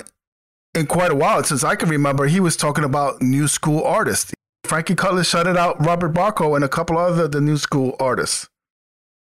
in 0.74 0.86
quite 0.86 1.12
a 1.12 1.14
while, 1.14 1.42
since 1.44 1.62
I 1.62 1.76
can 1.76 1.88
remember, 1.88 2.26
he 2.26 2.40
was 2.40 2.56
talking 2.56 2.84
about 2.84 3.22
new 3.22 3.46
school 3.46 3.84
artists. 3.84 4.34
Frankie 4.64 4.94
Cutlass 4.94 5.28
shouted 5.28 5.56
out 5.56 5.84
Robert 5.84 6.12
Barco 6.12 6.56
and 6.56 6.64
a 6.64 6.68
couple 6.68 6.98
other 6.98 7.28
the 7.28 7.40
new 7.40 7.56
school 7.56 7.96
artists. 8.00 8.48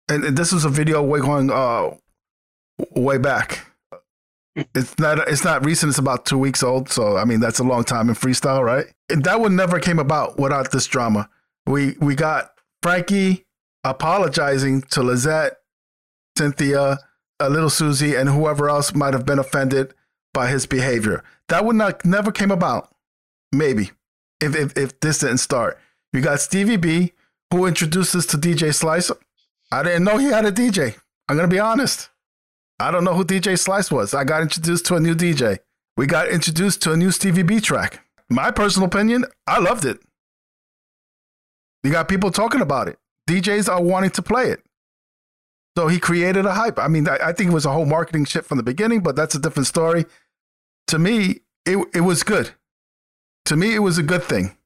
And, 0.08 0.24
and 0.24 0.36
this 0.36 0.52
was 0.52 0.64
a 0.64 0.68
video 0.68 1.02
way 1.02 1.20
going 1.20 1.50
uh, 1.50 1.94
way 2.90 3.18
back. 3.18 3.65
It's 4.74 4.98
not 4.98 5.18
it's 5.28 5.44
not 5.44 5.64
recent. 5.64 5.90
It's 5.90 5.98
about 5.98 6.24
two 6.24 6.38
weeks 6.38 6.62
old. 6.62 6.88
So 6.88 7.16
I 7.16 7.24
mean 7.24 7.40
that's 7.40 7.58
a 7.58 7.64
long 7.64 7.84
time 7.84 8.08
in 8.08 8.14
freestyle, 8.14 8.62
right? 8.64 8.86
And 9.10 9.22
that 9.24 9.40
one 9.40 9.54
never 9.54 9.78
came 9.78 9.98
about 9.98 10.38
without 10.38 10.70
this 10.72 10.86
drama. 10.86 11.28
We 11.66 11.96
we 12.00 12.14
got 12.14 12.52
Frankie 12.82 13.44
apologizing 13.84 14.82
to 14.82 15.02
Lizette, 15.02 15.58
Cynthia, 16.36 16.98
a 17.38 17.50
little 17.50 17.70
Susie, 17.70 18.14
and 18.14 18.28
whoever 18.28 18.68
else 18.68 18.94
might 18.94 19.14
have 19.14 19.26
been 19.26 19.38
offended 19.38 19.94
by 20.32 20.48
his 20.48 20.66
behavior. 20.66 21.22
That 21.48 21.64
would 21.64 21.76
not 21.76 22.04
never 22.04 22.32
came 22.32 22.50
about. 22.50 22.94
Maybe 23.52 23.90
if, 24.40 24.56
if, 24.56 24.76
if 24.76 25.00
this 25.00 25.18
didn't 25.18 25.38
start. 25.38 25.78
You 26.12 26.20
got 26.20 26.40
Stevie 26.40 26.76
B, 26.76 27.12
who 27.52 27.66
introduced 27.66 28.14
us 28.14 28.26
to 28.26 28.38
DJ 28.38 28.74
Slice. 28.74 29.10
I 29.70 29.82
didn't 29.82 30.04
know 30.04 30.18
he 30.18 30.26
had 30.26 30.44
a 30.44 30.52
DJ. 30.52 30.96
I'm 31.28 31.36
gonna 31.36 31.48
be 31.48 31.58
honest. 31.58 32.08
I 32.78 32.90
don't 32.90 33.04
know 33.04 33.14
who 33.14 33.24
DJ 33.24 33.58
Slice 33.58 33.90
was. 33.90 34.12
I 34.12 34.24
got 34.24 34.42
introduced 34.42 34.86
to 34.86 34.96
a 34.96 35.00
new 35.00 35.14
DJ. 35.14 35.58
We 35.96 36.06
got 36.06 36.28
introduced 36.28 36.82
to 36.82 36.92
a 36.92 36.96
new 36.96 37.10
Stevie 37.10 37.42
B 37.42 37.60
track. 37.60 38.00
My 38.28 38.50
personal 38.50 38.88
opinion, 38.88 39.24
I 39.46 39.58
loved 39.60 39.84
it. 39.84 39.98
You 41.82 41.90
got 41.90 42.08
people 42.08 42.30
talking 42.30 42.60
about 42.60 42.88
it. 42.88 42.98
DJs 43.28 43.68
are 43.72 43.82
wanting 43.82 44.10
to 44.10 44.22
play 44.22 44.50
it. 44.50 44.60
So 45.76 45.88
he 45.88 45.98
created 45.98 46.46
a 46.46 46.54
hype. 46.54 46.78
I 46.78 46.88
mean, 46.88 47.08
I, 47.08 47.32
think 47.32 47.50
it 47.50 47.54
was 47.54 47.66
a 47.66 47.72
whole 47.72 47.84
marketing 47.84 48.24
shit 48.24 48.44
from 48.44 48.56
the 48.56 48.62
beginning, 48.62 49.00
but 49.00 49.14
that's 49.14 49.34
a 49.34 49.38
different 49.38 49.66
story. 49.66 50.06
To 50.88 50.98
me, 50.98 51.40
it, 51.64 51.78
it 51.94 52.00
was 52.00 52.22
good. 52.22 52.50
To 53.46 53.56
me, 53.56 53.74
it 53.74 53.80
was 53.80 53.98
a 53.98 54.02
good 54.02 54.22
thing. 54.22 54.56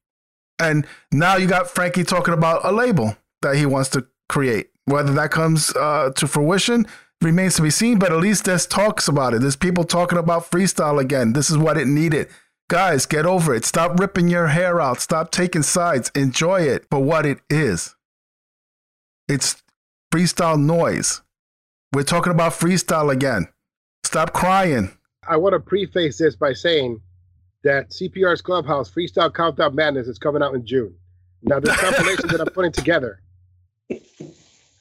And 0.59 0.87
now 1.11 1.37
you 1.37 1.47
got 1.47 1.69
Frankie 1.69 2.05
talking 2.05 2.35
about 2.35 2.65
a 2.65 2.73
label 2.73 3.17
that 3.43 3.57
he 3.57 3.67
wants 3.67 3.89
to 3.91 4.07
create. 4.29 4.71
Whether 4.85 5.13
that 5.15 5.31
comes 5.31 5.75
uh, 5.77 6.11
to 6.17 6.27
fruition 6.27 6.87
remains 7.23 7.57
to 7.57 7.63
be 7.63 7.71
seen, 7.71 7.99
but 7.99 8.13
at 8.13 8.19
least 8.19 8.45
there's 8.45 8.67
talks 8.67 9.09
about 9.09 9.35
it. 9.35 9.41
There's 9.41 9.57
people 9.57 9.85
talking 9.85 10.19
about 10.19 10.51
freestyle 10.51 11.01
again. 11.01 11.33
This 11.33 11.51
is 11.51 11.59
what 11.59 11.77
it 11.77 11.87
needed. 11.87 12.29
Guys, 12.69 13.05
get 13.05 13.27
over 13.27 13.55
it. 13.55 13.65
Stop 13.65 13.99
ripping 13.99 14.29
your 14.29 14.47
hair 14.49 14.81
out. 14.81 15.01
Stop 15.01 15.31
taking 15.33 15.63
sides. 15.63 16.11
Enjoy 16.15 16.61
it 16.61 16.87
for 16.91 17.03
what 17.03 17.27
it 17.27 17.41
is. 17.51 17.97
It's 19.29 19.63
freestyle 20.13 20.61
noise. 20.61 21.23
We're 21.93 22.05
talking 22.05 22.33
about 22.33 22.53
freestyle 22.53 23.13
again. 23.13 23.49
Stop 24.05 24.33
crying. 24.33 24.97
I 25.29 25.37
want 25.37 25.53
to 25.55 25.61
preface 25.61 26.19
this 26.19 26.37
by 26.37 26.53
saying 26.53 27.01
that 27.65 27.91
CPR's 27.91 28.41
Clubhouse 28.41 28.91
Freestyle 28.91 29.33
Countdown 29.33 29.75
Madness 29.75 30.09
is 30.09 30.19
coming 30.19 30.43
out 30.43 30.55
in 30.55 30.65
June. 30.65 30.95
Now, 31.43 31.61
this 31.61 31.77
compilation 31.81 32.29
that 32.29 32.41
I'm 32.41 32.47
putting 32.49 32.73
together, 32.73 33.21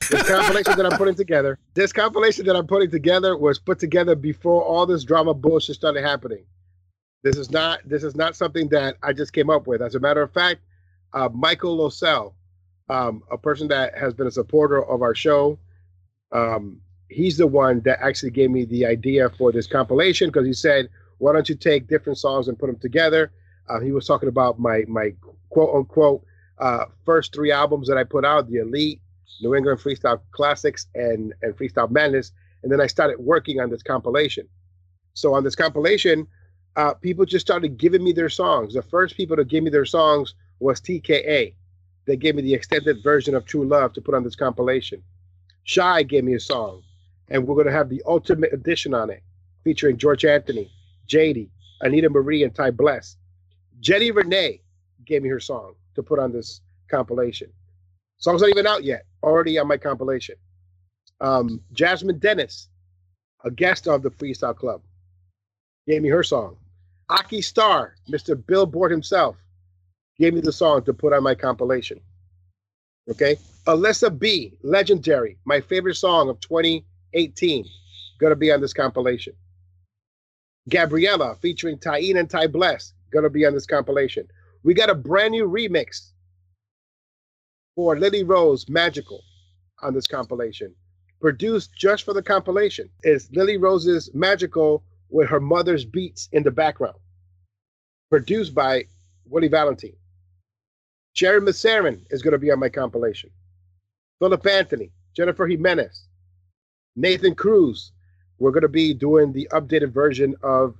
this 0.10 0.28
compilation 0.28 0.78
that 0.78 0.86
I'm 0.86 0.98
putting 0.98 1.16
together, 1.16 1.60
this 1.74 1.94
compilation 1.94 2.46
that 2.46 2.56
I'm 2.56 2.68
putting 2.68 2.92
together 2.92 3.38
was 3.38 3.60
put 3.60 3.80
together 3.80 4.16
before 4.16 4.64
all 4.64 4.86
this 4.86 5.04
drama 5.04 5.34
bullshit 5.34 5.76
started 5.76 6.04
happening. 6.04 6.46
This 7.24 7.38
is 7.38 7.52
not 7.52 7.80
this 7.86 8.04
is 8.04 8.16
not 8.16 8.36
something 8.36 8.70
that 8.70 8.96
I 9.04 9.14
just 9.14 9.34
came 9.34 9.50
up 9.50 9.68
with. 9.68 9.82
As 9.82 9.96
a 9.96 10.00
matter 10.00 10.22
of 10.22 10.32
fact, 10.32 10.62
uh, 11.14 11.30
Michael 11.34 11.78
Losell, 11.78 12.34
um, 12.90 13.24
a 13.32 13.38
person 13.38 13.68
that 13.70 13.98
has 13.98 14.14
been 14.14 14.28
a 14.28 14.32
supporter 14.32 14.84
of 14.84 15.02
our 15.02 15.14
show, 15.14 15.60
um, 16.32 16.82
he's 17.10 17.38
the 17.38 17.48
one 17.48 17.82
that 17.82 18.00
actually 18.02 18.32
gave 18.32 18.50
me 18.52 18.66
the 18.66 18.86
idea 18.86 19.30
for 19.30 19.52
this 19.52 19.68
compilation 19.68 20.30
because 20.30 20.48
he 20.48 20.54
said, 20.54 20.90
"Why 21.18 21.34
don't 21.34 21.50
you 21.50 21.56
take 21.56 21.88
different 21.88 22.18
songs 22.18 22.48
and 22.48 22.58
put 22.58 22.68
them 22.68 22.80
together?" 22.80 23.32
Uh, 23.68 23.80
he 23.80 23.92
was 23.92 24.08
talking 24.08 24.30
about 24.30 24.60
my 24.60 24.84
my 24.88 25.14
quote 25.50 25.76
unquote 25.76 26.24
uh, 26.58 26.86
first 27.06 27.34
three 27.34 27.52
albums 27.52 27.88
that 27.88 27.98
I 27.98 28.04
put 28.04 28.26
out, 28.26 28.50
the 28.50 28.58
Elite, 28.58 29.02
New 29.42 29.56
England 29.56 29.80
Freestyle 29.80 30.22
Classics, 30.32 30.88
and 30.96 31.34
and 31.42 31.56
Freestyle 31.56 31.90
Madness, 31.90 32.32
and 32.64 32.72
then 32.72 32.82
I 32.82 32.88
started 32.88 33.20
working 33.20 33.60
on 33.60 33.70
this 33.70 33.84
compilation. 33.84 34.48
So 35.14 35.34
on 35.34 35.44
this 35.44 35.56
compilation, 35.56 36.28
uh, 36.76 36.94
people 36.94 37.26
just 37.26 37.46
started 37.46 37.78
giving 37.78 38.04
me 38.04 38.12
their 38.12 38.30
songs. 38.30 38.74
The 38.74 38.82
first 38.82 39.18
people 39.18 39.36
to 39.36 39.46
give 39.46 39.64
me 39.64 39.70
their 39.70 39.86
songs 39.86 40.34
was 40.60 40.80
TKA. 40.82 41.54
They 42.06 42.16
gave 42.16 42.36
me 42.36 42.42
the 42.42 42.54
extended 42.54 43.04
version 43.04 43.36
of 43.36 43.46
True 43.46 43.66
Love 43.66 43.94
to 43.94 44.02
put 44.02 44.16
on 44.16 44.24
this 44.24 44.36
compilation. 44.36 45.04
Shy 45.64 46.04
gave 46.04 46.24
me 46.24 46.34
a 46.34 46.40
song, 46.40 46.82
and 47.30 47.46
we're 47.46 47.56
going 47.56 47.68
to 47.68 47.72
have 47.72 47.90
the 47.90 48.02
ultimate 48.08 48.54
edition 48.54 48.94
on 48.94 49.10
it, 49.10 49.22
featuring 49.64 49.98
George 49.98 50.26
Anthony, 50.26 50.72
JD, 51.08 51.50
Anita 51.82 52.10
Marie, 52.10 52.44
and 52.44 52.54
Ty 52.56 52.72
Bless. 52.72 53.18
Jenny 53.80 54.12
Renee 54.12 54.62
gave 55.06 55.22
me 55.22 55.30
her 55.30 55.40
song 55.40 55.76
to 55.96 56.04
put 56.04 56.20
on 56.20 56.32
this 56.32 56.62
compilation. 56.90 57.52
Song's 58.20 58.42
not 58.42 58.50
even 58.50 58.68
out 58.68 58.84
yet, 58.84 59.06
already 59.24 59.58
on 59.58 59.68
my 59.68 59.78
compilation. 59.78 60.36
Um, 61.22 61.62
Jasmine 61.74 62.20
Dennis, 62.20 62.68
a 63.44 63.52
guest 63.52 63.88
of 63.88 64.04
the 64.04 64.12
Freestyle 64.12 64.56
Club, 64.56 64.82
gave 65.88 66.02
me 66.02 66.10
her 66.10 66.24
song. 66.24 66.58
Aki 67.10 67.42
Star, 67.42 67.96
Mr. 68.10 68.36
Billboard 68.46 68.92
himself, 68.92 69.38
gave 70.18 70.34
me 70.34 70.42
the 70.42 70.52
song 70.52 70.84
to 70.84 70.94
put 70.94 71.14
on 71.14 71.24
my 71.24 71.34
compilation. 71.34 72.00
Okay. 73.10 73.38
Alyssa 73.66 74.18
B, 74.18 74.54
Legendary, 74.64 75.38
my 75.46 75.62
favorite 75.62 75.96
song 75.96 76.30
of 76.30 76.40
2018, 76.42 77.66
gonna 78.20 78.36
be 78.36 78.52
on 78.52 78.62
this 78.62 78.74
compilation. 78.74 79.34
Gabriella 80.70 81.36
featuring 81.42 81.78
Tyene 81.78 82.20
and 82.20 82.30
Ty 82.30 82.48
Bless, 82.48 82.94
gonna 83.12 83.30
be 83.30 83.46
on 83.46 83.54
this 83.54 83.66
compilation. 83.66 84.28
We 84.64 84.74
got 84.74 84.90
a 84.90 84.96
brand 84.96 85.32
new 85.32 85.48
remix 85.48 86.12
for 87.80 87.98
Lily 87.98 88.26
Rose 88.26 88.68
Magical 88.68 89.24
on 89.82 89.94
this 89.94 90.06
compilation. 90.06 90.76
Produced 91.22 91.74
just 91.78 92.04
for 92.04 92.14
the 92.14 92.22
compilation 92.22 92.90
is 93.04 93.32
Lily 93.32 93.56
Rose's 93.56 94.14
Magical 94.14 94.84
with 95.10 95.30
her 95.30 95.40
mother's 95.40 95.86
beats 95.86 96.28
in 96.34 96.44
the 96.44 96.52
background. 96.52 96.98
Produced 98.10 98.54
by 98.54 98.84
Willie 99.24 99.48
Valentine. 99.48 99.96
Jerry 101.14 101.40
Massarin 101.40 102.02
is 102.10 102.22
going 102.22 102.34
to 102.34 102.38
be 102.38 102.52
on 102.52 102.60
my 102.60 102.68
compilation. 102.68 103.30
Philip 104.20 104.46
Anthony, 104.46 104.92
Jennifer 105.16 105.48
Jimenez, 105.48 106.04
Nathan 106.98 107.34
Cruz. 107.34 107.94
We're 108.40 108.52
going 108.52 108.64
to 108.64 108.68
be 108.68 108.94
doing 108.94 109.32
the 109.32 109.48
updated 109.54 109.94
version 109.94 110.36
of 110.44 110.76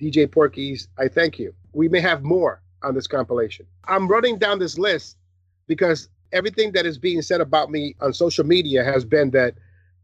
DJ 0.00 0.28
Porky's 0.28 0.88
I 0.98 1.06
Thank 1.06 1.38
You. 1.38 1.54
We 1.74 1.88
may 1.88 2.00
have 2.00 2.24
more 2.24 2.60
on 2.82 2.96
this 2.96 3.06
compilation. 3.06 3.66
I'm 3.84 4.08
running 4.08 4.36
down 4.36 4.58
this 4.58 4.78
list 4.78 5.16
because 5.68 6.08
everything 6.32 6.72
that 6.72 6.86
is 6.86 6.98
being 6.98 7.22
said 7.22 7.40
about 7.40 7.70
me 7.70 7.94
on 8.00 8.12
social 8.12 8.44
media 8.44 8.84
has 8.84 9.04
been 9.04 9.30
that, 9.30 9.54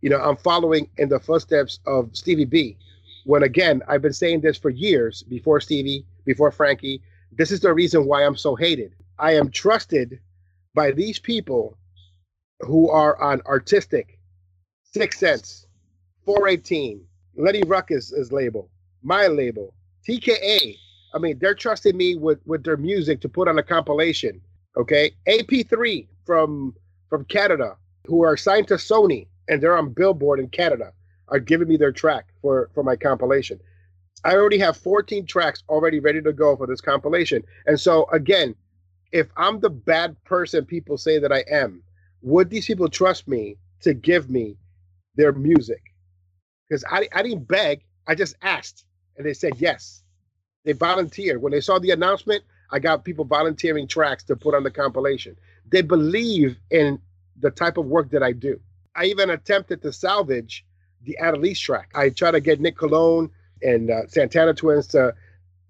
you 0.00 0.10
know, 0.10 0.18
I'm 0.18 0.36
following 0.36 0.88
in 0.98 1.08
the 1.08 1.20
footsteps 1.20 1.80
of 1.86 2.10
Stevie 2.12 2.44
B. 2.44 2.76
When 3.24 3.42
again, 3.42 3.82
I've 3.88 4.02
been 4.02 4.12
saying 4.12 4.40
this 4.40 4.56
for 4.56 4.70
years 4.70 5.22
before 5.24 5.60
Stevie, 5.60 6.06
before 6.24 6.52
Frankie. 6.52 7.02
This 7.32 7.50
is 7.50 7.60
the 7.60 7.72
reason 7.74 8.06
why 8.06 8.24
I'm 8.24 8.36
so 8.36 8.54
hated. 8.54 8.94
I 9.18 9.34
am 9.34 9.50
trusted 9.50 10.20
by 10.74 10.92
these 10.92 11.18
people 11.18 11.76
who 12.60 12.88
are 12.90 13.20
on 13.20 13.40
artistic, 13.46 14.18
Six 14.84 15.18
Sense, 15.18 15.66
418, 16.24 17.04
Lenny 17.36 17.62
Ruckus 17.66 18.12
is 18.12 18.32
label, 18.32 18.70
my 19.02 19.26
label, 19.26 19.74
TKA. 20.08 20.76
I 21.14 21.18
mean, 21.18 21.38
they're 21.38 21.54
trusting 21.54 21.96
me 21.96 22.16
with 22.16 22.40
with 22.46 22.64
their 22.64 22.76
music 22.76 23.20
to 23.20 23.28
put 23.28 23.48
on 23.48 23.58
a 23.58 23.62
compilation. 23.62 24.40
Okay, 24.76 25.12
AP3 25.26 26.06
from 26.26 26.74
from 27.08 27.24
Canada, 27.24 27.76
who 28.06 28.22
are 28.22 28.36
signed 28.36 28.68
to 28.68 28.74
Sony 28.74 29.28
and 29.48 29.62
they're 29.62 29.78
on 29.78 29.92
Billboard 29.92 30.40
in 30.40 30.48
Canada, 30.48 30.92
are 31.28 31.38
giving 31.38 31.68
me 31.68 31.76
their 31.76 31.92
track 31.92 32.26
for 32.42 32.70
for 32.74 32.82
my 32.82 32.96
compilation. 32.96 33.60
I 34.24 34.34
already 34.34 34.58
have 34.58 34.76
14 34.76 35.24
tracks 35.26 35.62
already 35.68 36.00
ready 36.00 36.20
to 36.22 36.32
go 36.32 36.56
for 36.56 36.66
this 36.66 36.80
compilation. 36.80 37.44
And 37.66 37.78
so 37.78 38.06
again, 38.10 38.56
if 39.12 39.28
I'm 39.36 39.60
the 39.60 39.70
bad 39.70 40.16
person 40.24 40.64
people 40.64 40.98
say 40.98 41.18
that 41.18 41.32
I 41.32 41.44
am, 41.50 41.82
would 42.22 42.50
these 42.50 42.66
people 42.66 42.88
trust 42.88 43.28
me 43.28 43.56
to 43.82 43.94
give 43.94 44.28
me 44.28 44.56
their 45.14 45.32
music? 45.32 45.82
Because 46.68 46.84
I, 46.90 47.08
I 47.14 47.22
didn't 47.22 47.46
beg, 47.46 47.84
I 48.08 48.14
just 48.16 48.34
asked, 48.42 48.84
and 49.16 49.24
they 49.24 49.34
said 49.34 49.54
yes. 49.58 50.02
They 50.64 50.72
volunteered. 50.72 51.40
When 51.40 51.52
they 51.52 51.60
saw 51.60 51.78
the 51.78 51.92
announcement, 51.92 52.42
I 52.72 52.80
got 52.80 53.04
people 53.04 53.24
volunteering 53.24 53.86
tracks 53.86 54.24
to 54.24 54.34
put 54.36 54.54
on 54.54 54.64
the 54.64 54.70
compilation. 54.70 55.36
They 55.68 55.82
believe 55.82 56.56
in 56.70 57.00
the 57.38 57.50
type 57.50 57.76
of 57.76 57.86
work 57.86 58.10
that 58.10 58.22
I 58.22 58.32
do. 58.32 58.60
I 58.94 59.06
even 59.06 59.30
attempted 59.30 59.82
to 59.82 59.92
salvage 59.92 60.64
the 61.02 61.16
Adelise 61.20 61.60
track. 61.60 61.90
I 61.94 62.08
tried 62.10 62.32
to 62.32 62.40
get 62.40 62.60
Nick 62.60 62.76
Colon 62.76 63.30
and 63.62 63.90
uh, 63.90 64.06
Santana 64.08 64.54
Twins 64.54 64.86
to 64.88 65.14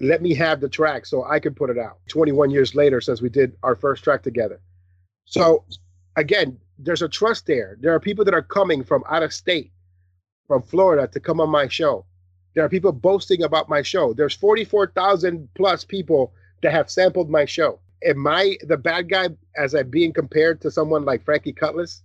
let 0.01 0.23
me 0.23 0.35
have 0.35 0.61
the 0.61 0.69
track 0.69 1.07
so 1.07 1.25
I 1.25 1.41
could 1.41 1.57
put 1.57 1.71
it 1.71 1.79
out 1.79 1.99
21 2.09 2.51
years 2.51 2.75
later 2.75 3.01
since 3.01 3.23
we 3.23 3.29
did 3.29 3.57
our 3.63 3.75
first 3.75 4.05
track 4.05 4.23
together. 4.23 4.61
So 5.25 5.65
again, 6.17 6.59
there's 6.79 7.03
a 7.03 7.09
trust 7.09 7.47
there. 7.47 7.77
There 7.81 7.95
are 7.95 8.01
people 8.01 8.25
that 8.25 8.35
are 8.35 8.43
coming 8.43 8.85
from 8.85 9.05
out 9.09 9.23
of 9.23 9.33
state, 9.33 9.73
from 10.47 10.63
Florida 10.63 11.09
to 11.09 11.21
come 11.21 11.41
on 11.41 11.51
my 11.51 11.69
show. 11.69 12.05
There 12.55 12.65
are 12.65 12.69
people 12.69 12.93
boasting 12.93 13.43
about 13.43 13.69
my 13.69 13.83
show. 13.83 14.13
There's 14.13 14.35
44,000 14.35 15.49
plus 15.55 15.85
people 15.85 16.33
that 16.63 16.73
have 16.73 16.91
sampled 16.91 17.29
my 17.31 17.45
show. 17.45 17.81
Am 18.05 18.27
I 18.27 18.57
the 18.63 18.77
bad 18.77 19.09
guy 19.09 19.29
as 19.57 19.75
I'm 19.75 19.91
being 19.91 20.13
compared 20.13 20.61
to 20.63 20.71
someone 20.71 21.05
like 21.05 21.25
Frankie 21.25 21.53
Cutlass, 21.53 22.03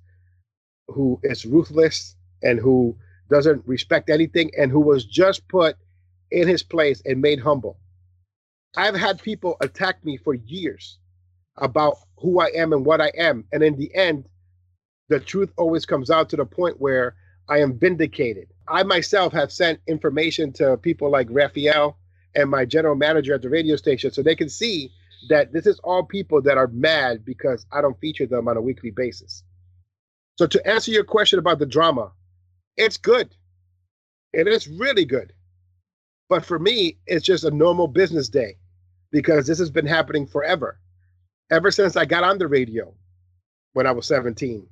who 0.87 1.19
is 1.23 1.45
ruthless 1.45 2.15
and 2.43 2.59
who 2.59 2.97
doesn't 3.29 3.67
respect 3.67 4.09
anything 4.09 4.51
and 4.57 4.71
who 4.71 4.79
was 4.79 5.05
just 5.05 5.47
put 5.47 5.77
in 6.31 6.47
his 6.47 6.63
place 6.63 7.01
and 7.05 7.21
made 7.21 7.39
humble? 7.39 7.77
I've 8.75 8.95
had 8.95 9.21
people 9.21 9.57
attack 9.61 10.03
me 10.05 10.17
for 10.17 10.33
years 10.33 10.97
about 11.57 11.97
who 12.17 12.39
I 12.39 12.47
am 12.55 12.73
and 12.73 12.85
what 12.85 13.01
I 13.01 13.11
am. 13.17 13.45
And 13.51 13.63
in 13.63 13.77
the 13.77 13.93
end, 13.95 14.27
the 15.09 15.19
truth 15.19 15.51
always 15.57 15.85
comes 15.85 16.09
out 16.09 16.29
to 16.29 16.37
the 16.37 16.45
point 16.45 16.79
where 16.79 17.15
I 17.49 17.59
am 17.59 17.77
vindicated. 17.77 18.47
I 18.67 18.83
myself 18.83 19.33
have 19.33 19.51
sent 19.51 19.79
information 19.87 20.53
to 20.53 20.77
people 20.77 21.11
like 21.11 21.27
Rafael 21.29 21.97
and 22.35 22.49
my 22.49 22.65
general 22.65 22.95
manager 22.95 23.33
at 23.35 23.41
the 23.41 23.49
radio 23.49 23.75
station 23.75 24.11
so 24.11 24.23
they 24.23 24.35
can 24.35 24.49
see 24.49 24.91
that 25.29 25.53
this 25.53 25.67
is 25.67 25.79
all 25.83 26.03
people 26.03 26.41
that 26.41 26.57
are 26.57 26.67
mad 26.67 27.23
because 27.25 27.65
I 27.71 27.81
don't 27.81 27.99
feature 27.99 28.25
them 28.25 28.47
on 28.47 28.57
a 28.57 28.61
weekly 28.61 28.91
basis. 28.91 29.43
So 30.37 30.47
to 30.47 30.67
answer 30.67 30.91
your 30.91 31.03
question 31.03 31.39
about 31.39 31.59
the 31.59 31.65
drama, 31.65 32.11
it's 32.77 32.97
good. 32.97 33.35
It 34.33 34.47
is 34.47 34.67
really 34.67 35.05
good. 35.05 35.33
But 36.29 36.45
for 36.45 36.57
me, 36.57 36.97
it's 37.07 37.25
just 37.25 37.43
a 37.43 37.51
normal 37.51 37.87
business 37.87 38.29
day 38.29 38.57
because 39.11 39.45
this 39.45 39.59
has 39.59 39.69
been 39.69 39.85
happening 39.85 40.25
forever. 40.25 40.79
Ever 41.51 41.69
since 41.69 41.97
I 41.97 42.05
got 42.05 42.23
on 42.23 42.37
the 42.37 42.47
radio 42.47 42.93
when 43.73 43.85
I 43.85 43.91
was 43.91 44.07
17. 44.07 44.65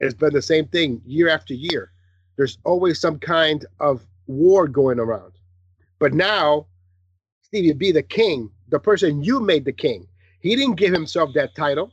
It's 0.00 0.14
been 0.14 0.32
the 0.32 0.42
same 0.42 0.66
thing 0.66 1.00
year 1.04 1.28
after 1.28 1.54
year. 1.54 1.92
There's 2.36 2.58
always 2.64 3.00
some 3.00 3.18
kind 3.18 3.64
of 3.80 4.06
war 4.26 4.68
going 4.68 4.98
around. 4.98 5.32
But 5.98 6.12
now, 6.12 6.66
Stevie 7.42 7.72
B, 7.72 7.92
the 7.92 8.02
king, 8.02 8.50
the 8.68 8.78
person 8.78 9.22
you 9.22 9.40
made 9.40 9.64
the 9.64 9.72
king, 9.72 10.06
he 10.40 10.56
didn't 10.56 10.76
give 10.76 10.92
himself 10.92 11.32
that 11.34 11.54
title. 11.54 11.92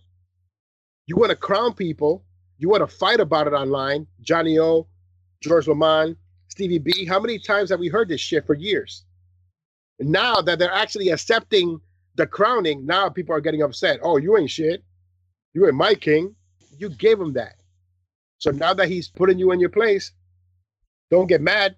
You 1.07 1.15
want 1.15 1.31
to 1.31 1.35
crown 1.35 1.73
people, 1.73 2.23
you 2.57 2.69
want 2.69 2.87
to 2.87 2.95
fight 2.95 3.19
about 3.19 3.47
it 3.47 3.53
online. 3.53 4.07
Johnny 4.21 4.57
O, 4.59 4.87
George 5.41 5.67
Lamond, 5.67 6.15
Stevie 6.47 6.79
B. 6.79 7.05
How 7.05 7.19
many 7.19 7.39
times 7.39 7.69
have 7.69 7.79
we 7.79 7.89
heard 7.89 8.09
this 8.09 8.21
shit 8.21 8.45
for 8.45 8.53
years? 8.53 9.03
Now 9.99 10.35
that 10.35 10.59
they're 10.59 10.71
actually 10.71 11.09
accepting 11.09 11.79
the 12.15 12.27
crowning, 12.27 12.85
now 12.85 13.09
people 13.09 13.35
are 13.35 13.41
getting 13.41 13.63
upset. 13.63 13.99
Oh, 14.01 14.17
you 14.17 14.37
ain't 14.37 14.49
shit. 14.49 14.83
You 15.53 15.65
ain't 15.65 15.75
my 15.75 15.95
king. 15.95 16.35
You 16.77 16.89
gave 16.89 17.19
him 17.19 17.33
that. 17.33 17.55
So 18.37 18.51
now 18.51 18.73
that 18.73 18.87
he's 18.87 19.07
putting 19.07 19.39
you 19.39 19.51
in 19.51 19.59
your 19.59 19.69
place, 19.69 20.11
don't 21.09 21.27
get 21.27 21.41
mad. 21.41 21.75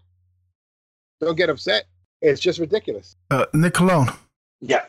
Don't 1.21 1.37
get 1.37 1.49
upset. 1.49 1.85
It's 2.21 2.41
just 2.41 2.59
ridiculous. 2.59 3.15
Uh, 3.31 3.45
Nick 3.53 3.73
Colon, 3.75 4.07
Yeah, 4.61 4.85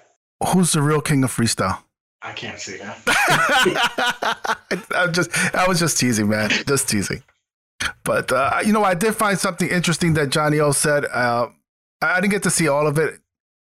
who's 0.53 0.73
the 0.73 0.83
real 0.83 1.01
king 1.01 1.25
of 1.25 1.35
freestyle? 1.35 1.83
I 2.23 2.33
can't 2.33 2.59
see 2.59 2.79
that. 2.79 4.59
I'm 4.95 5.13
just, 5.13 5.31
I 5.55 5.69
was 5.69 5.79
just 5.79 5.99
teasing, 5.99 6.29
man, 6.29 6.51
just 6.67 6.89
teasing. 6.89 7.23
But 8.05 8.33
uh, 8.33 8.61
you 8.65 8.73
know, 8.73 8.83
I 8.83 8.95
did 8.95 9.15
find 9.15 9.39
something 9.39 9.69
interesting 9.69 10.15
that 10.15 10.31
Johnny 10.31 10.59
O 10.61 10.73
said. 10.73 11.05
Uh, 11.07 11.49
I 12.03 12.21
didn't 12.21 12.33
get 12.33 12.43
to 12.45 12.51
see 12.51 12.69
all 12.69 12.87
of 12.87 12.99
it. 12.99 13.21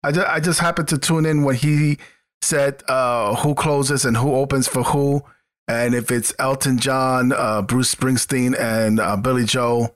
I 0.03 0.12
just, 0.12 0.27
I 0.27 0.41
just 0.41 0.61
happened 0.61 0.89
to 0.89 0.99
tune 0.99 1.27
in 1.27 1.43
when 1.45 1.57
he 1.57 1.99
said 2.41 2.83
uh, 2.89 3.35
who 3.37 3.55
closes 3.55 4.05
and 4.05 4.16
who 4.16 4.35
opens 4.35 4.69
for 4.69 4.83
who, 4.83 5.23
and 5.66 5.95
if 5.95 6.11
it's 6.11 6.35
Elton 6.39 6.79
John, 6.79 7.33
uh, 7.33 7.62
Bruce 7.62 7.95
Springsteen, 7.95 8.59
and 8.59 9.01
uh, 9.01 9.16
Billy 9.16 9.45
Joel, 9.45 9.95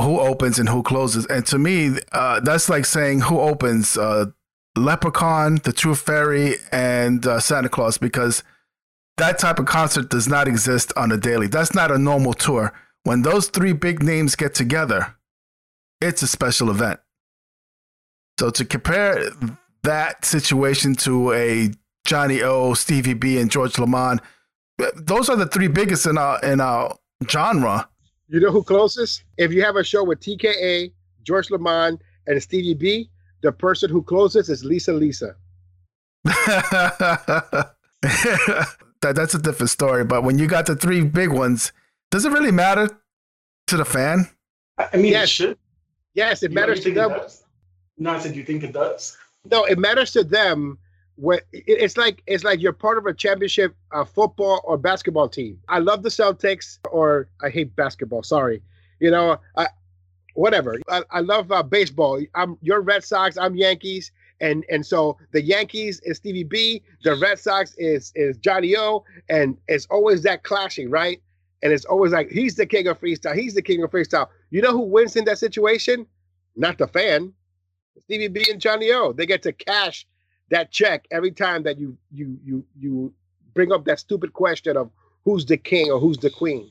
who 0.00 0.20
opens 0.20 0.58
and 0.58 0.68
who 0.68 0.82
closes. 0.82 1.24
And 1.26 1.46
to 1.46 1.58
me, 1.58 1.98
uh, 2.12 2.40
that's 2.40 2.68
like 2.68 2.84
saying 2.84 3.20
who 3.20 3.40
opens 3.40 3.96
uh, 3.96 4.26
Leprechaun, 4.76 5.56
The 5.64 5.72
Tooth 5.72 6.00
Fairy, 6.00 6.56
and 6.70 7.26
uh, 7.26 7.40
Santa 7.40 7.68
Claus, 7.68 7.98
because 7.98 8.42
that 9.16 9.38
type 9.38 9.58
of 9.58 9.66
concert 9.66 10.10
does 10.10 10.28
not 10.28 10.46
exist 10.46 10.92
on 10.96 11.10
a 11.10 11.16
daily. 11.16 11.46
That's 11.46 11.74
not 11.74 11.90
a 11.90 11.98
normal 11.98 12.34
tour. 12.34 12.72
When 13.04 13.22
those 13.22 13.48
three 13.48 13.72
big 13.72 14.02
names 14.02 14.36
get 14.36 14.54
together, 14.54 15.14
it's 16.00 16.22
a 16.22 16.26
special 16.26 16.70
event. 16.70 17.00
So 18.38 18.50
to 18.50 18.64
compare 18.64 19.30
that 19.82 20.24
situation 20.24 20.94
to 20.96 21.32
a 21.32 21.70
Johnny 22.04 22.42
O, 22.42 22.74
Stevie 22.74 23.14
B, 23.14 23.38
and 23.38 23.50
George 23.50 23.78
Lamond, 23.78 24.20
those 24.94 25.30
are 25.30 25.36
the 25.36 25.46
three 25.46 25.68
biggest 25.68 26.06
in 26.06 26.18
our 26.18 26.38
in 26.44 26.60
our 26.60 26.96
genre. 27.28 27.88
You 28.28 28.40
know 28.40 28.50
who 28.50 28.62
closest? 28.62 29.24
If 29.38 29.52
you 29.52 29.62
have 29.62 29.76
a 29.76 29.84
show 29.84 30.04
with 30.04 30.20
TKA, 30.20 30.92
George 31.22 31.50
Lamond, 31.50 32.00
and 32.26 32.42
Stevie 32.42 32.74
B, 32.74 33.10
the 33.42 33.52
person 33.52 33.90
who 33.90 34.02
closes 34.02 34.48
is 34.48 34.64
Lisa 34.64 34.92
Lisa. 34.92 35.36
that 36.24 37.72
that's 39.02 39.34
a 39.34 39.38
different 39.38 39.70
story. 39.70 40.04
But 40.04 40.22
when 40.24 40.38
you 40.38 40.46
got 40.46 40.66
the 40.66 40.76
three 40.76 41.02
big 41.02 41.30
ones, 41.30 41.72
does 42.10 42.24
it 42.24 42.32
really 42.32 42.52
matter 42.52 42.88
to 43.68 43.76
the 43.76 43.84
fan? 43.84 44.28
I 44.78 44.88
I 44.92 44.96
mean, 44.96 45.12
Yes. 45.12 45.24
it 45.24 45.30
should. 45.30 45.58
Yes, 46.14 46.42
it 46.42 46.50
You 46.50 46.54
matters 46.54 46.80
to 46.84 46.92
them. 46.92 47.10
does? 47.10 47.44
No, 47.98 48.10
I 48.10 48.18
said 48.18 48.36
you 48.36 48.44
think 48.44 48.62
it 48.62 48.72
does. 48.72 49.16
No, 49.50 49.64
it 49.64 49.78
matters 49.78 50.12
to 50.12 50.24
them. 50.24 50.78
When 51.16 51.38
it- 51.52 51.64
it's 51.66 51.96
like 51.96 52.22
it's 52.26 52.44
like 52.44 52.60
you're 52.60 52.72
part 52.74 52.98
of 52.98 53.06
a 53.06 53.14
championship 53.14 53.74
uh, 53.92 54.04
football 54.04 54.60
or 54.64 54.76
basketball 54.76 55.28
team. 55.28 55.58
I 55.68 55.78
love 55.78 56.02
the 56.02 56.10
Celtics, 56.10 56.78
or 56.90 57.28
I 57.42 57.48
hate 57.48 57.74
basketball. 57.76 58.22
Sorry, 58.22 58.62
you 59.00 59.10
know, 59.10 59.38
I 59.56 59.68
whatever. 60.36 60.78
I, 60.88 61.02
I 61.10 61.20
love 61.20 61.50
uh, 61.50 61.62
baseball. 61.62 62.20
I'm 62.34 62.56
you're 62.62 62.80
Red 62.80 63.04
Sox. 63.04 63.36
I'm 63.36 63.56
Yankees, 63.56 64.12
and 64.40 64.64
and 64.70 64.84
so 64.84 65.18
the 65.32 65.42
Yankees 65.42 66.00
is 66.04 66.18
Stevie 66.18 66.44
B. 66.44 66.82
The 67.02 67.16
Red 67.16 67.38
Sox 67.38 67.74
is 67.78 68.12
is 68.14 68.36
Johnny 68.38 68.76
O, 68.76 69.04
and 69.28 69.56
it's 69.68 69.86
always 69.86 70.22
that 70.22 70.44
clashing, 70.44 70.90
right? 70.90 71.20
And 71.62 71.72
it's 71.72 71.84
always 71.84 72.12
like 72.12 72.30
he's 72.30 72.54
the 72.56 72.66
king 72.66 72.86
of 72.86 73.00
freestyle. 73.00 73.34
He's 73.34 73.54
the 73.54 73.62
king 73.62 73.82
of 73.82 73.90
freestyle. 73.90 74.28
You 74.50 74.62
know 74.62 74.72
who 74.72 74.82
wins 74.82 75.16
in 75.16 75.24
that 75.24 75.38
situation? 75.38 76.06
Not 76.54 76.78
the 76.78 76.86
fan. 76.86 77.32
Stevie 78.00 78.28
B 78.28 78.46
and 78.50 78.60
Johnny 78.60 78.92
O. 78.92 79.12
They 79.12 79.26
get 79.26 79.42
to 79.42 79.52
cash 79.52 80.06
that 80.50 80.70
check 80.70 81.06
every 81.10 81.32
time 81.32 81.62
that 81.64 81.78
you 81.78 81.96
you 82.12 82.38
you 82.44 82.64
you 82.78 83.12
bring 83.54 83.72
up 83.72 83.84
that 83.86 83.98
stupid 83.98 84.32
question 84.32 84.76
of 84.76 84.90
who's 85.24 85.46
the 85.46 85.56
king 85.56 85.90
or 85.90 85.98
who's 85.98 86.18
the 86.18 86.30
queen. 86.30 86.70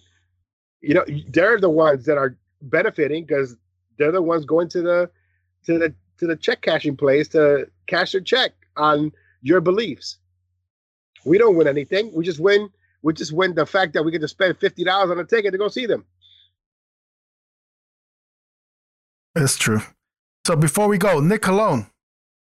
You 0.82 0.94
know, 0.94 1.06
they're 1.30 1.60
the 1.60 1.70
ones 1.70 2.06
that 2.06 2.18
are 2.18 2.38
benefiting 2.62 3.26
because 3.26 3.56
they're 3.98 4.12
the 4.12 4.22
ones 4.22 4.46
going 4.46 4.70
to 4.70 4.82
the 4.82 5.10
to 5.66 5.78
the 5.78 5.94
to 6.18 6.28
the 6.28 6.36
check 6.36 6.62
cashing 6.62 6.96
place 6.96 7.28
to 7.30 7.68
cash 7.88 8.14
their 8.14 8.22
check 8.22 8.54
on 8.78 9.12
your 9.42 9.62
beliefs. 9.62 10.18
We 11.26 11.38
don't 11.38 11.56
win 11.56 11.68
anything. 11.68 12.12
We 12.14 12.24
just 12.24 12.40
win. 12.40 12.70
We 13.02 13.14
just 13.14 13.34
win 13.34 13.56
the 13.56 13.66
fact 13.66 13.94
that 13.94 14.04
we 14.04 14.12
get 14.12 14.22
to 14.22 14.28
spend 14.28 14.58
fifty 14.60 14.84
dollars 14.84 15.12
on 15.12 15.20
a 15.20 15.24
ticket 15.24 15.52
to 15.52 15.58
go 15.58 15.68
see 15.68 15.86
them. 15.86 16.06
It's 19.36 19.58
true. 19.58 19.82
So 20.46 20.56
before 20.56 20.88
we 20.88 20.98
go, 20.98 21.20
Nick 21.20 21.42
Colon, 21.42 21.88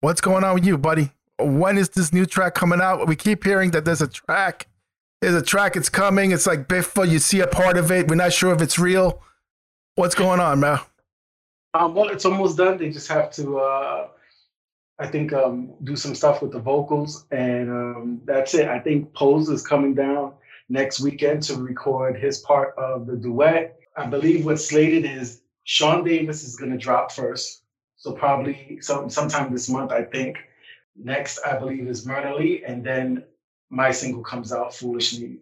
what's 0.00 0.20
going 0.20 0.44
on 0.44 0.54
with 0.54 0.66
you, 0.66 0.76
buddy? 0.76 1.12
When 1.38 1.78
is 1.78 1.88
this 1.88 2.12
new 2.12 2.26
track 2.26 2.54
coming 2.54 2.80
out? 2.80 3.06
We 3.08 3.16
keep 3.16 3.44
hearing 3.44 3.70
that 3.70 3.84
there's 3.84 4.02
a 4.02 4.08
track. 4.08 4.68
There's 5.20 5.34
a 5.34 5.42
track. 5.42 5.76
It's 5.76 5.88
coming. 5.88 6.32
It's 6.32 6.46
like 6.46 6.68
Biffa. 6.68 7.08
You 7.08 7.18
see 7.18 7.40
a 7.40 7.46
part 7.46 7.78
of 7.78 7.90
it. 7.90 8.08
We're 8.08 8.16
not 8.16 8.32
sure 8.32 8.52
if 8.52 8.60
it's 8.60 8.78
real. 8.78 9.22
What's 9.96 10.16
going 10.16 10.40
on, 10.40 10.58
man? 10.58 10.80
Um, 11.72 11.94
well, 11.94 12.08
it's 12.08 12.24
almost 12.24 12.56
done. 12.56 12.78
They 12.78 12.90
just 12.90 13.06
have 13.08 13.30
to, 13.32 13.58
uh, 13.58 14.08
I 14.98 15.06
think, 15.06 15.32
um, 15.32 15.74
do 15.84 15.94
some 15.94 16.16
stuff 16.16 16.42
with 16.42 16.50
the 16.50 16.58
vocals, 16.58 17.26
and 17.30 17.70
um, 17.70 18.20
that's 18.24 18.54
it. 18.54 18.68
I 18.68 18.80
think 18.80 19.12
Pose 19.14 19.48
is 19.48 19.64
coming 19.64 19.94
down 19.94 20.32
next 20.68 21.00
weekend 21.00 21.42
to 21.44 21.56
record 21.56 22.18
his 22.18 22.38
part 22.38 22.74
of 22.76 23.06
the 23.06 23.16
duet. 23.16 23.78
I 23.96 24.06
believe 24.06 24.44
what's 24.44 24.68
slated 24.68 25.04
is 25.04 25.42
Sean 25.62 26.02
Davis 26.02 26.42
is 26.42 26.56
going 26.56 26.72
to 26.72 26.78
drop 26.78 27.12
first, 27.12 27.62
so 27.96 28.12
probably 28.12 28.78
some 28.80 29.08
sometime 29.08 29.52
this 29.52 29.68
month. 29.68 29.92
I 29.92 30.02
think. 30.02 30.38
Next, 30.96 31.40
I 31.44 31.56
believe 31.58 31.88
is 31.88 32.06
Myrna 32.06 32.36
Lee, 32.36 32.62
and 32.64 32.84
then 32.84 33.24
my 33.68 33.90
single 33.90 34.22
comes 34.22 34.52
out, 34.52 34.74
Foolishly. 34.74 35.38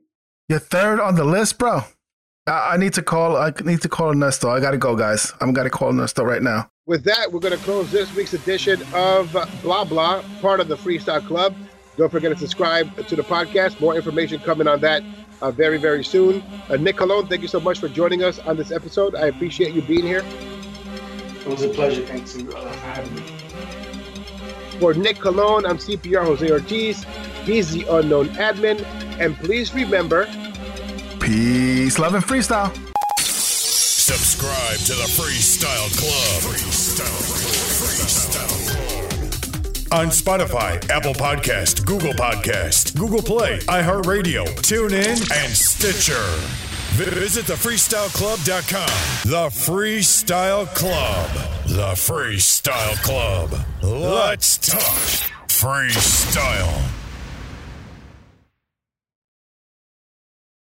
You're 0.49 0.59
third 0.59 0.99
on 0.99 1.15
the 1.15 1.25
list, 1.25 1.59
bro. 1.59 1.83
I, 2.47 2.75
I 2.75 2.77
need 2.77 2.95
to 2.95 3.03
call. 3.03 3.37
I 3.37 3.53
need 3.65 3.83
to 3.83 3.89
call 3.89 4.11
Ernesto. 4.11 4.51
I 4.51 4.61
gotta 4.61 4.79
go, 4.79 4.97
guys. 4.97 5.33
I'm 5.41 5.53
gotta 5.53 5.71
call 5.71 5.91
Ernesto 5.91 6.25
right 6.25 6.43
now. 6.43 6.69
With 6.87 7.05
that, 7.05 7.33
we're 7.33 7.39
going 7.39 7.57
to 7.57 7.65
close 7.65 7.93
this 7.93 8.13
week's 8.17 8.35
edition 8.35 8.83
of 8.93 9.31
Blah 9.63 9.85
Blah, 9.85 10.25
part 10.41 10.59
of 10.59 10.67
the 10.67 10.77
Freestyle 10.77 11.25
Club. 11.25 11.55
Don't 11.97 12.11
forget 12.11 12.33
to 12.33 12.39
subscribe 12.39 13.07
to 13.07 13.15
the 13.15 13.23
podcast. 13.23 13.81
More 13.81 13.95
information 13.95 14.41
coming 14.41 14.67
on 14.67 14.81
that 14.81 15.05
uh, 15.43 15.53
very, 15.53 15.79
very 15.79 16.03
soon. 16.03 16.43
Uh, 16.69 16.77
Nick 16.77 16.97
Colon, 16.97 17.29
thank 17.29 17.41
you 17.41 17.47
so 17.47 17.61
much 17.61 17.79
for 17.79 17.89
joining 17.89 18.25
us 18.25 18.41
on 18.41 18.57
this 18.57 18.73
episode. 18.73 19.15
I 19.15 19.27
appreciate 19.27 19.75
you 19.75 19.83
being 19.83 20.05
here. 20.05 20.25
It 20.25 21.47
was 21.47 21.63
a 21.63 21.69
pleasure. 21.69 22.05
Thanks 22.05 22.37
uh, 22.37 22.43
for 22.43 22.69
having 22.79 23.15
me. 23.15 23.23
For 24.81 24.93
Nick 24.93 25.21
Colon, 25.21 25.65
I'm 25.65 25.79
CPR 25.79 26.25
Jose 26.25 26.51
Ortiz. 26.51 27.05
He's 27.45 27.71
the 27.71 27.85
unknown 27.89 28.29
admin. 28.31 28.83
And 29.21 29.37
please 29.37 29.73
remember, 29.73 30.27
Peace, 31.23 31.99
love, 32.01 32.15
and 32.15 32.25
freestyle. 32.25 32.75
Subscribe 33.21 34.79
to 34.81 34.93
the 34.95 35.05
Freestyle 35.05 35.89
Club. 35.97 36.43
Freestyle. 36.53 37.23
Freestyle. 37.79 39.93
On 39.93 40.09
Spotify, 40.09 40.83
Apple 40.91 41.15
Podcast, 41.15 41.85
Google 41.87 42.13
Podcast, 42.15 42.97
Google 42.99 43.23
Play, 43.23 43.59
iHeartRadio, 43.61 44.47
TuneIn, 44.63 45.31
and 45.45 45.53
Stitcher. 45.53 46.25
Visit 46.95 47.45
thefreestyleclub.com. 47.45 49.31
The 49.31 49.49
Freestyle 49.49 50.67
Club. 50.75 51.31
The 51.67 51.93
Freestyle 51.93 52.97
Club. 53.03 53.55
Let's 53.83 54.59
talk 54.59 54.99
freestyle. 55.47 57.02